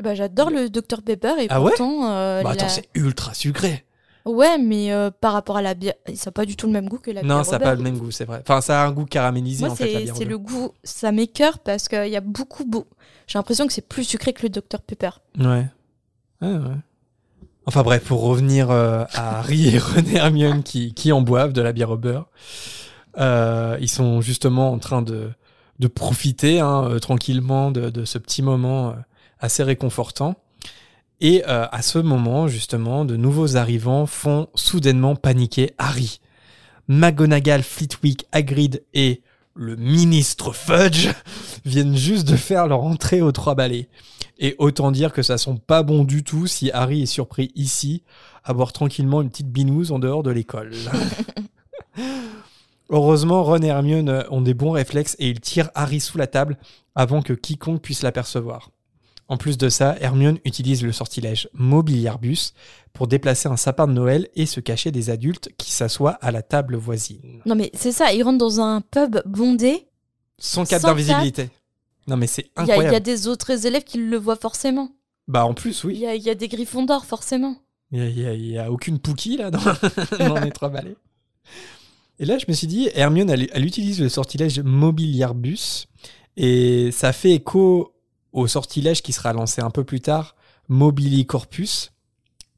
Bah, 0.02 0.16
J'adore 0.16 0.50
le 0.50 0.70
Dr 0.70 1.02
Pepper 1.04 1.34
et 1.40 1.48
Ah 1.50 1.62
ouais 1.62 1.70
pourtant. 1.72 2.10
euh, 2.10 2.42
Bah 2.44 2.50
la- 2.50 2.64
attends, 2.64 2.70
c'est 2.70 2.90
ultra 2.96 3.34
sucré. 3.34 3.86
Ouais, 4.26 4.58
mais 4.58 4.92
euh, 4.94 5.12
par 5.12 5.34
rapport 5.34 5.58
à 5.58 5.62
la 5.62 5.74
bière, 5.74 5.96
ça 6.16 6.30
n'a 6.30 6.32
pas 6.32 6.46
du 6.46 6.56
tout 6.56 6.66
le 6.68 6.72
même 6.74 6.88
goût 6.88 6.98
que 6.98 7.12
la 7.12 7.22
bière. 7.22 7.38
Non, 7.38 7.44
ça 7.44 7.54
n'a 7.54 7.60
pas 7.60 7.76
le 7.76 7.82
même 7.84 7.98
goût, 7.98 8.10
c'est 8.10 8.24
vrai. 8.26 8.40
Enfin, 8.42 8.62
ça 8.62 8.82
a 8.82 8.86
un 8.88 8.92
goût 8.92 9.04
caramélisé, 9.06 9.66
Moi, 9.66 9.74
en 9.74 9.76
fait, 9.76 10.06
la 10.06 10.14
c'est 10.14 10.24
le 10.26 10.38
goût, 10.38 10.72
ça 10.84 11.12
m'écœure 11.12 11.60
parce 11.60 11.90
qu'il 11.90 12.08
y 12.08 12.16
a 12.16 12.22
beaucoup, 12.22 12.64
beau. 12.66 12.88
J'ai 13.28 13.38
l'impression 13.38 13.68
que 13.68 13.74
c'est 13.74 13.88
plus 13.88 14.06
sucré 14.06 14.32
que 14.34 14.44
le 14.44 14.50
Dr 14.50 14.80
Pepper. 14.86 15.10
Ouais. 15.38 15.68
Ouais, 16.42 16.48
ouais. 16.54 16.76
Enfin 17.66 17.84
bref, 17.84 18.06
pour 18.06 18.22
revenir 18.22 18.72
euh, 18.72 19.04
à 19.14 19.40
Harry 19.40 19.76
et 19.76 19.78
René 19.78 20.16
Hermione 20.16 20.64
qui, 20.64 20.94
qui 20.94 21.12
en 21.12 21.22
boivent 21.22 21.54
de 21.54 21.62
la 21.62 21.72
bière 21.74 21.92
au 21.92 21.98
beurre, 21.98 22.28
ils 23.18 23.90
sont 23.90 24.22
justement 24.22 24.72
en 24.72 24.80
train 24.80 25.02
de, 25.02 25.30
de 25.80 25.88
profiter 25.88 26.60
hein, 26.60 26.98
tranquillement 27.02 27.72
de, 27.72 27.90
de 27.90 28.06
ce 28.06 28.18
petit 28.18 28.42
moment 28.42 28.96
assez 29.44 29.62
réconfortant. 29.62 30.36
Et 31.20 31.44
euh, 31.48 31.68
à 31.72 31.82
ce 31.82 32.00
moment, 32.00 32.48
justement, 32.48 33.06
de 33.06 33.16
nouveaux 33.16 33.58
arrivants 33.58 34.06
font 34.06 34.48
soudainement 34.56 35.16
paniquer 35.16 35.74
Harry. 35.78 36.20
McGonagall, 36.88 37.62
Flitwick, 37.62 38.26
Hagrid 38.32 38.84
et 38.94 39.22
le 39.54 39.76
ministre 39.76 40.54
Fudge 40.54 41.10
viennent 41.66 41.96
juste 41.96 42.28
de 42.28 42.36
faire 42.36 42.68
leur 42.68 42.84
entrée 42.84 43.22
aux 43.22 43.32
trois 43.32 43.54
balais. 43.54 43.90
Et 44.40 44.56
autant 44.58 44.92
dire 44.92 45.14
que 45.14 45.22
ça 45.22 45.38
sent 45.38 45.62
pas 45.68 45.84
bon 45.84 46.04
du 46.04 46.24
tout 46.24 46.48
si 46.48 46.72
Harry 46.72 47.04
est 47.04 47.06
surpris 47.06 47.52
ici 47.54 48.04
à 48.44 48.54
boire 48.54 48.74
tranquillement 48.74 49.22
une 49.22 49.30
petite 49.30 49.52
binouse 49.52 49.92
en 49.92 50.00
dehors 50.00 50.24
de 50.24 50.32
l'école. 50.32 50.72
Heureusement, 52.90 53.44
Ron 53.44 53.62
et 53.62 53.68
Hermione 53.68 54.26
ont 54.30 54.42
des 54.42 54.54
bons 54.54 54.72
réflexes 54.72 55.16
et 55.20 55.30
ils 55.30 55.40
tirent 55.40 55.70
Harry 55.76 56.00
sous 56.00 56.18
la 56.18 56.28
table 56.28 56.58
avant 56.96 57.22
que 57.22 57.34
quiconque 57.34 57.82
puisse 57.82 58.04
l'apercevoir. 58.04 58.72
En 59.30 59.38
plus 59.38 59.58
de 59.58 59.70
ça, 59.70 59.96
Hermione 60.00 60.38
utilise 60.46 60.84
le 60.84 60.92
sortilège 60.92 61.50
Mobiliarbus 61.54 62.54
pour 62.92 63.08
déplacer 63.08 63.48
un 63.48 63.58
sapin 63.58 63.88
de 63.88 63.94
Noël 63.94 64.28
et 64.36 64.46
se 64.46 64.60
cacher 64.60 64.92
des 64.92 65.10
adultes 65.10 65.50
qui 65.58 65.72
s'assoient 65.72 66.18
à 66.22 66.32
la 66.32 66.42
table 66.42 66.76
voisine. 66.76 67.42
Non, 67.46 67.56
mais 67.56 67.72
c'est 67.74 67.92
ça, 67.94 68.14
ils 68.14 68.22
rentrent 68.22 68.38
dans 68.38 68.60
un 68.60 68.82
pub 68.82 69.18
bondé. 69.26 69.88
Sans 70.38 70.66
cap 70.66 70.82
Sans 70.82 70.90
d'invisibilité. 70.90 71.50
Non 72.06 72.18
mais 72.18 72.28
c'est 72.28 72.50
Il 72.58 72.60
y, 72.60 72.60
a- 72.60 72.64
il 72.64 72.72
incroyable. 72.72 72.94
y 72.94 72.98
a 72.98 73.00
des 73.00 73.28
autres 73.30 73.66
élèves 73.66 73.86
qui 73.86 73.98
le 73.98 74.18
voient 74.18 74.36
forcément. 74.36 74.90
Bah 75.30 75.46
en 75.46 75.54
plus 75.54 75.86
oui. 75.86 76.04
il 76.04 76.22
y 76.22 76.30
a 76.30 76.36
des 76.36 76.50
griffons 76.50 76.84
d'or 76.84 77.06
forcément. 77.06 77.56
Il 77.92 78.10
y 78.50 78.58
a, 78.58 78.70
aucune 78.72 79.00
Pookie 79.00 79.38
là 79.38 79.52
dans, 79.52 79.60
dans 80.20 80.40
les 80.42 80.52
trois 80.52 80.68
balais. 80.68 80.96
Et 82.20 82.26
là 82.26 82.38
je 82.40 82.46
me 82.50 82.54
suis 82.54 82.68
dit, 82.68 82.90
Hermione 82.94 83.30
elle, 83.30 83.48
elle 83.54 83.66
utilise 83.66 84.02
le 84.02 84.10
sortilège 84.10 84.60
Mobiliarbus 84.60 85.88
et 86.36 86.90
ça 86.92 87.14
fait 87.14 87.32
écho 87.32 87.93
au 88.34 88.48
sortilège 88.48 89.02
qui 89.02 89.14
sera 89.14 89.32
lancé 89.34 89.62
un 89.62 89.70
peu 89.70 89.84
plus 89.84 90.02
tard, 90.02 90.36
Mobilicorpus, 90.70 91.92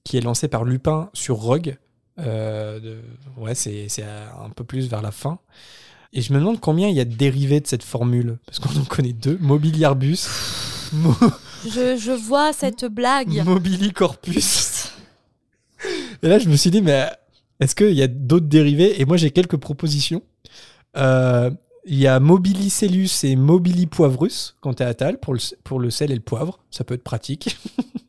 qui 0.04 0.18
est 0.18 0.22
lancé 0.22 0.48
par 0.48 0.64
Lupin 0.64 1.10
sur 1.14 1.36
Rogue. 1.38 1.78
Euh, 2.20 2.80
de- 2.80 3.02
ouais, 3.38 3.56
c'est 3.56 3.88
c'est 3.90 4.04
un 4.04 4.50
peu 4.56 4.64
plus 4.64 4.88
vers 4.90 5.02
la 5.02 5.12
fin. 5.12 5.40
Et 6.14 6.22
je 6.22 6.32
me 6.34 6.40
demande 6.40 6.60
combien 6.62 6.88
il 6.88 6.96
y 6.96 7.00
a 7.02 7.06
de 7.06 7.14
dérivés 7.14 7.60
de 7.60 7.68
cette 7.68 7.84
formule, 7.84 8.38
parce 8.46 8.60
qu'on 8.60 8.80
en 8.80 8.86
connaît 8.86 9.12
deux, 9.14 9.38
Mobiliarbus, 9.42 10.20
Mo- 10.94 11.14
Je, 11.66 11.98
je 11.98 12.12
vois 12.12 12.54
cette 12.54 12.86
blague. 12.86 13.44
Mobilicorpus. 13.44 14.92
Et 16.24 16.28
là, 16.30 16.40
je 16.40 16.48
me 16.48 16.56
suis 16.56 16.72
dit, 16.72 16.82
mais 16.82 17.10
est-ce 17.60 17.76
qu'il 17.76 17.92
y 17.94 18.02
a 18.04 18.08
d'autres 18.08 18.46
dérivés? 18.48 19.02
Et 19.02 19.06
moi, 19.06 19.18
j'ai 19.18 19.32
quelques 19.32 19.58
propositions. 19.58 20.22
Euh, 20.98 21.52
Il 21.88 21.96
y 22.00 22.08
a 22.08 22.20
Mobilicellus 22.20 23.10
et 23.24 23.36
Mobilipoivrus 23.36 24.56
quand 24.62 24.74
t'es 24.76 24.84
à 24.84 24.94
table 24.96 25.20
pour 25.20 25.34
le, 25.34 25.40
pour 25.64 25.80
le 25.80 25.92
sel 25.92 26.12
et 26.12 26.16
le 26.16 26.22
poivre. 26.22 26.60
Ça 26.72 26.84
peut 26.84 26.96
être 26.96 27.04
pratique. 27.04 27.58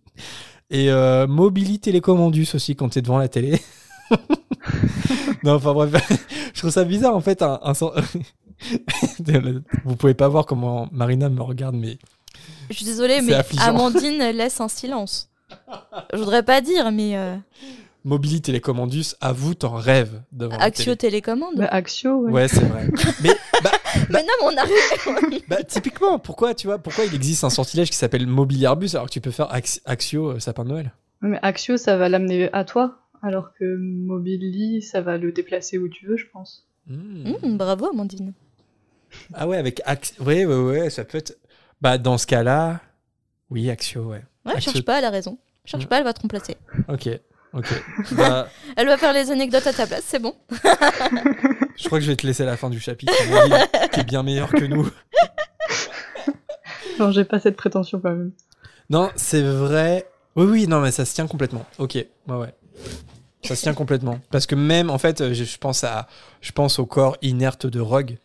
et 0.71 0.91
euh, 0.91 1.27
Mobili 1.27 1.79
Télécommandus 1.79 2.49
aussi 2.55 2.75
quand 2.75 2.89
t'es 2.89 3.03
devant 3.03 3.19
la 3.19 3.29
télé. 3.29 3.61
non, 5.45 5.55
enfin 5.55 5.75
bref, 5.75 5.93
je 6.55 6.59
trouve 6.61 6.71
ça 6.71 6.85
bizarre 6.85 7.15
en 7.15 7.21
fait. 7.21 7.43
Un, 7.43 7.61
un 7.63 7.75
sens- 7.75 7.93
Vous 9.85 9.97
pouvez 9.97 10.15
pas 10.15 10.29
voir 10.29 10.47
comment 10.47 10.89
Marina 10.91 11.29
me 11.29 11.43
regarde, 11.43 11.77
mais 11.77 11.99
Je 12.71 12.77
suis 12.77 12.85
désolée, 12.87 13.21
mais 13.21 13.35
affligeant. 13.35 13.65
Amandine 13.65 14.19
laisse 14.31 14.61
un 14.61 14.69
silence. 14.69 15.29
Je 16.13 16.19
voudrais 16.19 16.43
pas 16.43 16.61
dire, 16.61 16.91
mais 16.93 17.17
euh, 17.17 17.37
Mobili 18.07 18.41
Télécommandus, 18.41 19.17
avoue, 19.21 19.55
t'en 19.55 19.75
rêves 19.75 20.23
devant 20.31 20.57
la 20.57 20.63
Axio 20.63 20.95
télé. 20.95 20.97
Télécommande. 20.97 21.57
Bah, 21.57 21.67
Axio, 21.67 22.19
ouais. 22.21 22.31
Ouais, 22.33 22.49
c'est 22.49 22.61
vrai. 22.65 22.87
Mais 23.23 23.31
bah, 23.65 23.73
mais 24.11 24.23
non, 24.23 24.29
mais 24.41 24.55
on 24.55 24.57
arrive. 24.57 25.43
bah, 25.49 25.63
typiquement, 25.65 26.19
pourquoi 26.21 26.55
tu 26.55 26.67
vois, 26.69 26.79
pourquoi 26.79 27.05
il 27.05 27.15
existe 27.15 27.43
un 27.43 27.51
sortilège 27.51 27.91
qui 27.91 27.97
s'appelle 27.97 28.27
Mobiliarbus 28.27 28.91
alors 28.95 29.07
que 29.07 29.11
tu 29.13 29.21
peux 29.21 29.31
faire 29.33 29.53
Ax- 29.53 29.81
Axio 29.87 30.29
euh, 30.33 30.39
sapin 30.39 30.63
de 30.65 30.69
Noël? 30.69 30.93
Mais 31.21 31.39
Axio, 31.43 31.77
ça 31.79 31.97
va 31.97 32.09
l'amener 32.09 32.49
à 32.53 32.65
toi, 32.65 32.99
alors 33.23 33.53
que 33.59 33.65
Mobili, 33.77 34.83
ça 34.83 35.01
va 35.01 35.19
le 35.19 35.33
déplacer 35.33 35.77
où 35.79 35.89
tu 35.89 36.07
veux, 36.07 36.17
je 36.17 36.27
pense. 36.33 36.65
Hmm. 36.87 37.33
Hum, 37.43 37.57
bravo, 37.59 37.87
Amandine. 37.87 38.35
Ah 39.35 39.49
ouais, 39.49 39.57
avec 39.57 39.81
Ax... 39.85 40.15
Ouais, 40.21 40.45
ouais, 40.45 40.55
ouais, 40.55 40.91
ça 40.91 41.05
peut 41.05 41.19
être. 41.19 41.37
Bah, 41.81 41.99
dans 41.99 42.19
ce 42.19 42.27
cas-là, 42.27 42.81
oui, 43.51 43.69
Axio, 43.71 44.03
ouais. 44.03 44.23
Ouais, 44.45 44.53
Axio- 44.53 44.73
cherche 44.73 44.85
pas, 44.85 44.99
elle 44.99 45.05
a 45.07 45.11
raison. 45.11 45.39
Cherche 45.65 45.87
pas, 45.89 45.99
elle 45.99 46.05
va 46.05 46.13
te 46.13 46.21
remplacer. 46.21 46.57
Ok, 46.89 47.09
ok. 47.57 47.83
bah, 48.13 48.49
Elle 48.77 48.87
va 48.87 48.97
faire 48.97 49.13
les 49.13 49.31
anecdotes 49.31 49.67
à 49.67 49.73
ta 49.73 49.87
place, 49.87 50.05
c'est 50.07 50.19
bon. 50.21 50.35
je 51.77 51.87
crois 51.87 51.99
que 51.99 52.05
je 52.05 52.11
vais 52.11 52.17
te 52.17 52.27
laisser 52.27 52.45
la 52.45 52.57
fin 52.57 52.71
du 52.71 52.79
chapitre, 52.81 53.13
qui 53.93 54.01
est 54.01 54.05
bien 54.05 54.23
meilleur 54.23 54.51
que 54.51 54.65
nous. 54.65 54.89
Non, 56.99 57.11
j'ai 57.11 57.25
pas 57.25 57.39
cette 57.41 57.57
prétention 57.57 58.01
quand 58.01 58.11
même. 58.11 58.33
Non, 58.89 59.11
c'est 59.17 59.43
vrai. 59.43 60.09
Oui, 60.35 60.45
oui, 60.47 60.67
non, 60.67 60.81
mais 60.81 60.91
ça 60.93 61.05
se 61.05 61.15
tient 61.15 61.27
complètement. 61.27 61.65
Ok, 61.79 61.95
ouais, 61.95 62.09
ouais. 62.29 62.55
Ça 63.43 63.55
se 63.57 63.63
tient 63.63 63.75
complètement. 63.75 64.19
Parce 64.31 64.47
que 64.47 64.55
même, 64.55 64.91
en 64.91 64.99
fait, 64.99 65.33
je, 65.33 65.59
pense 65.59 65.85
à, 65.85 66.09
je 66.41 66.53
pense 66.53 66.79
au 66.79 66.87
corps 66.87 67.17
inerte 67.23 67.67
de 67.67 67.81
Rogue. 67.81 68.19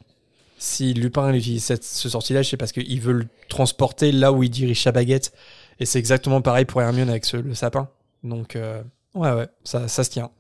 Si 0.57 0.93
Lupin 0.93 1.31
il 1.31 1.37
utilise 1.37 1.63
cette- 1.63 1.83
ce 1.83 2.07
sortilège, 2.09 2.49
c'est 2.49 2.57
parce 2.57 2.71
qu'il 2.71 3.01
veut 3.01 3.13
le 3.13 3.27
transporter 3.49 4.11
là 4.11 4.31
où 4.31 4.43
il 4.43 4.49
dirige 4.49 4.83
sa 4.83 4.91
baguette. 4.91 5.33
Et 5.79 5.85
c'est 5.85 5.99
exactement 5.99 6.41
pareil 6.41 6.65
pour 6.65 6.81
Hermione 6.81 7.09
avec 7.09 7.25
ce- 7.25 7.37
le 7.37 7.53
sapin. 7.55 7.89
Donc, 8.23 8.55
euh, 8.55 8.83
ouais, 9.15 9.33
ouais, 9.33 9.47
ça, 9.63 9.87
ça 9.87 10.03
se 10.03 10.09
tient. 10.09 10.31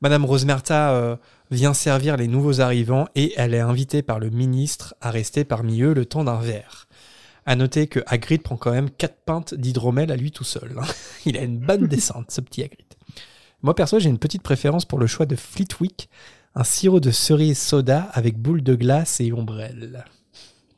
Madame 0.00 0.24
Rosemerta 0.24 0.92
euh, 0.94 1.16
vient 1.50 1.74
servir 1.74 2.16
les 2.16 2.26
nouveaux 2.28 2.60
arrivants 2.60 3.06
et 3.14 3.32
elle 3.36 3.54
est 3.54 3.60
invitée 3.60 4.02
par 4.02 4.18
le 4.18 4.30
ministre 4.30 4.94
à 5.00 5.10
rester 5.10 5.44
parmi 5.44 5.80
eux 5.82 5.94
le 5.94 6.06
temps 6.06 6.24
d'un 6.24 6.40
verre. 6.40 6.88
À 7.46 7.56
noter 7.56 7.86
que 7.86 8.00
Hagrid 8.06 8.42
prend 8.42 8.56
quand 8.56 8.72
même 8.72 8.90
4 8.90 9.16
pintes 9.24 9.54
d'hydromel 9.54 10.10
à 10.12 10.16
lui 10.16 10.30
tout 10.32 10.44
seul. 10.44 10.74
hein. 10.80 10.86
Il 11.26 11.36
a 11.36 11.42
une 11.42 11.58
bonne 11.58 11.86
descente, 11.86 12.30
ce 12.30 12.40
petit 12.40 12.62
Hagrid. 12.62 12.86
Moi, 13.62 13.74
perso, 13.76 14.00
j'ai 14.00 14.08
une 14.08 14.18
petite 14.18 14.42
préférence 14.42 14.84
pour 14.84 14.98
le 14.98 15.06
choix 15.06 15.26
de 15.26 15.36
Fleetwick, 15.36 16.08
un 16.56 16.64
sirop 16.64 16.98
de 17.00 17.12
cerise 17.12 17.58
soda 17.60 18.10
avec 18.12 18.36
boule 18.38 18.62
de 18.62 18.74
glace 18.74 19.20
et 19.20 19.32
ombrelle. 19.32 20.04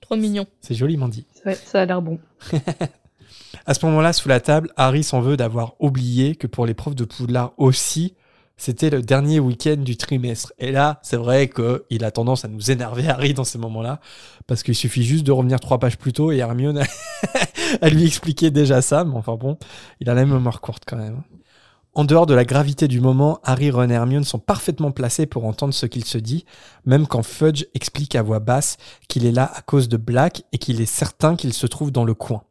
Trop 0.03 0.17
mignon. 0.17 0.47
C'est 0.61 0.75
joliment 0.75 1.09
dit. 1.09 1.27
Ouais, 1.47 1.55
ça 1.55 1.81
a 1.81 1.87
l'air 1.87 2.03
bon. 2.03 2.19
À 3.67 3.73
ce 3.73 3.87
moment-là, 3.87 4.13
sous 4.13 4.29
la 4.29 4.41
table, 4.41 4.71
Harry 4.77 5.03
s'en 5.03 5.21
veut 5.21 5.39
d'avoir 5.39 5.75
oublié 5.81 6.37
que 6.37 6.47
pour 6.47 6.67
les 6.67 6.75
profs 6.75 6.95
de 6.95 7.05
Poudlard 7.05 7.55
aussi, 7.57 8.15
c'était 8.59 8.91
le 8.91 9.01
dernier 9.01 9.41
week-end 9.41 9.77
du 9.77 9.97
trimestre. 9.97 10.53
Et 10.59 10.71
là, 10.71 11.01
c'est 11.03 11.17
vrai 11.17 11.49
qu'il 11.49 12.05
a 12.05 12.11
tendance 12.11 12.45
à 12.45 12.49
nous 12.49 12.71
énerver, 12.71 13.09
Harry, 13.09 13.33
dans 13.33 13.45
ces 13.45 13.59
moments-là, 13.59 14.01
parce 14.47 14.63
qu'il 14.63 14.75
suffit 14.75 15.03
juste 15.03 15.25
de 15.25 15.33
revenir 15.33 15.61
trois 15.61 15.79
pages 15.79 15.97
plus 15.97 16.13
tôt 16.13 16.31
et 16.31 16.37
Hermione 16.37 16.83
a 17.81 17.89
lui 17.89 18.05
expliqué 18.05 18.51
déjà 18.51 18.83
ça, 18.83 19.05
mais 19.05 19.17
enfin 19.17 19.37
bon, 19.37 19.57
il 20.01 20.11
a 20.11 20.15
la 20.15 20.27
mémoire 20.27 20.61
courte 20.61 20.85
quand 20.87 20.99
même. 20.99 21.23
En 21.95 22.05
dehors 22.05 22.27
de 22.27 22.35
la 22.35 22.45
gravité 22.45 22.87
du 22.87 23.01
moment, 23.01 23.39
Harry, 23.45 23.71
Ron 23.71 23.89
et 23.89 23.95
Hermione 23.95 24.25
sont 24.25 24.41
parfaitement 24.41 24.91
placés 24.91 25.27
pour 25.27 25.47
entendre 25.47 25.73
ce 25.73 25.87
qu'il 25.87 26.05
se 26.05 26.19
dit, 26.19 26.45
même 26.85 27.07
quand 27.07 27.23
Fudge 27.23 27.65
explique 27.73 28.15
à 28.15 28.23
voix 28.23 28.41
basse 28.41 28.77
qu'il 29.09 29.25
est 29.25 29.33
là 29.33 29.51
à 29.55 29.63
cause 29.63 29.89
de 29.89 29.97
Black 29.97 30.43
et 30.53 30.59
qu'il 30.59 30.81
est 30.81 30.87
certain 30.87 31.37
qu'il 31.37 31.55
se 31.55 31.67
trouve 31.67 31.93
dans 31.93 32.05
le 32.05 32.15
coin. 32.15 32.43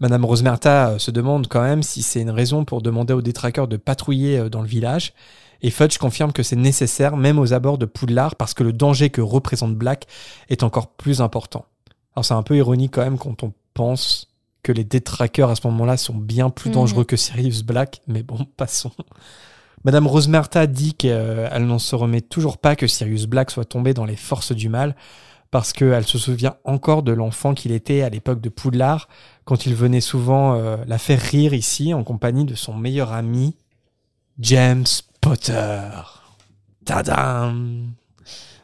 Madame 0.00 0.24
Rosemerta 0.24 0.90
euh, 0.90 0.98
se 0.98 1.10
demande 1.10 1.48
quand 1.48 1.62
même 1.62 1.82
si 1.82 2.02
c'est 2.02 2.20
une 2.20 2.30
raison 2.30 2.64
pour 2.64 2.82
demander 2.82 3.14
aux 3.14 3.22
détraqueurs 3.22 3.68
de 3.68 3.76
patrouiller 3.76 4.38
euh, 4.38 4.48
dans 4.48 4.60
le 4.62 4.68
village. 4.68 5.12
Et 5.60 5.70
Fudge 5.70 5.98
confirme 5.98 6.32
que 6.32 6.44
c'est 6.44 6.54
nécessaire 6.56 7.16
même 7.16 7.38
aux 7.38 7.52
abords 7.52 7.78
de 7.78 7.86
Poudlard 7.86 8.36
parce 8.36 8.54
que 8.54 8.62
le 8.62 8.72
danger 8.72 9.10
que 9.10 9.20
représente 9.20 9.74
Black 9.74 10.06
est 10.48 10.62
encore 10.62 10.88
plus 10.92 11.20
important. 11.20 11.64
Alors 12.14 12.24
c'est 12.24 12.34
un 12.34 12.42
peu 12.44 12.56
ironique 12.56 12.92
quand 12.94 13.02
même 13.02 13.18
quand 13.18 13.42
on 13.42 13.52
pense 13.74 14.28
que 14.62 14.70
les 14.72 14.84
détraqueurs 14.84 15.50
à 15.50 15.56
ce 15.56 15.66
moment-là 15.66 15.96
sont 15.96 16.14
bien 16.14 16.50
plus 16.50 16.68
Mhm. 16.70 16.74
dangereux 16.74 17.04
que 17.04 17.16
Sirius 17.16 17.62
Black, 17.62 18.02
mais 18.06 18.22
bon, 18.22 18.38
passons. 18.56 18.92
Madame 19.84 20.06
Rosemerta 20.06 20.66
dit 20.66 20.94
qu'elle 20.94 21.66
n'en 21.66 21.78
se 21.78 21.94
remet 21.96 22.20
toujours 22.20 22.58
pas 22.58 22.76
que 22.76 22.86
Sirius 22.86 23.26
Black 23.26 23.50
soit 23.50 23.64
tombé 23.64 23.94
dans 23.94 24.04
les 24.04 24.16
forces 24.16 24.52
du 24.52 24.68
mal, 24.68 24.94
parce 25.50 25.72
qu'elle 25.72 26.06
se 26.06 26.18
souvient 26.18 26.56
encore 26.64 27.02
de 27.02 27.12
l'enfant 27.12 27.54
qu'il 27.54 27.72
était 27.72 28.02
à 28.02 28.10
l'époque 28.10 28.40
de 28.40 28.48
Poudlard, 28.48 29.08
quand 29.44 29.66
il 29.66 29.74
venait 29.74 30.00
souvent 30.00 30.54
euh, 30.54 30.76
la 30.86 30.98
faire 30.98 31.20
rire 31.20 31.54
ici 31.54 31.94
en 31.94 32.04
compagnie 32.04 32.44
de 32.44 32.54
son 32.54 32.74
meilleur 32.74 33.12
ami, 33.12 33.56
James 34.38 34.86
Potter. 35.20 35.90
Tadam 36.84 37.92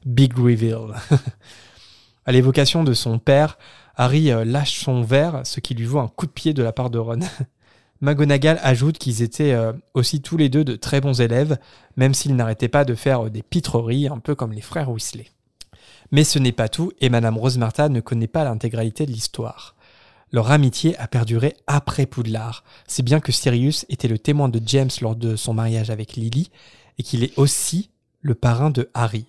Big 0.04 0.36
reveal. 0.38 0.94
à 2.26 2.32
l'évocation 2.32 2.84
de 2.84 2.92
son 2.92 3.18
père, 3.18 3.58
Harry 3.96 4.30
euh, 4.30 4.44
lâche 4.44 4.78
son 4.78 5.02
verre, 5.02 5.42
ce 5.44 5.60
qui 5.60 5.74
lui 5.74 5.86
vaut 5.86 6.00
un 6.00 6.08
coup 6.08 6.26
de 6.26 6.32
pied 6.32 6.52
de 6.52 6.62
la 6.62 6.72
part 6.72 6.90
de 6.90 6.98
Ron. 6.98 7.20
McGonagall 8.00 8.58
ajoute 8.62 8.98
qu'ils 8.98 9.22
étaient 9.22 9.52
euh, 9.52 9.72
aussi 9.94 10.20
tous 10.20 10.36
les 10.36 10.50
deux 10.50 10.64
de 10.64 10.76
très 10.76 11.00
bons 11.00 11.20
élèves, 11.22 11.56
même 11.96 12.12
s'ils 12.12 12.36
n'arrêtaient 12.36 12.68
pas 12.68 12.84
de 12.84 12.94
faire 12.94 13.30
des 13.30 13.42
pitreries, 13.42 14.08
un 14.08 14.18
peu 14.18 14.34
comme 14.34 14.52
les 14.52 14.60
frères 14.60 14.90
Weasley. 14.90 15.26
Mais 16.10 16.24
ce 16.24 16.38
n'est 16.38 16.52
pas 16.52 16.68
tout, 16.68 16.92
et 17.00 17.08
Madame 17.08 17.38
Rosemarta 17.38 17.88
ne 17.88 18.00
connaît 18.00 18.28
pas 18.28 18.44
l'intégralité 18.44 19.06
de 19.06 19.12
l'histoire. 19.12 19.74
Leur 20.32 20.50
amitié 20.50 20.96
a 20.98 21.06
perduré 21.06 21.54
après 21.66 22.06
Poudlard, 22.06 22.64
si 22.86 23.02
bien 23.02 23.20
que 23.20 23.32
Sirius 23.32 23.86
était 23.88 24.08
le 24.08 24.18
témoin 24.18 24.48
de 24.48 24.60
James 24.66 24.90
lors 25.00 25.16
de 25.16 25.36
son 25.36 25.54
mariage 25.54 25.90
avec 25.90 26.14
Lily, 26.14 26.50
et 26.98 27.02
qu'il 27.02 27.22
est 27.22 27.38
aussi 27.38 27.90
le 28.20 28.34
parrain 28.34 28.70
de 28.70 28.90
Harry. 28.94 29.26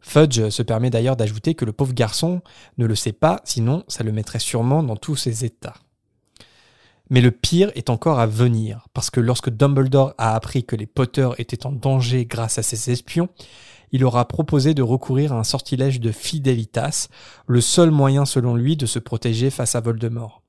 Fudge 0.00 0.50
se 0.50 0.62
permet 0.62 0.90
d'ailleurs 0.90 1.16
d'ajouter 1.16 1.54
que 1.54 1.64
le 1.64 1.72
pauvre 1.72 1.94
garçon 1.94 2.42
ne 2.78 2.86
le 2.86 2.94
sait 2.94 3.12
pas, 3.12 3.40
sinon 3.44 3.84
ça 3.88 4.04
le 4.04 4.12
mettrait 4.12 4.38
sûrement 4.38 4.82
dans 4.82 4.96
tous 4.96 5.16
ses 5.16 5.44
états. 5.44 5.74
Mais 7.10 7.20
le 7.20 7.30
pire 7.30 7.70
est 7.74 7.90
encore 7.90 8.20
à 8.20 8.26
venir, 8.26 8.86
parce 8.92 9.10
que 9.10 9.20
lorsque 9.20 9.50
Dumbledore 9.50 10.14
a 10.18 10.34
appris 10.34 10.64
que 10.64 10.76
les 10.76 10.86
Potter 10.86 11.28
étaient 11.38 11.66
en 11.66 11.72
danger 11.72 12.26
grâce 12.26 12.58
à 12.58 12.62
ses 12.62 12.90
espions, 12.90 13.28
il 13.94 14.04
aura 14.04 14.26
proposé 14.26 14.74
de 14.74 14.82
recourir 14.82 15.32
à 15.32 15.38
un 15.38 15.44
sortilège 15.44 16.00
de 16.00 16.10
Fidelitas, 16.10 17.06
le 17.46 17.60
seul 17.60 17.92
moyen 17.92 18.24
selon 18.24 18.56
lui 18.56 18.76
de 18.76 18.86
se 18.86 18.98
protéger 18.98 19.50
face 19.50 19.76
à 19.76 19.80
Voldemort. 19.80 20.42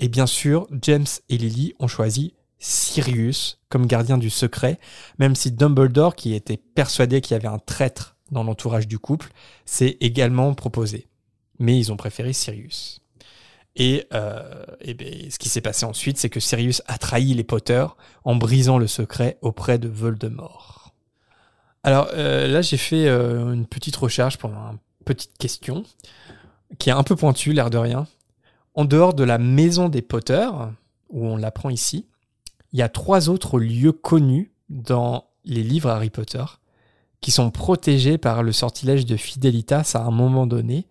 Et 0.00 0.08
bien 0.08 0.26
sûr, 0.26 0.66
James 0.82 1.06
et 1.30 1.38
Lily 1.38 1.72
ont 1.78 1.88
choisi 1.88 2.34
Sirius 2.58 3.58
comme 3.70 3.86
gardien 3.86 4.18
du 4.18 4.28
secret, 4.28 4.78
même 5.18 5.34
si 5.34 5.50
Dumbledore, 5.50 6.14
qui 6.14 6.34
était 6.34 6.58
persuadé 6.58 7.22
qu'il 7.22 7.32
y 7.32 7.36
avait 7.36 7.48
un 7.48 7.58
traître 7.58 8.16
dans 8.30 8.44
l'entourage 8.44 8.86
du 8.86 8.98
couple, 8.98 9.32
s'est 9.64 9.96
également 10.00 10.52
proposé. 10.52 11.08
Mais 11.58 11.78
ils 11.78 11.90
ont 11.90 11.96
préféré 11.96 12.34
Sirius. 12.34 13.00
Et, 13.76 14.06
euh, 14.12 14.62
ben, 14.98 15.30
ce 15.30 15.38
qui 15.38 15.48
s'est 15.48 15.62
passé 15.62 15.86
ensuite, 15.86 16.18
c'est 16.18 16.28
que 16.28 16.38
Sirius 16.38 16.82
a 16.86 16.98
trahi 16.98 17.32
les 17.32 17.44
Potter 17.44 17.86
en 18.24 18.36
brisant 18.36 18.76
le 18.76 18.88
secret 18.88 19.38
auprès 19.40 19.78
de 19.78 19.88
Voldemort. 19.88 20.83
Alors 21.84 22.08
euh, 22.14 22.48
là, 22.48 22.62
j'ai 22.62 22.78
fait 22.78 23.06
euh, 23.06 23.52
une 23.52 23.66
petite 23.66 23.94
recherche 23.96 24.38
pour 24.38 24.50
une 24.50 24.78
petite 25.04 25.36
question 25.38 25.84
qui 26.78 26.88
est 26.88 26.92
un 26.92 27.02
peu 27.02 27.14
pointue, 27.14 27.52
l'air 27.52 27.70
de 27.70 27.78
rien. 27.78 28.06
En 28.74 28.84
dehors 28.84 29.14
de 29.14 29.22
la 29.22 29.38
maison 29.38 29.88
des 29.88 30.02
Potter, 30.02 30.48
où 31.10 31.26
on 31.26 31.36
l'apprend 31.36 31.70
ici, 31.70 32.06
il 32.72 32.78
y 32.78 32.82
a 32.82 32.88
trois 32.88 33.28
autres 33.28 33.60
lieux 33.60 33.92
connus 33.92 34.50
dans 34.70 35.26
les 35.44 35.62
livres 35.62 35.90
Harry 35.90 36.10
Potter 36.10 36.44
qui 37.20 37.30
sont 37.30 37.50
protégés 37.50 38.18
par 38.18 38.42
le 38.42 38.52
sortilège 38.52 39.06
de 39.06 39.16
Fidelitas 39.16 39.92
à 39.94 40.00
un 40.00 40.10
moment 40.10 40.46
donné. 40.46 40.86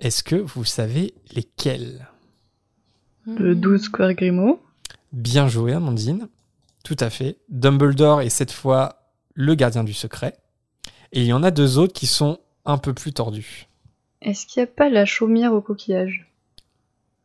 Est-ce 0.00 0.22
que 0.22 0.36
vous 0.36 0.64
savez 0.64 1.14
lesquels? 1.34 2.08
Le 3.26 3.54
Hmm. 3.54 3.60
12 3.60 3.82
Square 3.82 4.14
Grimaud. 4.14 4.60
Bien 5.12 5.48
joué, 5.48 5.72
Amandine. 5.72 6.28
Tout 6.84 6.96
à 7.00 7.10
fait. 7.10 7.38
Dumbledore 7.48 8.20
est 8.20 8.30
cette 8.30 8.52
fois 8.52 9.05
le 9.36 9.54
gardien 9.54 9.84
du 9.84 9.92
secret. 9.92 10.36
Et 11.12 11.20
il 11.20 11.26
y 11.26 11.32
en 11.32 11.42
a 11.44 11.52
deux 11.52 11.78
autres 11.78 11.92
qui 11.92 12.06
sont 12.08 12.38
un 12.64 12.78
peu 12.78 12.92
plus 12.92 13.12
tordus. 13.12 13.68
Est-ce 14.22 14.46
qu'il 14.46 14.60
n'y 14.60 14.64
a 14.64 14.72
pas 14.72 14.88
la 14.88 15.04
chaumière 15.04 15.52
au 15.52 15.60
coquillage? 15.60 16.26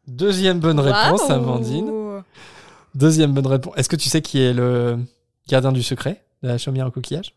Deuxième 0.07 0.59
bonne 0.59 0.79
réponse. 0.79 1.27
Amandine. 1.29 1.91
Deuxième 2.93 3.33
bonne 3.33 3.47
réponse. 3.47 3.73
Est-ce 3.77 3.89
que 3.89 3.95
tu 3.95 4.09
sais 4.09 4.21
qui 4.21 4.39
est 4.41 4.53
le 4.53 4.99
gardien 5.47 5.71
du 5.71 5.81
secret 5.81 6.23
de 6.43 6.49
la 6.49 6.57
chaumière 6.57 6.87
au 6.87 6.91
coquillage? 6.91 7.33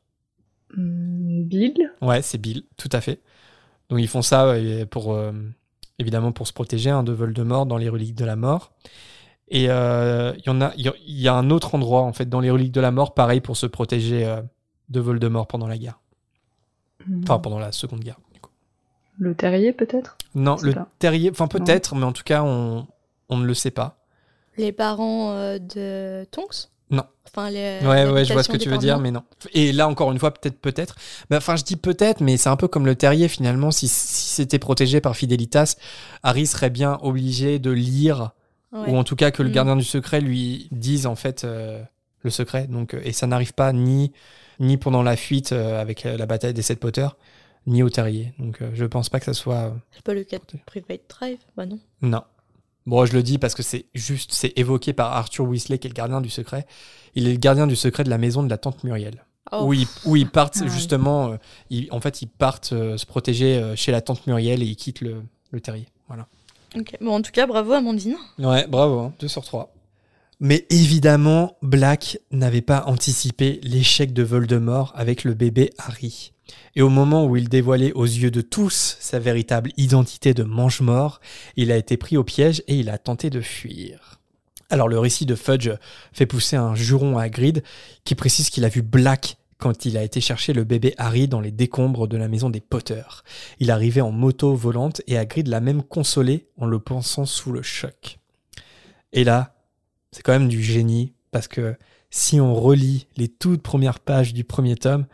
Hmm, 0.76 1.44
Bill? 1.44 1.92
Ouais, 2.02 2.20
c'est 2.22 2.38
Bill, 2.38 2.64
tout 2.76 2.90
à 2.92 3.00
fait. 3.00 3.20
Donc 3.88 4.00
ils 4.00 4.08
font 4.08 4.22
ça 4.22 4.54
pour 4.90 5.12
euh, 5.14 5.32
évidemment 5.98 6.32
pour 6.32 6.46
se 6.48 6.52
protéger 6.52 6.90
hein, 6.90 7.04
de 7.04 7.12
Voldemort 7.12 7.66
dans 7.66 7.76
les 7.76 7.88
reliques 7.88 8.16
de 8.16 8.24
la 8.24 8.34
mort. 8.36 8.72
Et 9.48 9.66
euh, 9.68 10.32
il 10.38 10.46
y 10.46 10.50
en 10.50 10.60
a, 10.60 10.72
il 10.76 10.84
y 10.84 10.88
a- 10.88 10.94
il 11.06 11.20
y 11.20 11.28
a 11.28 11.34
un 11.34 11.50
autre 11.50 11.74
endroit 11.74 12.00
en 12.02 12.12
fait 12.12 12.28
dans 12.28 12.40
les 12.40 12.50
reliques 12.50 12.72
de 12.72 12.80
la 12.80 12.90
mort, 12.90 13.14
pareil 13.14 13.40
pour 13.40 13.56
se 13.56 13.66
protéger 13.66 14.24
euh, 14.26 14.40
de 14.94 15.00
Voldemort 15.00 15.46
pendant 15.46 15.66
la 15.66 15.76
guerre, 15.78 15.98
Hmm, 17.06 17.20
enfin 17.24 17.38
pendant 17.38 17.58
la 17.58 17.72
seconde 17.72 18.00
guerre. 18.00 18.18
du 18.32 18.40
coup. 18.40 18.50
Le 19.18 19.34
terrier 19.34 19.72
peut-être? 19.72 20.16
Non, 20.34 20.56
le 20.62 20.72
pas. 20.72 20.88
terrier, 20.98 21.30
enfin 21.30 21.48
peut-être, 21.48 21.94
mais 21.94 22.04
en 22.04 22.12
tout 22.12 22.22
cas 22.24 22.42
on 22.42 22.86
on 23.28 23.36
ne 23.36 23.44
le 23.46 23.54
sait 23.54 23.70
pas. 23.70 23.98
Les 24.56 24.72
parents 24.72 25.32
euh, 25.32 25.58
de 25.58 26.24
Tonks? 26.30 26.68
Non. 26.90 27.04
Enfin, 27.26 27.50
les. 27.50 27.80
Ouais, 27.82 28.08
ouais, 28.08 28.24
je 28.24 28.32
vois 28.32 28.42
ce 28.44 28.48
que 28.48 28.56
tu 28.56 28.68
veux 28.68 28.72
parents. 28.74 28.80
dire, 28.82 28.98
mais 29.00 29.10
non. 29.10 29.24
Et 29.54 29.72
là, 29.72 29.88
encore 29.88 30.12
une 30.12 30.18
fois, 30.18 30.30
peut-être, 30.32 30.60
peut-être. 30.60 30.94
Enfin, 31.32 31.56
je 31.56 31.64
dis 31.64 31.74
peut-être, 31.76 32.20
mais 32.20 32.36
c'est 32.36 32.50
un 32.50 32.56
peu 32.56 32.68
comme 32.68 32.84
le 32.86 32.94
terrier, 32.94 33.26
finalement. 33.28 33.70
Si, 33.72 33.88
si 33.88 34.28
c'était 34.34 34.58
protégé 34.60 35.00
par 35.00 35.16
Fidelitas, 35.16 35.76
Harry 36.22 36.46
serait 36.46 36.70
bien 36.70 36.98
obligé 37.02 37.58
de 37.58 37.70
lire, 37.72 38.30
Ouais. 38.70 38.90
ou 38.90 38.96
en 38.96 39.02
tout 39.02 39.16
cas 39.16 39.30
que 39.32 39.42
le 39.42 39.48
Mm. 39.48 39.52
gardien 39.52 39.76
du 39.76 39.82
secret 39.84 40.20
lui 40.20 40.68
dise, 40.70 41.06
en 41.06 41.16
fait, 41.16 41.42
euh, 41.44 41.82
le 42.20 42.30
secret. 42.30 42.66
Donc, 42.68 42.94
euh, 42.94 43.00
et 43.02 43.12
ça 43.12 43.26
n'arrive 43.26 43.54
pas 43.54 43.72
ni, 43.72 44.12
ni 44.60 44.76
pendant 44.76 45.02
la 45.02 45.16
fuite 45.16 45.52
euh, 45.52 45.80
avec 45.80 46.06
euh, 46.06 46.16
la 46.16 46.26
bataille 46.26 46.54
des 46.54 46.62
sept 46.62 46.80
Potter, 46.80 47.06
ni 47.66 47.82
au 47.82 47.90
terrier. 47.90 48.32
Donc, 48.38 48.60
euh, 48.62 48.70
je 48.74 48.84
pense 48.84 49.08
pas 49.08 49.18
que 49.18 49.24
ça 49.26 49.34
soit. 49.34 49.74
C'est 49.92 50.02
pas 50.02 50.14
le 50.14 50.24
cas 50.24 50.38
de 50.38 50.58
Private 50.66 51.00
Drive 51.08 51.38
Bah 51.56 51.66
non. 51.66 51.78
Non. 52.02 52.22
Bon, 52.86 53.06
je 53.06 53.14
le 53.14 53.22
dis 53.22 53.38
parce 53.38 53.54
que 53.54 53.62
c'est 53.62 53.86
juste, 53.94 54.32
c'est 54.32 54.52
évoqué 54.58 54.92
par 54.92 55.12
Arthur 55.12 55.46
Weasley, 55.46 55.78
qui 55.78 55.86
est 55.86 55.90
le 55.90 55.94
gardien 55.94 56.20
du 56.20 56.28
secret. 56.28 56.66
Il 57.14 57.26
est 57.26 57.32
le 57.32 57.38
gardien 57.38 57.66
du 57.66 57.76
secret 57.76 58.04
de 58.04 58.10
la 58.10 58.18
maison 58.18 58.42
de 58.42 58.50
la 58.50 58.58
tante 58.58 58.84
Muriel. 58.84 59.24
Oh. 59.52 59.64
Où, 59.66 59.72
ils, 59.74 59.86
où 60.04 60.16
ils 60.16 60.28
partent 60.28 60.58
Ah 60.62 60.66
justement, 60.68 61.32
euh, 61.32 61.36
ils- 61.70 61.88
en 61.92 62.00
fait, 62.00 62.20
ils 62.22 62.26
partent 62.26 62.72
euh, 62.72 62.96
se 62.98 63.06
protéger 63.06 63.56
euh, 63.56 63.74
chez 63.76 63.92
la 63.92 64.00
tante 64.02 64.26
Muriel 64.26 64.62
et 64.62 64.66
ils 64.66 64.76
quittent 64.76 65.00
le, 65.00 65.22
le 65.50 65.60
terrier. 65.60 65.86
Voilà. 66.08 66.26
Bon, 67.00 67.14
en 67.14 67.22
tout 67.22 67.30
cas, 67.30 67.46
bravo 67.46 67.72
Amandine. 67.72 68.16
Ouais, 68.38 68.66
bravo, 68.66 69.12
2 69.20 69.28
sur 69.28 69.44
3. 69.44 69.72
Mais 70.40 70.66
évidemment, 70.70 71.56
Black 71.62 72.18
n'avait 72.30 72.60
pas 72.60 72.84
anticipé 72.86 73.60
l'échec 73.62 74.12
de 74.12 74.22
Voldemort 74.22 74.92
avec 74.96 75.24
le 75.24 75.34
bébé 75.34 75.70
Harry. 75.78 76.32
Et 76.76 76.82
au 76.82 76.88
moment 76.88 77.26
où 77.26 77.36
il 77.36 77.48
dévoilait 77.48 77.92
aux 77.92 78.04
yeux 78.04 78.30
de 78.30 78.40
tous 78.40 78.96
sa 79.00 79.18
véritable 79.18 79.70
identité 79.76 80.34
de 80.34 80.42
mange-mort, 80.42 81.20
il 81.56 81.70
a 81.72 81.76
été 81.76 81.96
pris 81.96 82.16
au 82.16 82.24
piège 82.24 82.62
et 82.66 82.76
il 82.76 82.90
a 82.90 82.98
tenté 82.98 83.30
de 83.30 83.40
fuir. 83.40 84.20
Alors 84.70 84.88
le 84.88 84.98
récit 84.98 85.26
de 85.26 85.34
Fudge 85.34 85.70
fait 86.12 86.26
pousser 86.26 86.56
un 86.56 86.74
juron 86.74 87.18
à 87.18 87.24
Hagrid 87.24 87.62
qui 88.04 88.14
précise 88.14 88.50
qu'il 88.50 88.64
a 88.64 88.68
vu 88.68 88.82
Black 88.82 89.36
quand 89.58 89.84
il 89.86 89.96
a 89.96 90.02
été 90.02 90.20
chercher 90.20 90.52
le 90.52 90.64
bébé 90.64 90.94
Harry 90.98 91.28
dans 91.28 91.40
les 91.40 91.52
décombres 91.52 92.08
de 92.08 92.16
la 92.16 92.28
maison 92.28 92.50
des 92.50 92.60
Potter. 92.60 93.02
Il 93.60 93.70
arrivait 93.70 94.00
en 94.00 94.10
moto 94.10 94.54
volante 94.54 95.00
et 95.06 95.16
Hagrid 95.16 95.48
l'a 95.48 95.60
même 95.60 95.82
consolé 95.82 96.48
en 96.58 96.66
le 96.66 96.80
pensant 96.80 97.24
sous 97.24 97.52
le 97.52 97.62
choc. 97.62 98.18
Et 99.12 99.22
là, 99.22 99.53
c'est 100.14 100.22
quand 100.22 100.32
même 100.32 100.48
du 100.48 100.62
génie 100.62 101.12
parce 101.32 101.48
que 101.48 101.76
si 102.10 102.40
on 102.40 102.54
relit 102.54 103.08
les 103.16 103.26
toutes 103.26 103.62
premières 103.62 103.98
pages 103.98 104.32
du 104.32 104.44
premier 104.44 104.76
tome, 104.76 105.06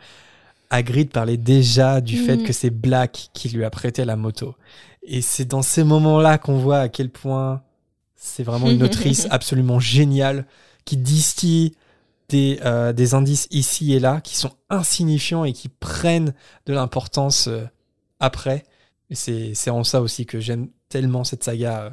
Hagrid 0.69 1.09
parlait 1.09 1.37
déjà 1.37 1.99
du 2.01 2.15
fait 2.17 2.37
Mhm. 2.37 2.43
que 2.45 2.53
c'est 2.53 2.69
Black 2.69 3.31
qui 3.33 3.49
lui 3.49 3.65
a 3.65 3.71
prêté 3.71 4.05
la 4.05 4.15
moto. 4.15 4.55
Et 5.01 5.21
c'est 5.21 5.45
dans 5.45 5.63
ces 5.63 5.83
moments-là 5.83 6.37
qu'on 6.37 6.57
voit 6.59 6.77
à 6.79 6.89
quel 6.89 7.09
point 7.09 7.63
c'est 8.15 8.43
vraiment 8.43 8.69
une 8.69 8.83
autrice 8.83 9.25
absolument 9.31 9.79
géniale 9.79 10.45
qui 10.85 10.97
distille 10.97 11.73
des, 12.29 12.59
euh, 12.63 12.93
des 12.93 13.15
indices 13.15 13.47
ici 13.49 13.93
et 13.93 13.99
là 13.99 14.21
qui 14.21 14.35
sont 14.37 14.51
insignifiants 14.69 15.43
et 15.43 15.53
qui 15.53 15.67
prennent 15.69 16.33
de 16.67 16.73
l'importance 16.73 17.47
euh, 17.47 17.65
après. 18.19 18.63
Et 19.09 19.15
c'est 19.15 19.53
c'est 19.55 19.71
en 19.71 19.83
ça 19.83 20.01
aussi 20.01 20.27
que 20.27 20.39
j'aime 20.39 20.69
tellement 20.89 21.23
cette 21.23 21.43
saga 21.43 21.81
euh, 21.81 21.89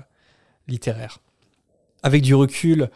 littéraire. 0.69 1.19
Avec 2.03 2.23
du 2.23 2.35
recul, 2.35 2.91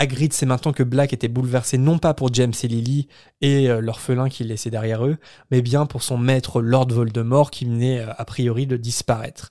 Hagrid 0.00 0.32
sait 0.32 0.46
maintenant 0.46 0.72
que 0.72 0.82
Black 0.82 1.12
était 1.12 1.28
bouleversé 1.28 1.76
non 1.76 1.98
pas 1.98 2.14
pour 2.14 2.32
James 2.32 2.54
et 2.62 2.68
Lily 2.68 3.06
et 3.42 3.68
euh, 3.68 3.82
l'orphelin 3.82 4.30
qu'il 4.30 4.48
laissait 4.48 4.70
derrière 4.70 5.04
eux, 5.04 5.18
mais 5.50 5.60
bien 5.60 5.84
pour 5.84 6.02
son 6.02 6.16
maître 6.16 6.62
Lord 6.62 6.88
Voldemort 6.88 7.50
qui 7.50 7.66
venait 7.66 8.00
euh, 8.00 8.12
a 8.16 8.24
priori 8.24 8.66
de 8.66 8.78
disparaître. 8.78 9.50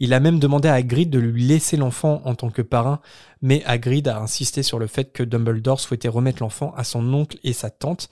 Il 0.00 0.12
a 0.12 0.18
même 0.18 0.40
demandé 0.40 0.68
à 0.68 0.74
Hagrid 0.74 1.10
de 1.10 1.20
lui 1.20 1.44
laisser 1.44 1.76
l'enfant 1.76 2.20
en 2.24 2.34
tant 2.34 2.50
que 2.50 2.60
parrain, 2.60 3.00
mais 3.40 3.62
Hagrid 3.66 4.08
a 4.08 4.18
insisté 4.18 4.64
sur 4.64 4.80
le 4.80 4.88
fait 4.88 5.12
que 5.12 5.22
Dumbledore 5.22 5.78
souhaitait 5.78 6.08
remettre 6.08 6.42
l'enfant 6.42 6.74
à 6.76 6.82
son 6.82 7.14
oncle 7.14 7.38
et 7.44 7.52
sa 7.52 7.70
tante, 7.70 8.08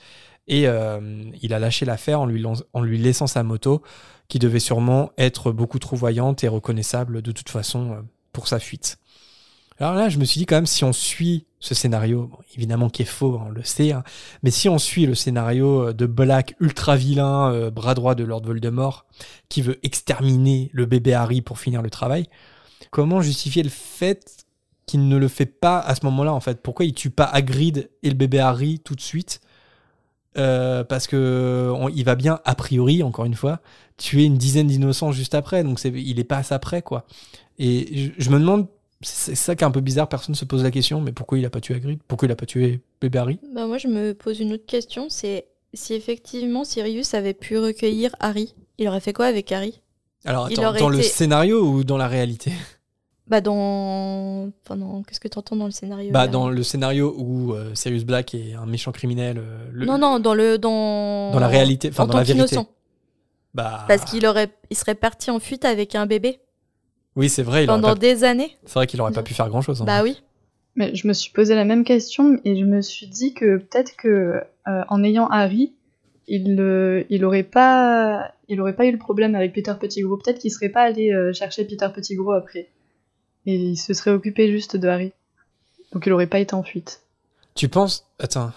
et 0.47 0.69
euh, 0.69 1.21
il 1.41 1.53
a 1.53 1.59
lâché 1.59 1.85
l'affaire 1.85 2.21
en 2.21 2.25
lui, 2.25 2.97
laissant 2.97 3.27
sa 3.27 3.43
moto, 3.43 3.81
qui 4.29 4.39
devait 4.39 4.59
sûrement 4.59 5.11
être 5.17 5.51
beaucoup 5.51 5.79
trop 5.79 5.97
voyante 5.97 6.45
et 6.45 6.47
reconnaissable 6.47 7.21
de 7.21 7.31
toute 7.33 7.49
façon 7.49 8.05
pour 8.31 8.47
sa 8.47 8.59
fuite. 8.59 8.97
Alors 9.79 9.95
là, 9.95 10.09
je 10.09 10.17
me 10.19 10.25
suis 10.25 10.39
dit 10.39 10.45
quand 10.45 10.55
même, 10.55 10.65
si 10.65 10.83
on 10.83 10.93
suit 10.93 11.45
ce 11.59 11.73
scénario, 11.73 12.29
évidemment 12.55 12.89
qui 12.89 13.01
est 13.01 13.05
faux, 13.05 13.41
on 13.43 13.49
le 13.49 13.63
sait, 13.63 13.91
hein, 13.91 14.03
mais 14.43 14.51
si 14.51 14.69
on 14.69 14.77
suit 14.77 15.05
le 15.05 15.15
scénario 15.15 15.87
euh, 15.89 15.93
de 15.93 16.05
Black 16.05 16.55
ultra 16.59 16.95
vilain, 16.95 17.51
euh, 17.51 17.71
bras 17.71 17.93
droit 17.95 18.15
de 18.15 18.23
Lord 18.23 18.43
Voldemort, 18.43 19.05
qui 19.49 19.61
veut 19.61 19.79
exterminer 19.83 20.69
le 20.73 20.85
bébé 20.85 21.13
Harry 21.13 21.41
pour 21.41 21.59
finir 21.59 21.81
le 21.81 21.89
travail, 21.89 22.27
comment 22.91 23.21
justifier 23.21 23.63
le 23.63 23.69
fait 23.69 24.45
qu'il 24.85 25.07
ne 25.07 25.17
le 25.17 25.27
fait 25.29 25.45
pas 25.45 25.79
à 25.79 25.95
ce 25.95 26.05
moment-là 26.05 26.33
en 26.33 26.41
fait? 26.41 26.61
Pourquoi 26.61 26.85
il 26.85 26.93
tue 26.93 27.09
pas 27.09 27.25
Hagrid 27.25 27.89
et 28.03 28.09
le 28.09 28.15
bébé 28.15 28.39
Harry 28.39 28.79
tout 28.79 28.95
de 28.95 29.01
suite? 29.01 29.39
Euh, 30.37 30.83
Parce 30.83 31.07
que 31.07 31.71
on- 31.75 31.89
il 31.89 32.03
va 32.03 32.15
bien 32.15 32.39
a 32.43 32.55
priori, 32.55 33.03
encore 33.03 33.25
une 33.25 33.35
fois, 33.35 33.59
tuer 33.97 34.23
une 34.25 34.37
dizaine 34.37 34.67
d'innocents 34.67 35.11
juste 35.11 35.35
après, 35.35 35.63
donc 35.63 35.79
il 35.85 36.19
est 36.19 36.23
pas 36.23 36.37
à 36.37 36.43
ça 36.43 36.59
près 36.59 36.81
quoi. 36.81 37.05
Et 37.59 38.11
je 38.17 38.29
me 38.31 38.39
demande, 38.39 38.67
c'est 39.03 39.35
ça 39.35 39.55
qui 39.55 39.63
est 39.63 39.67
un 39.67 39.71
peu 39.71 39.81
bizarre, 39.81 40.07
personne 40.09 40.35
se 40.35 40.45
pose 40.45 40.63
la 40.63 40.71
question, 40.71 40.99
mais 41.01 41.11
pourquoi 41.11 41.37
il 41.37 41.45
a 41.45 41.49
pas 41.49 41.59
tué 41.61 41.75
Hagrid? 41.75 41.99
Pourquoi 42.07 42.27
il 42.27 42.31
a 42.31 42.35
pas 42.35 42.45
tué 42.45 42.81
bébé 43.01 43.19
Harry 43.19 43.39
Bah, 43.53 43.67
moi, 43.67 43.77
je 43.77 43.87
me 43.87 44.13
pose 44.13 44.39
une 44.39 44.53
autre 44.53 44.65
question, 44.65 45.07
c'est 45.09 45.45
si 45.73 45.93
effectivement 45.93 46.63
Sirius 46.63 47.13
avait 47.13 47.33
pu 47.33 47.57
recueillir 47.57 48.15
Harry, 48.19 48.53
il 48.77 48.87
aurait 48.87 48.99
fait 48.99 49.13
quoi 49.13 49.25
avec 49.25 49.51
Harry? 49.51 49.81
Alors 50.25 50.45
attends, 50.45 50.73
dans 50.73 50.89
le 50.89 51.01
scénario 51.01 51.63
ou 51.65 51.83
dans 51.83 51.97
la 51.97 52.07
réalité? 52.07 52.51
Bah 53.27 53.39
dans... 53.41 54.49
Enfin, 54.67 55.01
qu'est-ce 55.07 55.19
que 55.19 55.27
tu 55.27 55.39
entends 55.39 55.55
dans 55.55 55.65
le 55.65 55.71
scénario 55.71 56.11
Bah 56.11 56.25
là? 56.25 56.27
dans 56.27 56.49
le 56.49 56.61
scénario 56.63 57.15
où 57.17 57.53
euh, 57.53 57.73
Sirius 57.73 58.03
Black 58.03 58.33
est 58.35 58.53
un 58.53 58.65
méchant 58.65 58.91
criminel. 58.91 59.37
euh, 59.39 59.67
le- 59.71 59.85
Non, 59.85 59.97
non, 59.97 60.19
dans 60.19 60.33
le... 60.33 60.57
Dans, 60.57 61.31
Dans 61.31 61.39
la 61.39 61.47
réalité, 61.47 61.89
enfin 61.89 62.03
en 62.03 62.07
dans 62.07 62.17
la 62.17 62.23
vérité. 62.23 62.57
Bah 63.53 63.85
Parce 63.87 64.03
qu'il 64.05 64.25
aurait... 64.25 64.49
il 64.69 64.77
serait 64.77 64.95
parti 64.95 65.31
en 65.31 65.39
fuite 65.39 65.63
avec 65.65 65.95
un 65.95 66.05
bébé 66.05 66.39
oui 67.15 67.29
c'est 67.29 67.43
vrai, 67.43 67.63
il 67.63 67.67
pendant 67.67 67.89
pas- 67.89 67.95
des 67.95 68.23
années. 68.23 68.55
c'est 68.65 68.73
vrai 68.75 68.87
qu'il 68.87 68.99
aurait 69.01 69.11
pas 69.11 69.23
pu 69.23 69.33
faire 69.33 69.49
grand 69.49 69.61
chose. 69.61 69.81
Bah 69.85 70.03
oui. 70.03 70.21
Mais 70.75 70.95
je 70.95 71.07
me 71.07 71.13
suis 71.13 71.31
posé 71.31 71.53
la 71.53 71.65
même 71.65 71.83
question 71.83 72.39
et 72.45 72.57
je 72.59 72.65
me 72.65 72.81
suis 72.81 73.05
dit 73.07 73.33
que 73.35 73.57
peut-être 73.57 73.95
que 73.95 74.41
euh, 74.67 74.81
en 74.89 75.03
ayant 75.03 75.27
Harry, 75.27 75.73
il 76.27 76.59
euh, 76.59 77.03
il 77.09 77.23
aurait 77.25 77.43
pas 77.43 78.31
il 78.47 78.59
aurait 78.59 78.75
pas 78.75 78.85
eu 78.85 78.91
le 78.91 78.97
problème 78.97 79.35
avec 79.35 79.53
Peter 79.53 79.73
Pettigrew. 79.79 80.17
Peut-être 80.17 80.39
qu'il 80.39 80.51
serait 80.51 80.69
pas 80.69 80.81
allé 80.81 81.13
euh, 81.13 81.31
chercher 81.33 81.65
Peter 81.65 81.87
Pettigrew 81.93 82.31
après 82.33 82.69
et 83.45 83.55
il 83.55 83.75
se 83.77 83.93
serait 83.93 84.11
occupé 84.11 84.49
juste 84.51 84.75
de 84.77 84.87
Harry. 84.87 85.11
Donc 85.91 86.05
il 86.07 86.11
aurait 86.13 86.25
pas 86.27 86.39
été 86.39 86.55
en 86.55 86.63
fuite. 86.63 87.01
Tu 87.53 87.67
penses 87.69 88.07
Attends. 88.17 88.51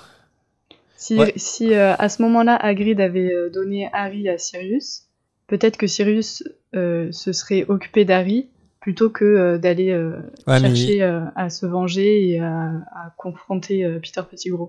Si 0.97 1.19
Ouais. 1.19 1.35
si 1.37 1.74
euh, 1.74 1.95
à 1.99 2.09
ce 2.09 2.23
moment-là 2.23 2.57
Hagrid 2.57 2.99
avait 3.01 3.51
donné 3.53 3.91
Harry 3.93 4.27
à 4.31 4.39
Sirius, 4.39 5.03
peut-être 5.47 5.77
que 5.77 5.86
Sirius 5.86 6.43
euh, 6.74 7.10
se 7.12 7.32
serait 7.32 7.64
occupé 7.68 8.05
d'Harry 8.05 8.48
plutôt 8.81 9.10
que 9.10 9.24
euh, 9.24 9.59
d'aller 9.59 9.90
euh, 9.90 10.16
Ouais 10.47 10.60
mais 10.60 10.74
chercher 10.74 11.02
euh, 11.02 11.20
à 11.35 11.51
se 11.51 11.66
venger 11.66 12.31
et 12.31 12.40
à, 12.40 12.66
à 12.94 13.12
confronter 13.16 13.85
euh, 13.85 13.98
Peter 14.01 14.23
Pettigrew. 14.31 14.68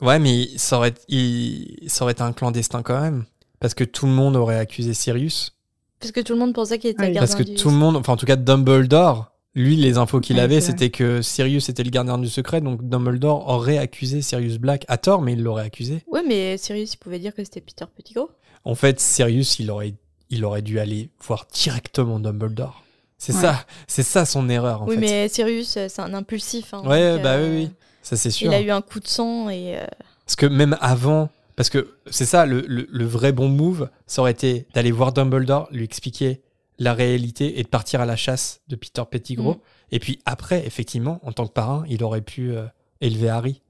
ouais 0.00 0.18
mais 0.18 0.46
ça 0.56 0.76
aurait 0.78 0.94
il... 1.08 1.84
ça 1.88 2.04
aurait 2.04 2.12
été 2.12 2.22
un 2.22 2.32
clandestin 2.32 2.82
quand 2.82 3.00
même 3.00 3.24
parce 3.60 3.74
que 3.74 3.84
tout 3.84 4.06
le 4.06 4.12
monde 4.12 4.36
aurait 4.36 4.58
accusé 4.58 4.92
Sirius 4.94 5.56
Parce 6.00 6.10
que 6.12 6.20
tout 6.20 6.32
le 6.32 6.38
monde 6.40 6.52
pensait 6.54 6.78
qu'il 6.78 6.90
était 6.90 7.00
Oui. 7.00 7.06
gardien 7.12 7.20
parce 7.20 7.34
que 7.36 7.42
du... 7.44 7.54
tout 7.54 7.68
le 7.70 7.76
monde 7.76 7.96
enfin 7.96 8.12
en 8.14 8.16
tout 8.16 8.26
cas 8.26 8.36
Dumbledore 8.36 9.30
lui 9.54 9.76
les 9.76 9.98
infos 9.98 10.18
qu'il 10.20 10.36
Ouais, 10.36 10.42
avait 10.42 10.60
c'était 10.60 10.90
que 10.90 11.22
Sirius 11.22 11.68
était 11.68 11.84
le 11.84 11.90
gardien 11.90 12.18
du 12.18 12.28
secret 12.28 12.60
donc 12.60 12.82
Dumbledore 12.88 13.48
aurait 13.48 13.78
accusé 13.78 14.20
Sirius 14.20 14.58
Black 14.58 14.84
à 14.88 14.98
tort 14.98 15.22
mais 15.22 15.34
il 15.34 15.42
l'aurait 15.44 15.62
accusé. 15.64 16.02
Ouais, 16.08 16.22
mais 16.26 16.56
Sirius, 16.58 16.94
il 16.94 16.96
pouvait 16.96 17.20
dire 17.20 17.32
que 17.32 17.44
c'était 17.44 17.60
Peter 17.60 17.84
Pettigrew. 17.96 18.26
En 18.64 18.74
fait, 18.74 18.98
Sirius, 18.98 19.60
il 19.60 19.70
aurait, 19.70 19.94
il 20.34 20.44
aurait 20.44 20.62
dû 20.62 20.78
aller 20.80 21.10
voir 21.26 21.46
directement 21.52 22.20
Dumbledore. 22.20 22.82
C'est 23.18 23.32
Ouais. 23.34 23.40
ça, 23.40 23.64
c'est 23.86 24.02
ça 24.02 24.24
son 24.26 24.48
erreur 24.48 24.82
en 24.82 24.86
oui, 24.86 24.94
fait. 24.96 25.00
mais 25.00 25.28
Sirius, 25.28 25.76
euh, 25.76 25.86
c'est 25.88 26.02
un 26.02 26.12
impulsif. 26.14 26.74
hein, 26.74 26.82
Ouais, 26.84 27.14
donc, 27.14 27.22
bah 27.22 27.34
euh, 27.34 27.48
oui, 27.58 27.64
oui, 27.66 27.70
ça 28.02 28.16
c'est 28.16 28.30
sûr. 28.30 28.50
Il 28.52 28.54
a 28.54 28.60
eu 28.60 28.70
un 28.70 28.82
coup 28.82 29.00
de 29.00 29.06
sang 29.08 29.48
et... 29.48 29.78
euh, 29.78 29.86
Parce 30.26 30.36
que 30.36 30.46
même 30.46 30.76
avant, 30.80 31.30
parce 31.56 31.70
que 31.70 31.94
c'est 32.10 32.26
ça, 32.26 32.44
le, 32.44 32.64
le- 32.66 32.86
le 32.90 33.04
vrai 33.06 33.32
bon 33.32 33.48
move, 33.48 33.88
ça 34.06 34.20
aurait 34.20 34.32
été 34.32 34.66
d'aller 34.74 34.90
voir 34.90 35.12
Dumbledore, 35.12 35.68
lui 35.70 35.84
expliquer 35.84 36.42
la 36.78 36.92
réalité 36.92 37.60
et 37.60 37.62
de 37.62 37.68
partir 37.68 38.00
à 38.00 38.06
la 38.06 38.16
chasse 38.16 38.60
de 38.68 38.74
Peter 38.76 39.02
Pettigrew. 39.10 39.52
Mm. 39.54 39.60
Et 39.92 39.98
puis 40.00 40.18
après, 40.26 40.66
effectivement, 40.66 41.20
en 41.22 41.32
tant 41.32 41.46
que 41.46 41.52
parrain, 41.52 41.84
il 41.88 42.02
aurait 42.02 42.20
pu 42.20 42.50
euh, 42.52 42.64
élever 43.00 43.28
Harry. 43.28 43.62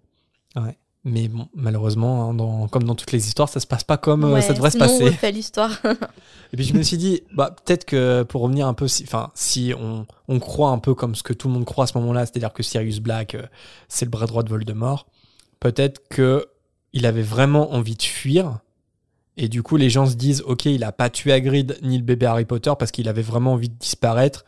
Ouais. 0.57 0.79
Mais 1.07 1.29
bon, 1.29 1.49
malheureusement, 1.55 2.31
hein, 2.31 2.35
dans- 2.35 2.67
comme 2.69 2.85
dans 2.85 2.95
toutes 2.95 3.13
les 3.13 3.27
histoires, 3.29 3.49
ça 3.51 3.61
se 3.61 3.67
passe 3.67 3.85
pas 3.85 3.99
comme 3.99 4.25
euh, 4.25 4.33
ouais, 4.35 4.41
ça 4.43 4.55
devrait 4.55 4.71
se 4.71 4.79
sinon, 4.79 4.87
passer. 4.89 5.03
on 5.05 5.07
refait 5.07 5.33
l'histoire. 5.33 5.71
Et 6.53 6.57
puis 6.57 6.65
je 6.65 6.73
me 6.75 6.83
suis 6.83 6.97
dit, 6.97 7.21
bah, 7.35 7.51
peut-être 7.65 7.85
que 7.85 8.23
pour 8.23 8.41
revenir 8.43 8.67
un 8.67 8.73
peu, 8.75 8.89
si, 8.89 9.03
enfin, 9.05 9.31
si 9.35 9.75
on, 9.79 10.07
on 10.29 10.39
croit 10.39 10.71
un 10.71 10.79
peu 10.79 10.95
comme 10.95 11.15
ce 11.15 11.23
que 11.23 11.35
tout 11.35 11.49
le 11.49 11.55
monde 11.55 11.67
croit 11.67 11.85
à 11.85 11.87
ce 11.89 11.99
moment-là, 11.99 12.25
c'est-à-dire 12.25 12.53
que 12.55 12.63
Sirius 12.63 13.01
Black, 13.01 13.35
euh, 13.35 13.43
c'est 13.89 14.07
le 14.07 14.11
bras 14.11 14.25
droit 14.27 14.43
de 14.43 14.49
Voldemort, 14.49 15.07
peut-être 15.61 16.01
que 16.09 16.47
il 16.95 17.05
avait 17.07 17.23
vraiment 17.23 17.75
envie 17.75 17.97
de 17.97 18.03
fuir. 18.03 18.61
Et 19.37 19.49
du 19.49 19.63
coup, 19.65 19.77
les 19.77 19.91
gens 19.91 20.07
se 20.07 20.15
disent, 20.15 20.43
ok, 20.47 20.65
il 20.67 20.85
a 20.85 20.93
pas 20.93 21.11
tué 21.11 21.33
Hagrid 21.33 21.77
ni 21.83 21.99
le 21.99 22.05
bébé 22.05 22.25
Harry 22.27 22.45
Potter 22.45 22.73
parce 22.79 22.93
qu'il 22.93 23.09
avait 23.09 23.21
vraiment 23.21 23.55
envie 23.55 23.69
de 23.69 23.75
disparaître. 23.75 24.45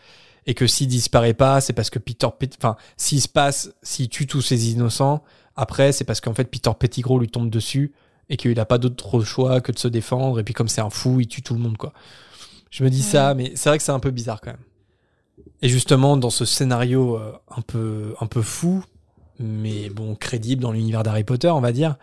Et 0.46 0.54
que 0.54 0.68
s'il 0.68 0.86
disparaît 0.86 1.34
pas, 1.34 1.60
c'est 1.60 1.72
parce 1.72 1.90
que 1.90 1.98
Peter, 1.98 2.28
Pet- 2.38 2.54
enfin, 2.56 2.76
s'il 2.96 3.20
se 3.20 3.26
passe, 3.26 3.72
s'il 3.82 4.08
tue 4.08 4.28
tous 4.28 4.42
ces 4.42 4.70
innocents, 4.70 5.24
après, 5.56 5.92
c'est 5.92 6.04
parce 6.04 6.20
qu'en 6.20 6.34
fait, 6.34 6.44
Peter 6.50 6.70
Pettigrew 6.78 7.18
lui 7.18 7.28
tombe 7.28 7.50
dessus 7.50 7.92
et 8.28 8.36
qu'il 8.36 8.54
n'a 8.54 8.64
pas 8.64 8.78
d'autre 8.78 9.20
choix 9.22 9.60
que 9.60 9.72
de 9.72 9.78
se 9.78 9.88
défendre. 9.88 10.40
Et 10.40 10.44
puis, 10.44 10.54
comme 10.54 10.68
c'est 10.68 10.80
un 10.80 10.90
fou, 10.90 11.20
il 11.20 11.28
tue 11.28 11.42
tout 11.42 11.54
le 11.54 11.60
monde, 11.60 11.76
quoi. 11.76 11.92
Je 12.70 12.84
me 12.84 12.90
dis 12.90 13.02
ça, 13.02 13.34
mais 13.34 13.52
c'est 13.54 13.68
vrai 13.68 13.78
que 13.78 13.84
c'est 13.84 13.92
un 13.92 14.00
peu 14.00 14.10
bizarre 14.10 14.40
quand 14.40 14.50
même. 14.50 14.60
Et 15.62 15.68
justement, 15.68 16.16
dans 16.16 16.30
ce 16.30 16.44
scénario 16.44 17.16
euh, 17.16 17.32
un 17.56 17.62
peu, 17.62 18.14
un 18.20 18.26
peu 18.26 18.42
fou, 18.42 18.84
mais 19.38 19.88
bon, 19.90 20.14
crédible 20.14 20.62
dans 20.62 20.72
l'univers 20.72 21.02
d'Harry 21.02 21.24
Potter, 21.24 21.48
on 21.48 21.60
va 21.60 21.72
dire, 21.72 21.96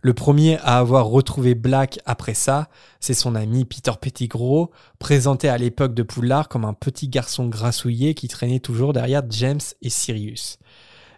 le 0.00 0.14
premier 0.14 0.58
à 0.58 0.78
avoir 0.78 1.06
retrouvé 1.06 1.54
Black 1.54 1.98
après 2.04 2.34
ça, 2.34 2.68
c'est 3.00 3.14
son 3.14 3.34
ami 3.34 3.64
Peter 3.64 3.92
Pettigrew, 4.00 4.68
présenté 4.98 5.48
à 5.48 5.56
l'époque 5.56 5.94
de 5.94 6.02
Poudlard 6.02 6.48
comme 6.48 6.64
un 6.66 6.74
petit 6.74 7.08
garçon 7.08 7.46
grassouillé 7.46 8.14
qui 8.14 8.28
traînait 8.28 8.60
toujours 8.60 8.92
derrière 8.92 9.22
James 9.30 9.60
et 9.80 9.88
Sirius. 9.88 10.58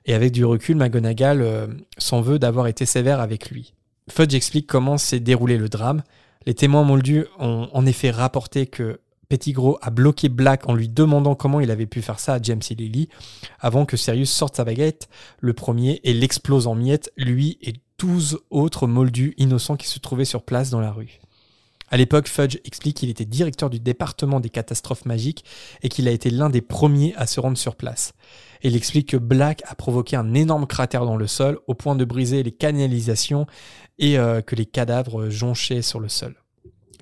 Et 0.07 0.15
avec 0.15 0.33
du 0.33 0.45
recul, 0.45 0.77
McGonagall 0.77 1.43
euh, 1.43 1.66
s'en 1.99 2.20
veut 2.20 2.39
d'avoir 2.39 2.69
été 2.69 2.87
sévère 2.87 3.20
avec 3.20 3.51
lui. 3.51 3.74
Fudge 4.09 4.35
explique 4.35 4.69
comment 4.69 4.99
s'est 4.99 5.20
déroulé 5.20 5.59
le 5.59 5.69
drame. 5.69 6.03
Les 6.47 6.55
témoins 6.55 6.85
moldus 6.85 7.27
ont 7.41 7.69
en 7.73 7.87
effet 7.87 8.11
rapporté 8.11 8.66
que 8.66 9.01
Pettigrew 9.28 9.77
a 9.83 9.91
bloqué 9.91 10.28
Black 10.28 10.69
en 10.69 10.74
lui 10.74 10.89
demandant 10.89 11.35
comment 11.35 11.59
il 11.59 11.73
avait 11.73 11.87
pu 11.87 12.03
faire 12.03 12.20
ça 12.20 12.35
à 12.35 12.43
James 12.43 12.62
et 12.70 12.74
Lily, 12.77 13.09
avant 13.59 13.85
que 13.85 13.97
Sirius 13.97 14.31
sorte 14.31 14.55
sa 14.57 14.65
baguette, 14.65 15.09
le 15.41 15.53
premier, 15.53 16.01
et 16.05 16.15
l'explose 16.15 16.69
en 16.69 16.77
miettes, 16.77 17.12
lui 17.16 17.59
et 17.61 17.74
12 17.99 18.39
autres 18.51 18.87
moldus 18.87 19.35
innocents 19.39 19.77
qui 19.77 19.89
se 19.89 19.99
trouvaient 19.99 20.24
sur 20.24 20.43
place 20.43 20.70
dans 20.70 20.81
la 20.81 20.93
rue. 20.93 21.19
À 21.91 21.97
l'époque, 21.97 22.28
Fudge 22.28 22.59
explique 22.65 22.97
qu'il 22.99 23.11
était 23.11 23.24
directeur 23.24 23.70
du 23.70 23.78
département 23.78 24.41
des 24.41 24.51
catastrophes 24.51 25.05
magiques 25.05 25.45
et 25.83 25.89
qu'il 25.89 26.09
a 26.09 26.11
été 26.11 26.31
l'un 26.31 26.51
des 26.51 26.61
premiers 26.61 27.15
à 27.16 27.27
se 27.27 27.39
rendre 27.41 27.59
sur 27.59 27.77
place. 27.77 28.12
Et 28.62 28.69
il 28.69 28.77
explique 28.77 29.11
que 29.11 29.16
Black 29.16 29.62
a 29.66 29.74
provoqué 29.74 30.16
un 30.16 30.35
énorme 30.35 30.66
cratère 30.66 31.05
dans 31.05 31.16
le 31.16 31.27
sol 31.27 31.59
au 31.66 31.74
point 31.74 31.95
de 31.95 32.05
briser 32.05 32.43
les 32.43 32.53
canalisations 32.53 33.47
et 33.99 34.19
euh, 34.19 34.41
que 34.43 34.55
les 34.55 34.66
cadavres 34.66 35.28
jonchaient 35.28 35.83
sur 35.83 36.01
le 36.01 36.09
sol. 36.09 36.35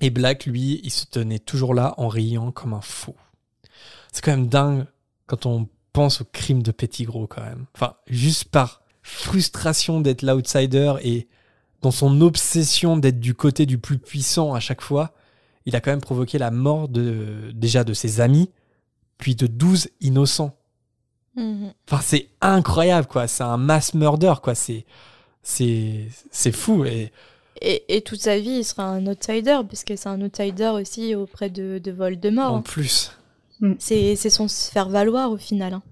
Et 0.01 0.09
Black, 0.09 0.45
lui, 0.45 0.81
il 0.83 0.91
se 0.91 1.05
tenait 1.05 1.39
toujours 1.39 1.73
là 1.73 1.93
en 1.97 2.07
riant 2.07 2.51
comme 2.51 2.73
un 2.73 2.81
fou. 2.81 3.15
C'est 4.11 4.23
quand 4.23 4.31
même 4.31 4.47
dingue 4.47 4.85
quand 5.27 5.45
on 5.45 5.67
pense 5.93 6.21
au 6.21 6.25
crime 6.25 6.61
de 6.61 6.71
Pettigrew 6.71 7.27
quand 7.27 7.41
même. 7.41 7.65
Enfin, 7.73 7.95
juste 8.07 8.45
par 8.45 8.81
frustration 9.01 10.01
d'être 10.01 10.23
l'outsider 10.23 10.93
et 11.03 11.27
dans 11.81 11.91
son 11.91 12.21
obsession 12.21 12.97
d'être 12.97 13.19
du 13.19 13.35
côté 13.35 13.65
du 13.65 13.77
plus 13.77 13.97
puissant 13.97 14.53
à 14.53 14.59
chaque 14.59 14.81
fois, 14.81 15.13
il 15.65 15.75
a 15.75 15.81
quand 15.81 15.91
même 15.91 16.01
provoqué 16.01 16.37
la 16.37 16.51
mort 16.51 16.89
de 16.89 17.51
déjà 17.53 17.83
de 17.83 17.93
ses 17.93 18.21
amis, 18.21 18.49
puis 19.17 19.35
de 19.35 19.47
12 19.47 19.89
innocents. 20.01 20.57
Mhm. 21.35 21.73
Enfin, 21.89 22.01
c'est 22.03 22.29
incroyable 22.41 23.07
quoi, 23.07 23.27
c'est 23.27 23.43
un 23.43 23.57
mass 23.57 23.93
murder 23.93 24.33
quoi, 24.41 24.55
c'est 24.55 24.85
c'est 25.43 26.07
c'est 26.31 26.51
fou 26.53 26.85
et 26.85 27.11
Et, 27.61 27.83
et 27.97 28.01
toute 28.01 28.21
sa 28.21 28.37
vie, 28.39 28.57
il 28.59 28.63
sera 28.65 28.83
un 28.83 29.05
outsider, 29.07 29.59
parce 29.69 29.83
que 29.83 29.95
c'est 29.95 30.09
un 30.09 30.21
outsider 30.21 30.69
aussi 30.69 31.15
auprès 31.15 31.49
de, 31.49 31.77
de 31.79 31.91
Voldemort. 31.91 32.53
en 32.53 32.61
plus 32.61 33.11
C'est 33.79 34.15
c'est 34.15 34.29
son 34.29 34.47
se 34.47 34.69
faire 34.71 34.89
valoir 34.89 35.31
au 35.31 35.37
final. 35.37 35.73
hein. 35.73 35.83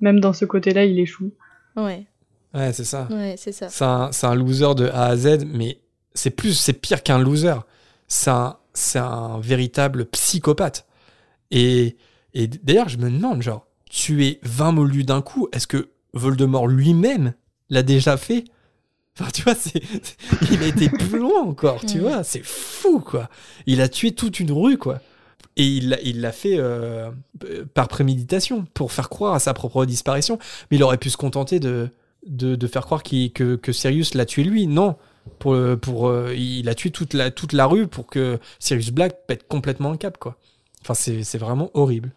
Même 0.00 0.20
dans 0.20 0.32
ce 0.32 0.44
côté-là, 0.44 0.84
il 0.84 0.98
échoue. 0.98 1.32
Ouais, 1.76 2.04
ouais, 2.52 2.72
c'est 2.72 2.84
ça. 2.84 3.06
ouais, 3.10 3.36
c'est 3.38 3.52
ça. 3.52 3.68
C'est 3.68 3.84
un, 3.84 4.12
c'est 4.12 4.26
un 4.26 4.34
loser 4.34 4.74
de 4.76 4.86
A 4.88 5.06
à 5.06 5.16
Z, 5.16 5.44
mais 5.46 5.78
c'est 6.14 6.30
plus, 6.30 6.54
c'est 6.54 6.72
pire 6.74 7.02
qu'un 7.02 7.18
loser. 7.18 7.54
C'est 8.08 8.30
un, 8.30 8.56
c'est 8.74 8.98
un 8.98 9.38
véritable 9.40 10.06
psychopathe. 10.06 10.86
Et 11.50 11.96
Et 12.34 12.48
d'ailleurs, 12.48 12.88
je 12.88 12.98
me 12.98 13.08
demande, 13.10 13.42
genre, 13.42 13.66
tuer 13.94 14.40
20 14.42 14.72
moldus 14.72 15.04
d'un 15.04 15.22
coup, 15.22 15.48
est-ce 15.52 15.66
que 15.68 15.90
Voldemort 16.14 16.66
lui-même 16.66 17.34
l'a 17.70 17.82
déjà 17.82 18.16
fait? 18.16 18.44
Enfin, 19.18 19.30
tu 19.32 19.42
vois, 19.42 19.54
c'est, 19.54 19.80
il 20.50 20.62
a 20.62 20.66
été 20.66 20.88
plus 20.88 21.18
loin 21.20 21.42
encore, 21.42 21.80
tu 21.86 21.98
Mm. 21.98 22.00
vois, 22.00 22.24
c'est 22.24 22.44
fou, 22.44 22.98
quoi. 22.98 23.28
Il 23.66 23.80
a 23.80 23.88
tué 23.88 24.12
toute 24.12 24.40
une 24.40 24.50
rue, 24.50 24.76
quoi. 24.78 24.98
Et 25.56 25.64
il 25.64 25.90
l'a, 25.90 26.00
il 26.02 26.28
fait 26.32 26.56
euh, 26.58 27.10
p- 27.38 27.62
par 27.72 27.86
préméditation, 27.86 28.66
pour 28.74 28.90
faire 28.90 29.08
croire 29.08 29.34
à 29.34 29.38
sa 29.38 29.54
propre 29.54 29.84
disparition. 29.86 30.38
Mais 30.70 30.78
il 30.78 30.82
aurait 30.82 30.98
pu 30.98 31.10
se 31.10 31.16
contenter 31.16 31.60
de, 31.60 31.88
de, 32.26 32.56
de 32.56 32.66
faire 32.66 32.84
croire 32.84 33.04
que, 33.04 33.54
que 33.54 33.72
Sirius 33.72 34.14
l'a 34.14 34.26
tué 34.26 34.42
lui. 34.42 34.66
Non, 34.66 34.96
pour, 35.38 35.56
pour, 35.80 36.08
euh, 36.08 36.34
il 36.36 36.68
a 36.68 36.74
tué 36.74 36.90
toute 36.90 37.14
la, 37.14 37.30
toute 37.30 37.52
la 37.52 37.66
rue 37.66 37.86
pour 37.86 38.06
que 38.08 38.40
Sirius 38.58 38.90
Black 38.90 39.26
pète 39.28 39.46
complètement 39.46 39.92
le 39.92 39.96
cap, 39.96 40.18
quoi. 40.18 40.36
Enfin, 40.82 40.94
c'est, 40.94 41.22
c'est 41.22 41.38
vraiment 41.38 41.70
horrible. 41.74 42.10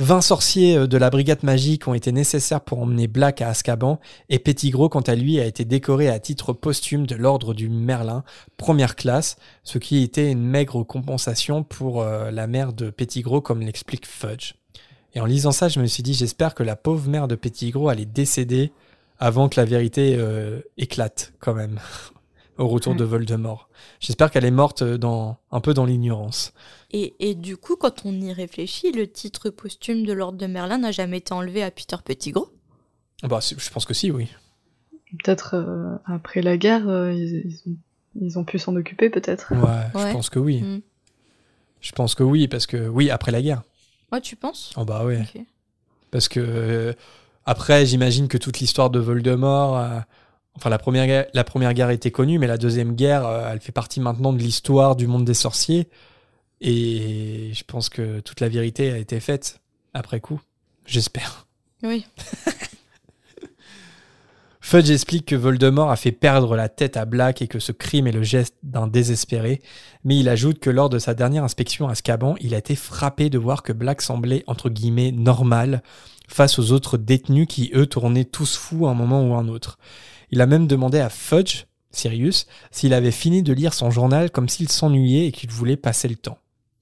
20 0.00 0.20
sorciers 0.20 0.76
euh, 0.76 0.86
de 0.86 0.96
la 0.96 1.10
brigade 1.10 1.42
magique 1.42 1.88
ont 1.88 1.94
été 1.94 2.12
nécessaires 2.12 2.60
pour 2.60 2.80
emmener 2.80 3.08
Black 3.08 3.42
à 3.42 3.48
Azkaban, 3.48 3.98
et 4.28 4.38
Pettigrew, 4.38 4.88
quant 4.88 5.00
à 5.00 5.14
lui, 5.14 5.40
a 5.40 5.44
été 5.44 5.64
décoré 5.64 6.08
à 6.08 6.20
titre 6.20 6.52
posthume 6.52 7.06
de 7.06 7.16
l'ordre 7.16 7.52
du 7.52 7.68
Merlin, 7.68 8.22
première 8.56 8.94
classe, 8.94 9.36
ce 9.64 9.78
qui 9.78 10.02
était 10.02 10.30
une 10.30 10.42
maigre 10.42 10.84
compensation 10.84 11.64
pour 11.64 12.02
euh, 12.02 12.30
la 12.30 12.46
mère 12.46 12.72
de 12.72 12.90
Pettigrew, 12.90 13.40
comme 13.40 13.60
l'explique 13.60 14.06
Fudge. 14.06 14.54
Et 15.14 15.20
en 15.20 15.24
lisant 15.24 15.52
ça, 15.52 15.68
je 15.68 15.80
me 15.80 15.86
suis 15.86 16.02
dit, 16.02 16.14
j'espère 16.14 16.54
que 16.54 16.62
la 16.62 16.76
pauvre 16.76 17.08
mère 17.08 17.26
de 17.26 17.34
Pettigrew 17.34 17.88
allait 17.88 18.06
décéder 18.06 18.72
avant 19.18 19.48
que 19.48 19.58
la 19.58 19.64
vérité 19.64 20.14
euh, 20.16 20.60
éclate, 20.76 21.32
quand 21.40 21.54
même, 21.54 21.80
au 22.58 22.68
retour 22.68 22.94
de 22.94 23.02
Voldemort. 23.02 23.68
J'espère 23.98 24.30
qu'elle 24.30 24.44
est 24.44 24.52
morte 24.52 24.84
dans, 24.84 25.38
un 25.50 25.60
peu 25.60 25.74
dans 25.74 25.86
l'ignorance. 25.86 26.52
Et, 26.90 27.14
et 27.30 27.34
du 27.34 27.56
coup, 27.56 27.76
quand 27.76 28.04
on 28.06 28.12
y 28.18 28.32
réfléchit, 28.32 28.92
le 28.92 29.06
titre 29.06 29.50
posthume 29.50 30.06
de 30.06 30.12
l'ordre 30.12 30.38
de 30.38 30.46
Merlin 30.46 30.78
n'a 30.78 30.90
jamais 30.90 31.18
été 31.18 31.34
enlevé 31.34 31.62
à 31.62 31.70
Peter 31.70 31.96
Pettigrew? 32.02 32.46
Bah, 33.22 33.40
c'est- 33.40 33.58
je 33.60 33.70
pense 33.70 33.84
que 33.84 33.92
si, 33.94 34.10
oui. 34.10 34.28
Peut-être 35.22 35.54
euh, 35.54 35.96
après 36.06 36.40
la 36.42 36.56
guerre, 36.56 36.88
euh, 36.88 37.12
ils, 37.12 37.42
ils 37.46 37.62
ont, 37.70 37.76
ils 38.20 38.38
ont 38.38 38.44
pu 38.44 38.58
s'en 38.58 38.74
occuper, 38.76 39.10
peut-être. 39.10 39.52
Ouais, 39.52 40.08
je 40.08 40.12
pense 40.12 40.30
que 40.30 40.38
oui. 40.38 40.62
Mm. 40.62 40.80
Je 41.80 41.92
pense 41.92 42.14
que 42.14 42.22
oui, 42.22 42.48
parce 42.48 42.66
que 42.66 42.88
oui, 42.88 43.10
après 43.10 43.32
la 43.32 43.42
guerre. 43.42 43.62
Ouais, 44.12 44.20
tu 44.20 44.36
penses? 44.36 44.72
Oh 44.76 44.84
bah 44.84 45.04
ouais. 45.04 45.20
Ok. 45.34 45.42
Parce 46.10 46.28
que 46.28 46.40
euh, 46.40 46.92
après, 47.44 47.84
j'imagine 47.86 48.28
que 48.28 48.38
toute 48.38 48.58
l'histoire 48.60 48.90
de 48.90 48.98
Voldemort, 48.98 49.76
euh, 49.78 50.00
enfin 50.54 50.70
la 50.70 50.78
première, 50.78 51.06
guerre, 51.06 51.26
la 51.34 51.44
première 51.44 51.74
guerre 51.74 51.90
était 51.90 52.10
connue, 52.10 52.38
mais 52.38 52.46
la 52.46 52.56
deuxième 52.58 52.94
guerre, 52.94 53.26
euh, 53.26 53.50
elle 53.52 53.60
fait 53.60 53.72
partie 53.72 54.00
maintenant 54.00 54.32
de 54.32 54.38
l'histoire 54.38 54.96
du 54.96 55.06
monde 55.06 55.24
des 55.24 55.34
sorciers. 55.34 55.88
Et 56.60 57.50
je 57.52 57.64
pense 57.64 57.88
que 57.88 58.20
toute 58.20 58.40
la 58.40 58.48
vérité 58.48 58.90
a 58.92 58.98
été 58.98 59.20
faite 59.20 59.60
après 59.94 60.20
coup. 60.20 60.40
J'espère. 60.86 61.46
Oui. 61.82 62.06
Fudge 64.60 64.90
explique 64.90 65.24
que 65.24 65.34
Voldemort 65.34 65.90
a 65.90 65.96
fait 65.96 66.12
perdre 66.12 66.54
la 66.54 66.68
tête 66.68 66.98
à 66.98 67.06
Black 67.06 67.40
et 67.40 67.48
que 67.48 67.58
ce 67.58 67.72
crime 67.72 68.06
est 68.06 68.12
le 68.12 68.22
geste 68.22 68.56
d'un 68.62 68.86
désespéré, 68.86 69.62
mais 70.04 70.18
il 70.18 70.28
ajoute 70.28 70.58
que 70.58 70.68
lors 70.68 70.90
de 70.90 70.98
sa 70.98 71.14
dernière 71.14 71.42
inspection 71.42 71.88
à 71.88 71.92
Azkaban, 71.92 72.34
il 72.40 72.54
a 72.54 72.58
été 72.58 72.76
frappé 72.76 73.30
de 73.30 73.38
voir 73.38 73.62
que 73.62 73.72
Black 73.72 74.02
semblait 74.02 74.44
entre 74.46 74.68
guillemets 74.68 75.10
normal 75.10 75.82
face 76.28 76.58
aux 76.58 76.72
autres 76.72 76.98
détenus 76.98 77.46
qui 77.48 77.70
eux 77.74 77.86
tournaient 77.86 78.26
tous 78.26 78.56
fous 78.56 78.86
à 78.86 78.90
un 78.90 78.94
moment 78.94 79.26
ou 79.26 79.34
un 79.36 79.48
autre. 79.48 79.78
Il 80.30 80.42
a 80.42 80.46
même 80.46 80.66
demandé 80.66 80.98
à 80.98 81.08
Fudge, 81.08 81.64
Sirius, 81.90 82.46
s'il 82.70 82.92
avait 82.92 83.10
fini 83.10 83.42
de 83.42 83.54
lire 83.54 83.72
son 83.72 83.90
journal 83.90 84.30
comme 84.30 84.50
s'il 84.50 84.68
s'ennuyait 84.68 85.28
et 85.28 85.32
qu'il 85.32 85.50
voulait 85.50 85.78
passer 85.78 86.08
le 86.08 86.16
temps. 86.16 86.36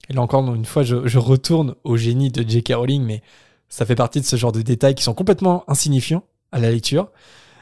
Et 0.09 0.13
là 0.13 0.21
encore, 0.21 0.53
une 0.53 0.65
fois, 0.65 0.83
je, 0.83 1.07
je 1.07 1.19
retourne 1.19 1.75
au 1.83 1.97
génie 1.97 2.31
de 2.31 2.47
J.K. 2.47 2.73
Rowling, 2.75 3.03
mais 3.03 3.21
ça 3.69 3.85
fait 3.85 3.95
partie 3.95 4.21
de 4.21 4.25
ce 4.25 4.35
genre 4.35 4.51
de 4.51 4.61
détails 4.61 4.95
qui 4.95 5.03
sont 5.03 5.13
complètement 5.13 5.63
insignifiants 5.67 6.23
à 6.51 6.59
la 6.59 6.71
lecture. 6.71 7.09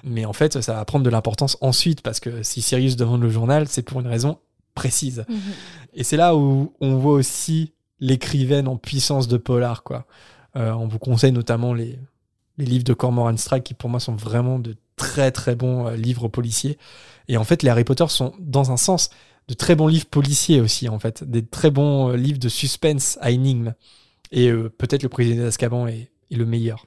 Mais 0.04 0.26
en 0.26 0.34
fait, 0.34 0.62
ça 0.62 0.74
va 0.74 0.86
prendre 0.86 1.04
de 1.04 1.10
l'importance 1.10 1.58
ensuite, 1.62 2.02
parce 2.02 2.20
que 2.20 2.44
si 2.44 2.62
Sirius 2.62 2.96
demande 2.96 3.22
le 3.22 3.30
journal, 3.30 3.68
c'est 3.68 3.82
pour 3.82 4.00
une 4.00 4.08
raison 4.08 4.38
précise. 4.76 5.26
Mhm. 5.28 5.40
Et 5.96 6.04
c'est 6.04 6.18
là 6.18 6.36
où 6.36 6.74
on 6.80 6.98
voit 6.98 7.14
aussi 7.14 7.74
l'écrivaine 8.00 8.68
en 8.68 8.78
puissance 8.78 9.28
de 9.28 9.38
Polar, 9.38 9.84
quoi. 9.84 10.06
Euh, 10.56 10.72
on 10.74 10.88
vous 10.88 11.00
conseille 11.00 11.32
notamment 11.32 11.74
les, 11.74 12.00
les 12.58 12.66
livres 12.66 12.84
de 12.84 12.94
Cormoran 12.94 13.36
Strike, 13.36 13.64
qui 13.64 13.74
pour 13.74 13.90
moi 13.90 14.00
sont 14.00 14.16
vraiment 14.16 14.60
de 14.60 14.76
très 14.96 15.32
très 15.32 15.56
bons 15.56 15.88
euh, 15.88 15.96
livres 15.96 16.28
policiers. 16.28 16.78
Et 17.28 17.38
en 17.38 17.44
fait, 17.44 17.64
les 17.64 17.70
Harry 17.70 17.84
Potter 17.84 18.06
sont, 18.08 18.34
dans 18.40 18.72
un 18.72 18.78
sens, 18.78 19.10
de 19.48 19.54
très 19.54 19.76
bons 19.76 19.88
livres 19.88 20.08
policiers 20.08 20.62
aussi, 20.62 20.90
en 20.90 21.00
fait. 21.00 21.24
Des 21.24 21.46
très 21.46 21.72
bons 21.72 22.10
euh, 22.10 22.18
livres 22.18 22.40
de 22.40 22.50
suspense 22.50 23.18
à 23.22 23.32
énigmes. 23.32 23.74
Et 24.32 24.50
euh, 24.50 24.70
peut-être 24.70 25.04
le 25.04 25.10
prisonnier 25.10 25.42
d'Azkaban 25.42 25.88
est, 25.88 26.10
est 26.32 26.36
le 26.36 26.46
meilleur. 26.46 26.86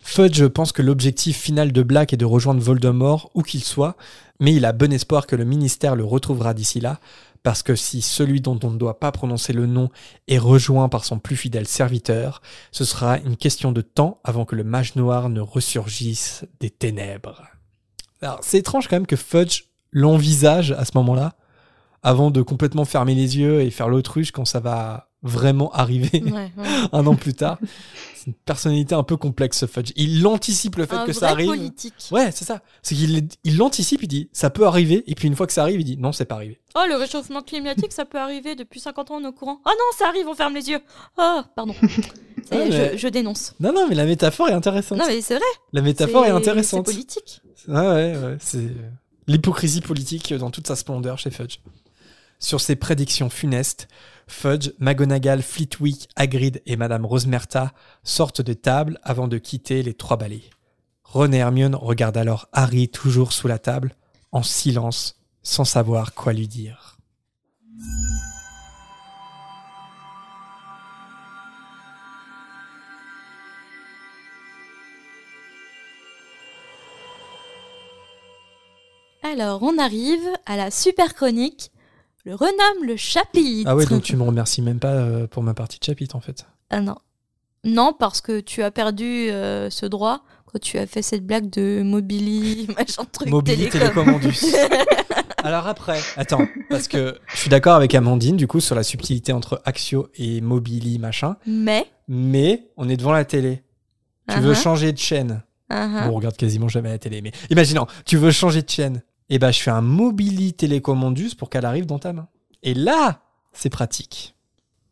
Fudge 0.00 0.46
pense 0.46 0.72
que 0.72 0.82
l'objectif 0.82 1.36
final 1.36 1.72
de 1.72 1.82
Black 1.82 2.12
est 2.12 2.16
de 2.16 2.24
rejoindre 2.24 2.60
Voldemort, 2.60 3.30
où 3.34 3.42
qu'il 3.42 3.64
soit, 3.64 3.96
mais 4.38 4.54
il 4.54 4.64
a 4.64 4.72
bon 4.72 4.92
espoir 4.92 5.26
que 5.26 5.34
le 5.34 5.44
ministère 5.44 5.96
le 5.96 6.04
retrouvera 6.04 6.54
d'ici 6.54 6.80
là, 6.80 7.00
parce 7.42 7.62
que 7.62 7.74
si 7.74 8.02
celui 8.02 8.40
dont 8.40 8.58
on 8.62 8.70
ne 8.70 8.78
doit 8.78 8.98
pas 8.98 9.12
prononcer 9.12 9.52
le 9.52 9.66
nom 9.66 9.90
est 10.26 10.38
rejoint 10.38 10.88
par 10.88 11.04
son 11.04 11.18
plus 11.18 11.36
fidèle 11.36 11.66
serviteur, 11.66 12.42
ce 12.72 12.84
sera 12.84 13.18
une 13.18 13.36
question 13.36 13.72
de 13.72 13.82
temps 13.82 14.20
avant 14.24 14.44
que 14.44 14.56
le 14.56 14.64
mage 14.64 14.96
noir 14.96 15.28
ne 15.28 15.40
ressurgisse 15.40 16.44
des 16.60 16.70
ténèbres. 16.70 17.42
Alors, 18.20 18.40
c'est 18.42 18.58
étrange 18.58 18.88
quand 18.88 18.96
même 18.96 19.06
que 19.06 19.16
Fudge 19.16 19.64
l'envisage 19.92 20.72
à 20.72 20.84
ce 20.84 20.92
moment-là, 20.96 21.36
avant 22.06 22.30
de 22.30 22.40
complètement 22.40 22.84
fermer 22.84 23.16
les 23.16 23.36
yeux 23.36 23.62
et 23.62 23.70
faire 23.72 23.88
l'autruche 23.88 24.30
quand 24.30 24.44
ça 24.44 24.60
va 24.60 25.08
vraiment 25.24 25.72
arriver 25.72 26.22
Ouais, 26.24 26.52
ouais. 26.56 26.66
un 26.92 27.04
an 27.04 27.16
plus 27.16 27.34
tard. 27.34 27.58
C'est 28.14 28.28
une 28.28 28.34
personnalité 28.34 28.94
un 28.94 29.02
peu 29.02 29.16
complexe, 29.16 29.66
Fudge. 29.66 29.90
Il 29.96 30.24
anticipe 30.24 30.76
le 30.76 30.86
fait 30.86 30.94
Un 30.94 30.98
que 31.04 31.10
vrai 31.10 31.12
ça 31.14 31.30
arrive. 31.30 31.48
politique. 31.48 31.94
Ouais, 32.12 32.30
c'est 32.30 32.44
ça. 32.44 32.60
C'est 32.80 32.94
qu'il 32.94 33.26
il 33.42 33.56
l'anticipe, 33.56 34.04
il 34.04 34.06
dit 34.06 34.28
ça 34.32 34.50
peut 34.50 34.68
arriver, 34.68 35.02
et 35.08 35.16
puis 35.16 35.26
une 35.26 35.34
fois 35.34 35.48
que 35.48 35.52
ça 35.52 35.62
arrive, 35.62 35.80
il 35.80 35.84
dit 35.84 35.96
non, 35.96 36.12
c'est 36.12 36.26
pas 36.26 36.36
arrivé. 36.36 36.60
Oh, 36.76 36.82
le 36.88 36.94
réchauffement 36.94 37.42
climatique, 37.42 37.92
ça 37.92 38.04
peut 38.04 38.18
arriver 38.20 38.54
depuis 38.54 38.78
50 38.78 39.10
ans, 39.10 39.16
on 39.16 39.24
est 39.24 39.26
au 39.26 39.32
courant. 39.32 39.60
Ah 39.64 39.70
non, 39.70 39.98
ça 39.98 40.06
arrive, 40.06 40.28
on 40.28 40.34
ferme 40.34 40.54
les 40.54 40.68
yeux. 40.70 40.80
Ah, 41.18 41.44
pardon. 41.56 41.74
Mais- 42.52 42.92
je, 42.92 42.96
je 42.96 43.08
dénonce. 43.08 43.54
Non, 43.58 43.72
non, 43.72 43.88
mais 43.88 43.96
la 43.96 44.04
métaphore 44.04 44.48
est 44.48 44.52
intéressante. 44.52 44.98
Non, 44.98 45.06
mais 45.08 45.20
c'est 45.22 45.34
vrai. 45.34 45.44
la 45.72 45.82
métaphore 45.82 46.24
est, 46.24 46.30
intéressante. 46.30 46.86
C'est 46.86 46.92
politique. 46.92 47.40
Ouais, 47.66 47.74
ouais, 47.74 48.16
ouais. 48.16 48.36
C'est 48.38 48.68
l'hypocrisie 49.26 49.80
politique 49.80 50.32
dans 50.34 50.52
toute 50.52 50.68
sa 50.68 50.76
splendeur 50.76 51.18
chez 51.18 51.30
Fudge. 51.30 51.56
Sur 52.38 52.60
ses 52.60 52.76
prédictions 52.76 53.30
funestes, 53.30 53.88
Fudge, 54.28 54.70
McGonagall, 54.78 55.42
Flitwick, 55.42 56.08
Hagrid 56.16 56.62
et 56.66 56.76
Madame 56.76 57.06
Rosemerta 57.06 57.72
sortent 58.02 58.42
de 58.42 58.52
table 58.52 58.98
avant 59.02 59.28
de 59.28 59.38
quitter 59.38 59.82
les 59.82 59.94
trois 59.94 60.16
balais. 60.16 60.42
Ron 61.04 61.32
et 61.32 61.38
Hermione 61.38 61.76
regardent 61.76 62.16
alors 62.16 62.48
Harry 62.52 62.88
toujours 62.88 63.32
sous 63.32 63.48
la 63.48 63.58
table, 63.58 63.96
en 64.32 64.42
silence, 64.42 65.20
sans 65.42 65.64
savoir 65.64 66.14
quoi 66.14 66.32
lui 66.32 66.48
dire. 66.48 66.98
Alors, 79.22 79.62
on 79.62 79.78
arrive 79.78 80.28
à 80.46 80.56
la 80.56 80.70
super 80.70 81.14
chronique. 81.14 81.70
Le 82.26 82.34
renomme 82.34 82.84
le 82.84 82.96
chapitre. 82.96 83.70
Ah 83.70 83.76
ouais, 83.76 83.86
donc 83.86 84.02
tu 84.02 84.16
me 84.16 84.24
remercies 84.24 84.60
même 84.60 84.80
pas 84.80 84.94
euh, 84.94 85.28
pour 85.28 85.44
ma 85.44 85.54
partie 85.54 85.78
de 85.78 85.84
chapitre 85.84 86.16
en 86.16 86.20
fait. 86.20 86.44
Ah 86.70 86.80
non. 86.80 86.96
Non, 87.62 87.92
parce 87.96 88.20
que 88.20 88.40
tu 88.40 88.64
as 88.64 88.72
perdu 88.72 89.30
euh, 89.30 89.70
ce 89.70 89.86
droit 89.86 90.22
quand 90.46 90.58
tu 90.60 90.76
as 90.76 90.86
fait 90.88 91.02
cette 91.02 91.24
blague 91.24 91.48
de 91.50 91.82
Mobili, 91.84 92.66
machin 92.76 93.04
truc, 93.12 93.28
Mobili 93.28 93.68
télécom. 93.68 94.20
Alors 95.44 95.68
après, 95.68 96.00
attends, 96.16 96.48
parce 96.68 96.88
que 96.88 97.16
je 97.32 97.36
suis 97.36 97.48
d'accord 97.48 97.76
avec 97.76 97.94
Amandine 97.94 98.36
du 98.36 98.48
coup 98.48 98.58
sur 98.58 98.74
la 98.74 98.82
subtilité 98.82 99.32
entre 99.32 99.62
Axio 99.64 100.08
et 100.16 100.40
Mobili 100.40 100.98
machin, 100.98 101.36
Mais? 101.46 101.86
mais 102.08 102.66
on 102.76 102.88
est 102.88 102.96
devant 102.96 103.12
la 103.12 103.24
télé. 103.24 103.62
Tu 104.28 104.40
veux 104.40 104.52
Uh-huh, 104.54 104.60
changer 104.62 104.92
de 104.92 104.98
chaîne. 104.98 105.44
uh-huh. 105.70 106.06
Bon, 106.08 106.10
on 106.10 106.16
regarde 106.16 106.36
quasiment 106.36 106.66
jamais 106.66 106.88
la 106.88 106.98
télé, 106.98 107.22
mais 107.22 107.30
imaginons, 107.50 107.86
tu 108.04 108.16
veux 108.16 108.32
changer 108.32 108.62
de 108.62 108.68
chaîne. 108.68 109.02
Et 109.28 109.38
ben, 109.38 109.50
je 109.50 109.60
fais 109.60 109.70
un 109.70 109.80
Mobili 109.80 110.52
télécommandus 110.52 111.34
pour 111.34 111.50
qu'elle 111.50 111.64
arrive 111.64 111.86
dans 111.86 111.98
ta 111.98 112.12
main. 112.12 112.28
Et 112.62 112.74
là, 112.74 113.20
c'est 113.52 113.70
pratique. 113.70 114.34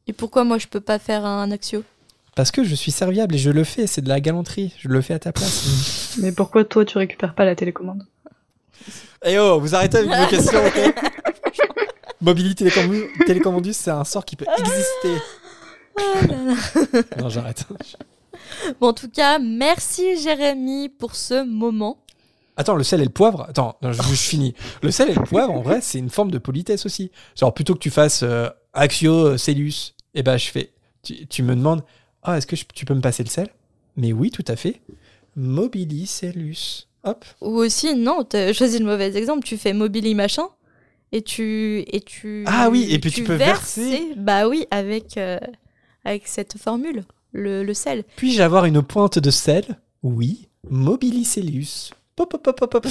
Et 0.07 0.13
pourquoi 0.13 0.45
moi 0.45 0.59
je 0.59 0.67
peux 0.67 0.81
pas 0.81 0.99
faire 0.99 1.25
un 1.25 1.51
Axio? 1.51 1.83
Parce 2.35 2.51
que 2.51 2.65
je 2.65 2.75
suis 2.75 2.91
serviable 2.91 3.37
et 3.37 3.39
je 3.39 3.51
le 3.51 3.63
fais, 3.63 3.87
c'est 3.87 4.03
de 4.03 4.09
la 4.09 4.21
galanterie. 4.21 4.75
Je 4.79 4.89
le 4.89 5.01
fais 5.01 5.15
à 5.15 5.19
ta 5.21 5.33
place. 5.33 6.17
Mais 6.21 6.33
pourquoi 6.33 6.65
toi 6.65 6.85
tu 6.85 6.99
récupères 6.99 7.35
pas 7.35 7.45
la 7.45 7.55
télécommande? 7.55 8.05
Eh 9.25 9.39
oh, 9.39 9.61
vous 9.61 9.75
arrêtez 9.75 9.99
avec 9.99 10.11
vos 10.11 10.27
questions, 10.27 10.61
ok 10.67 10.95
Mobili 12.21 12.55
télécommu- 12.55 13.07
télécommandus, 13.27 13.73
c'est 13.75 13.91
un 13.91 14.05
sort 14.05 14.25
qui 14.25 14.35
peut 14.37 14.47
exister. 14.59 15.17
Ah 15.97 16.27
là 16.27 16.37
là. 16.45 17.03
Non, 17.21 17.29
j'arrête. 17.29 17.67
Bon, 18.81 18.89
en 18.89 18.93
tout 18.93 19.09
cas, 19.11 19.39
merci 19.39 20.21
Jérémy 20.21 20.89
pour 20.89 21.15
ce 21.15 21.45
moment. 21.45 21.99
Attends, 22.57 22.77
le 22.77 22.85
sel 22.85 23.01
et 23.01 23.05
le 23.05 23.11
poivre? 23.11 23.47
Attends, 23.49 23.77
non, 23.83 23.93
je, 23.93 24.01
je 24.03 24.15
finis. 24.15 24.55
Le 24.83 24.91
sel 24.91 25.11
et 25.11 25.15
le 25.15 25.23
poivre, 25.23 25.53
en 25.53 25.63
vrai, 25.63 25.81
c'est 25.81 25.99
une 25.99 26.11
forme 26.11 26.31
de 26.31 26.39
politesse 26.39 26.87
aussi. 26.87 27.11
Genre, 27.39 27.53
plutôt 27.53 27.75
que 27.75 27.81
tu 27.81 27.91
fasses 27.91 28.23
euh, 28.23 28.49
Axio, 28.73 29.13
euh, 29.27 29.37
Cellus, 29.37 29.95
et 30.15 30.23
ben 30.23 30.37
je 30.37 30.47
fais. 30.51 30.73
Tu, 31.03 31.27
tu 31.27 31.43
me 31.43 31.55
demandes 31.57 31.83
Ah, 32.23 32.39
est-ce 32.39 32.47
que 32.47 32.57
je- 32.57 32.65
tu 32.75 32.85
peux 32.85 32.95
me 32.95 33.01
passer 33.01 33.23
le 33.25 33.29
sel? 33.29 33.49
Mais 33.97 34.13
oui, 34.13 34.31
tout 34.31 34.45
à 34.49 34.57
fait. 34.57 34.81
Mobilicellus. 35.37 36.87
Hop. 37.05 37.25
Ou 37.41 37.57
aussi, 37.59 37.95
non, 37.95 38.25
t'as 38.25 38.53
choisi 38.53 38.79
le 38.79 38.87
mauvais 38.87 39.15
exemple, 39.17 39.45
tu 39.47 39.57
fais 39.59 39.73
mobili 39.73 40.15
machin, 40.15 40.47
et 41.13 41.23
tu. 41.23 41.85
Et 41.93 42.01
tu 42.01 42.45
Ah 42.47 42.69
oui, 42.71 42.87
et 42.91 42.99
puis 42.99 43.11
tu 43.11 43.25
peux 43.25 43.35
verser. 43.35 44.13
Bah 44.17 44.49
oui, 44.49 44.67
avec, 44.71 45.17
euh, 45.19 45.39
avec 46.05 46.27
cette 46.27 46.57
formule, 46.59 47.05
le, 47.33 47.63
le 47.63 47.75
sel. 47.75 48.05
Puis-je 48.17 48.41
avoir 48.43 48.65
une 48.65 48.83
pointe 48.83 49.19
de 49.19 49.31
sel? 49.31 49.65
Oui. 50.03 50.49
Mobilicellus. 50.71 51.91
Pop, 52.17 52.31
pop, 52.31 52.57
pop, 52.57 52.71
pop. 52.71 52.87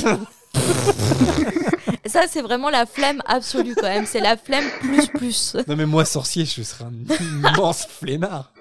Ça, 2.05 2.23
c'est 2.27 2.41
vraiment 2.41 2.69
la 2.69 2.85
flemme 2.85 3.21
absolue 3.25 3.73
quand 3.75 3.83
même. 3.83 4.05
C'est 4.05 4.19
la 4.19 4.35
flemme 4.35 4.65
plus 4.81 5.07
plus. 5.07 5.55
non, 5.67 5.75
mais 5.75 5.85
moi, 5.85 6.03
sorcier, 6.03 6.45
je 6.45 6.61
serais 6.61 6.85
un 6.85 6.93
immense 7.19 7.85
flemmard. 7.85 8.51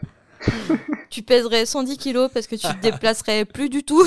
Tu 1.11 1.23
pèserais 1.23 1.67
110 1.67 1.99
kilos 1.99 2.31
parce 2.33 2.47
que 2.47 2.55
tu 2.57 2.67
te 2.67 2.81
déplacerais 2.81 3.45
plus 3.45 3.69
du 3.69 3.83
tout. 3.85 4.07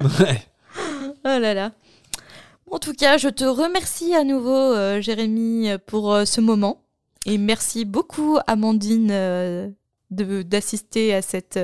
Ouais. 0.00 0.42
Oh 1.24 1.38
là 1.38 1.52
là. 1.52 1.72
En 2.70 2.78
tout 2.78 2.94
cas, 2.94 3.18
je 3.18 3.28
te 3.28 3.44
remercie 3.44 4.14
à 4.14 4.24
nouveau, 4.24 4.50
euh, 4.50 5.02
Jérémy, 5.02 5.68
pour 5.86 6.12
euh, 6.12 6.24
ce 6.24 6.40
moment. 6.40 6.82
Et 7.26 7.36
merci 7.36 7.84
beaucoup, 7.84 8.38
Amandine, 8.46 9.10
euh, 9.12 9.68
d'assister 10.10 11.14
à 11.14 11.20
cette 11.20 11.60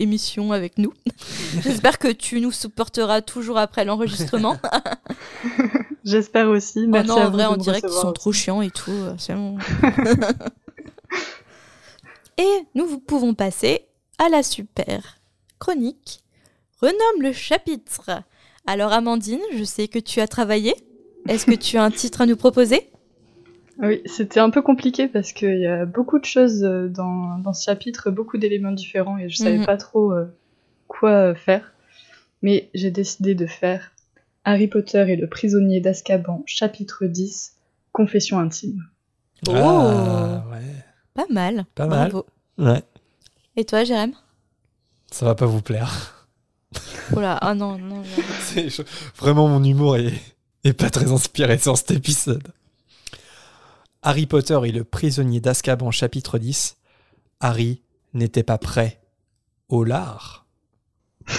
émission 0.00 0.52
avec 0.52 0.78
nous. 0.78 0.92
J'espère 1.62 1.98
que 1.98 2.08
tu 2.08 2.40
nous 2.40 2.52
supporteras 2.52 3.22
toujours 3.22 3.58
après 3.58 3.84
l'enregistrement. 3.84 4.56
J'espère 6.04 6.48
aussi. 6.48 6.80
Oh 6.84 6.88
Merci 6.88 7.10
non, 7.10 7.16
en 7.18 7.30
vrai, 7.30 7.44
en 7.44 7.56
direct, 7.56 7.86
ils 7.88 7.92
sont 7.92 8.06
aussi. 8.06 8.14
trop 8.14 8.32
chiants 8.32 8.62
et 8.62 8.70
tout. 8.70 8.90
euh, 8.90 9.14
c'est 9.18 9.34
bon. 9.34 9.58
et 12.38 12.66
nous 12.74 12.86
vous 12.86 12.98
pouvons 12.98 13.34
passer 13.34 13.86
à 14.18 14.28
la 14.28 14.42
super 14.42 15.18
chronique. 15.58 16.20
Renomme 16.80 17.22
le 17.22 17.32
chapitre. 17.32 18.22
Alors, 18.66 18.92
Amandine, 18.92 19.40
je 19.54 19.64
sais 19.64 19.88
que 19.88 19.98
tu 19.98 20.20
as 20.20 20.28
travaillé. 20.28 20.74
Est-ce 21.28 21.44
que 21.44 21.54
tu 21.54 21.76
as 21.76 21.84
un 21.84 21.90
titre 21.90 22.22
à 22.22 22.26
nous 22.26 22.36
proposer? 22.36 22.89
Oui, 23.82 24.02
c'était 24.04 24.40
un 24.40 24.50
peu 24.50 24.60
compliqué 24.62 25.08
parce 25.08 25.32
qu'il 25.32 25.58
y 25.58 25.66
a 25.66 25.86
beaucoup 25.86 26.18
de 26.18 26.24
choses 26.24 26.62
euh, 26.64 26.88
dans, 26.88 27.38
dans 27.38 27.52
ce 27.54 27.64
chapitre, 27.64 28.10
beaucoup 28.10 28.36
d'éléments 28.36 28.72
différents 28.72 29.16
et 29.18 29.28
je 29.30 29.36
savais 29.36 29.58
Mhm. 29.58 29.66
pas 29.66 29.76
trop 29.78 30.12
euh, 30.12 30.26
quoi 30.86 31.10
euh, 31.10 31.34
faire. 31.34 31.72
Mais 32.42 32.68
j'ai 32.74 32.90
décidé 32.90 33.34
de 33.34 33.46
faire 33.46 33.92
Harry 34.44 34.66
Potter 34.68 35.04
et 35.08 35.16
le 35.16 35.28
prisonnier 35.28 35.80
d'Azkaban, 35.80 36.42
chapitre 36.46 37.06
10, 37.06 37.56
Confession 37.92 38.38
intime. 38.38 38.84
Oh. 39.48 39.52
Ah, 39.54 40.44
ouais. 40.52 40.60
Pas 41.14 41.26
mal. 41.30 41.64
Pas 41.74 41.86
mal. 41.86 42.10
Bravo. 42.10 42.26
Ouais. 42.58 42.82
Et 43.56 43.64
toi, 43.64 43.84
Jérém? 43.84 44.12
Ça 45.10 45.24
va 45.26 45.34
pas 45.34 45.46
vous 45.46 45.60
plaire. 45.62 46.26
Oh 47.16 47.20
là, 47.20 47.36
ah 47.40 47.54
non, 47.54 47.78
non. 47.78 48.02
Vraiment, 49.16 49.48
mon 49.48 49.64
humour 49.64 49.96
est, 49.96 50.12
est 50.64 50.72
pas 50.72 50.88
très 50.90 51.10
inspiré 51.10 51.58
sur 51.58 51.76
cet 51.76 51.90
épisode. 51.90 52.46
Harry 54.02 54.24
Potter 54.24 54.58
et 54.64 54.72
le 54.72 54.82
prisonnier 54.82 55.40
d'Azkaban, 55.40 55.90
chapitre 55.90 56.38
10. 56.38 56.78
Harry 57.40 57.82
n'était 58.14 58.42
pas 58.42 58.56
prêt 58.56 59.02
au 59.68 59.84
lard. 59.84 60.46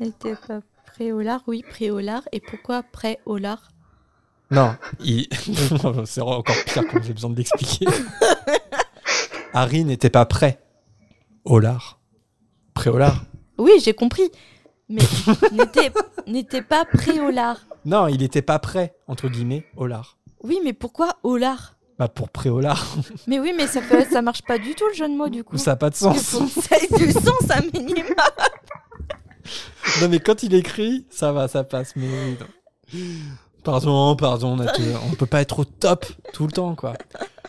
N'était 0.00 0.36
pas 0.36 0.60
prêt 0.86 1.10
au 1.10 1.20
lard 1.20 1.42
Oui, 1.48 1.64
prêt 1.68 1.90
au 1.90 1.98
lard. 1.98 2.22
Et 2.30 2.38
pourquoi 2.38 2.84
prêt 2.84 3.18
au 3.26 3.38
lard? 3.38 3.72
Non, 4.52 4.76
il... 5.00 5.26
c'est 6.06 6.20
encore 6.20 6.54
pire 6.64 6.84
quand 6.88 7.02
j'ai 7.02 7.12
besoin 7.12 7.30
de 7.30 7.36
l'expliquer. 7.36 7.86
Harry 9.52 9.84
n'était 9.84 10.10
pas 10.10 10.26
prêt 10.26 10.62
au 11.44 11.58
lard. 11.58 11.98
Prêt 12.72 12.90
au 12.90 12.98
lard 12.98 13.24
Oui, 13.58 13.72
j'ai 13.82 13.94
compris. 13.94 14.30
Mais 14.88 15.02
n'était 15.50 15.90
n'était 16.28 16.62
pas 16.62 16.84
prêt 16.84 17.18
au 17.18 17.30
lard. 17.30 17.58
Non, 17.84 18.06
il 18.06 18.18
n'était 18.18 18.42
pas 18.42 18.60
prêt, 18.60 18.94
entre 19.08 19.28
guillemets, 19.28 19.66
au 19.76 19.86
lard. 19.86 20.17
Oui, 20.48 20.58
mais 20.64 20.72
pourquoi 20.72 21.18
au 21.22 21.36
lard 21.36 21.76
Bah 21.98 22.08
pour 22.08 22.30
prêt 22.30 22.48
au 22.48 22.60
lard, 22.60 22.84
Mais 23.26 23.38
oui, 23.38 23.52
mais 23.56 23.66
ça, 23.66 23.80
peut, 23.80 24.04
ça 24.10 24.22
marche 24.22 24.42
pas 24.42 24.58
du 24.58 24.74
tout 24.74 24.86
le 24.88 24.94
jeu 24.94 25.08
de 25.08 25.14
mots 25.14 25.28
du 25.28 25.44
coup. 25.44 25.58
ça 25.58 25.72
n'a 25.72 25.76
pas 25.76 25.90
de 25.90 25.94
sens. 25.94 26.16
ça 26.18 26.76
ait 26.76 26.96
du 26.98 27.12
sens 27.12 27.50
un 27.50 27.60
minimum. 27.78 28.14
Non 30.02 30.08
mais 30.08 30.20
quand 30.20 30.42
il 30.42 30.54
écrit, 30.54 31.06
ça 31.10 31.32
va, 31.32 31.48
ça 31.48 31.64
passe. 31.64 31.94
Mais 31.96 32.06
non. 32.92 32.98
pardon, 33.64 34.14
pardon, 34.16 34.48
on, 34.56 34.58
a 34.60 34.66
tout- 34.72 34.82
on 35.10 35.14
peut 35.14 35.26
pas 35.26 35.40
être 35.40 35.60
au 35.60 35.64
top 35.64 36.06
tout 36.32 36.46
le 36.46 36.52
temps 36.52 36.74
quoi. 36.74 36.94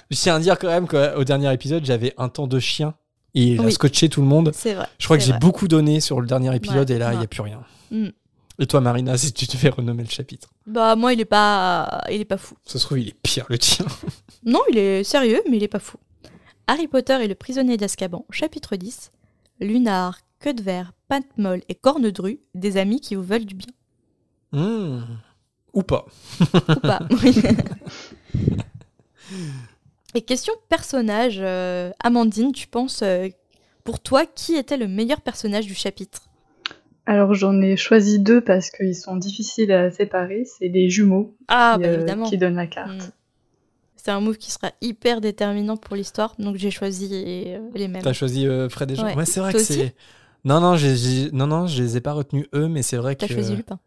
Je 0.09 0.17
tiens 0.17 0.35
à 0.35 0.39
dire 0.39 0.57
quand 0.57 0.67
même 0.67 0.87
qu'au 0.87 1.23
dernier 1.23 1.53
épisode, 1.53 1.85
j'avais 1.85 2.13
un 2.17 2.29
temps 2.29 2.47
de 2.47 2.59
chien 2.59 2.95
et 3.35 3.43
il 3.53 3.61
a 3.65 3.69
scotché 3.71 4.09
tout 4.09 4.21
le 4.21 4.27
monde. 4.27 4.51
C'est 4.55 4.73
vrai. 4.73 4.87
Je 4.97 5.05
crois 5.05 5.17
que 5.17 5.23
j'ai 5.23 5.37
beaucoup 5.37 5.67
donné 5.67 5.99
sur 5.99 6.19
le 6.21 6.27
dernier 6.27 6.55
épisode 6.55 6.89
Ouais, 6.89 6.95
et 6.95 6.99
là 6.99 7.11
il 7.11 7.15
ouais. 7.15 7.21
y 7.21 7.25
a 7.25 7.27
plus 7.27 7.41
rien. 7.41 7.61
Mm. 7.91 8.07
Et 8.61 8.67
toi 8.67 8.81
Marina, 8.81 9.17
si 9.17 9.31
tu 9.31 9.45
devais 9.45 9.69
renommer 9.69 10.03
le 10.03 10.09
chapitre, 10.09 10.49
Bah 10.67 10.95
moi, 10.97 11.13
il 11.13 11.21
est 11.21 11.25
pas, 11.25 12.01
il 12.11 12.19
est 12.19 12.25
pas 12.25 12.37
fou. 12.37 12.55
ça 12.65 12.77
se 12.77 12.85
trouve 12.85 12.99
il 12.99 13.07
est 13.07 13.17
pire 13.21 13.45
le 13.49 13.57
tien. 13.57 13.85
Non, 14.43 14.61
il 14.69 14.77
est 14.77 15.03
sérieux, 15.03 15.41
mais 15.49 15.57
il 15.57 15.63
est 15.63 15.67
pas 15.69 15.79
fou. 15.79 15.97
Harry 16.67 16.87
Potter 16.87 17.23
et 17.23 17.27
le 17.27 17.35
prisonnier 17.35 17.75
d'Azkaban, 17.77 18.25
chapitre 18.31 18.75
10. 18.77 19.11
Lunar, 19.59 20.19
queue 20.39 20.53
de 20.53 20.61
verre, 20.61 20.93
Pintmolle 21.09 21.61
et 21.67 21.75
Cornedru, 21.75 22.39
des 22.55 22.77
amis 22.77 23.01
qui 23.01 23.15
vous 23.15 23.23
veulent 23.23 23.45
du 23.45 23.55
bien. 23.55 23.67
Hmm. 24.53 25.01
Ou 25.73 25.83
pas. 25.83 26.05
Ou 26.41 26.79
pas. 26.81 26.99
oui. 27.23 27.35
et 30.15 30.21
question 30.21 30.53
personnage, 30.69 31.39
euh, 31.41 31.91
Amandine, 32.01 32.51
tu 32.53 32.67
penses, 32.67 33.01
euh, 33.03 33.27
pour 33.83 33.99
toi, 33.99 34.25
qui 34.25 34.55
était 34.55 34.77
le 34.77 34.87
meilleur 34.87 35.21
personnage 35.21 35.65
du 35.65 35.75
chapitre? 35.75 36.28
Alors 37.11 37.33
j'en 37.33 37.59
ai 37.59 37.75
choisi 37.75 38.19
deux 38.19 38.39
parce 38.39 38.69
qu'ils 38.69 38.95
sont 38.95 39.15
difficiles 39.17 39.71
à 39.71 39.89
séparer. 39.89 40.45
C'est 40.45 40.67
les 40.67 40.91
jumeaux 40.91 41.35
Ah, 41.47 41.73
qui, 41.75 41.81
bah 41.81 41.87
euh, 41.89 41.95
évidemment. 41.95 42.29
qui 42.29 42.37
donnent 42.37 42.55
la 42.55 42.67
carte. 42.67 42.91
Mm. 42.91 43.11
C'est 43.95 44.11
un 44.11 44.19
move 44.21 44.37
qui 44.37 44.51
sera 44.51 44.71
hyper 44.79 45.19
déterminant 45.19 45.75
pour 45.75 45.95
l'histoire, 45.95 46.35
donc 46.37 46.57
j'ai 46.57 46.69
choisi 46.69 47.09
euh, 47.11 47.57
les 47.73 47.87
mêmes. 47.87 48.03
T'as 48.03 48.13
choisi 48.13 48.47
euh, 48.47 48.69
Fred 48.69 48.91
et 48.91 48.95
Jean. 48.95 49.05
Ouais. 49.07 49.15
Ouais, 49.15 49.25
c'est 49.25 49.39
vrai 49.39 49.51
Toi 49.51 49.59
que 49.59 49.65
c'est. 49.65 49.95
Non 50.45 50.61
non, 50.61 50.75
j'ai- 50.77 51.31
non 51.31 51.47
non, 51.47 51.65
je 51.65 51.81
les 51.81 51.97
ai 51.97 52.01
pas 52.01 52.13
retenus 52.13 52.45
eux, 52.53 52.67
mais 52.67 52.83
c'est 52.83 52.97
vrai 52.97 53.15
que. 53.15 53.25
T'as 53.25 53.33
choisi 53.33 53.55
Lupin. 53.55 53.79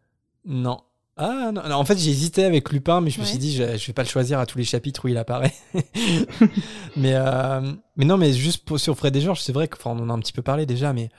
Non. 0.45 0.79
Ah 1.17 1.53
non, 1.55 1.63
non, 1.69 1.77
en 1.77 1.85
fait 1.85 1.99
j'hésitais 1.99 2.43
avec 2.43 2.73
Lupin, 2.73 3.01
mais 3.01 3.11
je 3.11 3.21
me 3.21 3.25
suis 3.25 3.39
dit 3.39 3.55
je, 3.55 3.77
je 3.77 3.87
vais 3.87 3.93
pas 3.93 4.03
le 4.03 4.09
choisir 4.09 4.41
à 4.41 4.47
tous 4.47 4.59
les 4.59 4.65
chapitres 4.65 5.05
où 5.05 5.09
il 5.09 5.17
apparaît. 5.17 5.53
mais, 6.97 7.13
euh, 7.15 7.61
mais 7.97 8.05
non, 8.05 8.17
mais 8.17 8.33
juste 8.33 8.65
pour, 8.65 8.81
sur 8.81 8.97
Fred 8.97 9.15
et 9.15 9.21
Georges, 9.21 9.41
c'est 9.43 9.53
vrai 9.53 9.69
qu'on 9.69 9.99
en 9.99 10.11
a 10.11 10.13
un 10.13 10.19
petit 10.19 10.33
peu 10.33 10.43
parlé 10.43 10.67
déjà, 10.67 10.93
mais 10.93 11.11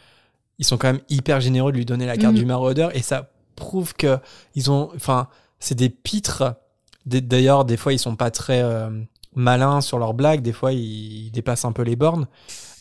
ils 0.59 0.65
sont 0.65 0.77
quand 0.77 0.87
même 0.91 1.01
hyper 1.09 1.41
généreux 1.41 1.71
de 1.71 1.77
lui 1.77 1.85
donner 1.85 2.05
la 2.05 2.17
carte 2.17 2.33
Mhm. 2.33 2.39
du 2.39 2.45
maraudeur 2.45 2.95
et 2.95 3.01
ça 3.01 3.29
prouve 3.55 3.93
que 3.95 4.17
ils 4.55 4.69
ont, 4.71 4.89
enfin, 4.95 5.27
c'est 5.59 5.75
des 5.75 5.89
pitres. 5.89 6.55
D'ailleurs, 7.05 7.65
des 7.65 7.77
fois 7.77 7.93
ils 7.93 7.99
sont 7.99 8.15
pas 8.15 8.31
très 8.31 8.61
euh, 8.63 8.89
malins 9.35 9.81
sur 9.81 9.99
leurs 9.99 10.13
blagues, 10.13 10.41
des 10.41 10.53
fois 10.53 10.71
ils, 10.73 11.25
ils 11.27 11.31
dépassent 11.31 11.65
un 11.65 11.71
peu 11.73 11.81
les 11.81 11.95
bornes, 11.95 12.27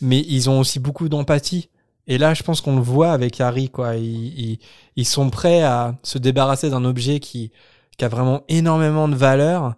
mais 0.01 0.20
ils 0.28 0.49
ont 0.49 0.61
aussi 0.61 0.78
beaucoup 0.78 1.09
d'empathie. 1.09 1.69
Et 2.09 2.19
là, 2.19 2.35
je 2.35 2.43
pense 2.43 2.61
qu'on 2.61 2.77
le 2.77 2.82
voit 2.82 3.12
avec 3.12 3.40
Harry, 3.40 3.69
quoi. 3.70 3.94
Ils, 3.97 4.39
ils- 4.53 4.59
ils 4.97 5.07
sont 5.07 5.31
prêts 5.31 5.62
à 5.62 5.94
se 6.03 6.19
débarrasser 6.19 6.69
d'un 6.70 6.85
objet 6.85 7.20
qui, 7.20 7.53
qui 7.97 8.05
a 8.05 8.09
vraiment 8.09 8.43
énormément 8.49 9.09
de 9.09 9.15
valeur 9.15 9.74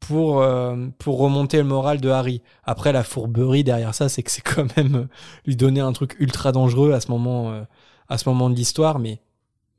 pour, 0.00 0.42
euh, 0.42 0.76
pour 0.98 1.18
remonter 1.18 1.58
le 1.58 1.64
moral 1.64 2.00
de 2.00 2.08
Harry. 2.08 2.42
Après, 2.64 2.92
la 2.92 3.02
fourberie 3.02 3.64
derrière 3.64 3.94
ça, 3.94 4.08
c'est 4.08 4.22
que 4.22 4.30
c'est 4.30 4.42
quand 4.42 4.76
même 4.76 4.94
euh, 4.94 5.08
lui 5.46 5.56
donner 5.56 5.80
un 5.80 5.92
truc 5.92 6.16
ultra 6.18 6.52
dangereux 6.52 6.92
à 6.92 7.00
ce 7.00 7.10
moment, 7.10 7.50
euh, 7.50 7.62
à 8.08 8.18
ce 8.18 8.28
moment 8.28 8.50
de 8.50 8.54
l'histoire, 8.54 8.98
mais, 8.98 9.20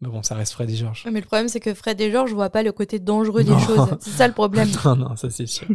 mais 0.02 0.10
bon, 0.10 0.24
ça 0.24 0.36
reste 0.36 0.54
Fred 0.54 0.70
et 0.70 0.76
George. 0.76 1.06
Mais 1.12 1.20
le 1.20 1.26
problème, 1.26 1.48
c'est 1.48 1.60
que 1.60 1.74
Fred 1.74 2.00
et 2.02 2.12
George 2.12 2.34
voient 2.34 2.50
pas 2.50 2.64
le 2.64 2.72
côté 2.72 3.00
dangereux 3.00 3.44
des 3.44 3.58
choses. 3.60 3.90
C'est 4.00 4.12
ça 4.12 4.28
le 4.28 4.34
problème. 4.34 4.70
non, 4.86 4.96
non, 4.96 5.16
ça 5.16 5.30
c'est 5.30 5.48
sûr. 5.48 5.68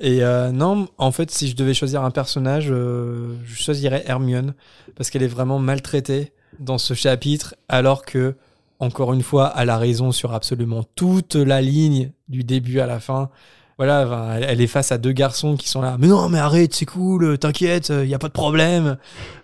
Et 0.00 0.24
euh, 0.24 0.50
non, 0.50 0.88
en 0.96 1.12
fait, 1.12 1.30
si 1.30 1.46
je 1.48 1.54
devais 1.54 1.74
choisir 1.74 2.02
un 2.02 2.10
personnage, 2.10 2.68
euh, 2.70 3.36
je 3.44 3.54
choisirais 3.54 4.02
Hermione 4.06 4.54
parce 4.96 5.10
qu'elle 5.10 5.22
est 5.22 5.28
vraiment 5.28 5.58
maltraitée 5.58 6.32
dans 6.58 6.78
ce 6.78 6.94
chapitre, 6.94 7.54
alors 7.68 8.04
que, 8.04 8.34
encore 8.80 9.12
une 9.12 9.22
fois, 9.22 9.52
elle 9.56 9.70
a 9.70 9.78
raison 9.78 10.10
sur 10.10 10.32
absolument 10.32 10.84
toute 10.94 11.36
la 11.36 11.60
ligne 11.60 12.12
du 12.28 12.44
début 12.44 12.80
à 12.80 12.86
la 12.86 12.98
fin. 12.98 13.30
Voilà, 13.78 14.38
elle, 14.42 14.60
est 14.60 14.66
face 14.66 14.92
à 14.92 14.98
deux 14.98 15.12
garçons 15.12 15.56
qui 15.56 15.68
sont 15.68 15.80
là. 15.80 15.96
Mais 15.98 16.06
non, 16.06 16.28
mais 16.28 16.38
arrête, 16.38 16.74
c'est 16.74 16.84
cool, 16.84 17.38
t'inquiète, 17.38 17.90
il 17.90 18.08
y 18.08 18.14
a 18.14 18.18
pas 18.18 18.28
de 18.28 18.32
problème. 18.32 18.98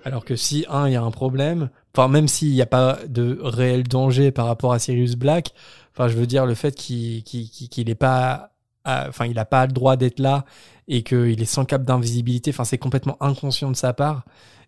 Alors 0.05 0.27
que 0.27 0.37
si 0.37 0.67
un, 0.69 0.89
il 0.89 0.93
y 0.93 0.97
a 0.97 1.03
un 1.03 1.11
problème, 1.11 1.71
enfin 1.97 2.09
même 2.09 2.29
s'il 2.29 2.53
n'y 2.53 2.61
a 2.61 2.67
pas 2.67 2.99
de 3.09 3.39
réel 3.43 3.85
danger 3.85 4.31
par 4.33 4.47
rapport 4.47 4.75
à 4.75 4.79
Sirius 4.79 5.15
Black, 5.15 5.55
enfin 5.95 6.09
je 6.09 6.17
veux 6.17 6.27
dire 6.27 6.45
le 6.45 6.55
fait 6.55 6.75
qu'il 6.75 7.23
qu'il 7.23 7.97
pas 7.97 8.51
enfin 8.85 9.27
il 9.27 9.35
n'a 9.35 9.45
pas 9.45 9.67
le 9.67 9.73
droit 9.73 9.97
d'être 9.97 10.21
là 10.21 10.45
et 10.89 11.03
qu'il 11.03 11.41
est 11.41 11.47
sans 11.47 11.65
cap 11.65 11.83
d'invisibilité 11.83 12.51
enfin 12.51 12.65
c'est 12.65 12.79
complètement 12.79 13.17
inconscient 13.21 13.71
de 13.71 13.77
sa 13.77 13.93
part 13.93 14.25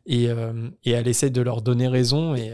et, 0.07 0.29
euh, 0.29 0.71
elle 0.85 1.07
essaie 1.07 1.31
de 1.31 1.41
leur 1.43 1.63
donner 1.63 1.89
raison 1.89 2.35
et, 2.35 2.53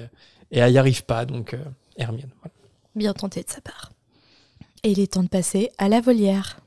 elle 0.51 0.71
n'y 0.73 0.79
arrive 0.79 1.05
pas 1.05 1.25
donc 1.25 1.55
euh, 1.55 1.59
Hermione. 1.97 2.31
Voilà. 2.41 2.55
Bien 2.95 3.13
tenté 3.13 3.43
de 3.43 3.51
sa 3.51 3.61
part. 3.61 3.93
Et 4.83 4.91
il 4.91 5.01
est 5.01 5.13
temps 5.13 5.23
de 5.23 5.29
passer 5.29 5.71
à 5.79 5.89
la 5.89 6.01
volière. 6.01 6.61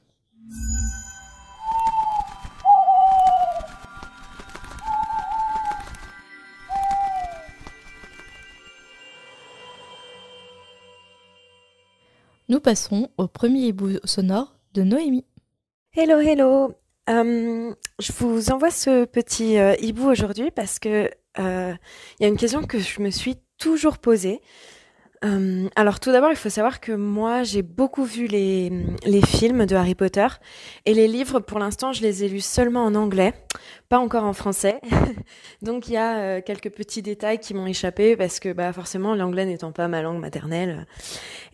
Nous 12.49 12.61
passons 12.61 13.09
au 13.17 13.27
premier 13.27 13.67
hibou 13.67 13.89
sonore 14.05 14.55
de 14.73 14.83
Noémie. 14.83 15.25
Hello, 15.93 16.19
hello. 16.19 16.73
Hum, 17.09 17.75
je 17.99 18.11
vous 18.13 18.51
envoie 18.51 18.71
ce 18.71 19.05
petit 19.05 19.57
euh, 19.57 19.75
hibou 19.81 20.09
aujourd'hui 20.09 20.51
parce 20.51 20.79
que 20.79 21.09
euh, 21.39 21.73
il 22.19 22.23
y 22.23 22.25
a 22.25 22.29
une 22.29 22.37
question 22.37 22.63
que 22.63 22.79
je 22.79 23.01
me 23.01 23.09
suis 23.09 23.35
toujours 23.57 23.97
posée. 23.97 24.41
Euh, 25.25 25.67
alors 25.75 25.99
tout 25.99 26.11
d'abord, 26.11 26.29
il 26.29 26.35
faut 26.35 26.49
savoir 26.49 26.79
que 26.79 26.91
moi, 26.91 27.43
j'ai 27.43 27.63
beaucoup 27.63 28.03
vu 28.03 28.27
les, 28.27 28.71
films 29.25 29.65
de 29.65 29.75
Harry 29.75 29.95
Potter 29.95 30.27
et 30.85 30.93
les 30.93 31.07
livres, 31.07 31.39
pour 31.39 31.59
l'instant, 31.59 31.91
je 31.91 32.01
les 32.01 32.23
ai 32.23 32.29
lus 32.29 32.43
seulement 32.43 32.85
en 32.85 32.95
anglais, 32.95 33.33
pas 33.89 33.97
encore 33.97 34.23
en 34.23 34.33
français. 34.33 34.79
Donc 35.61 35.87
il 35.87 35.93
y 35.93 35.97
a 35.97 36.19
euh, 36.19 36.41
quelques 36.45 36.69
petits 36.69 37.01
détails 37.01 37.39
qui 37.39 37.53
m'ont 37.53 37.65
échappé 37.65 38.15
parce 38.15 38.39
que 38.39 38.53
bah, 38.53 38.71
forcément, 38.73 39.15
l'anglais 39.15 39.45
n'étant 39.45 39.71
pas 39.71 39.87
ma 39.87 40.01
langue 40.01 40.19
maternelle. 40.19 40.85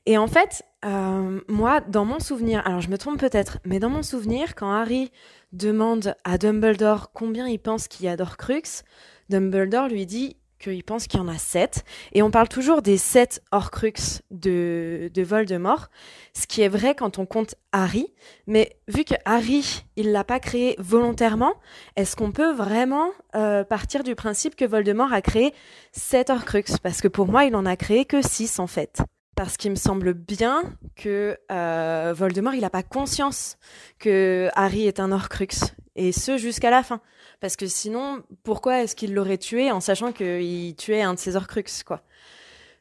Et 0.06 0.18
en 0.18 0.28
fait, 0.28 0.64
euh, 0.86 1.40
moi, 1.48 1.80
dans 1.80 2.04
mon 2.04 2.20
souvenir, 2.20 2.62
alors 2.66 2.82
je 2.82 2.90
me 2.90 2.98
trompe 2.98 3.20
peut-être, 3.20 3.60
mais 3.66 3.80
dans 3.80 3.90
mon 3.90 4.04
souvenir, 4.04 4.56
quand 4.56 4.72
Harry 4.72 5.12
demande 5.54 6.16
à 6.26 6.38
Dumbledore 6.38 7.12
combien 7.14 7.48
il 7.48 7.60
pense 7.60 7.88
qu'il 7.88 8.06
y 8.06 8.10
a 8.10 8.18
d'Orcrux, 8.18 8.84
Dumbledore 9.30 9.88
lui 9.88 10.06
dit 10.06 10.36
qu'il 10.64 10.84
pense 10.84 11.08
qu'il 11.08 11.20
y 11.20 11.24
en 11.24 11.28
a 11.28 11.38
sept. 11.38 11.84
Et 12.14 12.22
on 12.22 12.32
parle 12.32 12.48
toujours 12.48 12.82
des 12.82 12.98
sept 12.98 13.44
Horcrux 13.52 14.22
de, 14.32 15.12
de 15.14 15.22
Voldemort, 15.22 15.90
ce 16.34 16.48
qui 16.48 16.62
est 16.62 16.70
vrai 16.70 16.96
quand 16.96 17.20
on 17.20 17.26
compte 17.26 17.56
Harry. 17.72 18.08
Mais 18.48 18.78
vu 18.88 19.04
que 19.04 19.16
Harry, 19.26 19.84
il 19.96 20.12
l'a 20.12 20.24
pas 20.24 20.40
créé 20.40 20.76
volontairement, 20.80 21.54
est-ce 21.96 22.16
qu'on 22.16 22.32
peut 22.32 22.52
vraiment 22.52 23.10
euh, 23.36 23.64
partir 23.64 24.04
du 24.04 24.16
principe 24.16 24.56
que 24.56 24.66
Voldemort 24.66 25.12
a 25.12 25.22
créé 25.22 25.54
sept 25.92 26.30
Horcrux 26.30 26.78
Parce 26.82 27.02
que 27.02 27.08
pour 27.08 27.28
moi, 27.28 27.46
il 27.46 27.56
en 27.56 27.66
a 27.66 27.76
créé 27.76 28.06
que 28.06 28.22
six 28.22 28.60
en 28.60 28.68
fait. 28.68 29.02
Parce 29.36 29.58
qu'il 29.58 29.72
me 29.72 29.76
semble 29.76 30.14
bien 30.14 30.62
que 30.96 31.38
euh, 31.52 32.14
Voldemort, 32.16 32.54
il 32.54 32.62
n'a 32.62 32.70
pas 32.70 32.84
conscience 32.84 33.58
que 33.98 34.50
Harry 34.54 34.86
est 34.86 35.00
un 35.00 35.12
Horcrux. 35.12 35.74
Et 35.96 36.12
ce, 36.12 36.38
jusqu'à 36.38 36.70
la 36.70 36.84
fin. 36.84 37.02
Parce 37.40 37.56
que 37.56 37.68
sinon, 37.68 38.24
pourquoi 38.44 38.84
est-ce 38.84 38.96
qu'il 38.96 39.14
l'aurait 39.14 39.38
tué 39.38 39.72
en 39.72 39.80
sachant 39.80 40.12
qu'il 40.12 40.76
tuait 40.76 41.02
un 41.02 41.14
de 41.14 41.20
ses 41.20 41.36
Horcrux, 41.36 41.84
quoi? 41.86 42.02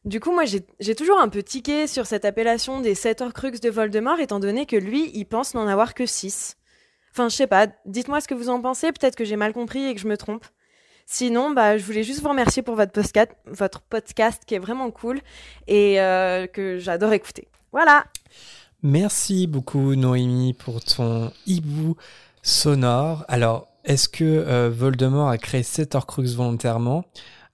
Du 0.04 0.18
coup, 0.18 0.32
moi, 0.32 0.44
j'ai 0.44 0.94
toujours 0.96 1.20
un 1.20 1.28
peu 1.28 1.44
tiqué 1.44 1.86
sur 1.86 2.06
cette 2.06 2.24
appellation 2.24 2.80
des 2.80 2.96
7 2.96 3.20
Horcrux 3.20 3.60
de 3.60 3.70
Voldemort, 3.70 4.18
étant 4.18 4.40
donné 4.40 4.66
que 4.66 4.74
lui, 4.74 5.12
il 5.14 5.26
pense 5.26 5.54
n'en 5.54 5.68
avoir 5.68 5.94
que 5.94 6.06
6. 6.06 6.56
Enfin, 7.12 7.28
je 7.28 7.36
sais 7.36 7.46
pas, 7.46 7.68
dites-moi 7.86 8.20
ce 8.20 8.26
que 8.26 8.34
vous 8.34 8.48
en 8.48 8.60
pensez, 8.60 8.90
peut-être 8.90 9.14
que 9.14 9.24
j'ai 9.24 9.36
mal 9.36 9.52
compris 9.52 9.84
et 9.84 9.94
que 9.94 10.00
je 10.00 10.08
me 10.08 10.16
trompe. 10.16 10.44
Sinon, 11.06 11.50
bah, 11.50 11.78
je 11.78 11.84
voulais 11.84 12.02
juste 12.02 12.20
vous 12.20 12.28
remercier 12.28 12.62
pour 12.62 12.74
votre 12.74 12.92
podcast, 12.92 13.30
votre 13.46 13.80
podcast 13.82 14.42
qui 14.46 14.54
est 14.54 14.58
vraiment 14.58 14.90
cool 14.90 15.20
et 15.68 16.00
euh, 16.00 16.46
que 16.46 16.78
j'adore 16.78 17.12
écouter. 17.12 17.48
Voilà. 17.70 18.06
Merci 18.82 19.46
beaucoup 19.46 19.94
Noémie 19.94 20.54
pour 20.54 20.82
ton 20.82 21.30
hibou 21.46 21.96
sonore. 22.42 23.24
Alors, 23.28 23.68
est-ce 23.84 24.08
que 24.08 24.24
euh, 24.24 24.70
Voldemort 24.70 25.28
a 25.28 25.38
créé 25.38 25.62
cet 25.62 25.94
Horcrux 25.94 26.34
volontairement? 26.34 27.04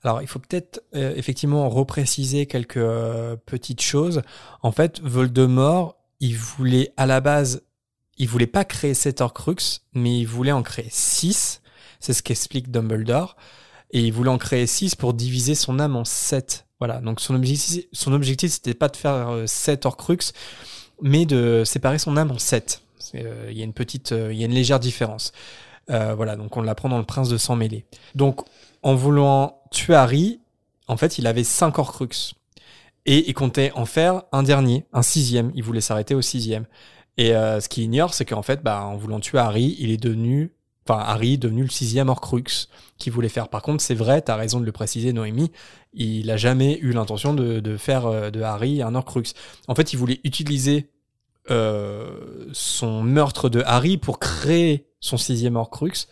Alors, 0.04 0.22
il 0.22 0.28
faut 0.28 0.38
peut-être 0.38 0.82
euh, 0.94 1.12
effectivement 1.16 1.68
repréciser 1.68 2.46
quelques 2.46 2.76
euh, 2.76 3.36
petites 3.46 3.82
choses. 3.82 4.22
En 4.62 4.70
fait, 4.70 5.00
Voldemort, 5.00 5.96
il 6.20 6.36
voulait 6.36 6.92
à 6.96 7.06
la 7.06 7.20
base, 7.20 7.62
il 8.16 8.28
voulait 8.28 8.46
pas 8.46 8.64
créer 8.64 8.94
cet 8.94 9.20
Horcrux, 9.20 9.80
mais 9.94 10.18
il 10.20 10.26
voulait 10.26 10.52
en 10.52 10.62
créer 10.62 10.88
six. 10.90 11.62
C'est 12.00 12.12
ce 12.12 12.22
qu'explique 12.22 12.70
Dumbledore. 12.70 13.36
Et 13.90 14.00
il 14.00 14.12
voulait 14.12 14.30
en 14.30 14.38
créer 14.38 14.66
six 14.66 14.94
pour 14.94 15.14
diviser 15.14 15.54
son 15.54 15.78
âme 15.80 15.96
en 15.96 16.04
sept. 16.04 16.66
Voilà. 16.78 17.00
Donc 17.00 17.20
son 17.20 17.34
objectif, 17.34 17.84
son 17.92 18.12
objectif, 18.12 18.52
c'était 18.52 18.74
pas 18.74 18.88
de 18.88 18.96
faire 18.96 19.28
euh, 19.28 19.46
sept 19.46 19.86
Horcrux, 19.86 20.32
mais 21.02 21.26
de 21.26 21.62
séparer 21.64 21.98
son 21.98 22.16
âme 22.16 22.30
en 22.30 22.38
sept. 22.38 22.82
Euh, 23.14 23.48
il 23.50 23.58
y 23.58 23.62
a 23.62 23.64
une 23.64 23.72
petite, 23.72 24.12
euh, 24.12 24.32
il 24.32 24.38
y 24.38 24.42
a 24.42 24.46
une 24.46 24.54
légère 24.54 24.80
différence. 24.80 25.32
Euh, 25.90 26.14
voilà, 26.14 26.36
donc 26.36 26.56
on 26.56 26.62
l'apprend 26.62 26.88
dans 26.88 26.98
le 26.98 27.04
Prince 27.04 27.28
de 27.28 27.38
sang 27.38 27.56
mêlé. 27.56 27.86
Donc, 28.14 28.40
en 28.82 28.94
voulant 28.94 29.62
tuer 29.70 29.94
Harry, 29.94 30.40
en 30.86 30.96
fait, 30.96 31.18
il 31.18 31.26
avait 31.26 31.44
cinq 31.44 31.78
Horcrux. 31.78 32.34
Et 33.06 33.28
il 33.28 33.34
comptait 33.34 33.72
en 33.74 33.86
faire 33.86 34.22
un 34.32 34.42
dernier, 34.42 34.84
un 34.92 35.02
sixième. 35.02 35.50
Il 35.54 35.62
voulait 35.62 35.80
s'arrêter 35.80 36.14
au 36.14 36.22
sixième. 36.22 36.66
Et 37.16 37.34
euh, 37.34 37.60
ce 37.60 37.68
qu'il 37.68 37.84
ignore, 37.84 38.12
c'est 38.14 38.24
qu'en 38.24 38.42
fait, 38.42 38.62
bah, 38.62 38.84
en 38.84 38.96
voulant 38.96 39.20
tuer 39.20 39.38
Harry, 39.38 39.76
il 39.78 39.90
est 39.90 39.96
devenu, 39.96 40.52
enfin, 40.86 41.00
Harry 41.00 41.34
est 41.34 41.38
devenu 41.38 41.62
le 41.62 41.70
sixième 41.70 42.08
Horcrux 42.08 42.68
qu'il 42.98 43.12
voulait 43.12 43.28
faire. 43.28 43.48
Par 43.48 43.62
contre, 43.62 43.82
c'est 43.82 43.94
vrai, 43.94 44.20
t'as 44.20 44.36
raison 44.36 44.60
de 44.60 44.66
le 44.66 44.72
préciser, 44.72 45.12
Noémie, 45.12 45.50
il 45.94 46.30
a 46.30 46.36
jamais 46.36 46.78
eu 46.80 46.92
l'intention 46.92 47.32
de, 47.34 47.60
de 47.60 47.76
faire 47.76 48.06
euh, 48.06 48.30
de 48.30 48.42
Harry 48.42 48.82
un 48.82 48.94
Horcrux. 48.94 49.32
En 49.68 49.74
fait, 49.74 49.92
il 49.92 49.96
voulait 49.96 50.20
utiliser 50.24 50.90
son 51.48 53.02
meurtre 53.02 53.48
de 53.48 53.62
Harry 53.66 53.96
pour 53.96 54.18
créer 54.18 54.86
son 55.00 55.16
sixième 55.16 55.56
Horcrux. 55.56 56.08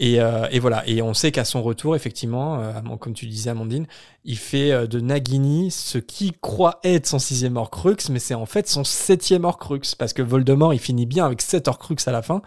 Et, 0.00 0.18
euh, 0.18 0.48
et 0.50 0.60
voilà. 0.60 0.82
Et 0.88 1.02
on 1.02 1.12
sait 1.12 1.30
qu'à 1.30 1.44
son 1.44 1.62
retour, 1.62 1.94
effectivement, 1.94 2.58
euh, 2.58 2.72
comme 2.98 3.12
tu 3.12 3.26
disais, 3.26 3.50
Amandine, 3.50 3.86
il 4.24 4.38
fait 4.38 4.72
euh, 4.72 4.86
de 4.86 4.98
Nagini 4.98 5.70
ce 5.70 5.98
qui 5.98 6.32
croit 6.40 6.80
être 6.84 7.06
son 7.06 7.18
sixième 7.18 7.58
Horcrux, 7.58 7.96
mais 8.10 8.18
c'est 8.18 8.34
en 8.34 8.46
fait 8.46 8.66
son 8.66 8.82
septième 8.82 9.44
Horcrux, 9.44 9.82
parce 9.98 10.14
que 10.14 10.22
Voldemort, 10.22 10.72
il 10.72 10.80
finit 10.80 11.04
bien 11.04 11.26
avec 11.26 11.42
sept 11.42 11.68
Horcrux 11.68 11.96
à 12.06 12.12
la 12.12 12.22
fin, 12.22 12.40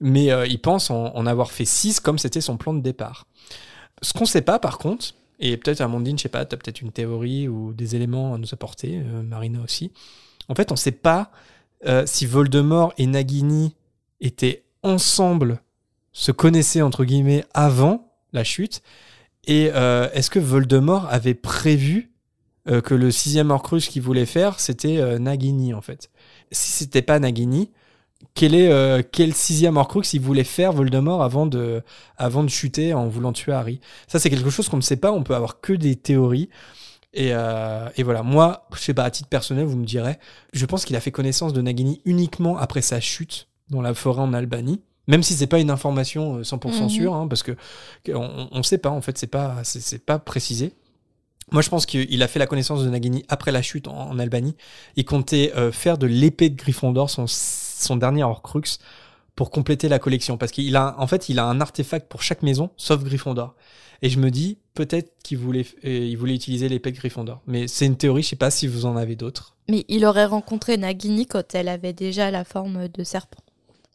mais 0.00 0.30
euh, 0.30 0.46
il 0.46 0.60
pense 0.60 0.90
en, 0.90 1.26
avoir 1.26 1.52
fait 1.52 1.64
six 1.64 2.00
comme 2.00 2.18
c'était 2.18 2.42
son 2.42 2.58
plan 2.58 2.74
de 2.74 2.80
départ. 2.80 3.26
Ce 4.02 4.12
qu'on 4.12 4.26
sait 4.26 4.42
pas, 4.42 4.58
par 4.58 4.76
contre, 4.76 5.14
et 5.38 5.56
peut-être 5.56 5.80
Amandine, 5.80 6.18
je 6.18 6.24
sais 6.24 6.28
pas, 6.28 6.44
t'as 6.44 6.58
peut-être 6.58 6.82
une 6.82 6.92
théorie 6.92 7.48
ou 7.48 7.72
des 7.72 7.96
éléments 7.96 8.34
à 8.34 8.38
nous 8.38 8.52
apporter, 8.52 8.98
euh, 8.98 9.22
Marina 9.22 9.60
aussi. 9.62 9.90
En 10.48 10.54
fait, 10.54 10.70
on 10.70 10.76
sait 10.76 10.92
pas 10.92 11.30
euh, 11.86 12.04
si 12.06 12.26
Voldemort 12.26 12.92
et 12.98 13.06
Nagini 13.06 13.74
étaient 14.20 14.64
ensemble, 14.82 15.60
se 16.12 16.32
connaissaient 16.32 16.82
entre 16.82 17.04
guillemets 17.04 17.44
avant 17.54 18.12
la 18.32 18.44
chute, 18.44 18.82
et 19.46 19.70
euh, 19.74 20.08
est-ce 20.12 20.30
que 20.30 20.38
Voldemort 20.38 21.06
avait 21.10 21.34
prévu 21.34 22.12
euh, 22.68 22.80
que 22.80 22.94
le 22.94 23.10
sixième 23.10 23.50
Horcrux 23.50 23.80
qu'il 23.80 24.02
voulait 24.02 24.26
faire, 24.26 24.60
c'était 24.60 25.18
Nagini 25.18 25.72
en 25.72 25.80
fait? 25.80 26.10
Si 26.52 26.70
c'était 26.70 27.02
pas 27.02 27.18
Nagini, 27.18 27.70
quel 28.34 28.54
est 28.54 29.10
quel 29.10 29.32
sixième 29.34 29.78
Horcrux 29.78 30.02
il 30.12 30.20
voulait 30.20 30.44
faire 30.44 30.72
Voldemort 30.72 31.22
avant 31.22 31.46
de 31.46 31.82
avant 32.18 32.44
de 32.44 32.50
chuter 32.50 32.92
en 32.92 33.08
voulant 33.08 33.32
tuer 33.32 33.52
Harry? 33.52 33.80
Ça 34.06 34.18
c'est 34.18 34.28
quelque 34.28 34.50
chose 34.50 34.68
qu'on 34.68 34.76
ne 34.76 34.82
sait 34.82 34.96
pas, 34.96 35.12
on 35.12 35.22
peut 35.22 35.34
avoir 35.34 35.60
que 35.60 35.72
des 35.72 35.96
théories. 35.96 36.50
Et, 37.12 37.30
euh, 37.32 37.88
et 37.96 38.02
voilà, 38.02 38.22
moi, 38.22 38.68
je 38.74 38.80
sais 38.80 38.94
pas, 38.94 39.04
à 39.04 39.10
titre 39.10 39.28
personnel, 39.28 39.64
vous 39.64 39.76
me 39.76 39.84
direz, 39.84 40.18
je 40.52 40.64
pense 40.66 40.84
qu'il 40.84 40.94
a 40.96 41.00
fait 41.00 41.10
connaissance 41.10 41.52
de 41.52 41.60
Nagini 41.60 42.00
uniquement 42.04 42.56
après 42.56 42.82
sa 42.82 43.00
chute 43.00 43.48
dans 43.68 43.82
la 43.82 43.94
forêt 43.94 44.22
en 44.22 44.32
Albanie. 44.32 44.80
Même 45.08 45.22
si 45.24 45.34
c'est 45.34 45.48
pas 45.48 45.58
une 45.58 45.70
information 45.70 46.36
euh, 46.36 46.42
100% 46.44 46.82
Mhm. 46.84 46.88
sûre, 46.88 47.14
hein, 47.14 47.26
parce 47.26 47.42
que 47.42 47.56
on, 48.08 48.48
on 48.52 48.62
sait 48.62 48.78
pas, 48.78 48.90
en 48.90 49.00
fait, 49.00 49.18
c'est 49.18 49.26
pas, 49.26 49.56
c'est 49.64 49.80
c'est 49.80 49.98
pas 50.04 50.18
précisé. 50.20 50.72
Moi, 51.52 51.62
je 51.62 51.68
pense 51.68 51.84
qu'il 51.84 52.22
a 52.22 52.28
fait 52.28 52.38
la 52.38 52.46
connaissance 52.46 52.84
de 52.84 52.88
Nagini 52.88 53.24
après 53.28 53.50
la 53.50 53.60
chute 53.60 53.88
en, 53.88 54.10
en 54.10 54.18
Albanie. 54.20 54.54
Il 54.94 55.04
comptait 55.04 55.52
euh, 55.56 55.72
faire 55.72 55.98
de 55.98 56.06
l'épée 56.06 56.48
de 56.48 56.54
Gryffondor 56.56 57.10
son, 57.10 57.24
son 57.26 57.96
dernier 57.96 58.22
Horcrux 58.22 58.78
pour 59.34 59.50
compléter 59.50 59.88
la 59.88 59.98
collection, 59.98 60.36
parce 60.36 60.52
qu'il 60.52 60.76
a, 60.76 60.94
en 60.98 61.06
fait, 61.08 61.28
il 61.28 61.38
a 61.40 61.44
un 61.46 61.60
artefact 61.60 62.08
pour 62.08 62.22
chaque 62.22 62.42
maison, 62.42 62.70
sauf 62.76 63.02
Gryffondor. 63.02 63.56
Et 64.02 64.08
je 64.08 64.18
me 64.18 64.30
dis, 64.30 64.58
peut-être 64.74 65.12
qu'il 65.22 65.38
voulait, 65.38 65.66
euh, 65.84 65.88
il 65.90 66.16
voulait 66.16 66.34
utiliser 66.34 66.68
l'épée 66.68 66.90
de 66.90 66.96
Gryffondor. 66.96 67.40
Mais 67.46 67.68
c'est 67.68 67.86
une 67.86 67.96
théorie, 67.96 68.22
je 68.22 68.28
sais 68.28 68.36
pas 68.36 68.50
si 68.50 68.66
vous 68.66 68.86
en 68.86 68.96
avez 68.96 69.16
d'autres. 69.16 69.56
Mais 69.68 69.84
il 69.88 70.04
aurait 70.06 70.24
rencontré 70.24 70.76
Nagini 70.76 71.26
quand 71.26 71.54
elle 71.54 71.68
avait 71.68 71.92
déjà 71.92 72.30
la 72.30 72.44
forme 72.44 72.88
de 72.88 73.04
serpent. 73.04 73.42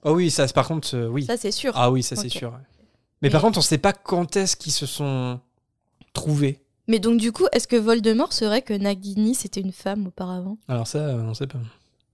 Oh 0.03 0.13
oui, 0.13 0.29
ça, 0.29 0.47
par 0.47 0.67
contre, 0.67 0.95
euh, 0.95 1.07
oui. 1.07 1.25
Ça, 1.25 1.37
c'est 1.37 1.51
sûr. 1.51 1.73
Ah 1.75 1.89
oui, 1.89 2.03
ça 2.03 2.15
c'est 2.15 2.29
sûr. 2.29 2.51
Mais, 2.51 2.57
Mais- 3.23 3.29
par 3.31 3.41
contre, 3.41 3.57
on 3.57 3.61
sait 3.61 3.79
pas 3.79 3.93
quand 3.93 4.35
est-ce 4.35 4.55
qu'ils 4.55 4.71
se 4.73 4.85
sont 4.85 5.39
trouvés. 6.13 6.61
Mais 6.87 6.99
donc, 6.99 7.19
du 7.19 7.31
coup, 7.31 7.47
est-ce 7.51 7.67
que 7.67 7.75
Voldemort 7.75 8.31
serait 8.31 8.61
que 8.61 8.73
Nagini, 8.73 9.33
c'était 9.33 9.61
une 9.61 9.71
femme 9.71 10.05
auparavant? 10.07 10.59
Alors 10.67 10.85
ça, 10.85 10.99
euh, 10.99 11.23
on 11.23 11.33
sait 11.33 11.47
pas. 11.47 11.57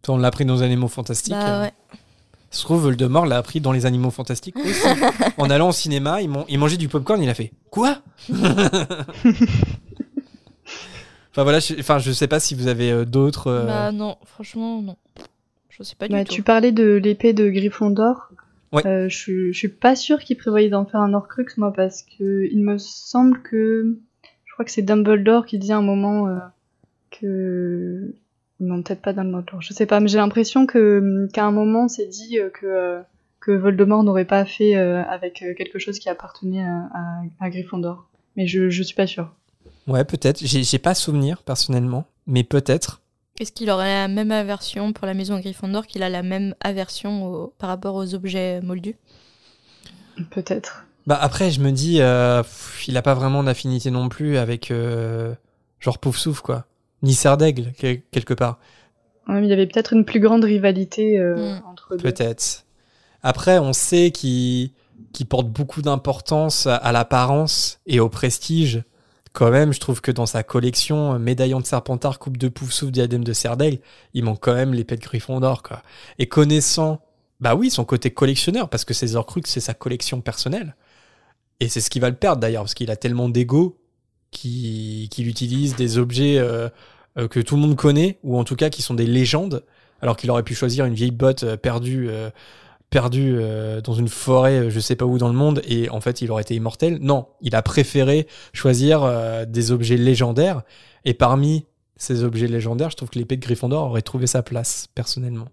Ça, 0.05 0.13
on 0.13 0.17
l'a 0.17 0.29
appris 0.29 0.45
dans 0.45 0.61
animaux 0.61 0.87
fantastiques. 0.87 1.33
Bah 1.33 1.59
euh. 1.59 1.63
ouais. 1.63 1.73
Se 2.51 2.63
trouve, 2.63 2.81
Voldemort 2.83 3.25
l'a 3.25 3.37
appris 3.37 3.61
dans 3.61 3.71
les 3.71 3.85
animaux 3.85 4.11
fantastiques 4.11 4.57
aussi. 4.57 4.85
en 5.37 5.49
allant 5.49 5.69
au 5.69 5.71
cinéma, 5.71 6.21
il, 6.21 6.29
man- 6.29 6.43
il 6.49 6.59
mangeait 6.59 6.77
du 6.77 6.89
popcorn, 6.89 7.21
il 7.23 7.29
a 7.29 7.33
fait 7.33 7.51
Quoi? 7.69 7.97
Enfin 11.31 11.43
voilà, 11.43 11.59
je, 11.59 11.75
enfin, 11.79 11.97
je 11.97 12.11
sais 12.11 12.27
pas 12.27 12.41
si 12.41 12.55
vous 12.55 12.67
avez 12.67 12.91
euh, 12.91 13.05
d'autres. 13.05 13.47
euh, 13.47 13.65
Bah 13.65 13.91
non, 13.93 14.17
franchement, 14.25 14.81
non. 14.81 14.97
Je 15.69 15.81
sais 15.83 15.95
pas 15.95 16.07
du 16.09 16.13
Bah, 16.13 16.25
tout. 16.25 16.33
tu 16.33 16.43
parlais 16.43 16.73
de 16.73 16.95
l'épée 17.01 17.31
de 17.31 17.49
Gryffondor. 17.49 18.29
Ouais. 18.73 18.85
Euh, 18.85 19.07
je, 19.07 19.15
suis- 19.17 19.53
je 19.53 19.57
suis 19.57 19.69
pas 19.69 19.95
sûre 19.95 20.19
qu'il 20.19 20.37
prévoyait 20.37 20.69
d'en 20.69 20.85
faire 20.85 20.99
un 20.99 21.13
Horcrux, 21.13 21.45
moi, 21.57 21.71
parce 21.73 22.03
que 22.03 22.49
il 22.51 22.61
me 22.63 22.77
semble 22.77 23.41
que 23.43 23.97
je 24.45 24.53
crois 24.53 24.65
que 24.65 24.71
c'est 24.71 24.81
Dumbledore 24.81 25.45
qui 25.45 25.57
dit 25.57 25.71
à 25.71 25.77
un 25.77 25.81
moment 25.81 26.27
euh, 26.27 26.37
que 27.11 28.13
non, 28.61 28.81
peut-être 28.81 29.01
pas 29.01 29.11
Dumbledore, 29.13 29.61
je 29.61 29.73
sais 29.73 29.85
pas, 29.85 29.99
mais 29.99 30.07
j'ai 30.07 30.17
l'impression 30.17 30.65
que 30.65 31.27
qu'à 31.33 31.45
un 31.45 31.51
moment 31.51 31.87
c'est 31.89 32.07
dit 32.07 32.39
euh, 32.39 32.49
que 32.49 32.65
euh, 32.65 33.01
que 33.41 33.51
Voldemort 33.51 34.03
n'aurait 34.03 34.25
pas 34.25 34.45
fait 34.45 34.75
euh, 34.77 35.03
avec 35.03 35.43
quelque 35.57 35.79
chose 35.79 35.99
qui 35.99 36.07
appartenait 36.09 36.63
à, 36.63 36.89
à, 36.93 37.21
à 37.45 37.49
Gryffondor. 37.49 38.07
Mais 38.37 38.47
je 38.47 38.69
je 38.69 38.83
suis 38.83 38.95
pas 38.95 39.07
sûre. 39.07 39.33
Ouais, 39.87 40.05
peut-être. 40.05 40.39
J'ai 40.43 40.63
j'ai 40.63 40.79
pas 40.79 40.93
souvenir 40.95 41.43
personnellement, 41.43 42.05
mais 42.27 42.43
peut-être. 42.43 43.01
Est-ce 43.39 43.51
qu'il 43.51 43.71
aurait 43.71 43.93
la 44.01 44.07
même 44.07 44.31
aversion 44.31 44.93
pour 44.93 45.07
la 45.07 45.13
maison 45.15 45.39
Gryffondor 45.39 45.87
qu'il 45.87 46.03
a 46.03 46.09
la 46.09 46.21
même 46.21 46.53
aversion 46.61 47.25
au- 47.25 47.53
par 47.57 47.69
rapport 47.69 47.95
aux 47.95 48.13
objets 48.13 48.61
moldus? 48.61 48.95
Peut-être. 50.29 50.85
Bah 51.07 51.17
après, 51.19 51.49
je 51.49 51.61
me 51.61 51.71
dis, 51.71 52.01
euh, 52.01 52.43
pff, 52.43 52.87
il 52.87 52.95
a 52.97 53.01
pas 53.01 53.15
vraiment 53.15 53.41
d'affinité 53.43 53.89
non 53.89 54.07
plus 54.09 54.37
avec 54.37 54.69
euh, 54.69 55.33
genre 55.79 55.97
Poufsouffle, 55.97 56.41
quoi. 56.43 56.65
Ni 57.03 57.13
Serre 57.13 57.37
d'Aigle, 57.37 57.73
quel- 57.77 58.01
quelque 58.11 58.33
part. 58.33 58.59
Ouais, 59.27 59.43
il 59.43 59.49
y 59.49 59.53
avait 59.53 59.67
peut-être 59.67 59.93
une 59.93 60.05
plus 60.05 60.19
grande 60.19 60.43
rivalité 60.43 61.17
euh, 61.19 61.35
Mm. 61.59 61.61
entre 61.67 61.95
deux. 61.95 62.03
Peut-être. 62.03 62.65
Après, 63.23 63.59
on 63.59 63.73
sait 63.73 64.11
qu'il 64.11 64.71
porte 65.29 65.47
beaucoup 65.47 65.81
d'importance 65.81 66.67
à 66.67 66.91
l'apparence 66.91 67.79
et 67.85 67.99
au 67.99 68.09
prestige. 68.09 68.83
Quand 69.33 69.49
même, 69.51 69.71
je 69.71 69.79
trouve 69.79 70.01
que 70.01 70.11
dans 70.11 70.25
sa 70.25 70.43
collection, 70.43 71.13
euh, 71.13 71.17
médaillon 71.19 71.59
de 71.61 71.65
Serpentard, 71.65 72.19
coupe 72.19 72.37
de 72.37 72.49
Poufsouffle, 72.49 72.91
diadème 72.91 73.23
de 73.23 73.31
Serdaigle, 73.33 73.79
il 74.13 74.23
manque 74.25 74.39
quand 74.41 74.53
même 74.55 74.73
l'épée 74.73 74.97
de 74.97 75.01
Gryffondor, 75.01 75.63
quoi. 75.63 75.83
Et 76.19 76.27
connaissant, 76.27 76.99
bah 77.39 77.55
oui, 77.55 77.69
son 77.69 77.85
côté 77.85 78.11
collectionneur, 78.11 78.69
parce 78.69 78.83
que 78.85 78.93
ces 78.93 79.15
Horcruxes, 79.15 79.49
c'est 79.51 79.59
sa 79.61 79.73
collection 79.73 80.19
personnelle. 80.19 80.75
Et 81.61 81.69
c'est 81.69 81.79
ce 81.79 81.89
qui 81.89 81.99
va 81.99 82.09
le 82.09 82.15
perdre 82.15 82.41
d'ailleurs, 82.41 82.63
parce 82.63 82.73
qu'il 82.73 82.91
a 82.91 82.95
tellement 82.97 83.29
d'ego 83.29 83.77
qu'il 84.31 85.07
qu'il 85.09 85.27
utilise 85.27 85.75
des 85.75 85.97
objets 85.97 86.37
euh, 86.39 86.69
euh, 87.17 87.27
que 87.27 87.39
tout 87.39 87.55
le 87.55 87.61
monde 87.61 87.75
connaît, 87.75 88.19
ou 88.23 88.37
en 88.37 88.43
tout 88.43 88.55
cas 88.55 88.69
qui 88.69 88.81
sont 88.81 88.93
des 88.93 89.05
légendes, 89.05 89.63
alors 90.01 90.17
qu'il 90.17 90.31
aurait 90.31 90.43
pu 90.43 90.55
choisir 90.55 90.85
une 90.85 90.93
vieille 90.93 91.11
botte 91.11 91.43
euh, 91.43 91.57
perdue, 91.57 92.09
euh, 92.09 92.29
perdue 92.89 93.35
euh, 93.37 93.81
dans 93.81 93.93
une 93.93 94.07
forêt, 94.07 94.59
euh, 94.59 94.69
je 94.69 94.79
sais 94.79 94.95
pas 94.95 95.05
où 95.05 95.17
dans 95.17 95.27
le 95.27 95.33
monde, 95.33 95.61
et 95.67 95.89
en 95.89 96.01
fait 96.01 96.21
il 96.21 96.31
aurait 96.31 96.41
été 96.41 96.55
immortel. 96.55 96.97
Non, 97.01 97.27
il 97.41 97.55
a 97.55 97.61
préféré 97.61 98.27
choisir 98.53 99.03
euh, 99.03 99.45
des 99.45 99.71
objets 99.71 99.97
légendaires, 99.97 100.63
et 101.05 101.13
parmi 101.13 101.65
ces 101.97 102.23
objets 102.23 102.47
légendaires, 102.47 102.89
je 102.89 102.97
trouve 102.97 103.09
que 103.09 103.19
l'épée 103.19 103.37
de 103.37 103.41
Gryffondor 103.41 103.87
aurait 103.87 104.01
trouvé 104.01 104.27
sa 104.27 104.41
place, 104.41 104.87
personnellement. 104.95 105.49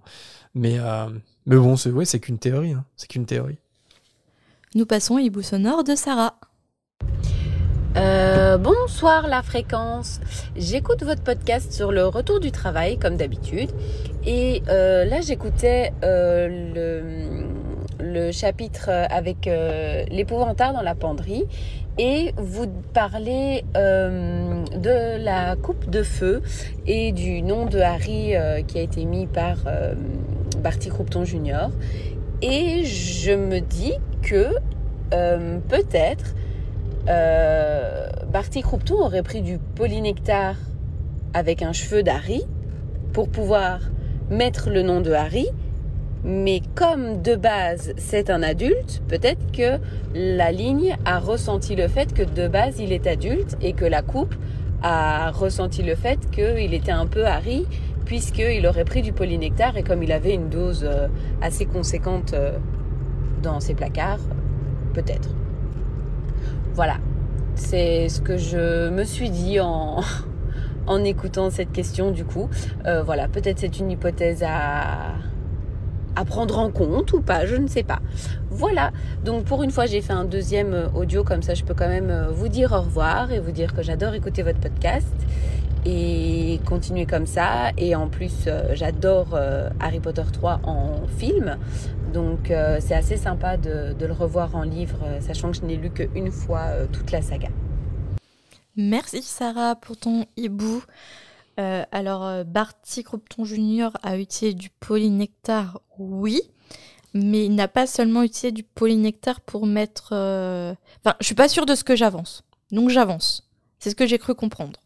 Mais, 0.55 0.79
mais 1.45 1.57
bon, 1.57 1.77
c'est 1.77 1.91
ouais, 1.91 2.07
qu'une 2.07 2.39
théorie, 2.39 2.73
hein. 2.73 2.87
c'est 2.97 3.07
qu'une 3.07 3.27
théorie. 3.27 3.59
Nous 4.75 4.87
passons 4.87 5.17
au 5.17 5.19
hibou 5.19 5.43
sonore 5.43 5.85
de 5.85 5.95
Sarah. 5.95 6.39
Euh, 7.97 8.59
bonsoir 8.59 9.27
la 9.29 9.43
fréquence. 9.43 10.21
J'écoute 10.57 11.03
votre 11.03 11.23
podcast 11.23 11.73
sur 11.73 11.91
le 11.91 12.07
retour 12.07 12.39
du 12.39 12.53
travail 12.53 12.99
comme 12.99 13.17
d'habitude. 13.17 13.71
Et 14.27 14.63
euh, 14.69 15.05
là 15.07 15.21
j'écoutais 15.23 15.93
euh, 16.05 17.47
le, 17.99 18.05
le 18.05 18.31
chapitre 18.31 18.91
avec 18.91 19.47
euh, 19.47 20.05
l'épouvantard 20.11 20.75
dans 20.75 20.83
la 20.83 20.95
penderie. 20.95 21.45
Et 21.97 22.33
vous 22.37 22.67
parlez 22.93 23.65
euh, 23.77 24.65
de 24.77 25.25
la 25.25 25.57
coupe 25.57 25.89
de 25.89 26.03
feu 26.03 26.43
et 26.87 27.13
du 27.13 27.43
nom 27.43 27.67
de 27.67 27.81
Harry 27.81 28.35
qui 28.69 28.79
a 28.79 28.83
été 28.83 29.05
mis 29.05 29.27
par 29.27 29.57
Barty 30.63 30.91
Croupton 30.91 31.25
Jr. 31.25 31.71
Et 32.43 32.85
je 32.85 33.33
me 33.33 33.61
dis 33.61 33.95
que 34.23 34.53
peut-être 35.11 36.37
euh, 37.09 38.09
Barty 38.33 38.63
Croupton 38.63 39.01
aurait 39.01 39.23
pris 39.23 39.43
du 39.43 39.59
polynectar 39.59 40.57
avec 41.35 41.63
un 41.63 41.73
cheveu 41.73 42.03
d'Harry 42.03 42.43
pour 43.13 43.29
pouvoir 43.29 43.81
mettre 44.31 44.71
le 44.71 44.83
nom 44.83 45.01
de 45.01 45.13
Harry. 45.13 45.49
Mais 46.25 46.61
comme 46.75 47.23
de 47.23 47.37
base 47.37 47.93
c'est 47.97 48.29
un 48.29 48.43
adulte, 48.43 49.03
peut-être 49.09 49.53
que 49.53 49.79
la 50.15 50.51
ligne 50.51 50.97
a 51.05 51.19
ressenti 51.19 51.77
le 51.77 51.87
fait 51.89 52.13
que 52.13 52.23
de 52.23 52.49
base 52.49 52.81
il 52.81 52.93
est 52.93 53.07
adulte 53.07 53.57
et 53.63 53.73
que 53.73 53.85
la 53.85 54.03
coupe 54.03 54.35
a 54.83 55.31
ressenti 55.31 55.83
le 55.83 55.95
fait 55.95 56.19
qu'il 56.31 56.75
était 56.75 56.93
un 56.93 57.07
peu 57.07 57.25
Harry 57.25 57.67
puisqu'il 58.05 58.67
aurait 58.67 58.85
pris 58.85 59.03
du 59.03 59.13
polynectar 59.13 59.77
et 59.77 59.83
comme 59.83 60.03
il 60.03 60.13
avait 60.13 60.35
une 60.35 60.49
dose 60.49 60.85
euh, 60.85 61.09
assez 61.43 61.67
conséquente 61.67 62.33
euh, 62.33 62.57
dans 63.43 63.61
ses 63.61 63.75
placards, 63.75 64.21
peut-être. 64.95 65.38
Voilà, 66.79 66.99
c'est 67.57 68.09
ce 68.09 68.21
que 68.21 68.37
je 68.37 68.89
me 68.89 69.03
suis 69.03 69.31
dit 69.31 69.59
en, 69.61 70.01
écoutant 71.05 71.51
cette 71.51 71.73
question 71.73 72.13
du 72.13 72.25
coup. 72.25 72.49
Euh, 72.87 73.03
voilà, 73.03 73.27
peut-être 73.27 73.59
c'est 73.59 73.81
une 73.81 73.91
hypothèse 73.91 74.45
à, 74.47 75.15
à 76.15 76.25
prendre 76.25 76.57
en 76.57 76.71
compte 76.71 77.13
ou 77.15 77.21
pas, 77.21 77.47
je 77.47 77.57
ne 77.57 77.67
sais 77.67 77.83
pas. 77.83 77.99
Voilà, 78.51 78.93
donc 79.25 79.43
pour 79.43 79.65
une 79.65 79.73
fois 79.73 79.87
j'ai 79.87 80.01
fait 80.01 80.13
un 80.13 80.25
deuxième 80.25 80.73
euh, 80.73 80.89
audio 80.95 81.25
comme 81.25 81.43
ça 81.43 81.55
je 81.55 81.65
peux 81.65 81.75
quand 81.75 81.89
même 81.89 82.11
euh, 82.11 82.29
vous 82.31 82.47
dire 82.47 82.71
au 82.71 82.83
revoir 82.83 83.33
et 83.33 83.41
vous 83.41 83.51
dire 83.51 83.75
que 83.75 83.83
j'adore 83.83 84.15
écouter 84.15 84.45
votre 84.45 84.61
podcast 84.61 85.13
et 85.85 86.61
continuer 86.65 87.07
comme 87.07 87.27
ça. 87.27 87.73
Et 87.77 87.97
en 87.97 88.07
plus 88.07 88.49
j'adore 88.75 89.37
Harry 89.81 89.99
Potter 89.99 90.23
3 90.33 90.61
en 90.63 91.09
film, 91.19 91.57
donc 92.13 92.51
euh, 92.51 92.79
c'est 92.81 92.95
assez 92.95 93.17
sympa 93.17 93.57
de, 93.57 93.95
le 93.99 94.13
revoir 94.13 94.55
en 94.57 94.63
livre, 94.63 95.01
euh, 95.05 95.21
sachant 95.21 95.51
que 95.51 95.57
je 95.57 95.63
n'ai 95.63 95.77
lu 95.77 95.91
qu'une 95.91 96.31
fois 96.31 96.67
euh, 96.69 96.87
toute 96.91 97.11
la 97.11 97.23
saga. 97.23 97.49
Merci 98.77 99.23
Sarah 99.23 99.75
pour 99.75 99.97
ton 99.97 100.27
hibou. 100.37 100.83
Alors, 101.91 102.45
Barty 102.45 103.03
Croupton 103.03 103.45
Junior 103.45 103.91
a 104.05 104.17
utilisé 104.17 104.55
du 104.55 104.71
polynectar, 104.71 105.81
oui, 105.99 106.41
mais 107.15 107.47
il 107.47 107.57
n'a 107.57 107.67
pas 107.67 107.89
seulement 107.89 108.23
utilisé 108.23 108.53
du 108.53 108.63
polynectar 108.63 109.41
pour 109.41 109.67
mettre. 109.67 110.13
Enfin, 110.13 111.17
je 111.19 111.27
suis 111.27 111.35
pas 111.35 111.49
sûre 111.49 111.67
de 111.67 111.75
ce 111.75 111.83
que 111.83 111.97
j'avance, 111.97 112.45
donc 112.71 112.91
j'avance. 112.91 113.51
C'est 113.81 113.91
ce 113.91 113.97
que 113.97 114.07
j'ai 114.07 114.19
cru 114.19 114.37
comprendre. 114.37 114.79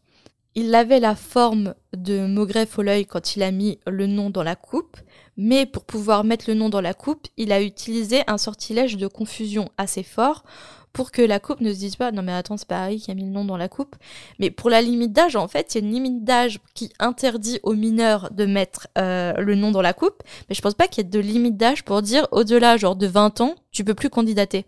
Il 0.55 0.73
avait 0.73 0.99
la 0.99 1.15
forme 1.15 1.75
de 1.95 2.25
Maugref 2.25 2.79
au 2.79 2.81
l'œil 2.81 3.05
quand 3.05 3.35
il 3.35 3.43
a 3.43 3.51
mis 3.51 3.77
le 3.85 4.07
nom 4.07 4.31
dans 4.31 4.41
la 4.41 4.55
coupe, 4.55 4.97
mais 5.37 5.65
pour 5.65 5.85
pouvoir 5.85 6.23
mettre 6.23 6.45
le 6.47 6.53
nom 6.53 6.69
dans 6.69 6.81
la 6.81 6.93
coupe, 6.93 7.27
il 7.37 7.51
a 7.51 7.61
utilisé 7.61 8.21
un 8.27 8.37
sortilège 8.37 8.97
de 8.97 9.07
confusion 9.07 9.69
assez 9.77 10.03
fort 10.03 10.43
pour 10.93 11.11
que 11.11 11.23
la 11.23 11.39
coupe 11.39 11.59
ne 11.59 11.73
se 11.73 11.79
dise 11.79 11.95
pas 11.95 12.11
non 12.11 12.21
mais 12.21 12.31
attends 12.31 12.55
c'est 12.55 12.67
pas 12.67 12.83
Harry 12.83 12.99
qui 12.99 13.09
a 13.09 13.15
mis 13.15 13.23
le 13.23 13.31
nom 13.31 13.45
dans 13.45 13.57
la 13.57 13.67
coupe. 13.67 13.95
Mais 14.39 14.51
pour 14.51 14.69
la 14.69 14.81
limite 14.81 15.11
d'âge 15.11 15.35
en 15.35 15.47
fait 15.47 15.73
il 15.73 15.81
y 15.81 15.83
a 15.83 15.87
une 15.87 15.93
limite 15.93 16.23
d'âge 16.23 16.59
qui 16.75 16.93
interdit 16.99 17.59
aux 17.63 17.73
mineurs 17.73 18.29
de 18.31 18.45
mettre 18.45 18.87
euh, 18.97 19.33
le 19.33 19.55
nom 19.55 19.71
dans 19.71 19.81
la 19.81 19.93
coupe. 19.93 20.21
Mais 20.47 20.55
je 20.55 20.61
pense 20.61 20.75
pas 20.75 20.87
qu'il 20.87 21.03
y 21.03 21.07
ait 21.07 21.09
de 21.09 21.19
limite 21.19 21.57
d'âge 21.57 21.83
pour 21.83 22.01
dire 22.03 22.27
au-delà 22.31 22.77
de 22.77 23.07
20 23.07 23.41
ans 23.41 23.55
tu 23.71 23.83
peux 23.83 23.95
plus 23.95 24.09
candidater. 24.09 24.65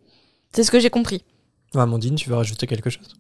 C'est 0.52 0.64
ce 0.64 0.72
que 0.72 0.80
j'ai 0.80 0.90
compris. 0.90 1.24
Amandine, 1.76 2.16
tu 2.16 2.30
veux 2.30 2.36
rajouter 2.36 2.66
quelque 2.66 2.90
chose? 2.90 3.14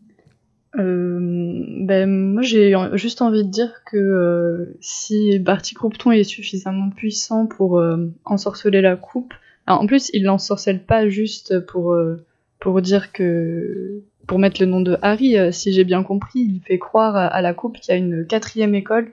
Ben, 0.84 2.10
moi, 2.10 2.42
j'ai 2.42 2.76
juste 2.94 3.22
envie 3.22 3.44
de 3.44 3.50
dire 3.50 3.84
que 3.86 3.98
euh, 3.98 4.78
si 4.82 5.40
Barty 5.40 5.74
Croupton 5.76 6.12
est 6.12 6.24
suffisamment 6.24 6.90
puissant 6.90 7.46
pour 7.46 7.80
euh, 7.80 8.12
ensorceler 8.26 8.82
la 8.82 8.96
coupe, 8.96 9.34
alors, 9.68 9.82
en 9.82 9.88
plus, 9.88 10.10
il 10.14 10.24
l'ensorcelle 10.24 10.84
pas 10.84 11.10
juste 11.10 11.60
pour, 11.66 11.94
euh, 11.94 12.24
pour 12.60 12.82
dire 12.82 13.12
que. 13.12 14.02
pour 14.28 14.40
mettre 14.40 14.62
le 14.62 14.68
nom 14.68 14.82
de 14.82 14.98
Harry, 15.02 15.38
euh, 15.38 15.52
si 15.52 15.74
j'ai 15.74 15.84
bien 15.84 16.04
compris, 16.04 16.40
il 16.40 16.62
fait 16.66 16.80
croire 16.80 17.16
à, 17.16 17.42
la 17.42 17.54
coupe 17.54 17.78
qu'il 17.80 17.94
y 17.94 17.96
a 17.96 17.98
une 17.98 18.26
quatrième 18.26 18.76
école. 18.76 19.12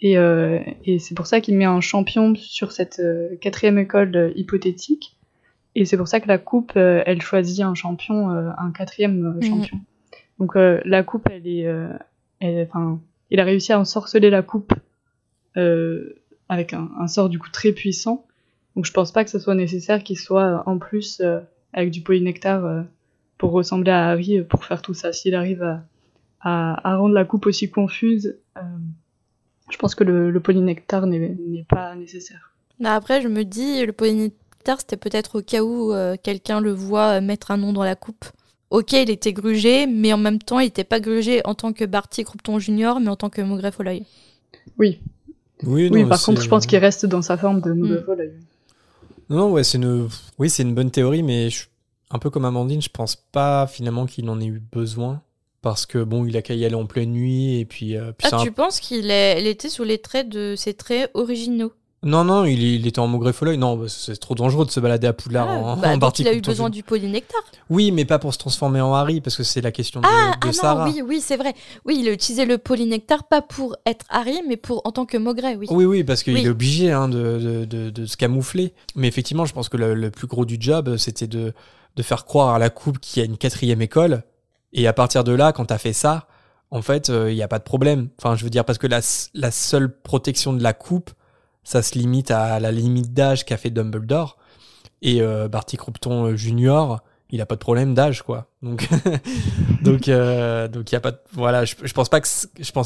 Et, 0.00 0.16
euh, 0.16 0.60
et 0.84 1.00
c'est 1.00 1.14
pour 1.16 1.26
ça 1.26 1.40
qu'il 1.40 1.56
met 1.56 1.64
un 1.64 1.80
champion 1.80 2.34
sur 2.36 2.70
cette 2.70 3.00
euh, 3.00 3.36
quatrième 3.40 3.78
école 3.78 4.14
euh, 4.16 4.32
hypothétique. 4.36 5.16
Et 5.74 5.84
c'est 5.84 5.96
pour 5.96 6.08
ça 6.08 6.20
que 6.20 6.28
la 6.28 6.38
coupe, 6.38 6.72
euh, 6.76 7.02
elle 7.06 7.20
choisit 7.20 7.60
un 7.64 7.74
champion, 7.74 8.30
euh, 8.30 8.50
un 8.58 8.70
quatrième 8.70 9.38
euh, 9.42 9.48
Mhm. 9.48 9.66
Donc 10.38 10.56
euh, 10.56 10.80
la 10.84 11.02
coupe, 11.02 11.28
elle 11.30 11.46
est, 11.46 11.66
euh, 11.66 11.92
enfin, 12.40 13.00
il 13.30 13.40
a 13.40 13.44
réussi 13.44 13.72
à 13.72 13.80
ensorceler 13.80 14.30
la 14.30 14.42
coupe 14.42 14.72
euh, 15.56 16.14
avec 16.48 16.72
un, 16.72 17.06
sort 17.08 17.28
du 17.28 17.38
coup 17.38 17.50
très 17.50 17.72
puissant. 17.72 18.26
Donc 18.76 18.84
je 18.84 18.92
pense 18.92 19.12
pas 19.12 19.24
que 19.24 19.30
ce 19.30 19.38
soit 19.38 19.54
nécessaire 19.54 20.04
qu'il 20.04 20.18
soit 20.18 20.62
en 20.66 20.78
plus 20.78 21.20
avec 21.72 21.90
du 21.90 22.00
polynectar 22.02 22.84
pour 23.36 23.50
ressembler 23.50 23.90
à 23.90 24.08
Harry 24.08 24.40
pour 24.42 24.64
faire 24.64 24.82
tout 24.82 24.94
ça. 24.94 25.12
S'il 25.12 25.34
arrive 25.34 25.80
à, 26.40 26.96
rendre 26.96 27.14
la 27.14 27.24
coupe 27.24 27.46
aussi 27.46 27.70
confuse, 27.70 28.38
je 29.68 29.76
pense 29.78 29.96
que 29.96 30.04
le, 30.04 30.40
polynectar 30.40 31.06
n'est 31.08 31.66
pas 31.68 31.96
nécessaire. 31.96 32.54
Mais 32.78 32.88
après 32.88 33.20
je 33.20 33.26
me 33.26 33.42
dis 33.42 33.84
le 33.84 33.92
polynectar 33.92 34.78
c'était 34.78 34.96
peut-être 34.96 35.40
au 35.40 35.42
cas 35.42 35.64
où 35.64 35.92
quelqu'un 36.22 36.60
le 36.60 36.70
voit 36.70 37.20
mettre 37.20 37.50
un 37.50 37.56
nom 37.56 37.72
dans 37.72 37.84
la 37.84 37.96
coupe 37.96 38.26
ok 38.70 38.92
il 38.92 39.10
était 39.10 39.32
grugé 39.32 39.86
mais 39.86 40.12
en 40.12 40.18
même 40.18 40.38
temps 40.38 40.60
il 40.60 40.66
était 40.66 40.84
pas 40.84 41.00
grugé 41.00 41.40
en 41.46 41.54
tant 41.54 41.72
que 41.72 41.84
Barty 41.84 42.24
Croupton 42.24 42.58
Junior 42.58 43.00
mais 43.00 43.08
en 43.08 43.16
tant 43.16 43.30
que 43.30 43.40
Maugref 43.42 43.80
au 43.80 43.82
l'œil 43.82 44.04
Oui, 44.78 45.00
Oui, 45.64 45.88
oui 45.90 46.02
non, 46.02 46.08
par 46.08 46.22
contre, 46.22 46.40
je 46.42 46.48
pense 46.48 46.66
qu'il 46.66 46.78
reste 46.78 47.06
dans 47.06 47.22
sa 47.22 47.36
forme 47.36 47.60
de 47.60 47.72
mauvais 47.72 48.00
Mm. 48.00 48.04
vol. 48.04 48.32
Non, 49.30 49.36
non, 49.36 49.50
ouais, 49.52 49.64
c'est 49.64 49.76
une, 49.78 50.08
oui, 50.38 50.48
c'est 50.48 50.62
une 50.62 50.74
bonne 50.74 50.90
théorie, 50.90 51.22
mais 51.22 51.50
je- 51.50 51.66
un 52.10 52.18
peu 52.18 52.30
comme 52.30 52.44
Amandine, 52.46 52.80
je 52.80 52.88
pense 52.88 53.16
pas 53.16 53.66
finalement 53.66 54.06
qu'il 54.06 54.28
en 54.30 54.40
ait 54.40 54.46
eu 54.46 54.62
besoin. 54.72 55.20
Parce 55.60 55.84
que 55.84 56.02
bon, 56.04 56.24
il 56.24 56.36
a 56.36 56.42
qu'à 56.42 56.54
y 56.54 56.64
aller 56.64 56.76
en 56.76 56.86
pleine 56.86 57.10
nuit, 57.10 57.58
et 57.58 57.64
puis, 57.66 57.96
euh, 57.96 58.12
puis 58.16 58.28
Ah, 58.32 58.36
un- 58.36 58.42
tu 58.44 58.52
penses 58.52 58.78
qu'il 58.80 59.10
est... 59.10 59.40
il 59.40 59.46
était 59.48 59.68
sous 59.68 59.82
les 59.84 59.98
traits 59.98 60.28
de 60.28 60.54
ses 60.56 60.72
traits 60.72 61.10
originaux? 61.14 61.72
Non, 62.04 62.22
non, 62.22 62.44
il, 62.44 62.62
il 62.62 62.86
était 62.86 63.00
en 63.00 63.08
maugré 63.08 63.32
follet. 63.32 63.56
Non, 63.56 63.76
bah, 63.76 63.86
c'est 63.88 64.16
trop 64.18 64.36
dangereux 64.36 64.64
de 64.64 64.70
se 64.70 64.78
balader 64.78 65.08
à 65.08 65.12
Poudlard 65.12 65.48
Ah, 65.50 65.56
en, 65.58 65.76
bah, 65.80 65.88
en 65.90 65.98
donc 65.98 66.18
il 66.20 66.28
a 66.28 66.32
eu 66.32 66.40
besoin 66.40 66.70
du 66.70 66.84
polynectar. 66.84 67.40
Oui, 67.70 67.90
mais 67.90 68.04
pas 68.04 68.20
pour 68.20 68.32
se 68.32 68.38
transformer 68.38 68.80
en 68.80 68.94
Harry, 68.94 69.20
parce 69.20 69.36
que 69.36 69.42
c'est 69.42 69.60
la 69.60 69.72
question 69.72 70.00
de, 70.00 70.06
Ah, 70.08 70.32
de 70.40 70.48
ah 70.48 70.52
Sarah. 70.52 70.86
non, 70.86 70.92
oui, 70.92 71.02
oui, 71.02 71.20
c'est 71.20 71.36
vrai. 71.36 71.54
Oui, 71.84 71.96
il 72.00 72.08
a 72.08 72.12
utilisé 72.12 72.44
le 72.44 72.56
polynectar 72.58 73.24
pas 73.24 73.42
pour 73.42 73.74
être 73.84 74.06
Harry, 74.10 74.40
mais 74.46 74.56
pour 74.56 74.82
en 74.84 74.92
tant 74.92 75.06
que 75.06 75.16
Maugret, 75.16 75.56
oui. 75.56 75.66
Oui, 75.70 75.84
oui, 75.86 76.04
parce 76.04 76.22
qu'il 76.22 76.34
Oui. 76.34 76.44
est 76.44 76.48
obligé 76.48 76.92
hein, 76.92 77.08
de, 77.08 77.64
de, 77.64 78.06
se 78.06 78.16
camoufler. 78.16 78.74
Mais 78.94 79.08
effectivement, 79.08 79.44
je 79.44 79.52
pense 79.52 79.68
que 79.68 79.76
le, 79.76 79.94
le 79.94 80.10
plus 80.12 80.28
gros 80.28 80.44
du 80.44 80.56
job, 80.60 80.96
c'était 80.98 81.26
de, 81.26 81.52
de 81.96 82.02
faire 82.02 82.24
croire 82.26 82.54
à 82.54 82.60
la 82.60 82.70
coupe 82.70 83.00
qu'il 83.00 83.20
y 83.20 83.26
a 83.26 83.28
une 83.28 83.36
quatrième 83.36 83.82
école. 83.82 84.22
Et 84.72 84.86
à 84.86 84.92
partir 84.92 85.24
de 85.24 85.32
là, 85.32 85.52
quand 85.52 85.64
t'as 85.64 85.78
fait 85.78 85.92
ça, 85.92 86.28
en 86.70 86.80
fait, 86.82 87.08
il 87.08 87.34
n'y 87.34 87.42
a 87.42 87.48
pas 87.48 87.58
de 87.58 87.64
problème. 87.64 88.08
Enfin, 88.18 88.36
je 88.36 88.44
veux 88.44 88.50
dire, 88.50 88.64
parce 88.64 88.78
que 88.78 88.86
la 88.86 89.50
seule 89.50 90.00
protection 90.00 90.52
de 90.52 90.62
la 90.62 90.74
coupe, 90.74 91.10
ça 91.68 91.82
se 91.82 91.98
limite 91.98 92.30
à 92.30 92.60
la 92.60 92.72
limite 92.72 93.12
d'âge 93.12 93.44
qu'a 93.44 93.58
fait 93.58 93.68
Dumbledore. 93.68 94.38
Et 95.02 95.20
euh, 95.20 95.48
Barty 95.48 95.76
Crompton 95.76 96.34
Junior, 96.34 97.02
il 97.28 97.42
a 97.42 97.46
pas 97.46 97.56
de 97.56 97.60
problème 97.60 97.92
d'âge, 97.92 98.22
quoi. 98.22 98.50
Donc, 98.62 98.88
euh, 100.08 100.68
il 100.74 100.92
y 100.92 100.94
a 100.96 101.00
pas. 101.00 101.12
Je, 101.64 101.92
pense 101.92 102.08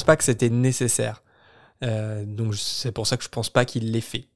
pas 0.02 0.16
que 0.16 0.24
c'était 0.24 0.50
nécessaire. 0.50 1.22
Euh, 1.84 2.24
c'est 2.54 2.90
pour 2.90 3.06
ça 3.06 3.16
que 3.16 3.22
je 3.22 3.28
pense 3.28 3.50
pas 3.50 3.64
qu'il 3.64 3.92
l'ait 3.92 4.00
fait. 4.00 4.26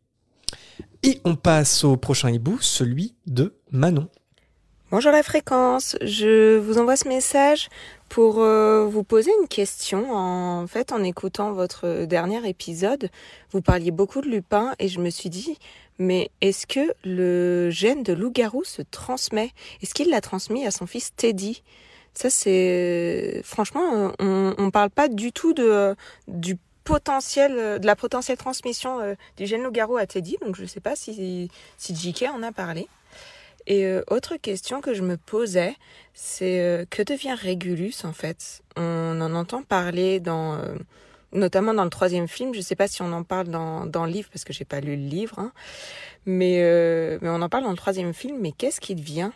Et 1.02 1.20
on 1.24 1.35
passe 1.35 1.82
au 1.82 1.97
prochain 1.97 2.31
hibou, 2.31 2.59
celui 2.60 3.16
de 3.27 3.59
Manon. 3.73 4.09
Bonjour 4.92 5.10
la 5.10 5.24
fréquence, 5.24 5.96
je 6.00 6.58
vous 6.58 6.78
envoie 6.78 6.94
ce 6.94 7.08
message 7.08 7.70
pour 8.08 8.38
euh, 8.38 8.84
vous 8.84 9.02
poser 9.02 9.32
une 9.42 9.48
question. 9.48 10.14
En 10.14 10.68
fait, 10.68 10.92
en 10.92 11.02
écoutant 11.02 11.52
votre 11.52 12.04
dernier 12.04 12.48
épisode, 12.48 13.10
vous 13.50 13.60
parliez 13.60 13.90
beaucoup 13.90 14.20
de 14.20 14.28
Lupin 14.28 14.74
et 14.78 14.86
je 14.86 15.00
me 15.00 15.10
suis 15.10 15.28
dit, 15.28 15.58
mais 15.98 16.30
est-ce 16.40 16.68
que 16.68 16.94
le 17.02 17.68
gène 17.68 18.04
de 18.04 18.12
loup-garou 18.12 18.62
se 18.62 18.80
transmet? 18.80 19.50
Est-ce 19.82 19.92
qu'il 19.92 20.08
l'a 20.08 20.20
transmis 20.20 20.64
à 20.64 20.70
son 20.70 20.86
fils 20.86 21.12
Teddy? 21.16 21.64
Ça, 22.14 22.30
c'est 22.30 23.40
franchement, 23.42 24.12
on, 24.20 24.54
on 24.56 24.70
parle 24.70 24.90
pas 24.90 25.08
du 25.08 25.32
tout 25.32 25.52
de 25.52 25.96
du 26.28 26.58
potentiel, 26.84 27.80
de 27.80 27.86
la 27.86 27.96
potentielle 27.96 28.38
transmission 28.38 29.00
euh, 29.00 29.14
du 29.36 29.46
gène 29.46 29.64
loup-garou 29.64 29.96
à 29.96 30.06
Teddy. 30.06 30.36
Donc, 30.42 30.54
je 30.54 30.64
sais 30.64 30.78
pas 30.78 30.94
si 30.94 31.50
si 31.76 31.96
JK 31.96 32.26
en 32.32 32.44
a 32.44 32.52
parlé. 32.52 32.86
Et 33.66 33.86
euh, 33.86 34.02
autre 34.09 34.36
question 34.36 34.80
que 34.80 34.94
je 34.94 35.02
me 35.02 35.16
posais, 35.16 35.74
c'est 36.14 36.60
euh, 36.60 36.84
que 36.88 37.02
devient 37.02 37.34
Régulus 37.34 38.05
en 38.05 38.12
fait? 38.12 38.62
On 38.76 39.20
en 39.20 39.34
entend 39.34 39.62
parler 39.62 40.20
dans, 40.20 40.55
euh, 40.55 40.76
notamment 41.32 41.74
dans 41.74 41.84
le 41.84 41.90
troisième 41.90 42.28
film. 42.28 42.55
Je 42.55 42.60
sais 42.60 42.76
pas 42.76 42.88
si 42.88 43.02
on 43.02 43.12
en 43.12 43.22
parle 43.24 43.48
dans, 43.48 43.86
dans 43.86 44.05
le 44.06 44.12
livre 44.12 44.28
parce 44.32 44.44
que 44.44 44.52
j'ai 44.52 44.64
pas 44.64 44.80
lu 44.80 44.97
le 44.97 45.09
livre, 45.09 45.38
hein. 45.38 45.52
mais 46.26 46.60
euh, 46.62 47.18
mais 47.22 47.28
on 47.28 47.43
en 47.43 47.48
parle 47.48 47.64
dans 47.64 47.70
le 47.70 47.76
troisième 47.76 48.14
film. 48.14 48.38
Mais 48.40 48.52
qu'est-ce 48.52 48.80
qui 48.80 48.94
devient? 48.94 49.30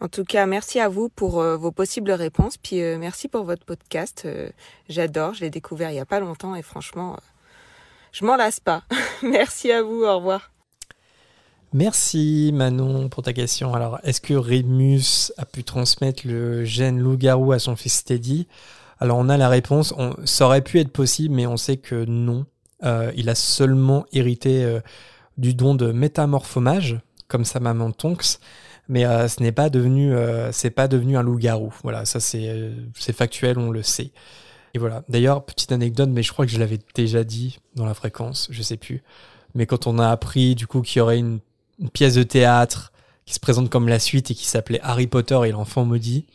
En 0.00 0.08
tout 0.08 0.24
cas, 0.24 0.46
merci 0.46 0.80
à 0.80 0.88
vous 0.88 1.10
pour 1.10 1.40
euh, 1.40 1.56
vos 1.58 1.72
possibles 1.72 2.10
réponses. 2.12 2.56
Puis 2.56 2.80
euh, 2.80 2.96
merci 2.98 3.28
pour 3.28 3.44
votre 3.44 3.66
podcast. 3.66 4.22
Euh, 4.24 4.48
J'adore. 4.88 5.34
Je 5.34 5.42
l'ai 5.42 5.50
découvert 5.50 5.90
il 5.90 5.96
y 5.96 6.00
a 6.00 6.06
pas 6.06 6.20
longtemps 6.20 6.54
et 6.54 6.62
franchement, 6.62 7.12
euh, 7.12 7.16
je 8.12 8.24
m'en 8.24 8.36
lasse 8.36 8.60
pas. 8.60 8.82
merci 9.22 9.70
à 9.70 9.82
vous. 9.82 10.04
Au 10.04 10.16
revoir. 10.16 10.49
Merci 11.72 12.50
Manon 12.52 13.08
pour 13.08 13.22
ta 13.22 13.32
question. 13.32 13.74
Alors, 13.74 14.00
est-ce 14.02 14.20
que 14.20 14.34
Rémus 14.34 15.30
a 15.38 15.46
pu 15.46 15.62
transmettre 15.62 16.26
le 16.26 16.64
gène 16.64 16.98
loup-garou 16.98 17.52
à 17.52 17.60
son 17.60 17.76
fils 17.76 18.04
Teddy? 18.04 18.48
Alors, 18.98 19.18
on 19.18 19.28
a 19.28 19.36
la 19.36 19.48
réponse. 19.48 19.94
On, 19.96 20.16
ça 20.24 20.46
aurait 20.46 20.62
pu 20.62 20.80
être 20.80 20.90
possible, 20.90 21.34
mais 21.34 21.46
on 21.46 21.56
sait 21.56 21.76
que 21.76 22.04
non. 22.04 22.44
Euh, 22.82 23.12
il 23.14 23.28
a 23.28 23.36
seulement 23.36 24.04
hérité 24.12 24.64
euh, 24.64 24.80
du 25.38 25.54
don 25.54 25.76
de 25.76 25.92
métamorphomage, 25.92 26.98
comme 27.28 27.44
sa 27.44 27.60
maman 27.60 27.92
Tonks, 27.92 28.38
mais 28.88 29.04
euh, 29.04 29.28
ce 29.28 29.40
n'est 29.40 29.52
pas 29.52 29.70
devenu, 29.70 30.12
c'est 30.50 30.70
pas 30.70 30.88
devenu 30.88 31.16
un 31.16 31.22
loup-garou. 31.22 31.72
Voilà, 31.84 32.04
ça 32.04 32.18
c'est 32.18 32.72
factuel, 33.12 33.58
on 33.58 33.70
le 33.70 33.84
sait. 33.84 34.10
Et 34.74 34.80
voilà. 34.80 35.04
D'ailleurs, 35.08 35.44
petite 35.44 35.70
anecdote, 35.70 36.10
mais 36.12 36.24
je 36.24 36.32
crois 36.32 36.46
que 36.46 36.52
je 36.52 36.58
l'avais 36.58 36.80
déjà 36.96 37.22
dit 37.22 37.60
dans 37.76 37.86
la 37.86 37.94
fréquence, 37.94 38.48
je 38.50 38.62
sais 38.62 38.76
plus. 38.76 39.04
Mais 39.54 39.66
quand 39.66 39.86
on 39.86 40.00
a 40.00 40.08
appris 40.08 40.56
du 40.56 40.66
coup 40.66 40.82
qu'il 40.82 40.98
y 40.98 41.02
aurait 41.02 41.18
une 41.18 41.38
une 41.80 41.90
pièce 41.90 42.14
de 42.14 42.22
théâtre 42.22 42.92
qui 43.24 43.34
se 43.34 43.40
présente 43.40 43.70
comme 43.70 43.88
la 43.88 43.98
suite 43.98 44.30
et 44.30 44.34
qui 44.34 44.46
s'appelait 44.46 44.80
Harry 44.82 45.06
Potter 45.06 45.40
et 45.46 45.52
l'enfant 45.52 45.84
maudit, 45.84 46.26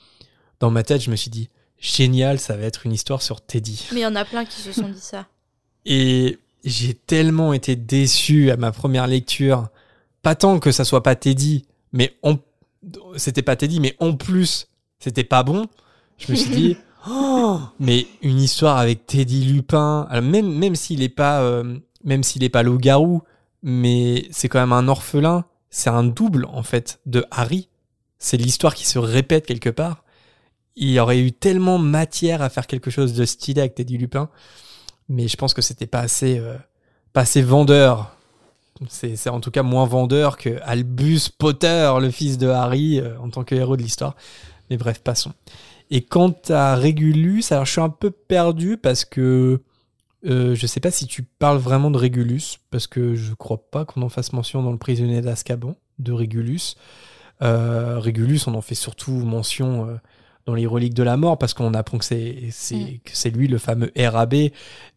dans 0.60 0.72
ma 0.72 0.84
tête, 0.84 1.02
je 1.02 1.12
me 1.12 1.16
suis 1.16 1.30
dit, 1.30 1.50
génial, 1.78 2.40
ça 2.40 2.56
va 2.56 2.64
être 2.64 2.86
une 2.86 2.94
histoire 2.94 3.22
sur 3.22 3.42
Teddy. 3.42 3.88
Mais 3.92 4.00
il 4.00 4.04
y 4.04 4.06
en 4.06 4.16
a 4.16 4.26
plein 4.26 4.46
qui 4.46 4.62
se 4.62 4.72
sont 4.72 4.90
dit 4.90 5.00
ça. 5.00 5.28
Et 5.86 6.40
j'ai 6.64 6.96
tellement 6.96 7.54
été 7.54 7.76
déçu 7.76 8.50
à 8.50 8.58
ma 8.58 8.72
première 8.72 9.08
lecture, 9.08 9.68
pas 10.24 10.36
tant 10.36 10.60
que 10.60 10.72
ça 10.72 10.84
soit 10.84 11.04
pas 11.04 11.16
Teddy, 11.16 11.66
mais 11.94 12.16
on... 12.24 12.40
c'était 13.18 13.44
pas 13.44 13.56
Teddy, 13.56 13.80
mais 13.80 13.96
en 14.00 14.16
plus, 14.16 14.68
c'était 15.00 15.24
pas 15.24 15.44
bon. 15.44 15.68
Je 16.18 16.32
me 16.32 16.38
suis 16.38 16.50
dit, 16.50 16.78
oh, 17.10 17.60
mais 17.80 18.08
une 18.24 18.40
histoire 18.40 18.78
avec 18.78 19.06
Teddy 19.06 19.46
Lupin, 19.46 20.08
alors 20.10 20.24
même, 20.24 20.52
même 20.52 20.76
s'il 20.76 21.04
est 21.04 21.10
pas, 21.10 21.42
euh, 21.42 21.78
même 22.04 22.24
s'il 22.24 22.44
est 22.44 22.50
pas 22.50 22.64
loup-garou, 22.64 23.22
mais 23.66 24.28
c'est 24.30 24.48
quand 24.48 24.60
même 24.60 24.72
un 24.72 24.88
orphelin. 24.88 25.44
C'est 25.72 25.90
un 25.90 26.04
double, 26.04 26.46
en 26.46 26.62
fait, 26.62 27.00
de 27.08 27.26
Harry. 27.32 27.68
C'est 28.20 28.38
l'histoire 28.38 28.76
qui 28.76 28.86
se 28.86 29.00
répète 29.00 29.48
quelque 29.48 29.72
part. 29.72 30.04
Il 30.76 30.92
y 30.92 31.00
aurait 31.00 31.20
eu 31.20 31.32
tellement 31.32 31.80
matière 31.80 32.44
à 32.44 32.50
faire 32.50 32.68
quelque 32.68 32.92
chose 32.92 33.14
de 33.14 33.26
stylé 33.26 33.62
avec 33.62 33.74
Teddy 33.74 33.98
Lupin. 33.98 34.30
Mais 35.10 35.28
je 35.28 35.36
pense 35.36 35.56
que 35.56 35.64
c'était 35.64 35.88
pas 35.88 36.00
assez, 36.00 36.38
euh, 36.38 36.56
pas 37.12 37.22
assez 37.22 37.42
vendeur. 37.42 38.16
C'est 38.88 39.30
en 39.30 39.40
tout 39.40 39.52
cas 39.52 39.64
moins 39.64 39.86
vendeur 39.86 40.38
que 40.38 40.60
Albus 40.62 41.30
Potter, 41.36 41.92
le 42.00 42.12
fils 42.12 42.38
de 42.38 42.48
Harry, 42.48 43.00
euh, 43.00 43.20
en 43.20 43.30
tant 43.30 43.44
que 43.44 43.56
héros 43.56 43.78
de 43.78 43.82
l'histoire. 43.82 44.16
Mais 44.70 44.78
bref, 44.78 45.00
passons. 45.00 45.34
Et 45.90 46.04
quant 46.04 46.36
à 46.50 46.76
Régulus, 46.76 47.52
alors 47.52 47.66
je 47.66 47.72
suis 47.72 47.82
un 47.82 47.90
peu 47.90 48.12
perdu 48.12 48.78
parce 48.78 49.06
que 49.06 49.62
euh, 50.26 50.56
je 50.56 50.68
sais 50.68 50.80
pas 50.80 50.92
si 50.92 51.08
tu 51.08 51.24
parles 51.24 51.58
vraiment 51.58 51.92
de 51.92 51.98
Régulus, 51.98 52.60
parce 52.72 52.88
que 52.88 53.16
je 53.16 53.34
crois 53.34 53.70
pas 53.72 53.86
qu'on 53.86 54.02
en 54.02 54.10
fasse 54.10 54.34
mention 54.34 54.64
dans 54.64 54.72
le 54.72 54.78
prisonnier 54.78 55.22
d'Azkaban 55.22 55.76
de 56.00 56.12
Régulus. 56.12 56.76
Euh, 57.42 58.00
Régulus, 58.00 58.48
on 58.48 58.54
en 58.56 58.62
fait 58.62 58.76
surtout 58.76 59.12
mention 59.12 59.88
euh, 59.90 59.96
dans 60.46 60.54
les 60.56 60.66
reliques 60.68 60.94
de 60.94 61.04
la 61.04 61.18
mort, 61.18 61.38
parce 61.38 61.54
qu'on 61.54 61.74
apprend 61.74 61.98
que 61.98 62.06
c'est 62.06 62.50
c'est 62.52 62.76
Mm. 62.76 63.00
que 63.04 63.12
c'est 63.14 63.30
lui 63.32 63.48
le 63.48 63.58
fameux 63.58 63.92
RAB. 63.98 64.34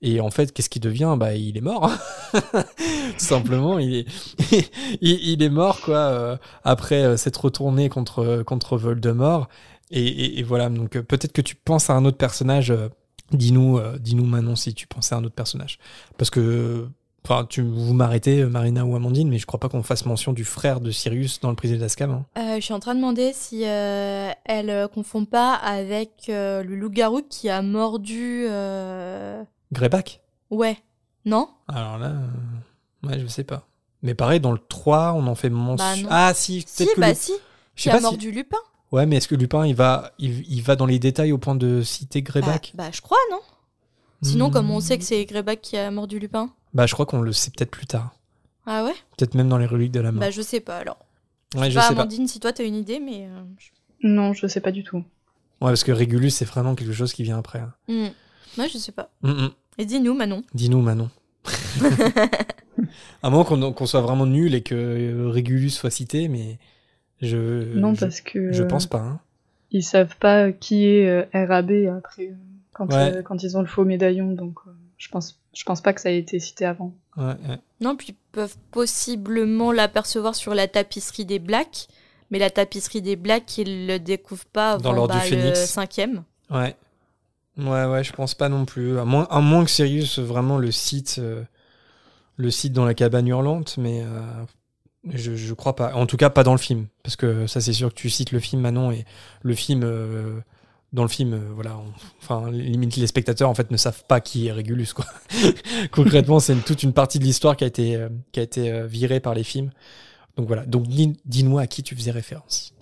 Et 0.03 0.21
en 0.21 0.31
fait, 0.31 0.53
qu'est-ce 0.53 0.69
qu'il 0.71 0.83
devient? 0.83 1.17
Bah, 1.19 1.35
il 1.35 1.57
est 1.57 1.61
mort. 1.63 1.91
Tout 2.33 3.25
simplement, 3.25 3.79
il 3.79 3.95
est 3.97 4.07
il, 5.01 5.19
il 5.31 5.43
est 5.43 5.49
mort 5.51 5.81
quoi 5.81 5.97
euh, 5.97 6.37
après 6.65 7.17
s'être 7.17 7.45
retourné 7.47 7.89
contre 7.89 8.43
contre 8.47 8.77
Voldemort. 8.79 9.49
Et, 9.91 10.07
et- 10.07 10.39
et 10.41 10.43
voilà, 10.43 10.69
donc 10.69 10.99
peut-être 11.01 11.33
que 11.33 11.41
tu 11.43 11.55
penses 11.55 11.89
à 11.91 11.95
un 11.95 12.05
autre 12.05 12.19
personnage. 12.19 12.73
Dis-nous, 13.33 13.79
euh, 13.79 13.99
dis-nous 13.99 14.25
Manon 14.25 14.57
si 14.57 14.73
tu 14.75 14.87
pensais 14.87 15.15
à 15.15 15.19
un 15.19 15.25
autre 15.25 15.35
personnage. 15.35 15.79
Parce 16.17 16.31
que, 16.31 16.89
enfin, 17.25 17.45
tu 17.49 17.61
vous 17.63 17.93
m'arrêtez, 17.93 18.41
euh, 18.41 18.49
Marina 18.49 18.87
ou 18.87 18.97
Amandine, 18.97 19.29
mais 19.29 19.39
je 19.39 19.45
crois 19.47 19.61
pas 19.61 19.69
qu'on 19.69 19.83
fasse 19.83 20.07
mention 20.07 20.33
du 20.33 20.45
frère 20.45 20.81
de 20.81 20.91
Sirius 20.91 21.41
dans 21.41 21.51
le 21.51 21.57
prisonnier 21.57 21.81
d'Azkaban. 21.81 22.25
Euh, 22.39 22.57
je 22.57 22.61
suis 22.61 22.73
en 22.75 22.81
train 22.81 22.95
de 22.95 23.01
demander 23.01 23.33
si 23.35 23.67
euh, 23.67 24.31
elle 24.47 24.71
euh, 24.71 24.89
confond 24.89 25.25
pas 25.27 25.53
avec 25.55 26.25
le 26.29 26.63
loup-garou 26.63 27.21
qui 27.29 27.49
a 27.51 27.61
mordu. 27.63 28.47
Greyback? 29.73 30.23
Ouais. 30.51 30.79
Non? 31.25 31.49
Alors 31.69 31.99
là, 31.99 32.15
ouais, 33.03 33.19
je 33.21 33.27
sais 33.27 33.45
pas. 33.45 33.67
Mais 34.03 34.15
pareil, 34.15 34.41
dans 34.41 34.53
le 34.53 34.59
3, 34.69 35.13
on 35.15 35.27
en 35.27 35.35
fait 35.35 35.51
mention. 35.51 36.09
Bah 36.09 36.29
ah 36.29 36.33
si, 36.35 36.65
Si, 36.67 36.85
peut-être 36.85 36.95
que 36.95 37.01
bah 37.01 37.09
le- 37.11 37.15
si. 37.15 37.33
je 37.75 37.83
Qui 37.83 37.91
a 37.91 37.97
si- 37.97 38.03
mordu 38.03 38.31
Lupin? 38.31 38.57
Ouais, 38.93 39.05
mais 39.07 39.17
est-ce 39.17 39.29
que 39.29 39.35
Lupin, 39.35 39.67
il 39.67 39.75
va, 39.75 40.13
il, 40.19 40.51
il 40.51 40.63
va 40.63 40.75
dans 40.77 40.87
les 40.87 40.99
détails 40.99 41.33
au 41.33 41.39
point 41.39 41.55
de 41.55 41.83
citer 41.83 42.23
bah, 42.23 42.31
Greyback 42.31 42.73
bah, 42.75 42.91
je 42.93 43.01
crois, 43.03 43.19
non? 43.31 43.41
Sinon, 44.23 44.49
Hmm. 44.49 44.53
comme 44.53 44.71
on 44.71 44.81
sait 44.81 44.99
que 44.99 45.05
c'est 45.05 45.25
Greyback 45.27 45.61
qui 45.61 45.77
a 45.77 45.91
mordu 45.91 46.19
Lupin. 46.19 46.51
Bah, 46.75 46.87
je 46.87 46.95
crois 46.95 47.07
qu'on 47.07 47.21
le 47.21 47.33
sait 47.33 47.51
peut-être 47.51 47.71
plus 47.71 47.87
tard. 47.87 48.15
Ah 48.67 48.85
ouais? 48.85 48.95
Peut-être 49.17 49.35
même 49.35 49.49
dans 49.49 49.59
les 49.59 49.67
reliques 49.67 49.93
de 49.93 50.01
la 50.01 50.11
mort. 50.13 50.21
Bah, 50.21 50.31
je 50.31 50.43
sais 50.43 50.61
pas 50.61 50.79
alors. 50.79 50.99
ouais, 51.57 51.71
je 51.71 51.75
Bah, 51.77 51.83
sais 51.83 51.95
pas. 51.95 52.01
Amandine, 52.03 52.27
si 52.29 52.41
toi 52.41 52.53
t'as 52.53 52.65
une 52.65 52.75
idée, 52.75 52.99
mais. 53.01 53.27
euh, 53.27 53.43
Non, 54.03 54.33
je 54.33 54.47
sais 54.47 54.61
pas 54.61 54.73
du 54.73 54.83
tout. 54.85 54.99
Ouais, 55.61 55.71
parce 55.71 55.85
que 55.85 55.93
Régulus, 55.93 56.31
c'est 56.31 56.45
vraiment 56.45 56.75
quelque 56.75 56.93
chose 56.93 57.13
qui 57.13 57.23
vient 57.23 57.39
après. 57.39 57.59
hein. 57.61 57.73
je- 57.89 57.93
Hmm. 57.95 58.11
Ouais, 58.59 58.69
je 58.69 58.79
sais 58.79 58.93
pas. 58.93 59.11
Hum. 59.23 59.51
Et 59.77 59.85
dis-nous, 59.85 60.15
Manon. 60.15 60.43
Dis-nous, 60.55 60.81
Manon. 60.83 61.11
à 63.23 63.31
moins 63.31 63.45
qu'on 63.45 63.73
qu'on 63.73 63.87
soit 63.87 64.01
vraiment 64.01 64.27
nul 64.27 64.55
et 64.55 64.63
que 64.63 64.75
euh, 64.75 65.29
Régulus 65.31 65.71
soit 65.71 65.91
cité, 65.91 66.29
mais 66.29 66.59
je. 67.21 67.75
non, 67.75 67.95
je, 67.95 68.01
parce 68.01 68.21
que 68.21 68.53
je 68.53 68.63
pense 68.63 68.87
pas. 68.87 68.99
hein. 69.01 69.21
ils 69.71 69.83
savent 69.83 70.17
pas 70.19 70.53
qui 70.53 70.87
est 70.87 71.09
euh, 71.09 71.25
RAB 71.47 71.71
après 71.97 72.29
euh, 72.29 72.35
quand, 72.73 72.87
Ouais. 72.93 73.17
euh, 73.17 73.23
quand 73.23 73.43
ils 73.43 73.57
ont 73.57 73.61
le 73.61 73.67
faux 73.67 73.85
médaillon, 73.85 74.33
donc 74.33 74.59
je 74.97 75.09
pense 75.09 75.39
je 75.55 75.65
pense 75.65 75.81
pas 75.81 75.93
que 75.93 76.01
ça 76.01 76.09
a 76.11 76.13
été 76.13 76.39
cité 76.39 76.65
avant. 76.67 76.93
Ouais, 77.17 77.25
ouais. 77.49 77.59
Non, 77.81 77.97
puis 77.97 78.09
ils 78.11 78.17
peuvent 78.33 78.57
possiblement 78.71 79.73
l'apercevoir 79.73 80.35
sur 80.37 80.55
la 80.55 80.69
tapisserie 80.69 81.25
des 81.25 81.39
Blacks. 81.41 81.89
Mais 82.31 82.39
la 82.39 82.51
tapisserie 82.51 83.01
des 83.03 83.17
Blacks, 83.17 83.57
ils 83.59 83.87
le 83.87 83.99
découvrent 83.99 84.45
pas 84.53 84.73
avant 84.73 84.83
Dans 84.83 84.93
l'Ordre 84.93 85.15
du 85.25 85.35
bah, 85.35 85.49
le 85.51 85.55
cinquième. 85.55 86.23
Ouais. 86.51 86.77
Ouais, 87.57 87.87
ouais, 87.87 88.05
je 88.05 88.13
pense 88.13 88.35
pas 88.35 88.49
non 88.51 88.67
plus. 88.67 88.99
À 88.99 89.05
moins, 89.07 89.27
à 89.31 89.41
moins 89.41 89.65
que 89.65 89.71
Sirius 89.71 90.19
vraiment 90.19 90.59
le 90.59 90.71
cite, 90.71 91.17
euh, 91.19 91.43
le 92.37 92.51
site 92.51 92.73
dans 92.75 92.85
la 92.85 92.95
cabane 92.95 93.27
hurlante, 93.27 93.79
mais 93.79 94.03
euh, 94.05 94.21
je, 95.15 95.35
je 95.37 95.55
crois 95.55 95.75
pas. 95.77 95.95
En 95.95 96.07
tout 96.07 96.17
cas, 96.17 96.31
pas 96.31 96.43
dans 96.45 96.53
le 96.53 96.59
film. 96.59 96.87
Parce 97.03 97.17
que 97.17 97.47
ça, 97.47 97.61
c'est 97.61 97.73
sûr 97.73 97.89
que 97.91 97.95
tu 97.95 98.11
cites 98.11 98.33
le 98.33 98.41
film, 98.41 98.63
Manon, 98.63 98.91
et 98.93 99.05
le 99.43 99.55
film. 99.55 99.83
euh, 99.85 100.41
dans 100.95 101.03
le 101.03 101.09
film, 101.11 101.35
euh, 101.35 101.41
voilà, 101.55 101.77
on- 101.77 101.93
enfin, 102.23 102.51
limite 102.51 102.97
les 102.97 103.07
spectateurs 103.07 103.51
en 103.51 103.55
fait 103.55 103.71
ne 103.71 103.77
savent 103.77 104.05
pas 104.09 104.21
qui 104.21 104.47
est 104.47 104.53
Régulus, 104.53 104.95
quoi. 104.95 105.05
Concrètement, 105.93 106.41
c'est 106.41 106.55
toute 106.65 106.83
une 106.83 106.95
partie 106.95 107.19
de 107.19 107.25
l'histoire 107.25 107.57
qui 107.59 107.65
a 107.65 107.67
été, 107.67 107.95
euh, 107.97 108.09
qui 108.33 108.41
a 108.41 108.43
été 108.43 108.83
virée 108.87 109.21
par 109.21 109.35
les 109.35 109.43
films. 109.45 109.71
Donc 110.39 110.47
voilà. 110.47 110.65
Donc 110.65 110.87
dis- 110.87 111.19
dis-nous 111.27 111.59
à 111.59 111.67
qui 111.67 111.83
tu 111.83 111.95
faisais 111.95 112.11
référence. 112.11 112.73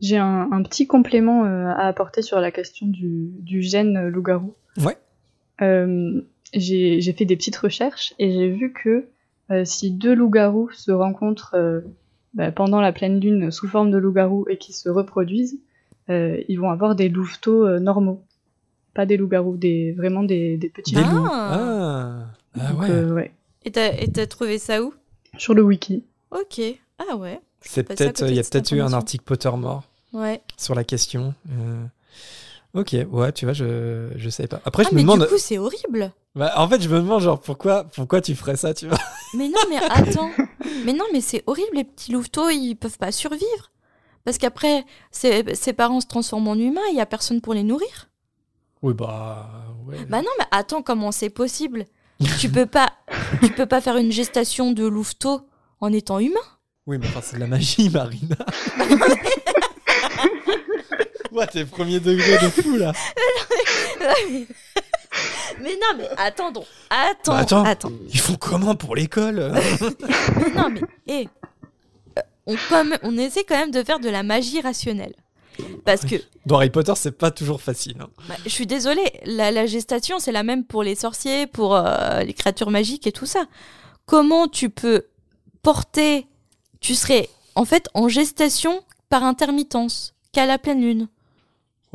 J'ai 0.00 0.16
un, 0.16 0.48
un 0.50 0.62
petit 0.64 0.86
complément 0.88 1.44
à 1.44 1.86
apporter 1.86 2.20
sur 2.20 2.40
la 2.40 2.50
question 2.50 2.86
du, 2.88 3.28
du 3.38 3.62
gène 3.62 4.08
loup-garou. 4.08 4.54
Ouais. 4.78 4.96
J'ai 6.52 7.12
fait 7.16 7.24
des 7.24 7.36
petites 7.36 7.56
recherches 7.56 8.14
et 8.18 8.32
j'ai 8.32 8.48
vu 8.48 8.72
que 8.72 9.06
si 9.64 9.90
deux 9.92 10.14
loups-garous 10.14 10.70
se 10.72 10.90
rencontrent 10.90 11.54
euh, 11.54 11.80
bah, 12.34 12.50
pendant 12.52 12.80
la 12.80 12.92
pleine 12.92 13.20
lune 13.20 13.50
sous 13.50 13.68
forme 13.68 13.90
de 13.90 13.96
loup-garou 13.98 14.46
et 14.48 14.58
qui 14.58 14.72
se 14.72 14.88
reproduisent, 14.88 15.58
euh, 16.10 16.40
ils 16.48 16.56
vont 16.60 16.70
avoir 16.70 16.94
des 16.94 17.08
louveteaux 17.08 17.64
euh, 17.66 17.78
normaux. 17.78 18.22
Pas 18.94 19.06
des 19.06 19.16
loups-garous, 19.16 19.56
des, 19.56 19.92
vraiment 19.92 20.22
des, 20.22 20.56
des 20.56 20.68
petits 20.68 20.94
Des 20.94 21.02
loups. 21.02 21.10
loups. 21.10 21.28
Ah. 21.30 22.26
Ah, 22.54 22.60
ah 22.60 22.72
Donc, 22.72 22.80
ouais. 22.82 22.90
euh, 22.90 23.12
ouais. 23.12 23.32
Et 23.64 23.70
t'as 23.70 23.92
et 23.92 24.08
t'as 24.08 24.26
trouvé 24.26 24.58
ça 24.58 24.82
où? 24.82 24.94
Sur 25.38 25.54
le 25.54 25.62
wiki. 25.62 26.04
Ok. 26.30 26.60
Ah 26.98 27.16
ouais. 27.16 27.40
C'est 27.60 27.80
à 27.90 27.94
peut-être, 27.94 28.28
il 28.28 28.34
y 28.34 28.38
a 28.38 28.42
peut-être 28.42 28.72
eu 28.72 28.80
un 28.80 28.92
article 28.92 29.24
Pottermore 29.24 29.82
Ouais. 30.12 30.40
sur 30.56 30.74
la 30.74 30.84
question. 30.84 31.34
Euh, 31.50 31.84
Ok, 32.74 32.94
ouais, 33.10 33.32
tu 33.32 33.46
vois, 33.46 33.54
je, 33.54 34.08
je 34.16 34.28
savais 34.28 34.48
pas. 34.48 34.60
Après, 34.66 34.82
ah, 34.84 34.88
je 34.90 34.94
me 34.94 34.96
mais 34.96 35.02
demande. 35.02 35.22
du 35.22 35.26
coup, 35.28 35.38
c'est 35.38 35.56
horrible. 35.56 36.12
Bah, 36.34 36.52
en 36.56 36.68
fait, 36.68 36.80
je 36.82 36.90
me 36.90 36.96
demande, 36.98 37.22
genre, 37.22 37.40
pourquoi, 37.40 37.84
pourquoi 37.84 38.20
tu 38.20 38.34
ferais 38.34 38.56
ça, 38.56 38.74
tu 38.74 38.86
vois? 38.86 38.98
Mais 39.36 39.48
non, 39.48 39.60
mais 39.68 39.76
attends. 39.90 40.30
mais 40.84 40.92
non, 40.92 41.04
mais 41.12 41.20
c'est 41.20 41.42
horrible, 41.46 41.76
les 41.76 41.84
petits 41.84 42.12
louveteaux, 42.12 42.48
ils 42.50 42.74
peuvent 42.74 42.98
pas 42.98 43.12
survivre. 43.12 43.72
Parce 44.24 44.38
qu'après, 44.38 44.84
ses, 45.10 45.54
ses 45.54 45.72
parents 45.72 46.00
se 46.00 46.06
transforment 46.06 46.48
en 46.48 46.58
humains, 46.58 46.80
il 46.90 46.96
y 46.96 47.00
a 47.00 47.06
personne 47.06 47.40
pour 47.40 47.54
les 47.54 47.62
nourrir. 47.62 48.08
Oui, 48.82 48.92
bah. 48.94 49.48
Ouais. 49.86 50.04
Bah 50.08 50.20
non, 50.22 50.30
mais 50.38 50.46
attends, 50.50 50.82
comment 50.82 51.12
c'est 51.12 51.30
possible? 51.30 51.84
Tu 52.40 52.48
peux 52.48 52.66
pas, 52.66 52.92
tu 53.42 53.50
peux 53.50 53.66
pas 53.66 53.80
faire 53.80 53.96
une 53.96 54.10
gestation 54.10 54.72
de 54.72 54.84
louveteau 54.86 55.42
en 55.80 55.92
étant 55.92 56.18
humain? 56.18 56.40
Oui, 56.86 56.98
mais 56.98 57.06
enfin, 57.06 57.20
c'est 57.22 57.36
de 57.36 57.40
la 57.40 57.46
magie, 57.46 57.90
Marina. 57.90 58.36
ouais, 61.32 61.46
t'es 61.48 61.64
premier 61.64 62.00
degré 62.00 62.38
de 62.38 62.48
fou, 62.48 62.76
là. 62.76 62.92
mais 65.62 65.70
non, 65.74 65.98
mais 65.98 66.08
attends 66.16 66.52
donc. 66.52 66.64
Attends, 66.90 67.32
Bah, 67.32 67.38
attends. 67.38 67.64
attends. 67.64 67.92
Ils 68.12 68.20
font 68.20 68.34
comment 68.36 68.74
pour 68.74 68.94
l'école 68.96 69.52
Mais 69.54 70.50
non, 70.54 70.70
mais 70.70 70.82
hé, 71.06 71.28
euh, 72.18 72.22
on, 72.46 72.56
comme, 72.68 72.96
on 73.02 73.16
essaie 73.18 73.44
quand 73.44 73.56
même 73.56 73.70
de 73.70 73.82
faire 73.82 73.98
de 74.00 74.08
la 74.08 74.22
magie 74.22 74.60
rationnelle. 74.60 75.14
Parce 75.86 76.02
que, 76.04 76.16
Dans 76.44 76.56
Harry 76.56 76.68
Potter, 76.68 76.92
c'est 76.96 77.16
pas 77.16 77.30
toujours 77.30 77.62
facile. 77.62 77.96
hein. 78.00 78.08
bah, 78.28 78.34
je 78.44 78.50
suis 78.50 78.66
désolée, 78.66 79.10
la, 79.24 79.50
la 79.50 79.64
gestation, 79.64 80.18
c'est 80.18 80.32
la 80.32 80.42
même 80.42 80.64
pour 80.64 80.82
les 80.82 80.94
sorciers, 80.94 81.46
pour 81.46 81.74
euh, 81.74 82.20
les 82.20 82.34
créatures 82.34 82.70
magiques 82.70 83.06
et 83.06 83.12
tout 83.12 83.24
ça. 83.26 83.46
Comment 84.04 84.48
tu 84.48 84.68
peux 84.68 85.06
porter. 85.62 86.26
Tu 86.80 86.94
serais 86.94 87.28
en 87.54 87.64
fait 87.64 87.88
en 87.94 88.06
gestation 88.08 88.82
par 89.08 89.24
intermittence, 89.24 90.12
qu'à 90.32 90.44
la 90.46 90.58
pleine 90.58 90.80
lune? 90.82 91.08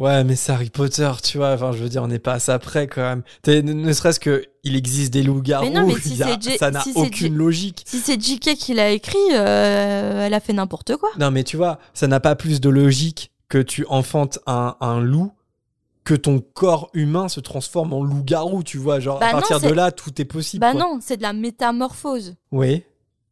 Ouais, 0.02 0.23
mais 0.23 0.36
c'est 0.36 0.52
Harry 0.52 0.69
Potter, 0.69 1.11
tu 1.23 1.38
vois. 1.38 1.53
Enfin, 1.53 1.72
je 1.73 1.78
veux 1.84 1.90
dire, 1.90 2.02
on 2.02 2.07
n'est 2.07 2.18
pas 2.19 2.34
à 2.34 2.40
ça 2.40 2.57
près 2.60 2.88
quand 2.88 3.02
même. 3.02 3.23
T'es- 3.44 3.61
Ne, 3.61 3.94
serait-ce 3.94 4.19
que 4.19 4.45
il 4.64 4.76
existe 4.76 5.14
des 5.14 5.22
loups-garous. 5.23 5.65
Mais 5.65 5.69
non, 5.72 5.86
mais 5.86 5.94
si 6.02 6.10
il 6.14 6.18
y 6.18 6.23
a- 6.23 6.28
c'est 6.41 6.41
J- 6.52 6.57
ça 6.57 6.72
n'a 6.72 6.82
si 6.82 6.91
aucune 6.95 7.36
logique. 7.36 7.84
Si 7.86 7.99
c'est 7.99 8.19
JK 8.19 8.56
qui 8.56 8.73
l'a 8.73 8.90
écrit, 8.91 9.18
euh, 9.34 10.26
elle 10.26 10.34
a 10.34 10.40
fait 10.40 10.53
n'importe 10.53 10.95
quoi. 10.98 11.10
Non, 11.19 11.30
mais 11.32 11.44
tu 11.44 11.56
vois, 11.57 11.78
ça 11.94 12.07
n'a 12.07 12.19
pas 12.19 12.36
plus 12.36 12.60
de 12.61 12.69
logique 12.69 13.32
que 13.48 13.60
tu 13.60 13.86
enfantes 13.90 14.40
un, 14.48 14.76
un 14.82 14.99
loup 14.99 15.32
que 16.03 16.15
ton 16.15 16.40
corps 16.40 16.90
humain 16.94 17.28
se 17.30 17.40
transforme 17.40 17.94
en 17.94 18.03
loup-garou, 18.03 18.64
tu 18.64 18.80
vois. 18.80 18.99
Genre, 18.99 19.19
Bah 19.19 19.28
à 19.28 19.34
non, 19.34 19.40
partir 19.40 19.60
de 19.60 19.69
là, 19.72 19.91
tout 19.91 20.19
est 20.19 20.26
possible. 20.26 20.61
Bah 20.61 20.72
quoi. 20.72 20.82
non, 20.82 20.99
c'est 20.99 21.18
de 21.18 21.22
la 21.22 21.34
métamorphose. 21.34 22.34
Oui, 22.52 22.84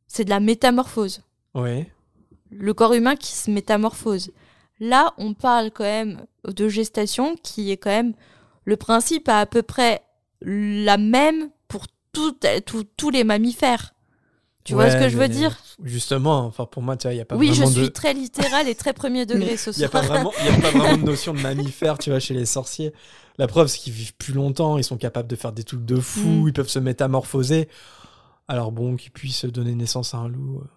C'est 0.08 0.24
de 0.26 0.30
la 0.30 0.40
métamorphose. 0.40 1.22
oui. 1.56 1.86
le 2.52 2.74
corps 2.74 2.94
humain 2.94 3.16
qui 3.16 3.32
se 3.34 3.50
métamorphose. 3.52 4.32
Là, 4.80 5.14
on 5.18 5.34
parle 5.34 5.72
quand 5.72 5.84
même 5.84 6.22
de 6.48 6.70
gestation 6.70 7.36
qui 7.44 7.72
est 7.72 7.78
quand 7.78 7.90
même 7.90 8.14
le 8.66 8.78
principe 8.78 9.28
à 9.30 9.40
à 9.40 9.46
peu 9.46 9.62
près 9.62 10.02
la 10.42 10.98
même 10.98 11.50
pour 11.68 11.86
tout- 12.14 12.36
tout- 12.66 12.86
tous 12.98 13.10
les 13.10 13.24
mammifères. 13.24 13.94
Tu 14.64 14.74
vois 14.76 14.92
ce 14.92 14.98
que 14.98 15.10
je 15.10 15.18
veux 15.18 15.28
dire? 15.30 15.58
Justement, 15.84 16.46
enfin, 16.46 16.66
pour 16.66 16.84
moi, 16.84 16.96
tu 16.96 17.08
vois, 17.08 17.14
il 17.14 17.16
n'y 17.16 17.22
a 17.22 17.26
pas 17.26 17.36
Oui, 17.36 17.48
je 17.48 17.54
vraiment 17.62 17.72
suis 17.72 17.82
de. 17.84 17.88
très 17.88 18.14
littérale 18.14 18.68
et 18.68 18.76
très 18.76 18.94
premier 18.94 19.26
degré 19.26 19.58
ce 19.58 19.72
Il 19.72 19.80
n'y 19.80 19.86
a, 19.86 19.90
soir. 19.90 20.04
pas 20.04 20.08
vraiment- 20.08 20.32
y 20.46 20.50
a 20.50 20.62
pas 20.62 20.70
vraiment 20.78 20.98
de 20.98 21.04
notion 21.04 21.34
de 21.34 21.40
mammifère, 21.40 21.98
tu 21.98 22.12
vois, 22.12 22.20
chez 22.20 22.34
les 22.36 22.46
sorciers. 22.46 22.94
La 23.40 23.48
preuve, 23.48 23.68
c'est 23.68 23.80
qu'ils 23.80 23.94
vivent 23.94 24.14
plus 24.16 24.34
longtemps, 24.34 24.78
ils 24.78 24.84
sont 24.84 24.98
capables 24.98 25.28
de 25.28 25.36
faire 25.36 25.54
des 25.54 25.64
trucs 25.64 25.86
de 25.86 25.96
fou, 26.00 26.28
Mm. 26.44 26.48
ils 26.50 26.54
peuvent 26.54 26.70
se 26.70 26.78
métamorphoser. 26.80 27.68
Alors 28.48 28.72
bon, 28.72 28.96
qu'ils 28.96 29.12
puissent 29.12 29.46
donner 29.46 29.74
naissance 29.74 30.14
à 30.14 30.18
un 30.18 30.28
loup. 30.28 30.60
euh. 30.62 30.68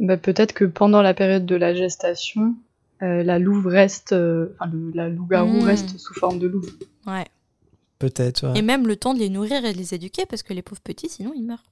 Bah, 0.00 0.16
peut-être 0.16 0.52
que 0.52 0.64
pendant 0.64 1.00
la 1.00 1.14
période 1.14 1.46
de 1.46 1.56
la 1.56 1.74
gestation, 1.74 2.54
euh, 3.02 3.22
la 3.22 3.38
louve 3.38 3.66
reste, 3.66 4.12
euh, 4.12 4.54
enfin, 4.58 4.70
le, 4.72 4.90
la 4.94 5.08
loup-garou 5.08 5.60
Mm. 5.62 5.64
reste 5.64 5.98
sous 5.98 6.14
forme 6.14 6.38
de 6.38 6.46
louve. 6.46 6.70
Ouais. 7.06 7.26
Peut-être. 7.98 8.46
ouais. 8.48 8.58
Et 8.58 8.62
même 8.62 8.86
le 8.86 8.96
temps 8.96 9.14
de 9.14 9.18
les 9.20 9.28
nourrir 9.28 9.64
et 9.64 9.72
de 9.72 9.78
les 9.78 9.94
éduquer 9.94 10.26
parce 10.26 10.42
que 10.42 10.52
les 10.52 10.62
pauvres 10.62 10.80
petits, 10.82 11.08
sinon 11.08 11.32
ils 11.36 11.44
meurent. 11.46 11.62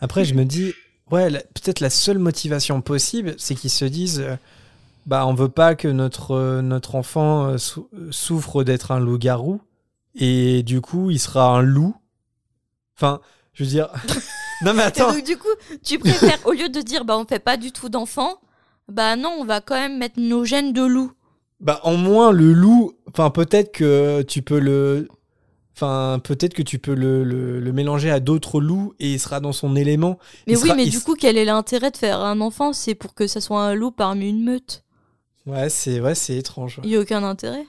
Après, 0.00 0.24
je 0.24 0.34
me 0.34 0.44
dis, 0.44 0.72
ouais, 1.10 1.30
peut-être 1.30 1.80
la 1.80 1.90
seule 1.90 2.18
motivation 2.18 2.80
possible, 2.80 3.34
c'est 3.38 3.54
qu'ils 3.54 3.70
se 3.70 3.84
disent, 3.84 4.20
euh, 4.20 4.36
bah, 5.06 5.26
on 5.26 5.34
veut 5.34 5.48
pas 5.50 5.74
que 5.74 5.88
notre, 5.88 6.30
euh, 6.32 6.62
notre 6.62 6.94
enfant 6.94 7.58
sou- 7.58 7.88
souffre 8.10 8.64
d'être 8.64 8.92
un 8.92 9.00
loup-garou, 9.00 9.60
et 10.14 10.62
du 10.62 10.80
coup, 10.80 11.10
il 11.10 11.18
sera 11.18 11.48
un 11.56 11.60
loup. 11.62 11.94
Enfin, 12.96 13.20
je 13.52 13.64
veux 13.64 13.68
dire. 13.70 13.88
non, 14.64 14.72
mais 14.72 14.82
Et 14.82 14.86
attends. 14.86 15.12
donc 15.12 15.24
du 15.24 15.36
coup, 15.36 15.48
tu 15.82 15.98
préfères, 15.98 16.38
au 16.46 16.52
lieu 16.52 16.68
de 16.68 16.80
dire 16.80 17.04
bah 17.04 17.18
on 17.18 17.26
fait 17.26 17.38
pas 17.40 17.56
du 17.56 17.72
tout 17.72 17.88
d'enfants, 17.88 18.38
bah 18.88 19.16
non, 19.16 19.34
on 19.38 19.44
va 19.44 19.60
quand 19.60 19.74
même 19.74 19.98
mettre 19.98 20.18
nos 20.20 20.44
gènes 20.44 20.72
de 20.72 20.82
loup. 20.84 21.12
Bah, 21.60 21.80
en 21.84 21.96
moins, 21.96 22.32
le 22.32 22.52
loup, 22.52 22.92
enfin, 23.08 23.30
peut-être 23.30 23.72
que 23.72 24.22
tu 24.22 24.42
peux 24.42 24.58
le. 24.58 25.08
Enfin, 25.76 26.20
peut-être 26.22 26.54
que 26.54 26.62
tu 26.62 26.78
peux 26.78 26.94
le, 26.94 27.24
le- 27.24 27.58
le 27.58 27.72
mélanger 27.72 28.10
à 28.10 28.20
d'autres 28.20 28.60
loups 28.60 28.94
et 29.00 29.12
il 29.14 29.18
sera 29.18 29.40
dans 29.40 29.52
son 29.52 29.74
élément. 29.74 30.18
Mais 30.46 30.52
Il 30.52 30.56
oui, 30.58 30.62
sera- 30.68 30.74
mais 30.76 30.86
du 30.86 31.00
coup, 31.00 31.14
quel 31.18 31.36
est 31.36 31.44
l'intérêt 31.44 31.90
de 31.90 31.96
faire 31.96 32.20
un 32.20 32.40
enfant? 32.40 32.72
C'est 32.72 32.94
pour 32.94 33.14
que 33.14 33.26
ça 33.26 33.40
soit 33.40 33.60
un 33.62 33.74
loup 33.74 33.90
parmi 33.90 34.28
une 34.30 34.44
meute. 34.44 34.84
Ouais, 35.46 35.68
c'est 35.68 36.00
ouais, 36.00 36.14
c'est 36.14 36.36
étrange. 36.36 36.80
Il 36.84 36.90
n'y 36.90 36.96
a 36.96 37.00
aucun 37.00 37.24
intérêt? 37.24 37.66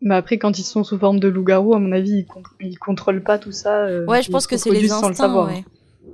Mais 0.00 0.14
après, 0.14 0.38
quand 0.38 0.58
ils 0.58 0.62
sont 0.64 0.82
sous 0.84 0.98
forme 0.98 1.20
de 1.20 1.28
loup-garou, 1.28 1.74
à 1.74 1.78
mon 1.78 1.92
avis, 1.92 2.18
ils, 2.20 2.26
con- 2.26 2.42
ils 2.60 2.78
contrôlent 2.78 3.22
pas 3.22 3.38
tout 3.38 3.52
ça. 3.52 3.84
euh, 3.84 4.06
Ouais, 4.06 4.22
je 4.22 4.30
pense 4.30 4.44
se 4.44 4.48
que 4.48 4.56
c'est 4.56 4.70
les 4.70 4.88
sans 4.88 5.00
le 5.02 5.06
instincts. 5.08 5.14
savoir. 5.26 5.46
ouais. 5.48 5.64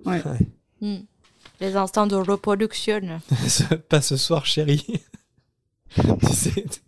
Ouais. 0.07 0.23
Ouais. 0.25 0.39
Hmm. 0.81 1.03
Les 1.63 1.77
instincts 1.77 2.09
de 2.09 2.17
reproduction. 2.17 3.21
pas 3.89 4.03
ce 4.03 4.17
soir, 4.17 4.45
chérie. 4.45 4.85
C'est- 6.33 6.83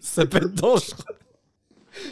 ça 0.00 0.24
peut 0.24 0.38
être 0.38 0.54
dangereux. 0.54 0.96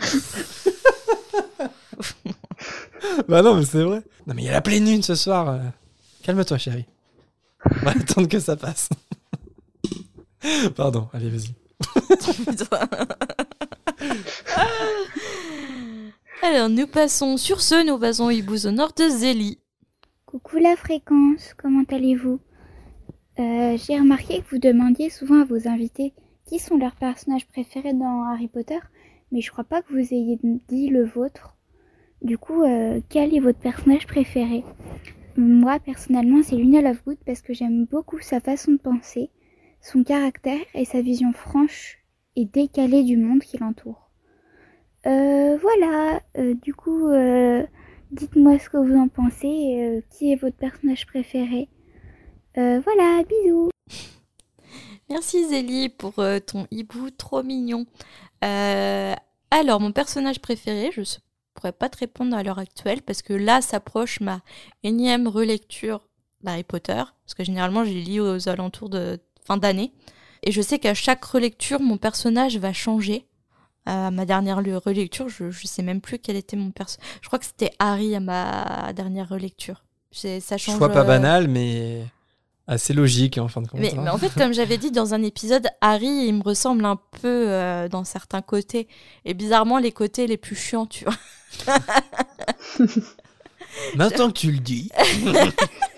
bah 3.28 3.40
non, 3.40 3.54
mais 3.54 3.64
c'est 3.64 3.82
vrai. 3.82 4.02
Non, 4.26 4.34
mais 4.34 4.42
il 4.42 4.44
y 4.44 4.48
a 4.50 4.52
la 4.52 4.60
pleine 4.60 4.84
lune 4.84 5.02
ce 5.02 5.14
soir. 5.14 5.58
Calme-toi, 6.22 6.58
chérie. 6.58 6.84
On 7.64 7.86
va 7.86 7.92
attendre 7.92 8.28
que 8.28 8.40
ça 8.40 8.56
passe. 8.56 8.90
Pardon, 10.76 11.08
allez, 11.14 11.30
vas-y. 11.30 11.54
Alors, 16.42 16.68
nous 16.68 16.86
passons 16.86 17.38
sur 17.38 17.62
ce, 17.62 17.86
nous 17.86 17.98
passons 17.98 18.30
au 18.30 18.70
nord 18.70 18.92
de 18.92 19.08
Zélie. 19.08 19.61
Coucou 20.32 20.56
la 20.56 20.76
fréquence, 20.76 21.52
comment 21.58 21.84
allez-vous? 21.90 22.40
Euh, 23.38 23.76
J'ai 23.76 23.98
remarqué 23.98 24.40
que 24.40 24.48
vous 24.48 24.58
demandiez 24.58 25.10
souvent 25.10 25.42
à 25.42 25.44
vos 25.44 25.68
invités 25.68 26.14
qui 26.46 26.58
sont 26.58 26.78
leurs 26.78 26.96
personnages 26.96 27.46
préférés 27.46 27.92
dans 27.92 28.22
Harry 28.22 28.48
Potter, 28.48 28.78
mais 29.30 29.42
je 29.42 29.52
crois 29.52 29.64
pas 29.64 29.82
que 29.82 29.92
vous 29.92 30.14
ayez 30.14 30.38
dit 30.68 30.88
le 30.88 31.04
vôtre. 31.04 31.58
Du 32.22 32.38
coup, 32.38 32.62
euh, 32.62 33.02
quel 33.10 33.34
est 33.34 33.40
votre 33.40 33.58
personnage 33.58 34.06
préféré? 34.06 34.64
Moi, 35.36 35.78
personnellement, 35.80 36.42
c'est 36.42 36.56
Luna 36.56 36.80
Lovegood 36.80 37.18
parce 37.26 37.42
que 37.42 37.52
j'aime 37.52 37.84
beaucoup 37.84 38.20
sa 38.20 38.40
façon 38.40 38.72
de 38.72 38.78
penser, 38.78 39.28
son 39.82 40.02
caractère 40.02 40.64
et 40.74 40.86
sa 40.86 41.02
vision 41.02 41.34
franche 41.34 41.98
et 42.36 42.46
décalée 42.46 43.02
du 43.02 43.18
monde 43.18 43.40
qui 43.40 43.58
l'entoure. 43.58 44.10
Euh, 45.04 45.58
voilà, 45.58 46.22
du 46.62 46.72
coup, 46.72 47.10
dites-moi 48.12 48.58
ce 48.58 48.68
que 48.68 48.76
vous 48.76 48.96
en 48.96 49.08
pensez, 49.08 49.46
euh, 49.78 50.00
qui 50.10 50.32
est 50.32 50.36
votre 50.36 50.56
personnage 50.56 51.06
préféré. 51.06 51.68
Euh, 52.58 52.80
voilà, 52.80 53.22
bisous 53.24 53.70
Merci 55.08 55.48
Zélie 55.48 55.88
pour 55.88 56.18
euh, 56.18 56.38
ton 56.38 56.66
hibou 56.70 57.10
trop 57.10 57.42
mignon. 57.42 57.86
Alors, 58.40 59.80
mon 59.80 59.92
personnage 59.92 60.40
préféré, 60.40 60.90
je 60.92 61.02
pourrais 61.54 61.72
pas 61.72 61.88
te 61.88 61.98
répondre 61.98 62.36
à 62.36 62.42
l'heure 62.42 62.58
actuelle 62.58 63.02
parce 63.02 63.20
que 63.20 63.34
là 63.34 63.60
s'approche 63.60 64.20
ma 64.20 64.40
énième 64.82 65.28
relecture 65.28 66.08
d'Harry 66.42 66.64
Potter. 66.64 67.02
Parce 67.24 67.34
que 67.36 67.44
généralement, 67.44 67.84
j'ai 67.84 68.02
lu 68.02 68.20
aux 68.20 68.48
alentours 68.48 68.88
de 68.88 69.20
fin 69.44 69.58
d'année. 69.58 69.92
Et 70.42 70.50
je 70.50 70.62
sais 70.62 70.78
qu'à 70.78 70.94
chaque 70.94 71.24
relecture, 71.24 71.80
mon 71.80 71.98
personnage 71.98 72.56
va 72.56 72.72
changer. 72.72 73.26
À 73.84 74.10
ma 74.12 74.24
dernière 74.26 74.62
le- 74.62 74.76
relecture, 74.78 75.28
je, 75.28 75.50
je 75.50 75.66
sais 75.66 75.82
même 75.82 76.00
plus 76.00 76.18
quel 76.18 76.36
était 76.36 76.56
mon 76.56 76.70
perso. 76.70 76.98
Je 77.20 77.26
crois 77.26 77.38
que 77.40 77.44
c'était 77.44 77.72
Harry 77.80 78.14
à 78.14 78.20
ma 78.20 78.92
dernière 78.94 79.28
relecture. 79.28 79.82
C'est- 80.12 80.40
Ça 80.40 80.56
change. 80.58 80.78
Choix 80.78 80.88
pas 80.90 81.00
euh, 81.00 81.04
banal, 81.04 81.48
mais 81.48 82.04
assez 82.68 82.92
logique 82.94 83.38
en 83.38 83.48
fin 83.48 83.60
de 83.60 83.66
compte. 83.66 83.80
mais, 83.80 83.92
hein. 83.92 84.02
mais 84.04 84.10
en 84.10 84.18
fait, 84.18 84.32
comme 84.34 84.52
j'avais 84.54 84.78
dit 84.78 84.92
dans 84.92 85.14
un 85.14 85.22
épisode, 85.24 85.66
Harry, 85.80 86.06
il 86.28 86.32
me 86.34 86.42
ressemble 86.44 86.84
un 86.84 86.96
peu 87.20 87.48
euh, 87.50 87.88
dans 87.88 88.04
certains 88.04 88.40
côtés. 88.42 88.86
Et 89.24 89.34
bizarrement, 89.34 89.78
les 89.78 89.90
côtés 89.92 90.26
les 90.28 90.36
plus 90.36 90.54
chiants, 90.54 90.86
tu 90.86 91.04
vois. 91.04 91.16
Maintenant 93.96 94.28
que 94.28 94.38
tu 94.38 94.52
le 94.52 94.58
dis. 94.58 94.90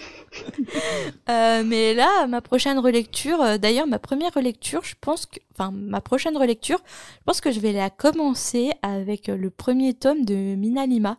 Euh, 1.29 1.63
mais 1.65 1.95
là, 1.95 2.27
ma 2.27 2.41
prochaine 2.41 2.79
relecture, 2.79 3.41
euh, 3.41 3.59
d'ailleurs, 3.59 3.87
ma 3.87 3.99
première 3.99 4.33
relecture, 4.35 4.83
je 4.85 4.95
pense 5.01 5.27
que. 5.27 5.39
Enfin, 5.53 5.71
ma 5.73 6.01
prochaine 6.01 6.37
relecture, 6.37 6.79
je 7.19 7.23
pense 7.25 7.41
que 7.41 7.51
je 7.51 7.61
vais 7.61 7.73
la 7.73 7.91
commencer 7.91 8.73
avec 8.83 9.29
euh, 9.29 9.37
le 9.37 9.51
premier 9.51 9.95
tome 9.95 10.25
de 10.25 10.35
Mina 10.35 10.87
Lima. 10.87 11.19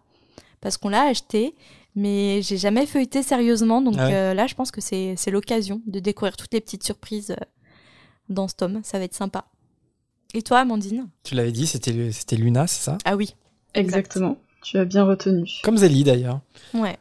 Parce 0.62 0.78
qu'on 0.78 0.90
l'a 0.90 1.04
acheté, 1.04 1.56
mais 1.96 2.42
j'ai 2.42 2.58
jamais 2.58 2.86
feuilleté 2.86 3.24
sérieusement. 3.24 3.82
Donc 3.82 3.96
Ah 3.98 4.08
ouais. 4.08 4.14
euh, 4.14 4.34
là, 4.34 4.48
je 4.48 4.56
pense 4.56 4.72
que 4.72 4.82
c'est 4.82 5.16
c'est 5.18 5.32
l'occasion 5.32 5.82
de 5.88 6.00
découvrir 6.00 6.36
toutes 6.38 6.54
les 6.54 6.62
petites 6.62 6.84
surprises 6.84 7.32
euh, 7.32 7.46
dans 8.30 8.48
ce 8.48 8.56
tome. 8.56 8.82
Ça 8.84 8.98
va 9.00 9.06
être 9.06 9.14
sympa. 9.14 9.46
Et 10.34 10.42
toi, 10.42 10.60
Amandine? 10.60 11.08
Tu 11.24 11.36
l'avais 11.36 11.52
dit, 11.52 11.68
c'était 11.68 12.12
c'était 12.12 12.36
Luna, 12.36 12.68
c'est 12.68 12.84
ça? 12.84 12.98
Ah 13.06 13.16
oui. 13.16 13.36
Exactement. 13.74 14.38
Tu 14.64 14.78
as 14.80 14.86
bien 14.86 15.04
retenu. 15.04 15.48
Comme 15.64 15.78
Zélie 15.78 16.04
d'ailleurs. 16.04 16.40
Ouais. 16.74 16.98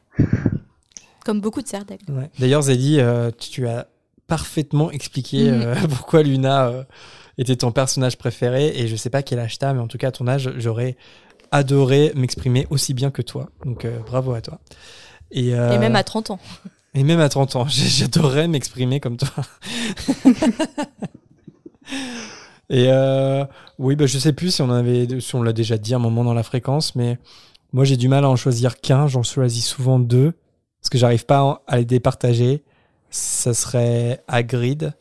Comme 1.24 1.40
beaucoup 1.40 1.62
de. 1.62 1.68
Ouais. 2.12 2.30
D'ailleurs, 2.38 2.62
Zélie, 2.62 3.00
euh, 3.00 3.30
tu 3.38 3.66
as 3.66 3.86
parfaitement 4.26 4.90
expliqué 4.90 5.50
Mhm. 5.50 5.60
euh, 5.62 5.74
pourquoi 5.88 6.22
Luna 6.22 6.66
euh, 6.68 6.84
était 7.38 7.56
ton 7.56 7.72
personnage 7.72 8.16
préféré. 8.18 8.68
Et 8.78 8.86
je 8.88 8.94
sais 8.96 9.10
pas 9.10 9.22
quel 9.22 9.38
âge 9.38 9.58
t'as, 9.58 9.72
mais 9.72 9.80
en 9.80 9.88
tout 9.88 9.98
cas, 9.98 10.08
à 10.08 10.12
ton 10.12 10.28
âge, 10.28 10.52
j'aurais 10.58 10.96
adoré 11.50 12.12
m'exprimer 12.14 12.66
aussi 12.70 12.94
bien 12.94 13.10
que 13.10 13.22
toi. 13.22 13.48
Donc, 13.64 13.86
bravo 14.06 14.32
à 14.34 14.40
toi. 14.40 14.60
Et, 15.30 15.48
Et 15.48 15.78
même 15.78 15.96
à 15.96 16.04
30 16.04 16.30
ans. 16.30 16.38
et 16.94 17.02
même 17.04 17.20
à 17.20 17.28
30 17.28 17.56
ans, 17.56 17.66
j'adorerais 17.68 18.46
m'exprimer 18.48 19.00
comme 19.00 19.16
toi. 19.16 19.28
et 22.70 22.88
oui, 23.78 23.96
bah, 23.96 24.06
je 24.06 24.18
sais 24.18 24.32
plus 24.32 24.54
si 24.54 24.62
on, 24.62 24.70
avait, 24.70 25.06
si 25.20 25.34
on 25.34 25.42
l'a 25.42 25.52
déjà 25.52 25.76
dit 25.78 25.94
un 25.94 25.98
moment 25.98 26.24
dans 26.24 26.34
la 26.34 26.42
fréquence, 26.42 26.94
mais 26.96 27.18
moi 27.72 27.84
j'ai 27.84 27.96
du 27.96 28.08
mal 28.08 28.24
à 28.24 28.28
en 28.30 28.36
choisir 28.36 28.80
qu'un. 28.80 29.06
J'en 29.06 29.22
choisis 29.22 29.66
souvent 29.66 29.98
deux 29.98 30.32
parce 30.84 30.90
que 30.90 30.98
j'arrive 30.98 31.24
pas 31.24 31.62
à 31.66 31.78
les 31.78 31.86
départager. 31.86 32.62
Ça 33.08 33.54
serait 33.54 34.22
Hagrid 34.28 34.92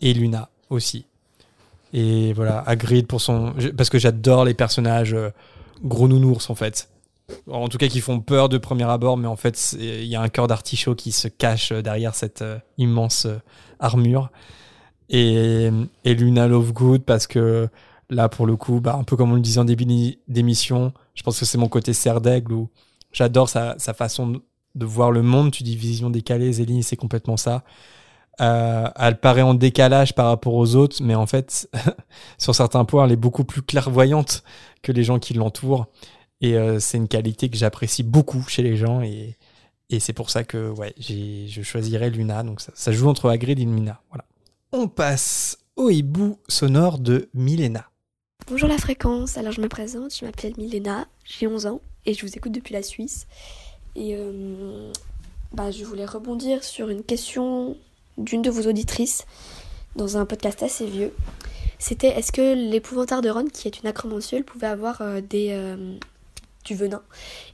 et 0.00 0.14
Luna 0.14 0.50
aussi. 0.70 1.06
Et 1.92 2.32
voilà, 2.32 2.60
Hagrid 2.60 3.08
pour 3.08 3.20
son. 3.20 3.54
Parce 3.76 3.90
que 3.90 3.98
j'adore 3.98 4.44
les 4.44 4.54
personnages 4.54 5.12
euh, 5.14 5.30
gros 5.82 6.06
nounours 6.06 6.48
en 6.48 6.54
fait. 6.54 6.90
En 7.50 7.66
tout 7.66 7.76
cas, 7.76 7.88
qui 7.88 8.00
font 8.00 8.20
peur 8.20 8.48
de 8.48 8.56
premier 8.56 8.84
abord, 8.84 9.16
mais 9.16 9.26
en 9.26 9.34
fait, 9.34 9.74
il 9.80 10.04
y 10.04 10.14
a 10.14 10.20
un 10.20 10.28
cœur 10.28 10.46
d'artichaut 10.46 10.94
qui 10.94 11.10
se 11.10 11.26
cache 11.26 11.72
euh, 11.72 11.82
derrière 11.82 12.14
cette 12.14 12.42
euh, 12.42 12.58
immense 12.78 13.26
armure. 13.80 14.30
Et, 15.08 15.70
et 16.04 16.14
Luna 16.14 16.46
Lovegood, 16.46 17.02
parce 17.02 17.26
que 17.26 17.68
là, 18.10 18.28
pour 18.28 18.46
le 18.46 18.54
coup, 18.54 18.80
bah, 18.80 18.94
un 18.96 19.02
peu 19.02 19.16
comme 19.16 19.32
on 19.32 19.36
le 19.36 19.40
disait 19.40 19.58
en 19.58 19.64
début 19.64 19.86
d'émission, 20.28 20.92
je 21.16 21.24
pense 21.24 21.40
que 21.40 21.44
c'est 21.44 21.58
mon 21.58 21.68
côté 21.68 21.92
serre 21.94 22.20
d'aigle 22.20 22.52
où 22.52 22.68
j'adore 23.12 23.48
sa, 23.48 23.74
sa 23.78 23.92
façon 23.92 24.40
de- 24.74 24.84
voir 24.84 25.10
le 25.10 25.22
monde. 25.22 25.50
Tu 25.50 25.62
dis 25.62 25.76
vision 25.76 26.10
décalée, 26.10 26.52
Zélie, 26.52 26.82
c'est 26.82 26.96
complètement 26.96 27.36
ça. 27.36 27.64
Euh, 28.40 28.88
elle 28.96 29.18
paraît 29.20 29.42
en 29.42 29.54
décalage 29.54 30.14
par 30.14 30.26
rapport 30.26 30.54
aux 30.54 30.74
autres, 30.74 30.96
mais 31.02 31.14
en 31.14 31.26
fait, 31.26 31.68
sur 32.38 32.54
certains 32.54 32.84
points, 32.84 33.04
elle 33.04 33.12
est 33.12 33.16
beaucoup 33.16 33.44
plus 33.44 33.62
clairvoyante 33.62 34.42
que 34.82 34.92
les 34.92 35.04
gens 35.04 35.18
qui 35.18 35.34
l'entourent. 35.34 35.86
Et 36.40 36.56
euh, 36.56 36.80
c'est 36.80 36.98
une 36.98 37.08
qualité 37.08 37.48
que 37.48 37.56
j'apprécie 37.56 38.02
beaucoup 38.02 38.42
chez 38.48 38.62
les 38.62 38.76
gens. 38.76 39.00
Et, 39.02 39.36
c'est 40.00 40.12
pour 40.12 40.28
ça 40.28 40.42
que 40.42 40.70
ouais, 40.70 40.92
je 40.98 41.62
choisirais 41.62 42.10
Luna. 42.10 42.42
Donc 42.42 42.60
ça, 42.60 42.72
ça 42.74 42.90
joue 42.90 43.08
entre 43.08 43.30
Hagrid 43.30 43.60
et 43.60 43.64
Luna. 43.64 44.00
Voilà. 44.10 44.24
On 44.72 44.88
passe 44.88 45.58
au 45.76 45.88
hibou 45.88 46.38
sonore 46.48 46.98
de 46.98 47.28
Milena. 47.32 47.88
Bonjour 48.48 48.68
la 48.68 48.76
fréquence, 48.76 49.38
alors 49.38 49.52
je 49.52 49.60
me 49.60 49.68
présente, 49.68 50.14
je 50.14 50.24
m'appelle 50.24 50.52
Milena, 50.58 51.06
j'ai 51.24 51.46
11 51.46 51.66
ans 51.66 51.80
et 52.04 52.12
je 52.12 52.26
vous 52.26 52.36
écoute 52.36 52.52
depuis 52.52 52.74
la 52.74 52.82
Suisse. 52.82 53.26
Et 53.96 54.16
euh, 54.16 54.92
bah, 55.52 55.70
je 55.70 55.84
voulais 55.84 56.04
rebondir 56.04 56.64
sur 56.64 56.88
une 56.88 57.02
question 57.02 57.76
d'une 58.18 58.42
de 58.42 58.50
vos 58.50 58.68
auditrices 58.68 59.24
dans 59.96 60.16
un 60.16 60.26
podcast 60.26 60.62
assez 60.62 60.86
vieux. 60.86 61.12
C'était 61.78 62.08
est-ce 62.08 62.32
que 62.32 62.54
l'épouvantard 62.54 63.22
de 63.22 63.28
Ron, 63.28 63.46
qui 63.46 63.68
est 63.68 63.80
une 63.80 63.86
acromontule, 63.86 64.44
pouvait 64.44 64.66
avoir 64.66 65.00
euh, 65.00 65.20
des, 65.20 65.50
euh, 65.52 65.96
du 66.64 66.74
venin? 66.74 67.02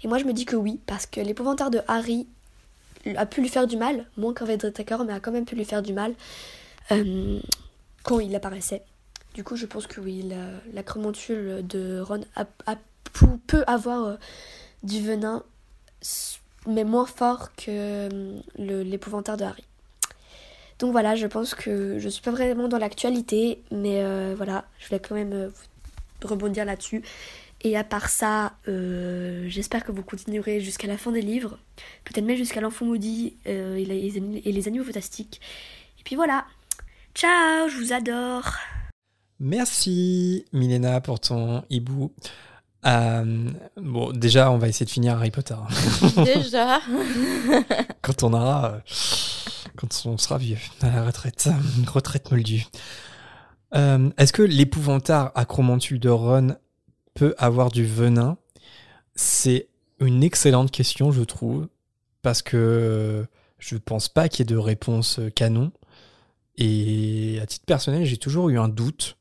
Et 0.02 0.08
moi 0.08 0.18
je 0.18 0.24
me 0.24 0.32
dis 0.32 0.44
que 0.44 0.56
oui, 0.56 0.80
parce 0.86 1.06
que 1.06 1.20
l'épouvantard 1.20 1.70
de 1.70 1.80
Harry 1.88 2.26
a 3.16 3.26
pu 3.26 3.40
lui 3.40 3.48
faire 3.48 3.66
du 3.66 3.76
mal, 3.76 4.06
moins 4.16 4.34
qu'un 4.34 4.44
Vedratakor, 4.44 5.04
mais 5.04 5.12
a 5.12 5.20
quand 5.20 5.32
même 5.32 5.46
pu 5.46 5.56
lui 5.56 5.64
faire 5.64 5.82
du 5.82 5.92
mal 5.92 6.14
quand 8.02 8.18
il 8.18 8.34
apparaissait. 8.34 8.82
Du 9.34 9.44
coup, 9.44 9.54
je 9.54 9.64
pense 9.64 9.86
que 9.86 10.00
oui, 10.00 10.22
la, 10.22 10.44
l'acromontule 10.74 11.64
de 11.66 12.00
Ron 12.00 12.22
a, 12.34 12.46
peut 13.46 13.62
avoir 13.66 14.18
du 14.82 15.00
venin, 15.00 15.44
mais 16.66 16.84
moins 16.84 17.06
fort 17.06 17.54
que 17.56 18.08
le- 18.58 18.82
l'épouvantard 18.82 19.36
de 19.36 19.44
Harry. 19.44 19.64
Donc 20.78 20.92
voilà, 20.92 21.14
je 21.14 21.26
pense 21.26 21.54
que 21.54 21.98
je 21.98 22.08
suis 22.08 22.22
pas 22.22 22.30
vraiment 22.30 22.68
dans 22.68 22.78
l'actualité, 22.78 23.62
mais 23.70 24.02
euh, 24.02 24.34
voilà, 24.36 24.64
je 24.78 24.86
voulais 24.88 25.00
quand 25.00 25.14
même 25.14 25.32
euh, 25.32 25.50
rebondir 26.24 26.64
là-dessus. 26.64 27.02
Et 27.62 27.76
à 27.76 27.84
part 27.84 28.08
ça, 28.08 28.54
euh, 28.68 29.44
j'espère 29.48 29.84
que 29.84 29.92
vous 29.92 30.02
continuerez 30.02 30.60
jusqu'à 30.60 30.86
la 30.88 30.96
fin 30.96 31.12
des 31.12 31.20
livres, 31.20 31.58
peut-être 32.04 32.24
même 32.24 32.36
jusqu'à 32.38 32.62
l'enfant 32.62 32.86
maudit 32.86 33.36
et, 33.44 33.84
les, 33.84 34.16
et 34.16 34.52
les 34.52 34.68
animaux 34.68 34.84
fantastiques. 34.84 35.42
Et 35.98 36.02
puis 36.02 36.16
voilà, 36.16 36.46
ciao, 37.14 37.68
je 37.68 37.76
vous 37.76 37.92
adore. 37.92 38.54
Merci 39.38 40.46
Milena 40.54 41.02
pour 41.02 41.20
ton 41.20 41.62
hibou. 41.68 42.12
Euh, 42.86 43.50
bon, 43.76 44.12
déjà, 44.12 44.50
on 44.50 44.58
va 44.58 44.68
essayer 44.68 44.86
de 44.86 44.90
finir 44.90 45.14
Harry 45.14 45.30
Potter. 45.30 45.56
Déjà. 46.24 46.80
quand 48.02 48.22
on 48.22 48.32
aura, 48.32 48.72
euh, 48.72 48.78
quand 49.76 50.02
on 50.06 50.16
sera 50.16 50.38
vieux, 50.38 50.58
à 50.80 50.90
la 50.90 51.04
retraite, 51.04 51.48
retraite 51.86 52.30
moldue. 52.30 52.66
Euh, 53.74 54.10
Est-ce 54.16 54.32
que 54.32 54.42
l'épouvantard 54.42 55.32
acromantule 55.34 56.00
de 56.00 56.08
Ron 56.08 56.56
peut 57.14 57.34
avoir 57.38 57.70
du 57.70 57.84
venin? 57.84 58.36
C'est 59.14 59.68
une 60.00 60.22
excellente 60.22 60.70
question, 60.70 61.12
je 61.12 61.22
trouve, 61.22 61.68
parce 62.22 62.40
que 62.40 63.26
je 63.58 63.76
pense 63.76 64.08
pas 64.08 64.28
qu'il 64.28 64.40
y 64.40 64.42
ait 64.42 64.54
de 64.54 64.56
réponse 64.56 65.20
canon. 65.34 65.70
Et 66.56 67.38
à 67.42 67.46
titre 67.46 67.64
personnel, 67.66 68.04
j'ai 68.04 68.16
toujours 68.16 68.48
eu 68.48 68.58
un 68.58 68.68
doute. 68.68 69.16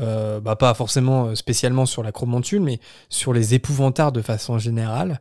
Euh, 0.00 0.38
bah, 0.40 0.54
pas 0.56 0.74
forcément 0.74 1.26
euh, 1.26 1.34
spécialement 1.34 1.84
sur 1.86 2.02
l'acromantule, 2.02 2.60
mais 2.60 2.78
sur 3.08 3.32
les 3.32 3.54
épouvantards 3.54 4.12
de 4.12 4.22
façon 4.22 4.58
générale. 4.58 5.20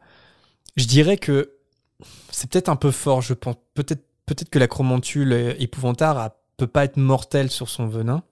Je 0.75 0.85
dirais 0.85 1.17
que 1.17 1.53
c'est 2.31 2.49
peut-être 2.49 2.69
un 2.69 2.75
peu 2.75 2.91
fort, 2.91 3.21
je 3.21 3.33
pense. 3.33 3.55
Peut-être 3.73 4.49
que 4.51 4.59
l'acromantule 4.59 5.33
euh, 5.33 5.53
épouvantard 5.57 6.17
a- 6.19 6.35
peut 6.57 6.67
pas 6.67 6.85
être 6.85 6.97
mortel 6.97 7.49
sur 7.51 7.69
son 7.69 7.87
venin. 7.87 8.23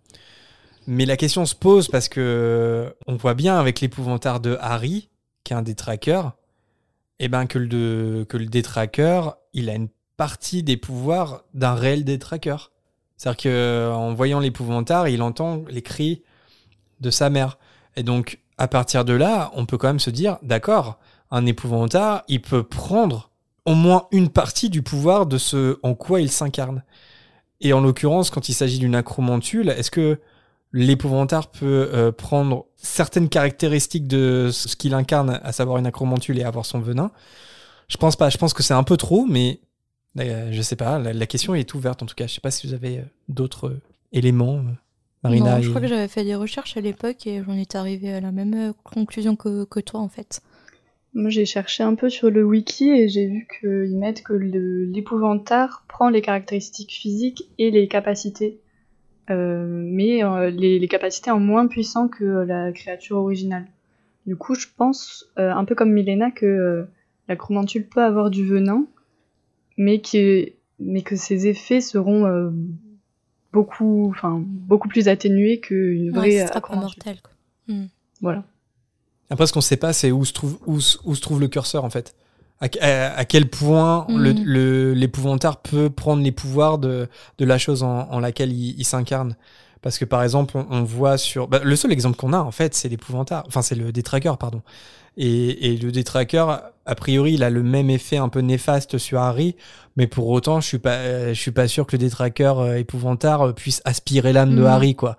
Mais 0.87 1.05
la 1.05 1.17
question 1.17 1.45
se 1.45 1.55
pose 1.55 1.87
parce 1.87 2.09
que 2.09 2.95
on 3.07 3.15
voit 3.15 3.33
bien 3.33 3.57
avec 3.59 3.81
l'épouvantard 3.81 4.39
de 4.39 4.57
Harry, 4.61 5.09
qui 5.43 5.53
est 5.53 5.55
un 5.55 5.61
détraqueur, 5.61 6.33
et 7.19 7.27
ben 7.27 7.45
que 7.47 7.57
le, 7.59 8.25
que 8.27 8.37
le 8.37 8.45
détraqueur, 8.45 9.37
il 9.53 9.69
a 9.69 9.73
une 9.73 9.89
partie 10.17 10.63
des 10.63 10.77
pouvoirs 10.77 11.43
d'un 11.53 11.73
réel 11.75 12.03
détraqueur. 12.03 12.71
C'est-à-dire 13.17 13.51
qu'en 13.51 14.13
voyant 14.13 14.39
l'épouvantard, 14.39 15.07
il 15.07 15.21
entend 15.21 15.63
les 15.69 15.81
cris 15.81 16.23
de 16.99 17.09
sa 17.09 17.29
mère. 17.29 17.57
Et 17.95 18.03
donc, 18.03 18.39
à 18.57 18.67
partir 18.67 19.05
de 19.05 19.13
là, 19.13 19.51
on 19.55 19.65
peut 19.65 19.77
quand 19.77 19.87
même 19.87 19.99
se 19.99 20.09
dire, 20.09 20.37
d'accord, 20.41 20.97
un 21.31 21.45
épouvantard, 21.45 22.23
il 22.27 22.41
peut 22.41 22.63
prendre 22.63 23.31
au 23.65 23.73
moins 23.73 24.07
une 24.11 24.29
partie 24.29 24.69
du 24.69 24.81
pouvoir 24.81 25.25
de 25.25 25.37
ce 25.37 25.79
en 25.83 25.95
quoi 25.95 26.21
il 26.21 26.31
s'incarne. 26.31 26.83
Et 27.61 27.73
en 27.73 27.81
l'occurrence, 27.81 28.29
quand 28.29 28.49
il 28.49 28.53
s'agit 28.53 28.79
d'une 28.79 28.95
acromantule, 28.95 29.69
est-ce 29.69 29.91
que 29.91 30.19
l'épouvantard 30.71 31.47
peut 31.47 31.89
euh, 31.93 32.11
prendre 32.11 32.65
certaines 32.75 33.29
caractéristiques 33.29 34.07
de 34.07 34.49
ce 34.51 34.75
qu'il 34.75 34.93
incarne, 34.93 35.39
à 35.43 35.51
savoir 35.51 35.77
une 35.77 35.87
acromantule 35.87 36.37
et 36.37 36.43
avoir 36.43 36.65
son 36.65 36.79
venin? 36.79 37.11
Je 37.87 37.97
pense 37.97 38.15
pas. 38.15 38.29
Je 38.29 38.37
pense 38.37 38.53
que 38.53 38.63
c'est 38.63 38.73
un 38.73 38.83
peu 38.83 38.97
trop, 38.97 39.25
mais 39.25 39.61
euh, 40.19 40.49
je 40.51 40.61
sais 40.61 40.75
pas. 40.75 40.99
La, 40.99 41.27
question 41.27 41.55
est 41.55 41.73
ouverte 41.73 42.03
en 42.03 42.05
tout 42.05 42.15
cas. 42.15 42.27
Je 42.27 42.33
sais 42.33 42.41
pas 42.41 42.51
si 42.51 42.67
vous 42.67 42.73
avez 42.73 42.99
euh, 42.99 43.03
d'autres 43.29 43.69
euh, 43.69 43.81
éléments, 44.11 44.63
Marina. 45.29 45.55
non, 45.55 45.61
je 45.61 45.67
et- 45.67 45.69
crois 45.69 45.81
que 45.81 45.87
j'avais 45.87 46.07
fait 46.07 46.23
des 46.23 46.35
recherches 46.35 46.77
à 46.77 46.81
l'époque 46.81 47.27
et 47.27 47.41
j'en 47.43 47.53
étais 47.57 47.77
arrivée 47.77 48.13
à 48.13 48.21
la 48.21 48.31
même 48.31 48.53
euh, 48.53 48.73
conclusion 48.83 49.35
que, 49.35 49.65
que 49.65 49.79
toi 49.79 49.99
en 49.99 50.09
fait. 50.09 50.41
Moi, 51.13 51.29
j'ai 51.29 51.45
cherché 51.45 51.81
un 51.81 51.95
peu 51.95 52.09
sur 52.09 52.29
le 52.29 52.43
wiki 52.43 52.89
et 52.89 53.07
j'ai 53.07 53.25
vu 53.27 53.47
qu'ils 53.59 53.97
mettent 53.97 54.21
que 54.21 54.33
l'épouvantard 54.33 55.85
prend 55.87 56.09
les 56.09 56.21
caractéristiques 56.21 56.91
physiques 56.91 57.49
et 57.57 57.71
les 57.71 57.87
capacités, 57.87 58.59
euh, 59.29 59.65
mais 59.65 60.23
euh, 60.23 60.49
les, 60.49 60.77
les 60.77 60.87
capacités 60.87 61.31
en 61.31 61.39
moins 61.39 61.67
puissant 61.67 62.07
que 62.09 62.23
la 62.25 62.71
créature 62.73 63.17
originale. 63.17 63.65
Du 64.25 64.35
coup, 64.35 64.55
je 64.55 64.67
pense, 64.75 65.25
euh, 65.39 65.51
un 65.53 65.63
peu 65.65 65.73
comme 65.75 65.91
Milena, 65.93 66.31
que 66.31 66.45
euh, 66.45 66.83
la 67.29 67.35
chromantule 67.35 67.87
peut 67.87 68.03
avoir 68.03 68.29
du 68.29 68.45
venin, 68.45 68.85
mais, 69.77 70.01
qui, 70.01 70.53
mais 70.79 71.01
que 71.01 71.15
ses 71.15 71.47
effets 71.47 71.79
seront 71.81 72.25
euh, 72.25 72.49
beaucoup, 73.55 74.09
enfin, 74.15 74.41
beaucoup 74.45 74.87
plus 74.89 75.07
atténués 75.07 75.59
qu'une 75.59 76.11
Ouais, 76.11 76.17
vraie 76.17 76.41
euh, 76.55 76.59
chromantule. 76.59 77.01
mortel. 77.03 77.17
Quoi. 77.23 77.75
Voilà. 78.21 78.43
Après, 79.29 79.47
ce 79.47 79.53
qu'on 79.53 79.61
sait 79.61 79.77
pas, 79.77 79.93
c'est 79.93 80.11
où 80.11 80.23
se 80.25 80.33
trouve 80.33 80.59
où, 80.67 80.79
se- 80.79 80.97
où 81.03 81.15
se 81.15 81.21
trouve 81.21 81.39
le 81.39 81.47
curseur 81.47 81.83
en 81.85 81.89
fait. 81.89 82.13
À, 82.61 82.67
à- 82.79 83.13
à 83.17 83.25
quel 83.25 83.49
point 83.49 84.05
le- 84.09 84.33
Mhm. 84.33 84.43
le- 84.45 84.93
l'épouvantard 84.93 85.57
peut 85.61 85.89
prendre 85.89 86.21
les 86.23 86.31
pouvoirs 86.31 86.77
de, 86.77 87.07
de 87.37 87.45
la 87.45 87.57
chose 87.57 87.81
en, 87.83 88.07
en 88.11 88.19
laquelle 88.19 88.51
il, 88.53 88.75
il 88.79 88.85
s'incarne. 88.85 89.35
Parce 89.85 89.99
que 89.99 90.05
par 90.05 90.23
exemple, 90.23 90.57
on, 90.57 90.65
on 90.71 90.83
voit 90.83 91.19
sur 91.19 91.47
bah, 91.47 91.59
le 91.63 91.75
seul 91.75 91.91
exemple 91.91 92.17
qu'on 92.17 92.33
a 92.33 92.39
en 92.39 92.49
fait, 92.49 92.73
c'est 92.73 92.89
l'épouvantard. 92.89 93.43
Enfin, 93.45 93.61
c'est 93.61 93.75
le 93.75 93.91
détraqueur, 93.91 94.39
pardon. 94.39 94.63
Et, 95.15 95.67
et 95.73 95.77
le 95.77 95.91
détraqueur, 95.91 96.63
a 96.87 96.95
priori, 96.95 97.33
il 97.35 97.43
a 97.43 97.51
le 97.51 97.61
même 97.61 97.91
effet 97.91 98.17
un 98.17 98.27
peu 98.27 98.39
néfaste 98.39 98.97
sur 98.97 99.19
Harry, 99.19 99.55
mais 99.95 100.07
pour 100.07 100.27
autant, 100.29 100.59
je 100.59 100.65
suis 100.65 100.79
pas, 100.79 100.95
euh, 100.95 101.35
je 101.35 101.39
suis 101.39 101.51
pas 101.51 101.67
sûr 101.67 101.85
que 101.85 101.91
le 101.91 101.99
détraqueur 101.99 102.61
euh, 102.61 102.77
épouvantard 102.77 103.43
euh, 103.43 103.53
puisse 103.53 103.83
aspirer 103.85 104.33
l'âme 104.33 104.55
de 104.55 104.61
Mhm. 104.61 104.65
Harry, 104.65 104.95
quoi. 104.95 105.17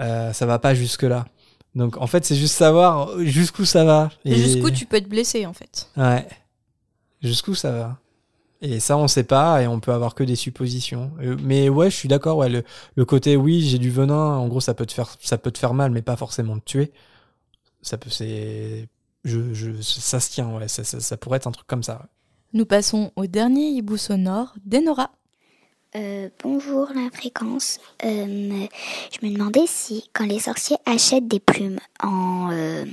Euh, 0.00 0.32
ça 0.32 0.44
va 0.44 0.58
pas 0.58 0.74
jusque 0.74 1.04
là. 1.04 1.26
Donc 1.76 1.96
en 1.98 2.08
fait, 2.08 2.24
c'est 2.24 2.34
juste 2.34 2.56
savoir 2.56 3.16
jusqu'où 3.20 3.64
ça 3.64 3.84
va. 3.84 4.10
Et 4.24 4.34
Jusqu'où 4.34 4.72
tu 4.72 4.86
peux 4.86 4.96
être 4.96 5.08
blessé 5.08 5.46
en 5.46 5.52
fait. 5.52 5.88
Ouais. 5.96 6.26
Jusqu'où 7.22 7.54
ça 7.54 7.70
va. 7.70 7.98
Et 8.62 8.78
ça, 8.78 8.98
on 8.98 9.08
sait 9.08 9.24
pas, 9.24 9.62
et 9.62 9.66
on 9.66 9.80
peut 9.80 9.92
avoir 9.92 10.14
que 10.14 10.22
des 10.22 10.36
suppositions. 10.36 11.12
Euh, 11.22 11.36
mais 11.42 11.68
ouais, 11.70 11.90
je 11.90 11.96
suis 11.96 12.08
d'accord. 12.08 12.36
Ouais, 12.36 12.50
le, 12.50 12.62
le 12.94 13.04
côté, 13.06 13.36
oui, 13.36 13.62
j'ai 13.62 13.78
du 13.78 13.90
venin. 13.90 14.36
En 14.36 14.48
gros, 14.48 14.60
ça 14.60 14.74
peut 14.74 14.84
te 14.86 14.92
faire, 14.92 15.16
ça 15.20 15.38
peut 15.38 15.50
te 15.50 15.58
faire 15.58 15.72
mal, 15.72 15.90
mais 15.92 16.02
pas 16.02 16.16
forcément 16.16 16.58
te 16.58 16.64
tuer. 16.64 16.92
Ça 17.80 17.96
peut, 17.96 18.10
c'est, 18.10 18.88
je, 19.24 19.54
je, 19.54 19.80
ça 19.80 20.20
se 20.20 20.30
tient. 20.30 20.54
Ouais, 20.54 20.68
ça, 20.68 20.84
ça, 20.84 21.00
ça 21.00 21.16
pourrait 21.16 21.38
être 21.38 21.46
un 21.46 21.52
truc 21.52 21.66
comme 21.66 21.82
ça. 21.82 22.08
Nous 22.52 22.66
passons 22.66 23.12
au 23.16 23.26
dernier 23.26 23.68
hibou 23.68 23.96
sonore 23.96 24.54
d'Enora. 24.66 25.10
Euh, 25.96 26.28
bonjour 26.44 26.88
la 26.94 27.08
fréquence. 27.10 27.78
Euh, 28.04 28.66
je 29.10 29.26
me 29.26 29.32
demandais 29.32 29.66
si 29.66 30.08
quand 30.12 30.26
les 30.26 30.38
sorciers 30.38 30.76
achètent 30.84 31.28
des 31.28 31.40
plumes 31.40 31.80
en, 32.02 32.50
euh, 32.52 32.84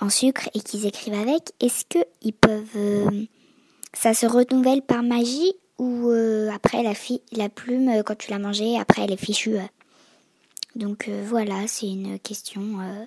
en 0.00 0.08
sucre 0.08 0.48
et 0.54 0.60
qu'ils 0.60 0.86
écrivent 0.86 1.14
avec, 1.14 1.52
est-ce 1.60 1.84
que 1.84 1.98
ils 2.22 2.32
peuvent 2.32 2.76
euh, 2.76 3.24
ça 4.00 4.14
se 4.14 4.26
renouvelle 4.26 4.82
par 4.82 5.02
magie 5.02 5.52
ou 5.78 6.08
euh, 6.08 6.50
après 6.50 6.82
la, 6.82 7.48
plume 7.48 7.88
euh, 7.88 8.02
quand 8.02 8.16
tu 8.16 8.30
l'as 8.30 8.38
mangée 8.38 8.78
après 8.78 9.02
elle 9.02 9.12
est 9.12 9.16
fichue 9.16 9.58
euh. 9.58 9.62
Donc 10.76 11.08
euh, 11.08 11.24
voilà, 11.26 11.66
c'est 11.66 11.88
une 11.88 12.18
question 12.20 12.80
euh, 12.80 13.04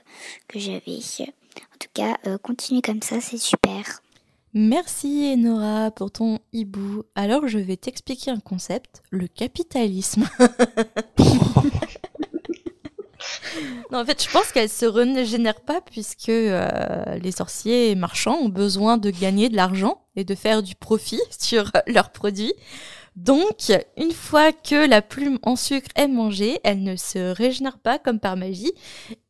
que 0.50 0.60
j'avais. 0.60 1.00
En 1.22 1.78
tout 1.80 1.88
cas, 1.94 2.18
euh, 2.28 2.38
continue 2.38 2.82
comme 2.82 3.02
ça, 3.02 3.22
c'est 3.22 3.38
super. 3.38 4.02
Merci 4.54 5.34
Enora 5.34 5.92
pour 5.92 6.12
ton 6.12 6.40
hibou. 6.52 7.04
Alors 7.16 7.48
je 7.48 7.60
vais 7.60 7.78
t'expliquer 7.78 8.32
un 8.32 8.42
concept, 8.42 9.02
le 9.10 9.28
capitalisme. 9.28 10.28
non, 13.92 14.00
en 14.00 14.06
fait, 14.06 14.24
je 14.24 14.30
pense 14.30 14.52
qu'elle 14.52 14.70
se 14.70 14.86
régénère 14.86 15.62
pas 15.62 15.82
puisque 15.82 16.30
euh, 16.30 17.18
les 17.22 17.32
sorciers 17.32 17.92
et 17.92 17.96
marchands 17.96 18.38
ont 18.38 18.50
besoin 18.50 18.98
de 18.98 19.10
gagner 19.10 19.50
de 19.50 19.56
l'argent 19.56 20.06
et 20.16 20.24
de 20.24 20.36
faire 20.36 20.64
du 20.64 20.76
profit 20.76 21.22
sur 21.40 21.72
leurs 21.88 22.12
produits. 22.12 22.54
Donc, 23.16 23.72
une 23.98 24.14
fois 24.14 24.54
que 24.54 24.88
la 24.88 25.02
plume 25.02 25.38
en 25.44 25.58
sucre 25.58 25.90
est 25.96 26.08
mangée, 26.08 26.60
elle 26.64 26.82
ne 26.82 26.96
se 26.96 27.34
régénère 27.34 27.78
pas 27.78 28.00
comme 28.00 28.20
par 28.20 28.38
magie 28.38 28.72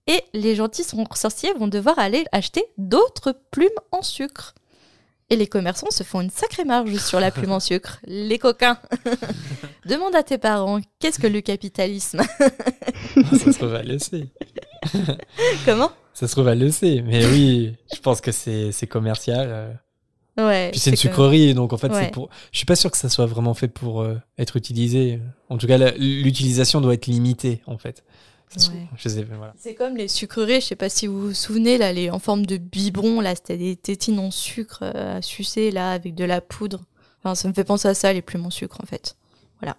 et 0.07 0.23
les 0.33 0.55
gentils 0.55 0.85
sorciers 1.15 1.53
vont 1.53 1.67
devoir 1.67 1.97
aller 1.97 2.25
acheter 2.31 2.63
d'autres 2.77 3.35
plumes 3.51 3.69
en 3.91 4.01
sucre. 4.01 4.53
Et 5.31 5.35
les 5.37 5.47
commerçants 5.47 5.89
se 5.91 6.03
font 6.03 6.21
une 6.21 6.29
sacrée 6.29 6.65
marge 6.65 6.95
sur 6.97 7.19
la 7.19 7.31
plume 7.31 7.53
en 7.53 7.59
sucre. 7.71 7.99
Les 8.05 8.37
coquins. 8.37 8.77
Demande 9.87 10.13
à 10.15 10.21
tes 10.23 10.37
parents, 10.37 10.79
qu'est-ce 10.99 11.17
que 11.19 11.25
le 11.27 11.41
capitalisme 11.41 12.21
ça 13.15 13.37
se 13.51 13.57
trouve, 13.57 13.73
elle 13.75 13.87
le 13.87 13.97
sait. 13.99 14.27
Comment 15.65 15.91
Ça 16.13 16.27
se 16.27 16.33
trouve, 16.33 16.47
elle 16.49 16.59
le 16.59 16.69
sait. 16.71 17.01
Mais 17.05 17.25
oui, 17.25 17.73
je 17.95 17.99
pense 17.99 18.21
que 18.21 18.31
c'est, 18.31 18.71
commercial. 18.87 19.47
euh. 19.49 19.73
Ouais. 20.37 20.69
Puis 20.71 20.79
c'est 20.79 20.91
une 20.91 20.95
quand 20.97 21.03
même- 21.03 21.11
sucrerie, 21.13 21.53
donc 21.53 21.73
en 21.73 21.77
fait, 21.77 21.91
Ouais. 21.91 22.03
c'est 22.05 22.11
pour. 22.11 22.29
Je 22.51 22.57
suis 22.57 22.65
pas 22.65 22.75
sûr 22.75 22.89
que 22.91 22.97
ça 22.97 23.09
soit 23.09 23.25
vraiment 23.25 23.53
fait 23.53 23.67
pour 23.67 24.01
euh, 24.01 24.15
être 24.37 24.55
utilisé. 24.57 25.19
En 25.49 25.57
tout 25.57 25.67
cas, 25.67 25.77
l'utilisation 25.97 26.79
doit 26.81 26.93
être 26.93 27.07
limitée, 27.07 27.61
en 27.67 27.77
fait. 27.77 28.03
Ouais. 28.57 29.25
voilà. 29.37 29.53
C'est 29.57 29.75
comme 29.75 29.95
les 29.95 30.07
sucreries, 30.07 30.61
je 30.61 30.67
sais 30.67 30.75
pas 30.75 30.89
si 30.89 31.07
vous 31.07 31.27
vous 31.27 31.33
souvenez, 31.33 31.77
là, 31.77 31.93
les 31.93 32.09
en 32.09 32.19
forme 32.19 32.45
de 32.45 32.57
biberon, 32.57 33.21
là, 33.21 33.35
c'était 33.35 33.57
des 33.57 33.75
tétines 33.75 34.19
en 34.19 34.31
sucre 34.31 34.79
euh, 34.83 35.17
à 35.17 35.21
sucer, 35.21 35.71
là, 35.71 35.91
avec 35.91 36.15
de 36.15 36.25
la 36.25 36.41
poudre. 36.41 36.83
Enfin, 37.23 37.35
ça 37.35 37.47
me 37.47 37.53
fait 37.53 37.63
penser 37.63 37.87
à 37.87 37.93
ça, 37.93 38.11
les 38.11 38.21
plumes 38.21 38.45
en 38.45 38.49
sucre, 38.49 38.77
en 38.81 38.85
fait. 38.85 39.15
Voilà. 39.61 39.77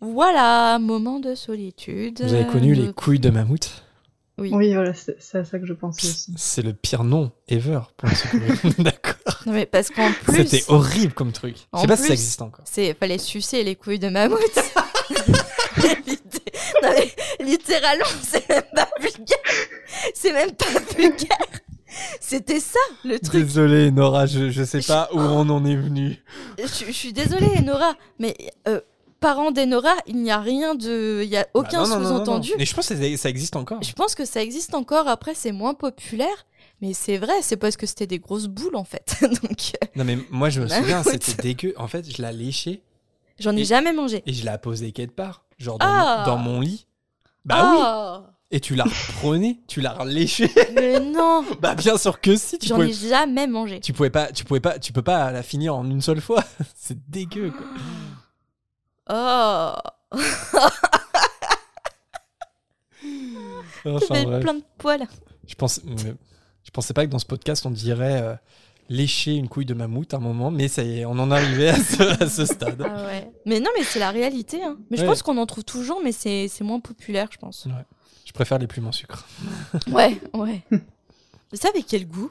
Voilà, 0.00 0.78
moment 0.78 1.18
de 1.18 1.34
solitude. 1.34 2.22
Vous 2.22 2.34
avez 2.34 2.46
connu 2.46 2.74
les 2.74 2.92
couilles 2.92 3.20
de 3.20 3.30
mammouth? 3.30 3.82
Oui. 4.36 4.50
Oui, 4.52 4.74
voilà, 4.74 4.92
c'est 4.94 5.38
à 5.38 5.44
ça 5.44 5.58
que 5.60 5.66
je 5.66 5.72
pensais 5.72 6.08
aussi. 6.08 6.34
C'est 6.36 6.62
le 6.62 6.72
pire 6.72 7.04
nom 7.04 7.30
ever 7.48 7.80
pour. 7.96 8.08
D'accord. 8.78 9.42
Non, 9.46 9.52
mais 9.52 9.64
parce 9.64 9.90
qu'en 9.90 10.10
plus. 10.10 10.44
C'était 10.44 10.64
horrible 10.68 11.12
comme 11.12 11.30
truc. 11.30 11.56
Je 11.56 11.62
En 11.78 11.80
sais 11.82 11.86
pas 11.86 11.96
si 11.96 12.08
ça 12.08 12.12
existe 12.14 12.42
encore. 12.42 12.64
C'est 12.64 12.94
fallait 12.94 13.18
sucer 13.18 13.62
les 13.62 13.76
couilles 13.76 14.00
de 14.00 14.08
mammouth. 14.08 14.40
Non, 16.82 16.90
mais 16.96 17.44
littéralement, 17.44 18.04
c'est 18.22 18.48
même 18.48 18.62
pas 18.74 18.88
vulgaire. 19.00 19.38
C'est 20.14 20.32
même 20.32 20.52
pas 20.52 20.66
vulgaire. 20.96 21.38
C'était 22.20 22.60
ça 22.60 22.78
le 23.04 23.18
truc. 23.20 23.42
Désolé, 23.44 23.90
Nora, 23.90 24.26
je, 24.26 24.50
je 24.50 24.64
sais 24.64 24.80
pas 24.80 25.08
où 25.12 25.18
on 25.20 25.48
en 25.48 25.64
est 25.64 25.76
venu. 25.76 26.22
Je, 26.58 26.86
je 26.86 26.92
suis 26.92 27.12
désolée, 27.12 27.60
Nora, 27.60 27.94
mais 28.18 28.36
euh, 28.66 28.80
parents 29.20 29.52
d'Enora, 29.52 29.94
il 30.06 30.16
n'y 30.16 30.30
a 30.32 30.40
rien 30.40 30.74
de, 30.74 31.20
il 31.22 31.28
y 31.28 31.36
a 31.36 31.46
aucun 31.54 31.82
Bah 31.88 31.98
non. 31.98 32.04
sous-entendu. 32.04 32.50
Mais 32.58 32.64
je 32.66 32.74
pense 32.74 32.88
que 32.88 32.96
ça- 32.96 33.16
ça 33.16 33.28
existe 33.28 33.54
encore. 33.56 33.80
Je 33.82 33.92
pense 33.92 34.14
que 34.16 34.24
ça 34.24 34.42
existe 34.42 34.74
encore. 34.74 35.06
Après, 35.08 35.34
c'est 35.34 35.52
moins 35.52 35.74
populaire. 35.74 36.46
Mais 36.80 36.92
c'est 36.92 37.16
vrai, 37.18 37.34
c'est 37.42 37.56
parce 37.56 37.76
que 37.76 37.86
c'était 37.86 38.08
des 38.08 38.18
grosses 38.18 38.48
boules 38.48 38.74
en 38.76 38.84
fait. 38.84 39.16
Donc, 39.22 39.72
euh, 39.82 39.86
Non, 39.94 40.04
mais 40.04 40.18
moi, 40.30 40.50
je 40.50 40.60
me 40.60 40.66
souviens, 40.66 41.02
c'était 41.04 41.40
dégueu. 41.40 41.74
En 41.76 41.86
fait, 41.86 42.04
je 42.10 42.20
l'ai 42.20 42.32
léché 42.32 42.82
j'en 43.38 43.56
ai 43.56 43.60
Et- 43.60 43.64
jamais 43.64 43.92
mangé. 43.92 44.22
et 44.26 44.32
je 44.32 44.44
l'ai 44.44 44.58
posé 44.58 44.90
quelque 44.92 45.14
part. 45.14 45.43
Genre 45.58 45.78
dans, 45.78 45.86
Ah. 45.86 46.22
dans 46.26 46.36
mon 46.36 46.60
lit. 46.60 46.86
Bah 47.44 47.70
oui. 47.70 47.78
Ah, 47.80 48.22
Et 48.50 48.60
tu 48.60 48.74
la 48.74 48.84
reprenais, 48.84 49.58
tu 49.68 49.80
la 49.80 49.92
reléchais. 49.92 50.50
Mais 50.74 50.98
non, 51.00 51.44
bah 51.60 51.74
bien 51.74 51.96
sûr 51.98 52.20
que 52.20 52.36
si. 52.36 52.58
Tu 52.58 52.68
j'en 52.68 52.76
pouvais, 52.76 52.88
ai 52.90 52.92
jamais 52.92 53.46
mangé. 53.46 53.80
tu 53.80 53.92
pouvais 53.92 54.10
pas, 54.10 54.32
tu 54.32 54.44
pouvais 54.44 54.60
pas, 54.60 54.78
tu 54.78 54.92
peux 54.92 55.02
pas 55.02 55.30
la 55.30 55.42
finir 55.42 55.74
en 55.76 55.84
une 55.88 56.00
seule 56.00 56.20
fois. 56.20 56.42
C'est 56.74 56.98
dégueu. 57.10 57.50
Quoi. 57.50 57.66
Oh, 59.10 59.72
Enfin, 63.86 64.40
plein 64.40 64.54
de 64.54 64.62
poils. 64.78 65.06
Je 65.46 65.54
pense, 65.56 65.80
je 65.84 66.70
pensais 66.72 66.94
pas 66.94 67.04
que 67.04 67.10
dans 67.10 67.18
ce 67.18 67.26
podcast 67.26 67.66
on 67.66 67.70
dirait 67.70 68.22
euh, 68.22 68.34
lécher 68.88 69.34
une 69.34 69.48
couille 69.48 69.64
de 69.64 69.74
mammouth 69.74 70.12
à 70.14 70.18
un 70.18 70.20
moment, 70.20 70.50
mais 70.50 70.68
ça 70.68 70.82
y 70.82 71.00
est, 71.00 71.04
on 71.04 71.18
en 71.18 71.30
arrivait 71.30 71.68
à 71.68 71.76
ce, 71.76 72.22
à 72.22 72.28
ce 72.28 72.44
stade. 72.44 72.82
Ah 72.84 73.04
ouais. 73.06 73.30
Mais 73.46 73.60
non, 73.60 73.70
mais 73.78 73.84
c'est 73.84 73.98
la 73.98 74.10
réalité. 74.10 74.62
hein. 74.62 74.76
Mais 74.90 74.96
je 74.96 75.02
Ouais. 75.02 75.08
pense 75.08 75.22
qu'on 75.22 75.38
en 75.38 75.46
trouve 75.46 75.64
toujours, 75.64 76.00
mais 76.02 76.12
c'est 76.12 76.48
moins 76.60 76.80
populaire, 76.80 77.28
je 77.30 77.38
pense. 77.38 77.66
Je 78.24 78.32
préfère 78.32 78.58
les 78.58 78.66
plumes 78.66 78.86
en 78.86 78.92
sucre. 78.92 79.26
Ouais, 79.90 80.18
ouais. 80.34 80.62
Mais 80.70 81.58
ça 81.58 81.68
avec 81.68 81.86
quel 81.86 82.06
goût? 82.06 82.30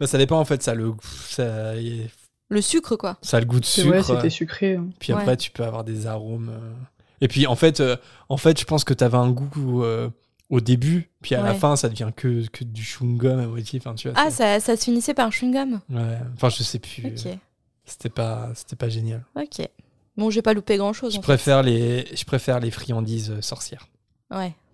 Bah, 0.00 0.06
ça 0.06 0.18
dépend 0.18 0.38
en 0.40 0.44
fait, 0.44 0.62
ça 0.62 0.72
a 0.72 0.74
le, 0.74 0.92
ça, 1.28 1.76
y 1.76 2.00
est- 2.00 2.10
Le 2.48 2.60
sucre, 2.60 2.96
quoi. 2.96 3.18
ça 3.22 3.36
a 3.36 3.40
le 3.40 3.46
goût 3.46 3.60
de 3.60 3.64
sucre. 3.64 4.02
c'était 4.04 4.30
sucré. 4.30 4.74
hein. 4.76 4.88
Puis 4.98 5.12
Ouais. 5.12 5.20
après, 5.20 5.36
tu 5.36 5.50
peux 5.50 5.64
avoir 5.64 5.84
des 5.84 6.06
arômes. 6.06 6.50
euh. 6.50 6.72
Et 7.20 7.28
puis 7.28 7.46
en 7.46 7.56
fait, 7.56 7.80
euh, 7.80 7.96
en 8.28 8.36
fait, 8.36 8.58
je 8.58 8.64
pense 8.64 8.84
que 8.84 8.94
tu 8.94 9.04
avais 9.04 9.16
un 9.16 9.30
goût 9.30 9.82
euh, 9.82 10.08
au 10.50 10.60
début, 10.60 11.10
puis 11.20 11.34
à 11.34 11.42
la 11.42 11.54
fin, 11.54 11.76
ça 11.76 11.88
devient 11.88 12.10
que, 12.16 12.46
que 12.48 12.64
du 12.64 12.82
chewing-gum 12.82 13.38
à 13.38 13.46
moitié. 13.46 13.78
Enfin, 13.82 13.94
tu 13.94 14.08
vois, 14.08 14.18
Ah, 14.18 14.30
ça, 14.30 14.60
ça 14.60 14.76
se 14.76 14.84
finissait 14.84 15.14
par 15.14 15.26
un 15.26 15.30
chewing-gum? 15.30 15.80
ouais. 15.90 16.18
Enfin, 16.34 16.48
je 16.48 16.62
sais 16.62 16.78
plus. 16.78 17.06
Ok, 17.06 17.28
C'était 17.84 18.08
pas, 18.08 18.48
c'était 18.54 18.76
pas 18.76 18.88
génial. 18.88 19.24
ok. 19.36 19.68
Bon, 20.16 20.30
j'ai 20.30 20.42
pas 20.42 20.54
loupé 20.54 20.76
grand-chose. 20.78 21.12
Je 21.12 21.18
en 21.18 21.22
fait. 21.22 21.26
préfère 21.26 21.62
les, 21.62 22.06
je 22.16 22.24
préfère 22.24 22.58
les 22.60 22.70
friandises 22.72 23.30
euh, 23.30 23.40
sorcières. 23.42 23.86
Ouais. 24.32 24.54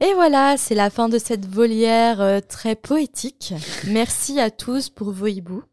Et 0.00 0.14
voilà, 0.14 0.56
c'est 0.56 0.76
la 0.76 0.90
fin 0.90 1.08
de 1.08 1.18
cette 1.18 1.44
volière 1.46 2.20
euh, 2.20 2.38
très 2.46 2.76
poétique. 2.76 3.54
Merci 3.88 4.38
à 4.38 4.50
tous 4.52 4.88
pour 4.88 5.10
vos 5.10 5.26
hiboux. 5.26 5.64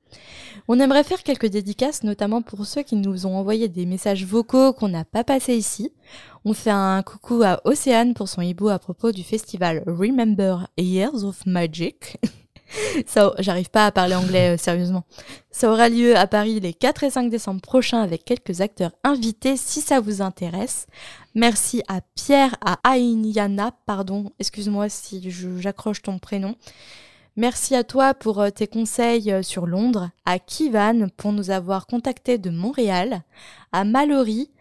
On 0.67 0.79
aimerait 0.79 1.03
faire 1.03 1.23
quelques 1.23 1.47
dédicaces, 1.47 2.03
notamment 2.03 2.41
pour 2.41 2.65
ceux 2.65 2.81
qui 2.81 2.95
nous 2.95 3.25
ont 3.25 3.37
envoyé 3.37 3.67
des 3.67 3.85
messages 3.85 4.25
vocaux 4.25 4.73
qu'on 4.73 4.87
n'a 4.87 5.05
pas 5.05 5.23
passés 5.23 5.55
ici. 5.55 5.91
On 6.43 6.53
fait 6.53 6.71
un 6.71 7.03
coucou 7.03 7.43
à 7.43 7.61
Océane 7.65 8.13
pour 8.13 8.29
son 8.29 8.41
hibou 8.41 8.69
à 8.69 8.79
propos 8.79 9.11
du 9.11 9.23
festival 9.23 9.83
Remember 9.85 10.67
Years 10.77 11.23
of 11.23 11.45
Magic. 11.45 12.17
Ça, 13.05 13.33
j'arrive 13.39 13.69
pas 13.69 13.85
à 13.85 13.91
parler 13.91 14.15
anglais 14.15 14.55
euh, 14.55 14.57
sérieusement. 14.57 15.03
Ça 15.51 15.71
aura 15.71 15.87
lieu 15.87 16.17
à 16.17 16.27
Paris 16.27 16.59
les 16.59 16.73
4 16.73 17.03
et 17.03 17.09
5 17.09 17.29
décembre 17.29 17.61
prochains 17.61 18.01
avec 18.01 18.25
quelques 18.25 18.61
acteurs 18.61 18.91
invités 19.03 19.57
si 19.57 19.81
ça 19.81 19.99
vous 19.99 20.21
intéresse. 20.21 20.87
Merci 21.35 21.83
à 21.87 22.01
Pierre, 22.15 22.55
à 22.61 22.97
Ainyana, 22.97 23.71
pardon, 23.85 24.31
excuse-moi 24.39 24.89
si 24.89 25.31
j'accroche 25.59 26.01
ton 26.01 26.17
prénom. 26.17 26.55
Merci 27.37 27.75
à 27.75 27.83
toi 27.83 28.13
pour 28.13 28.39
euh, 28.39 28.49
tes 28.49 28.65
conseils 28.65 29.29
euh, 29.29 29.43
sur 29.43 29.65
Londres, 29.67 30.09
à 30.25 30.39
Kivan 30.39 31.09
pour 31.17 31.33
nous 31.33 31.51
avoir 31.51 31.85
contactés 31.85 32.37
de 32.37 32.49
Montréal, 32.49 33.23
à 33.73 33.83
Mallory 33.83 34.51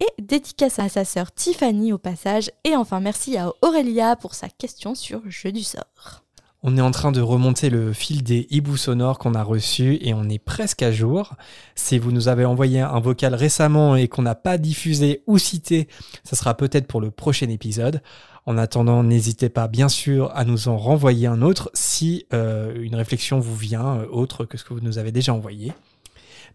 et 0.00 0.20
dédicace 0.20 0.80
à 0.80 0.88
sa 0.88 1.04
sœur 1.04 1.30
Tiffany 1.30 1.92
au 1.92 1.98
passage. 1.98 2.50
Et 2.64 2.74
enfin, 2.74 2.98
merci 2.98 3.36
à 3.36 3.52
Aurélia 3.62 4.16
pour 4.16 4.34
sa 4.34 4.48
question 4.48 4.96
sur 4.96 5.22
Jeu 5.30 5.52
du 5.52 5.62
sort. 5.62 6.24
On 6.64 6.76
est 6.76 6.80
en 6.80 6.90
train 6.90 7.12
de 7.12 7.20
remonter 7.20 7.70
le 7.70 7.92
fil 7.92 8.24
des 8.24 8.48
hiboux 8.50 8.76
sonores 8.76 9.20
qu'on 9.20 9.34
a 9.34 9.44
reçus 9.44 9.98
et 10.00 10.12
on 10.12 10.28
est 10.28 10.40
presque 10.40 10.82
à 10.82 10.90
jour. 10.90 11.34
Si 11.76 12.00
vous 12.00 12.10
nous 12.10 12.26
avez 12.26 12.44
envoyé 12.44 12.80
un 12.80 12.98
vocal 12.98 13.36
récemment 13.36 13.94
et 13.94 14.08
qu'on 14.08 14.22
n'a 14.22 14.34
pas 14.34 14.58
diffusé 14.58 15.22
ou 15.28 15.38
cité, 15.38 15.86
ça 16.24 16.34
sera 16.34 16.56
peut-être 16.56 16.88
pour 16.88 17.00
le 17.00 17.12
prochain 17.12 17.48
épisode. 17.48 18.02
En 18.48 18.56
attendant, 18.56 19.02
n'hésitez 19.02 19.50
pas 19.50 19.68
bien 19.68 19.90
sûr 19.90 20.30
à 20.34 20.46
nous 20.46 20.68
en 20.68 20.78
renvoyer 20.78 21.26
un 21.26 21.42
autre 21.42 21.70
si 21.74 22.24
euh, 22.32 22.74
une 22.80 22.94
réflexion 22.94 23.38
vous 23.38 23.54
vient 23.54 23.98
euh, 23.98 24.06
autre 24.10 24.46
que 24.46 24.56
ce 24.56 24.64
que 24.64 24.72
vous 24.72 24.80
nous 24.80 24.96
avez 24.96 25.12
déjà 25.12 25.34
envoyé. 25.34 25.74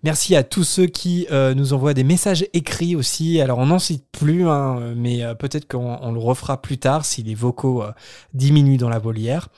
Merci 0.02 0.36
à 0.36 0.42
tous 0.42 0.64
ceux 0.64 0.88
qui 0.88 1.28
euh, 1.30 1.54
nous 1.54 1.72
envoient 1.72 1.94
des 1.94 2.04
messages 2.04 2.48
écrits 2.54 2.96
aussi. 2.96 3.40
Alors 3.42 3.60
on 3.60 3.68
n'en 3.68 3.78
cite 3.78 4.06
plus, 4.12 4.48
hein, 4.48 4.96
mais 4.96 5.22
peut-être 5.38 5.68
qu'on 5.68 6.00
on 6.02 6.12
le 6.12 6.20
refera 6.20 6.60
plus 6.60 6.80
tard 6.80 7.06
si 7.06 7.22
les 7.22 7.36
vocaux 7.36 7.84
diminuent 8.34 8.80
dans 8.80 8.90
la 8.90 8.98
volière. 8.98 9.50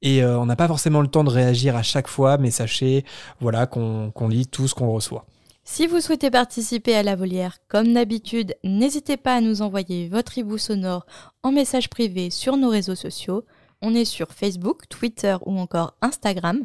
Et 0.00 0.24
on 0.24 0.46
n'a 0.46 0.54
pas 0.54 0.68
forcément 0.68 1.00
le 1.00 1.08
temps 1.08 1.24
de 1.24 1.30
réagir 1.30 1.74
à 1.74 1.82
chaque 1.82 2.06
fois, 2.06 2.38
mais 2.38 2.52
sachez 2.52 3.04
voilà 3.40 3.66
qu'on 3.66 4.28
lit 4.28 4.46
tout 4.46 4.68
ce 4.68 4.76
qu'on 4.76 4.92
reçoit. 4.92 5.26
Si 5.62 5.86
vous 5.86 6.00
souhaitez 6.00 6.30
participer 6.30 6.94
à 6.96 7.02
la 7.02 7.14
volière, 7.14 7.58
comme 7.68 7.92
d'habitude, 7.92 8.56
n'hésitez 8.64 9.16
pas 9.16 9.34
à 9.34 9.40
nous 9.40 9.62
envoyer 9.62 10.08
votre 10.08 10.38
hibou 10.38 10.58
sonore 10.58 11.06
en 11.42 11.52
message 11.52 11.90
privé 11.90 12.30
sur 12.30 12.56
nos 12.56 12.70
réseaux 12.70 12.94
sociaux. 12.94 13.44
On 13.82 13.94
est 13.94 14.06
sur 14.06 14.32
Facebook, 14.32 14.88
Twitter 14.88 15.36
ou 15.44 15.58
encore 15.58 15.94
Instagram. 16.00 16.64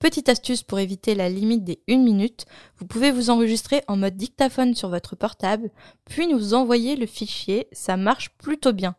Petite 0.00 0.28
astuce 0.28 0.64
pour 0.64 0.80
éviter 0.80 1.14
la 1.14 1.28
limite 1.28 1.62
des 1.62 1.80
1 1.88 1.98
minute, 1.98 2.44
vous 2.76 2.86
pouvez 2.86 3.12
vous 3.12 3.30
enregistrer 3.30 3.84
en 3.86 3.96
mode 3.96 4.16
dictaphone 4.16 4.74
sur 4.74 4.88
votre 4.88 5.14
portable, 5.14 5.70
puis 6.04 6.26
nous 6.26 6.54
envoyer 6.54 6.96
le 6.96 7.06
fichier, 7.06 7.68
ça 7.70 7.96
marche 7.96 8.30
plutôt 8.30 8.72
bien. 8.72 8.96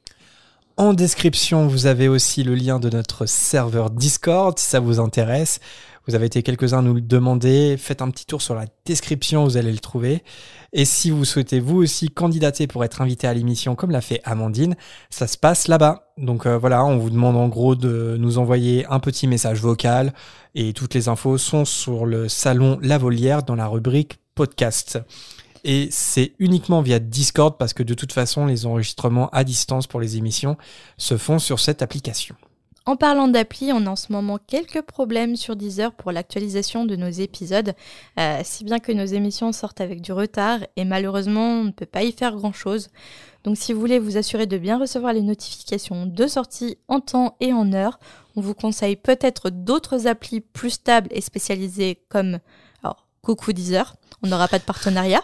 En 0.77 0.93
description, 0.95 1.67
vous 1.67 1.87
avez 1.87 2.09
aussi 2.09 2.43
le 2.43 2.55
lien 2.55 2.81
de 2.81 2.89
notre 2.89 3.27
serveur 3.27 3.91
Discord 3.91 4.59
si 4.59 4.67
ça 4.67 4.81
vous 4.81 5.01
intéresse. 5.01 5.61
Vous 6.07 6.15
avez 6.15 6.27
été 6.27 6.43
quelques-uns 6.43 6.81
à 6.81 6.83
nous 6.83 6.95
le 6.95 7.01
demander. 7.01 7.77
Faites 7.79 8.03
un 8.03 8.11
petit 8.11 8.27
tour 8.27 8.43
sur 8.43 8.55
la 8.55 8.65
description, 8.85 9.45
vous 9.45 9.57
allez 9.57 9.73
le 9.73 9.79
trouver. 9.79 10.25
Et 10.73 10.85
si 10.85 11.11
vous 11.11 11.25
souhaitez 11.25 11.61
vous 11.61 11.77
aussi 11.77 12.09
candidater 12.09 12.67
pour 12.67 12.85
être 12.85 13.03
invité 13.03 13.29
à 13.29 13.35
l'émission 13.35 13.77
comme 13.77 13.91
l'a 13.91 14.01
fait 14.01 14.21
Amandine, 14.25 14.75
ça 15.11 15.27
se 15.27 15.39
passe 15.39 15.69
là-bas. 15.69 16.13
Donc 16.19 16.47
euh, 16.47 16.59
voilà, 16.59 16.85
on 16.85 16.99
vous 16.99 17.11
demande 17.11 17.37
en 17.37 17.49
gros 17.49 17.77
de 17.77 18.17
nous 18.19 18.39
envoyer 18.39 18.85
un 18.87 18.99
petit 18.99 19.27
message 19.27 19.61
vocal 19.61 20.13
et 20.55 20.73
toutes 20.73 20.95
les 20.95 21.09
infos 21.09 21.39
sont 21.39 21.65
sur 21.65 22.05
le 22.05 22.29
salon 22.29 22.79
La 22.83 22.99
Volière 22.99 23.43
dans 23.45 23.55
la 23.55 23.69
rubrique 23.69 24.19
podcast. 24.35 24.99
Et 25.65 25.89
c'est 25.93 26.33
uniquement 26.41 26.83
via 26.83 26.99
Discord 26.99 27.57
parce 27.57 27.73
que 27.73 27.85
de 27.85 27.95
toute 27.95 28.13
façon, 28.13 28.47
les 28.47 28.67
enregistrements 28.67 29.31
à 29.31 29.45
distance 29.45 29.87
pour 29.87 30.01
les 30.01 30.17
émissions 30.17 30.57
se 30.97 31.17
font 31.17 31.39
sur 31.39 31.61
cette 31.61 31.83
application. 31.83 32.35
En 32.85 32.97
parlant 32.97 33.29
d'appli, 33.29 33.73
on 33.73 33.87
a 33.87 33.91
en 33.91 33.97
ce 33.97 34.13
moment 34.13 34.39
quelques 34.45 34.83
problèmes 34.83 35.37
sur 35.37 35.55
Deezer 35.55 35.93
pour 35.93 36.11
l'actualisation 36.11 36.85
de 36.85 36.97
nos 36.97 37.11
épisodes, 37.11 37.75
euh, 38.19 38.41
si 38.43 38.65
bien 38.65 38.81
que 38.81 38.91
nos 38.91 39.05
émissions 39.05 39.53
sortent 39.53 39.81
avec 39.81 40.01
du 40.01 40.13
retard 40.13 40.59
et 40.75 40.85
malheureusement 40.85 41.61
on 41.61 41.65
ne 41.65 41.71
peut 41.71 41.87
pas 41.87 42.03
y 42.03 42.11
faire 42.11 42.35
grand-chose. 42.35 42.89
Donc 43.45 43.57
si 43.57 43.73
vous 43.73 43.79
voulez 43.79 44.01
vous 44.01 44.17
assurer 44.17 44.47
de 44.47 44.59
bien 44.59 44.79
recevoir 44.79 45.13
les 45.13 45.23
notifications 45.23 46.07
de 46.07 46.27
sortie 46.27 46.77
en 46.89 46.99
temps 46.99 47.37
et 47.39 47.53
en 47.53 47.73
heure, 47.73 48.01
on 48.35 48.41
vous 48.41 48.55
conseille 48.55 48.97
peut-être 48.97 49.51
d'autres 49.51 50.09
applis 50.09 50.41
plus 50.41 50.71
stables 50.71 51.09
et 51.13 51.21
spécialisées 51.21 52.03
comme 52.09 52.41
alors, 52.83 53.07
Coucou 53.23 53.53
Deezer, 53.53 53.95
on 54.25 54.27
n'aura 54.27 54.49
pas 54.49 54.59
de 54.59 54.65
partenariat, 54.65 55.23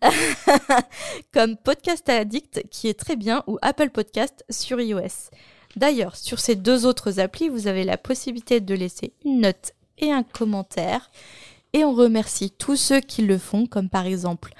comme 1.34 1.58
Podcast 1.58 2.08
Addict 2.08 2.62
qui 2.70 2.88
est 2.88 2.98
très 2.98 3.16
bien 3.16 3.44
ou 3.46 3.58
Apple 3.60 3.90
Podcast 3.90 4.42
sur 4.48 4.80
iOS. 4.80 5.28
D'ailleurs, 5.76 6.16
sur 6.16 6.38
ces 6.38 6.54
deux 6.54 6.86
autres 6.86 7.20
applis, 7.20 7.48
vous 7.48 7.66
avez 7.66 7.84
la 7.84 7.96
possibilité 7.96 8.60
de 8.60 8.74
laisser 8.74 9.12
une 9.24 9.40
note 9.40 9.72
et 9.98 10.12
un 10.12 10.22
commentaire. 10.22 11.10
Et 11.72 11.84
on 11.84 11.92
remercie 11.92 12.50
tous 12.50 12.76
ceux 12.76 13.00
qui 13.00 13.22
le 13.22 13.38
font, 13.38 13.66
comme 13.66 13.88
par 13.88 14.06
exemple 14.06 14.52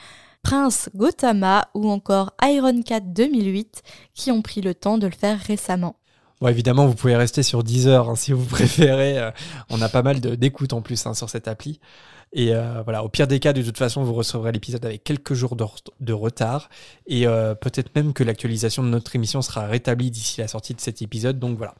Prince 0.42 0.90
Gotama 0.94 1.68
ou 1.74 1.88
encore 1.88 2.32
Ironcat 2.42 3.00
2008, 3.00 3.82
qui 4.14 4.30
ont 4.30 4.42
pris 4.42 4.60
le 4.60 4.74
temps 4.74 4.98
de 4.98 5.06
le 5.06 5.12
faire 5.12 5.38
récemment. 5.38 5.96
Bon, 6.40 6.48
évidemment, 6.48 6.86
vous 6.86 6.94
pouvez 6.94 7.16
rester 7.16 7.42
sur 7.42 7.62
Deezer 7.62 8.10
hein, 8.10 8.16
si 8.16 8.32
vous 8.32 8.44
préférez. 8.50 9.18
Euh, 9.18 9.30
on 9.70 9.80
a 9.80 9.88
pas 9.88 10.02
mal 10.02 10.20
d'écoutes 10.20 10.72
en 10.72 10.82
plus 10.82 11.06
hein, 11.06 11.14
sur 11.14 11.30
cette 11.30 11.48
appli. 11.48 11.80
Et 12.36 12.52
euh, 12.52 12.82
voilà, 12.82 13.04
au 13.04 13.08
pire 13.08 13.28
des 13.28 13.38
cas, 13.38 13.52
de 13.52 13.62
toute 13.62 13.78
façon, 13.78 14.02
vous 14.02 14.12
recevrez 14.12 14.50
l'épisode 14.50 14.84
avec 14.84 15.04
quelques 15.04 15.34
jours 15.34 15.54
de, 15.54 15.62
re- 15.62 15.78
de 16.00 16.12
retard. 16.12 16.68
Et 17.06 17.26
euh, 17.26 17.54
peut-être 17.54 17.94
même 17.94 18.12
que 18.12 18.24
l'actualisation 18.24 18.82
de 18.82 18.88
notre 18.88 19.14
émission 19.14 19.40
sera 19.40 19.66
rétablie 19.66 20.10
d'ici 20.10 20.40
la 20.40 20.48
sortie 20.48 20.74
de 20.74 20.80
cet 20.80 21.00
épisode. 21.00 21.38
Donc 21.38 21.56
voilà. 21.56 21.74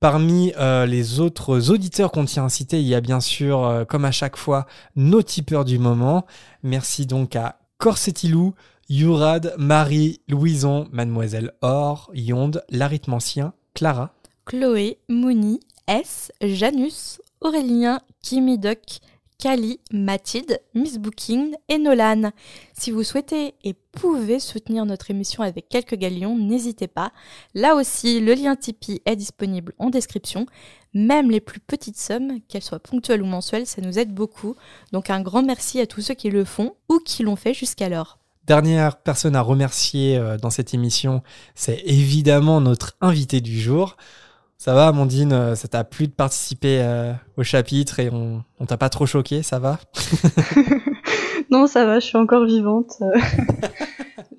Parmi 0.00 0.52
euh, 0.58 0.86
les 0.86 1.20
autres 1.20 1.70
auditeurs 1.70 2.10
qu'on 2.10 2.24
tient 2.24 2.46
à 2.46 2.48
citer, 2.48 2.80
il 2.80 2.86
y 2.86 2.94
a 2.94 3.00
bien 3.00 3.20
sûr, 3.20 3.84
comme 3.88 4.06
à 4.06 4.12
chaque 4.12 4.36
fois, 4.36 4.66
nos 4.94 5.22
tipeurs 5.22 5.64
du 5.64 5.78
moment. 5.78 6.24
Merci 6.62 7.04
donc 7.06 7.36
à 7.36 7.58
Corsetilou, 7.78 8.54
Yourad, 8.88 9.54
Marie, 9.58 10.20
Louison, 10.28 10.88
Mademoiselle 10.90 11.52
Or, 11.60 12.10
Yonde, 12.14 12.62
l'arithmancien, 12.70 13.52
Clara, 13.74 14.14
Chloé, 14.46 14.98
Mouni, 15.08 15.60
S, 15.86 16.32
Janus, 16.40 17.20
Aurélien, 17.40 18.00
Kimi 18.22 18.58
Doc, 18.58 19.00
Kali, 19.38 19.80
Mathilde, 19.92 20.60
Miss 20.74 20.98
Booking 20.98 21.54
et 21.68 21.78
Nolan. 21.78 22.30
Si 22.72 22.90
vous 22.90 23.02
souhaitez 23.02 23.54
et 23.64 23.74
pouvez 23.92 24.40
soutenir 24.40 24.86
notre 24.86 25.10
émission 25.10 25.42
avec 25.42 25.68
quelques 25.68 25.96
galions, 25.96 26.36
n'hésitez 26.38 26.88
pas. 26.88 27.12
Là 27.54 27.74
aussi, 27.74 28.20
le 28.20 28.34
lien 28.34 28.56
Tipeee 28.56 29.02
est 29.04 29.16
disponible 29.16 29.74
en 29.78 29.90
description. 29.90 30.46
Même 30.94 31.30
les 31.30 31.40
plus 31.40 31.60
petites 31.60 31.98
sommes, 31.98 32.40
qu'elles 32.48 32.62
soient 32.62 32.78
ponctuelles 32.78 33.22
ou 33.22 33.26
mensuelles, 33.26 33.66
ça 33.66 33.82
nous 33.82 33.98
aide 33.98 34.14
beaucoup. 34.14 34.56
Donc 34.92 35.10
un 35.10 35.20
grand 35.20 35.42
merci 35.42 35.80
à 35.80 35.86
tous 35.86 36.00
ceux 36.00 36.14
qui 36.14 36.30
le 36.30 36.44
font 36.44 36.74
ou 36.88 36.98
qui 36.98 37.22
l'ont 37.22 37.36
fait 37.36 37.52
jusqu'alors. 37.52 38.18
Dernière 38.46 38.96
personne 38.98 39.34
à 39.34 39.42
remercier 39.42 40.16
euh, 40.16 40.38
dans 40.38 40.50
cette 40.50 40.72
émission, 40.72 41.22
c'est 41.56 41.82
évidemment 41.84 42.60
notre 42.60 42.96
invité 43.00 43.40
du 43.40 43.60
jour. 43.60 43.96
Ça 44.58 44.74
va, 44.74 44.88
Amandine 44.88 45.32
euh, 45.32 45.54
Ça 45.54 45.68
t'a 45.68 45.84
plu 45.84 46.06
de 46.06 46.12
participer 46.12 46.80
euh, 46.82 47.12
au 47.36 47.42
chapitre 47.42 48.00
et 48.00 48.10
on, 48.10 48.42
on 48.58 48.66
t'a 48.66 48.76
pas 48.76 48.88
trop 48.88 49.06
choqué 49.06 49.42
Ça 49.42 49.58
va? 49.58 49.78
Non, 51.50 51.66
ça 51.68 51.86
va, 51.86 52.00
je 52.00 52.06
suis 52.06 52.16
encore 52.16 52.44
vivante. 52.44 52.94
euh. 53.02 53.12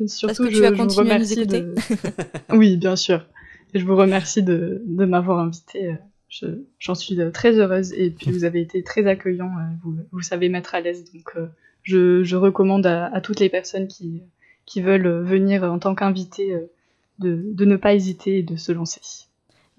Surtout, 0.07 0.43
que 0.43 0.49
tu 0.49 0.55
je, 0.55 0.61
vas 0.61 0.67
je 0.69 0.73
vous 0.73 0.77
continuer 0.87 1.11
à 1.11 1.19
nous 1.19 1.23
remercie 1.23 1.47
de... 1.47 1.75
oui, 2.51 2.75
bien 2.77 2.95
sûr. 2.97 3.25
Et 3.73 3.79
je 3.79 3.85
vous 3.85 3.95
remercie 3.95 4.43
de, 4.43 4.81
de 4.85 5.05
m'avoir 5.05 5.39
invité. 5.39 5.95
je- 6.27 6.63
J'en 6.79 6.95
suis 6.95 7.17
très 7.33 7.53
heureuse. 7.57 7.93
Et 7.93 8.09
puis, 8.09 8.31
vous 8.31 8.43
avez 8.43 8.59
été 8.61 8.83
très 8.83 9.07
accueillant. 9.07 9.49
Vous, 9.83 9.95
vous 10.11 10.21
savez 10.21 10.49
mettre 10.49 10.75
à 10.75 10.81
l'aise. 10.81 11.05
Donc, 11.13 11.33
je, 11.83 12.23
je 12.23 12.35
recommande 12.35 12.85
à, 12.85 13.05
à 13.05 13.21
toutes 13.21 13.39
les 13.39 13.49
personnes 13.49 13.87
qui, 13.87 14.21
qui 14.65 14.81
veulent 14.81 15.23
venir 15.23 15.63
en 15.63 15.79
tant 15.79 15.95
qu'invité 15.95 16.53
de, 17.19 17.41
de 17.53 17.65
ne 17.65 17.77
pas 17.77 17.93
hésiter 17.93 18.39
et 18.39 18.43
de 18.43 18.57
se 18.57 18.73
lancer. 18.73 18.99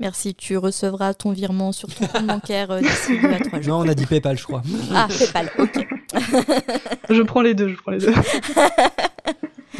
Merci, 0.00 0.34
tu 0.34 0.56
recevras 0.56 1.14
ton 1.14 1.32
virement 1.32 1.72
sur 1.72 1.92
ton 1.92 2.06
compte 2.06 2.26
bancaire 2.26 2.70
euh, 2.70 2.80
d'ici 2.80 3.18
deux 3.20 3.32
à 3.32 3.40
trois 3.40 3.60
jours. 3.60 3.78
Non, 3.78 3.86
on 3.86 3.88
a 3.88 3.94
dit 3.94 4.06
PayPal, 4.06 4.38
je 4.38 4.44
crois. 4.44 4.62
Ah, 4.94 5.08
PayPal, 5.08 5.50
ok. 5.58 5.88
Je 7.10 7.22
prends 7.22 7.40
les 7.40 7.54
deux, 7.54 7.68
je 7.68 7.76
prends 7.76 7.90
les 7.90 7.98
deux. 7.98 8.14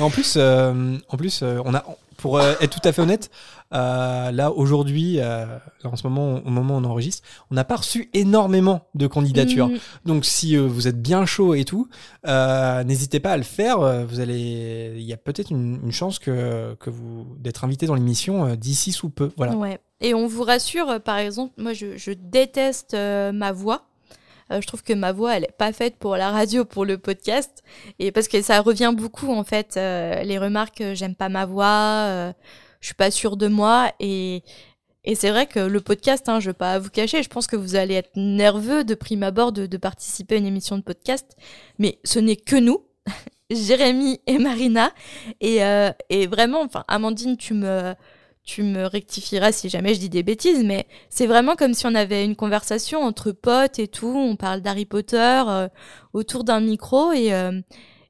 En 0.00 0.10
plus, 0.10 0.34
euh, 0.36 0.96
en 1.08 1.16
plus 1.16 1.40
euh, 1.42 1.60
on 1.64 1.74
a 1.74 1.84
pour 2.18 2.38
euh, 2.38 2.54
être 2.60 2.78
tout 2.78 2.86
à 2.86 2.92
fait 2.92 3.00
honnête, 3.00 3.30
euh, 3.72 4.30
là 4.32 4.50
aujourd'hui, 4.50 5.20
euh, 5.20 5.46
en 5.84 5.96
ce 5.96 6.06
moment, 6.06 6.42
au 6.44 6.50
moment 6.50 6.74
où 6.74 6.78
on 6.78 6.84
enregistre, 6.84 7.26
on 7.50 7.54
n'a 7.54 7.64
pas 7.64 7.76
reçu 7.76 8.10
énormément 8.12 8.82
de 8.94 9.06
candidatures. 9.06 9.68
Mm. 9.68 9.78
Donc 10.04 10.24
si 10.24 10.56
euh, 10.56 10.66
vous 10.66 10.88
êtes 10.88 11.00
bien 11.00 11.24
chaud 11.26 11.54
et 11.54 11.64
tout, 11.64 11.88
n'hésitez 12.26 13.20
pas 13.20 13.32
à 13.32 13.36
le 13.36 13.44
faire. 13.44 13.78
Vous 14.06 14.20
allez, 14.20 14.94
il 14.96 15.04
y 15.04 15.12
a 15.12 15.16
peut-être 15.16 15.50
une, 15.50 15.78
une 15.82 15.92
chance 15.92 16.18
que, 16.18 16.74
que 16.80 16.90
vous 16.90 17.26
d'être 17.38 17.64
invité 17.64 17.86
dans 17.86 17.94
l'émission 17.94 18.54
d'ici 18.56 18.92
sous 18.92 19.10
peu. 19.10 19.30
Voilà. 19.36 19.54
Ouais. 19.56 19.78
Et 20.00 20.12
on 20.14 20.26
vous 20.26 20.42
rassure, 20.42 21.00
par 21.00 21.18
exemple, 21.18 21.54
moi 21.56 21.72
je, 21.72 21.96
je 21.96 22.10
déteste 22.10 22.94
ma 22.94 23.52
voix. 23.52 23.87
Euh, 24.50 24.60
je 24.60 24.66
trouve 24.66 24.82
que 24.82 24.92
ma 24.92 25.12
voix, 25.12 25.36
elle 25.36 25.44
est 25.44 25.56
pas 25.56 25.72
faite 25.72 25.96
pour 25.96 26.16
la 26.16 26.30
radio, 26.30 26.64
pour 26.64 26.84
le 26.84 26.98
podcast. 26.98 27.62
Et 27.98 28.12
parce 28.12 28.28
que 28.28 28.40
ça 28.42 28.60
revient 28.60 28.92
beaucoup, 28.96 29.32
en 29.32 29.44
fait, 29.44 29.76
euh, 29.76 30.22
les 30.22 30.38
remarques, 30.38 30.80
euh, 30.80 30.94
j'aime 30.94 31.14
pas 31.14 31.28
ma 31.28 31.46
voix, 31.46 32.32
je 32.80 32.86
suis 32.86 32.94
pas 32.94 33.10
sûre 33.10 33.36
de 33.36 33.48
moi. 33.48 33.92
Et, 34.00 34.42
et 35.04 35.14
c'est 35.14 35.30
vrai 35.30 35.46
que 35.46 35.60
le 35.60 35.80
podcast, 35.80 36.28
hein, 36.28 36.40
je 36.40 36.50
vais 36.50 36.54
pas 36.54 36.78
vous 36.78 36.90
cacher, 36.90 37.22
je 37.22 37.28
pense 37.28 37.46
que 37.46 37.56
vous 37.56 37.76
allez 37.76 37.94
être 37.94 38.16
nerveux 38.16 38.84
de 38.84 38.94
prime 38.94 39.22
abord 39.22 39.52
de, 39.52 39.76
participer 39.76 40.36
à 40.36 40.38
une 40.38 40.46
émission 40.46 40.76
de 40.78 40.82
podcast. 40.82 41.36
Mais 41.78 41.98
ce 42.04 42.18
n'est 42.18 42.36
que 42.36 42.56
nous, 42.56 42.84
Jérémy 43.50 44.20
et 44.26 44.38
Marina. 44.38 44.92
Et, 45.40 45.60
et 46.10 46.26
vraiment, 46.26 46.62
enfin, 46.62 46.84
Amandine, 46.88 47.36
tu 47.36 47.54
me 47.54 47.94
tu 48.48 48.62
me 48.62 48.86
rectifieras 48.86 49.52
si 49.52 49.68
jamais 49.68 49.92
je 49.92 50.00
dis 50.00 50.08
des 50.08 50.22
bêtises, 50.22 50.64
mais 50.64 50.86
c'est 51.10 51.26
vraiment 51.26 51.54
comme 51.54 51.74
si 51.74 51.86
on 51.86 51.94
avait 51.94 52.24
une 52.24 52.34
conversation 52.34 53.02
entre 53.02 53.30
potes 53.30 53.78
et 53.78 53.88
tout. 53.88 54.16
On 54.16 54.36
parle 54.36 54.62
d'Harry 54.62 54.86
Potter 54.86 55.42
euh, 55.48 55.68
autour 56.14 56.44
d'un 56.44 56.60
micro 56.60 57.12
et 57.12 57.34
euh, 57.34 57.60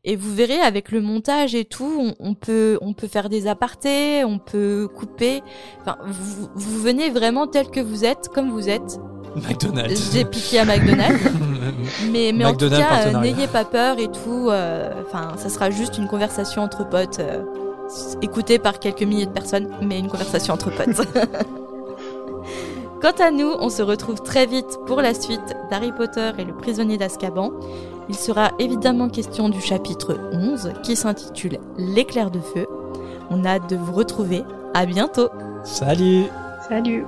et 0.05 0.15
vous 0.15 0.33
verrez 0.33 0.61
avec 0.61 0.93
le 0.93 1.01
montage 1.01 1.57
et 1.57 1.65
tout, 1.65 1.93
on, 2.01 2.15
on 2.31 2.35
peut 2.35 2.79
on 2.81 2.93
peut 2.95 3.09
faire 3.09 3.29
des 3.29 3.49
apartés, 3.49 4.25
on 4.25 4.39
peut 4.39 4.89
couper. 4.97 5.43
Enfin, 5.81 5.99
vous, 6.07 6.49
vous 6.55 6.79
venez 6.81 7.11
vraiment 7.11 7.49
tel 7.49 7.67
que 7.69 7.81
vous 7.81 8.05
êtes, 8.05 8.29
comme 8.33 8.51
vous 8.51 8.69
êtes. 8.69 9.01
McDonald's. 9.35 10.13
J'ai 10.13 10.25
piqué 10.25 10.61
à 10.61 10.65
McDonald's, 10.65 11.21
mais 12.13 12.31
mais 12.33 12.45
en 12.45 12.55
tout 12.55 12.71
cas, 12.71 13.11
n'ayez 13.21 13.49
pas 13.49 13.65
peur 13.65 13.99
et 13.99 14.07
tout. 14.07 14.49
euh, 14.51 15.03
Enfin, 15.05 15.33
ça 15.37 15.49
sera 15.49 15.71
juste 15.71 15.99
une 15.99 16.07
conversation 16.07 16.63
entre 16.63 16.89
potes. 16.89 17.21
Écouté 18.23 18.59
par 18.59 18.79
quelques 18.79 19.03
milliers 19.03 19.27
de 19.27 19.33
personnes, 19.33 19.69
mais 19.83 19.99
une 19.99 20.09
conversation 20.09 20.55
entre 20.55 20.71
potes. 20.71 21.07
Quant 23.01 23.25
à 23.25 23.31
nous, 23.31 23.53
on 23.61 23.69
se 23.69 23.83
retrouve 23.83 24.21
très 24.23 24.47
vite 24.47 24.79
pour 24.87 25.01
la 25.01 25.15
suite 25.15 25.57
d'Harry 25.71 25.93
Potter 25.93 26.33
et 26.39 26.45
le 26.45 26.53
prisonnier 26.53 26.99
d'Azkaban. 26.99 27.53
Il 28.09 28.17
sera 28.17 28.51
évidemment 28.59 29.09
question 29.09 29.49
du 29.49 29.61
chapitre 29.61 30.19
11 30.33 30.73
qui 30.83 30.97
s'intitule 30.97 31.59
L'éclair 31.77 32.31
de 32.31 32.41
feu. 32.41 32.67
On 33.31 33.45
a 33.45 33.61
de 33.61 33.77
vous 33.77 33.93
retrouver. 33.93 34.43
À 34.75 34.85
bientôt. 34.85 35.29
Salut. 35.63 36.25
Salut. 36.69 37.05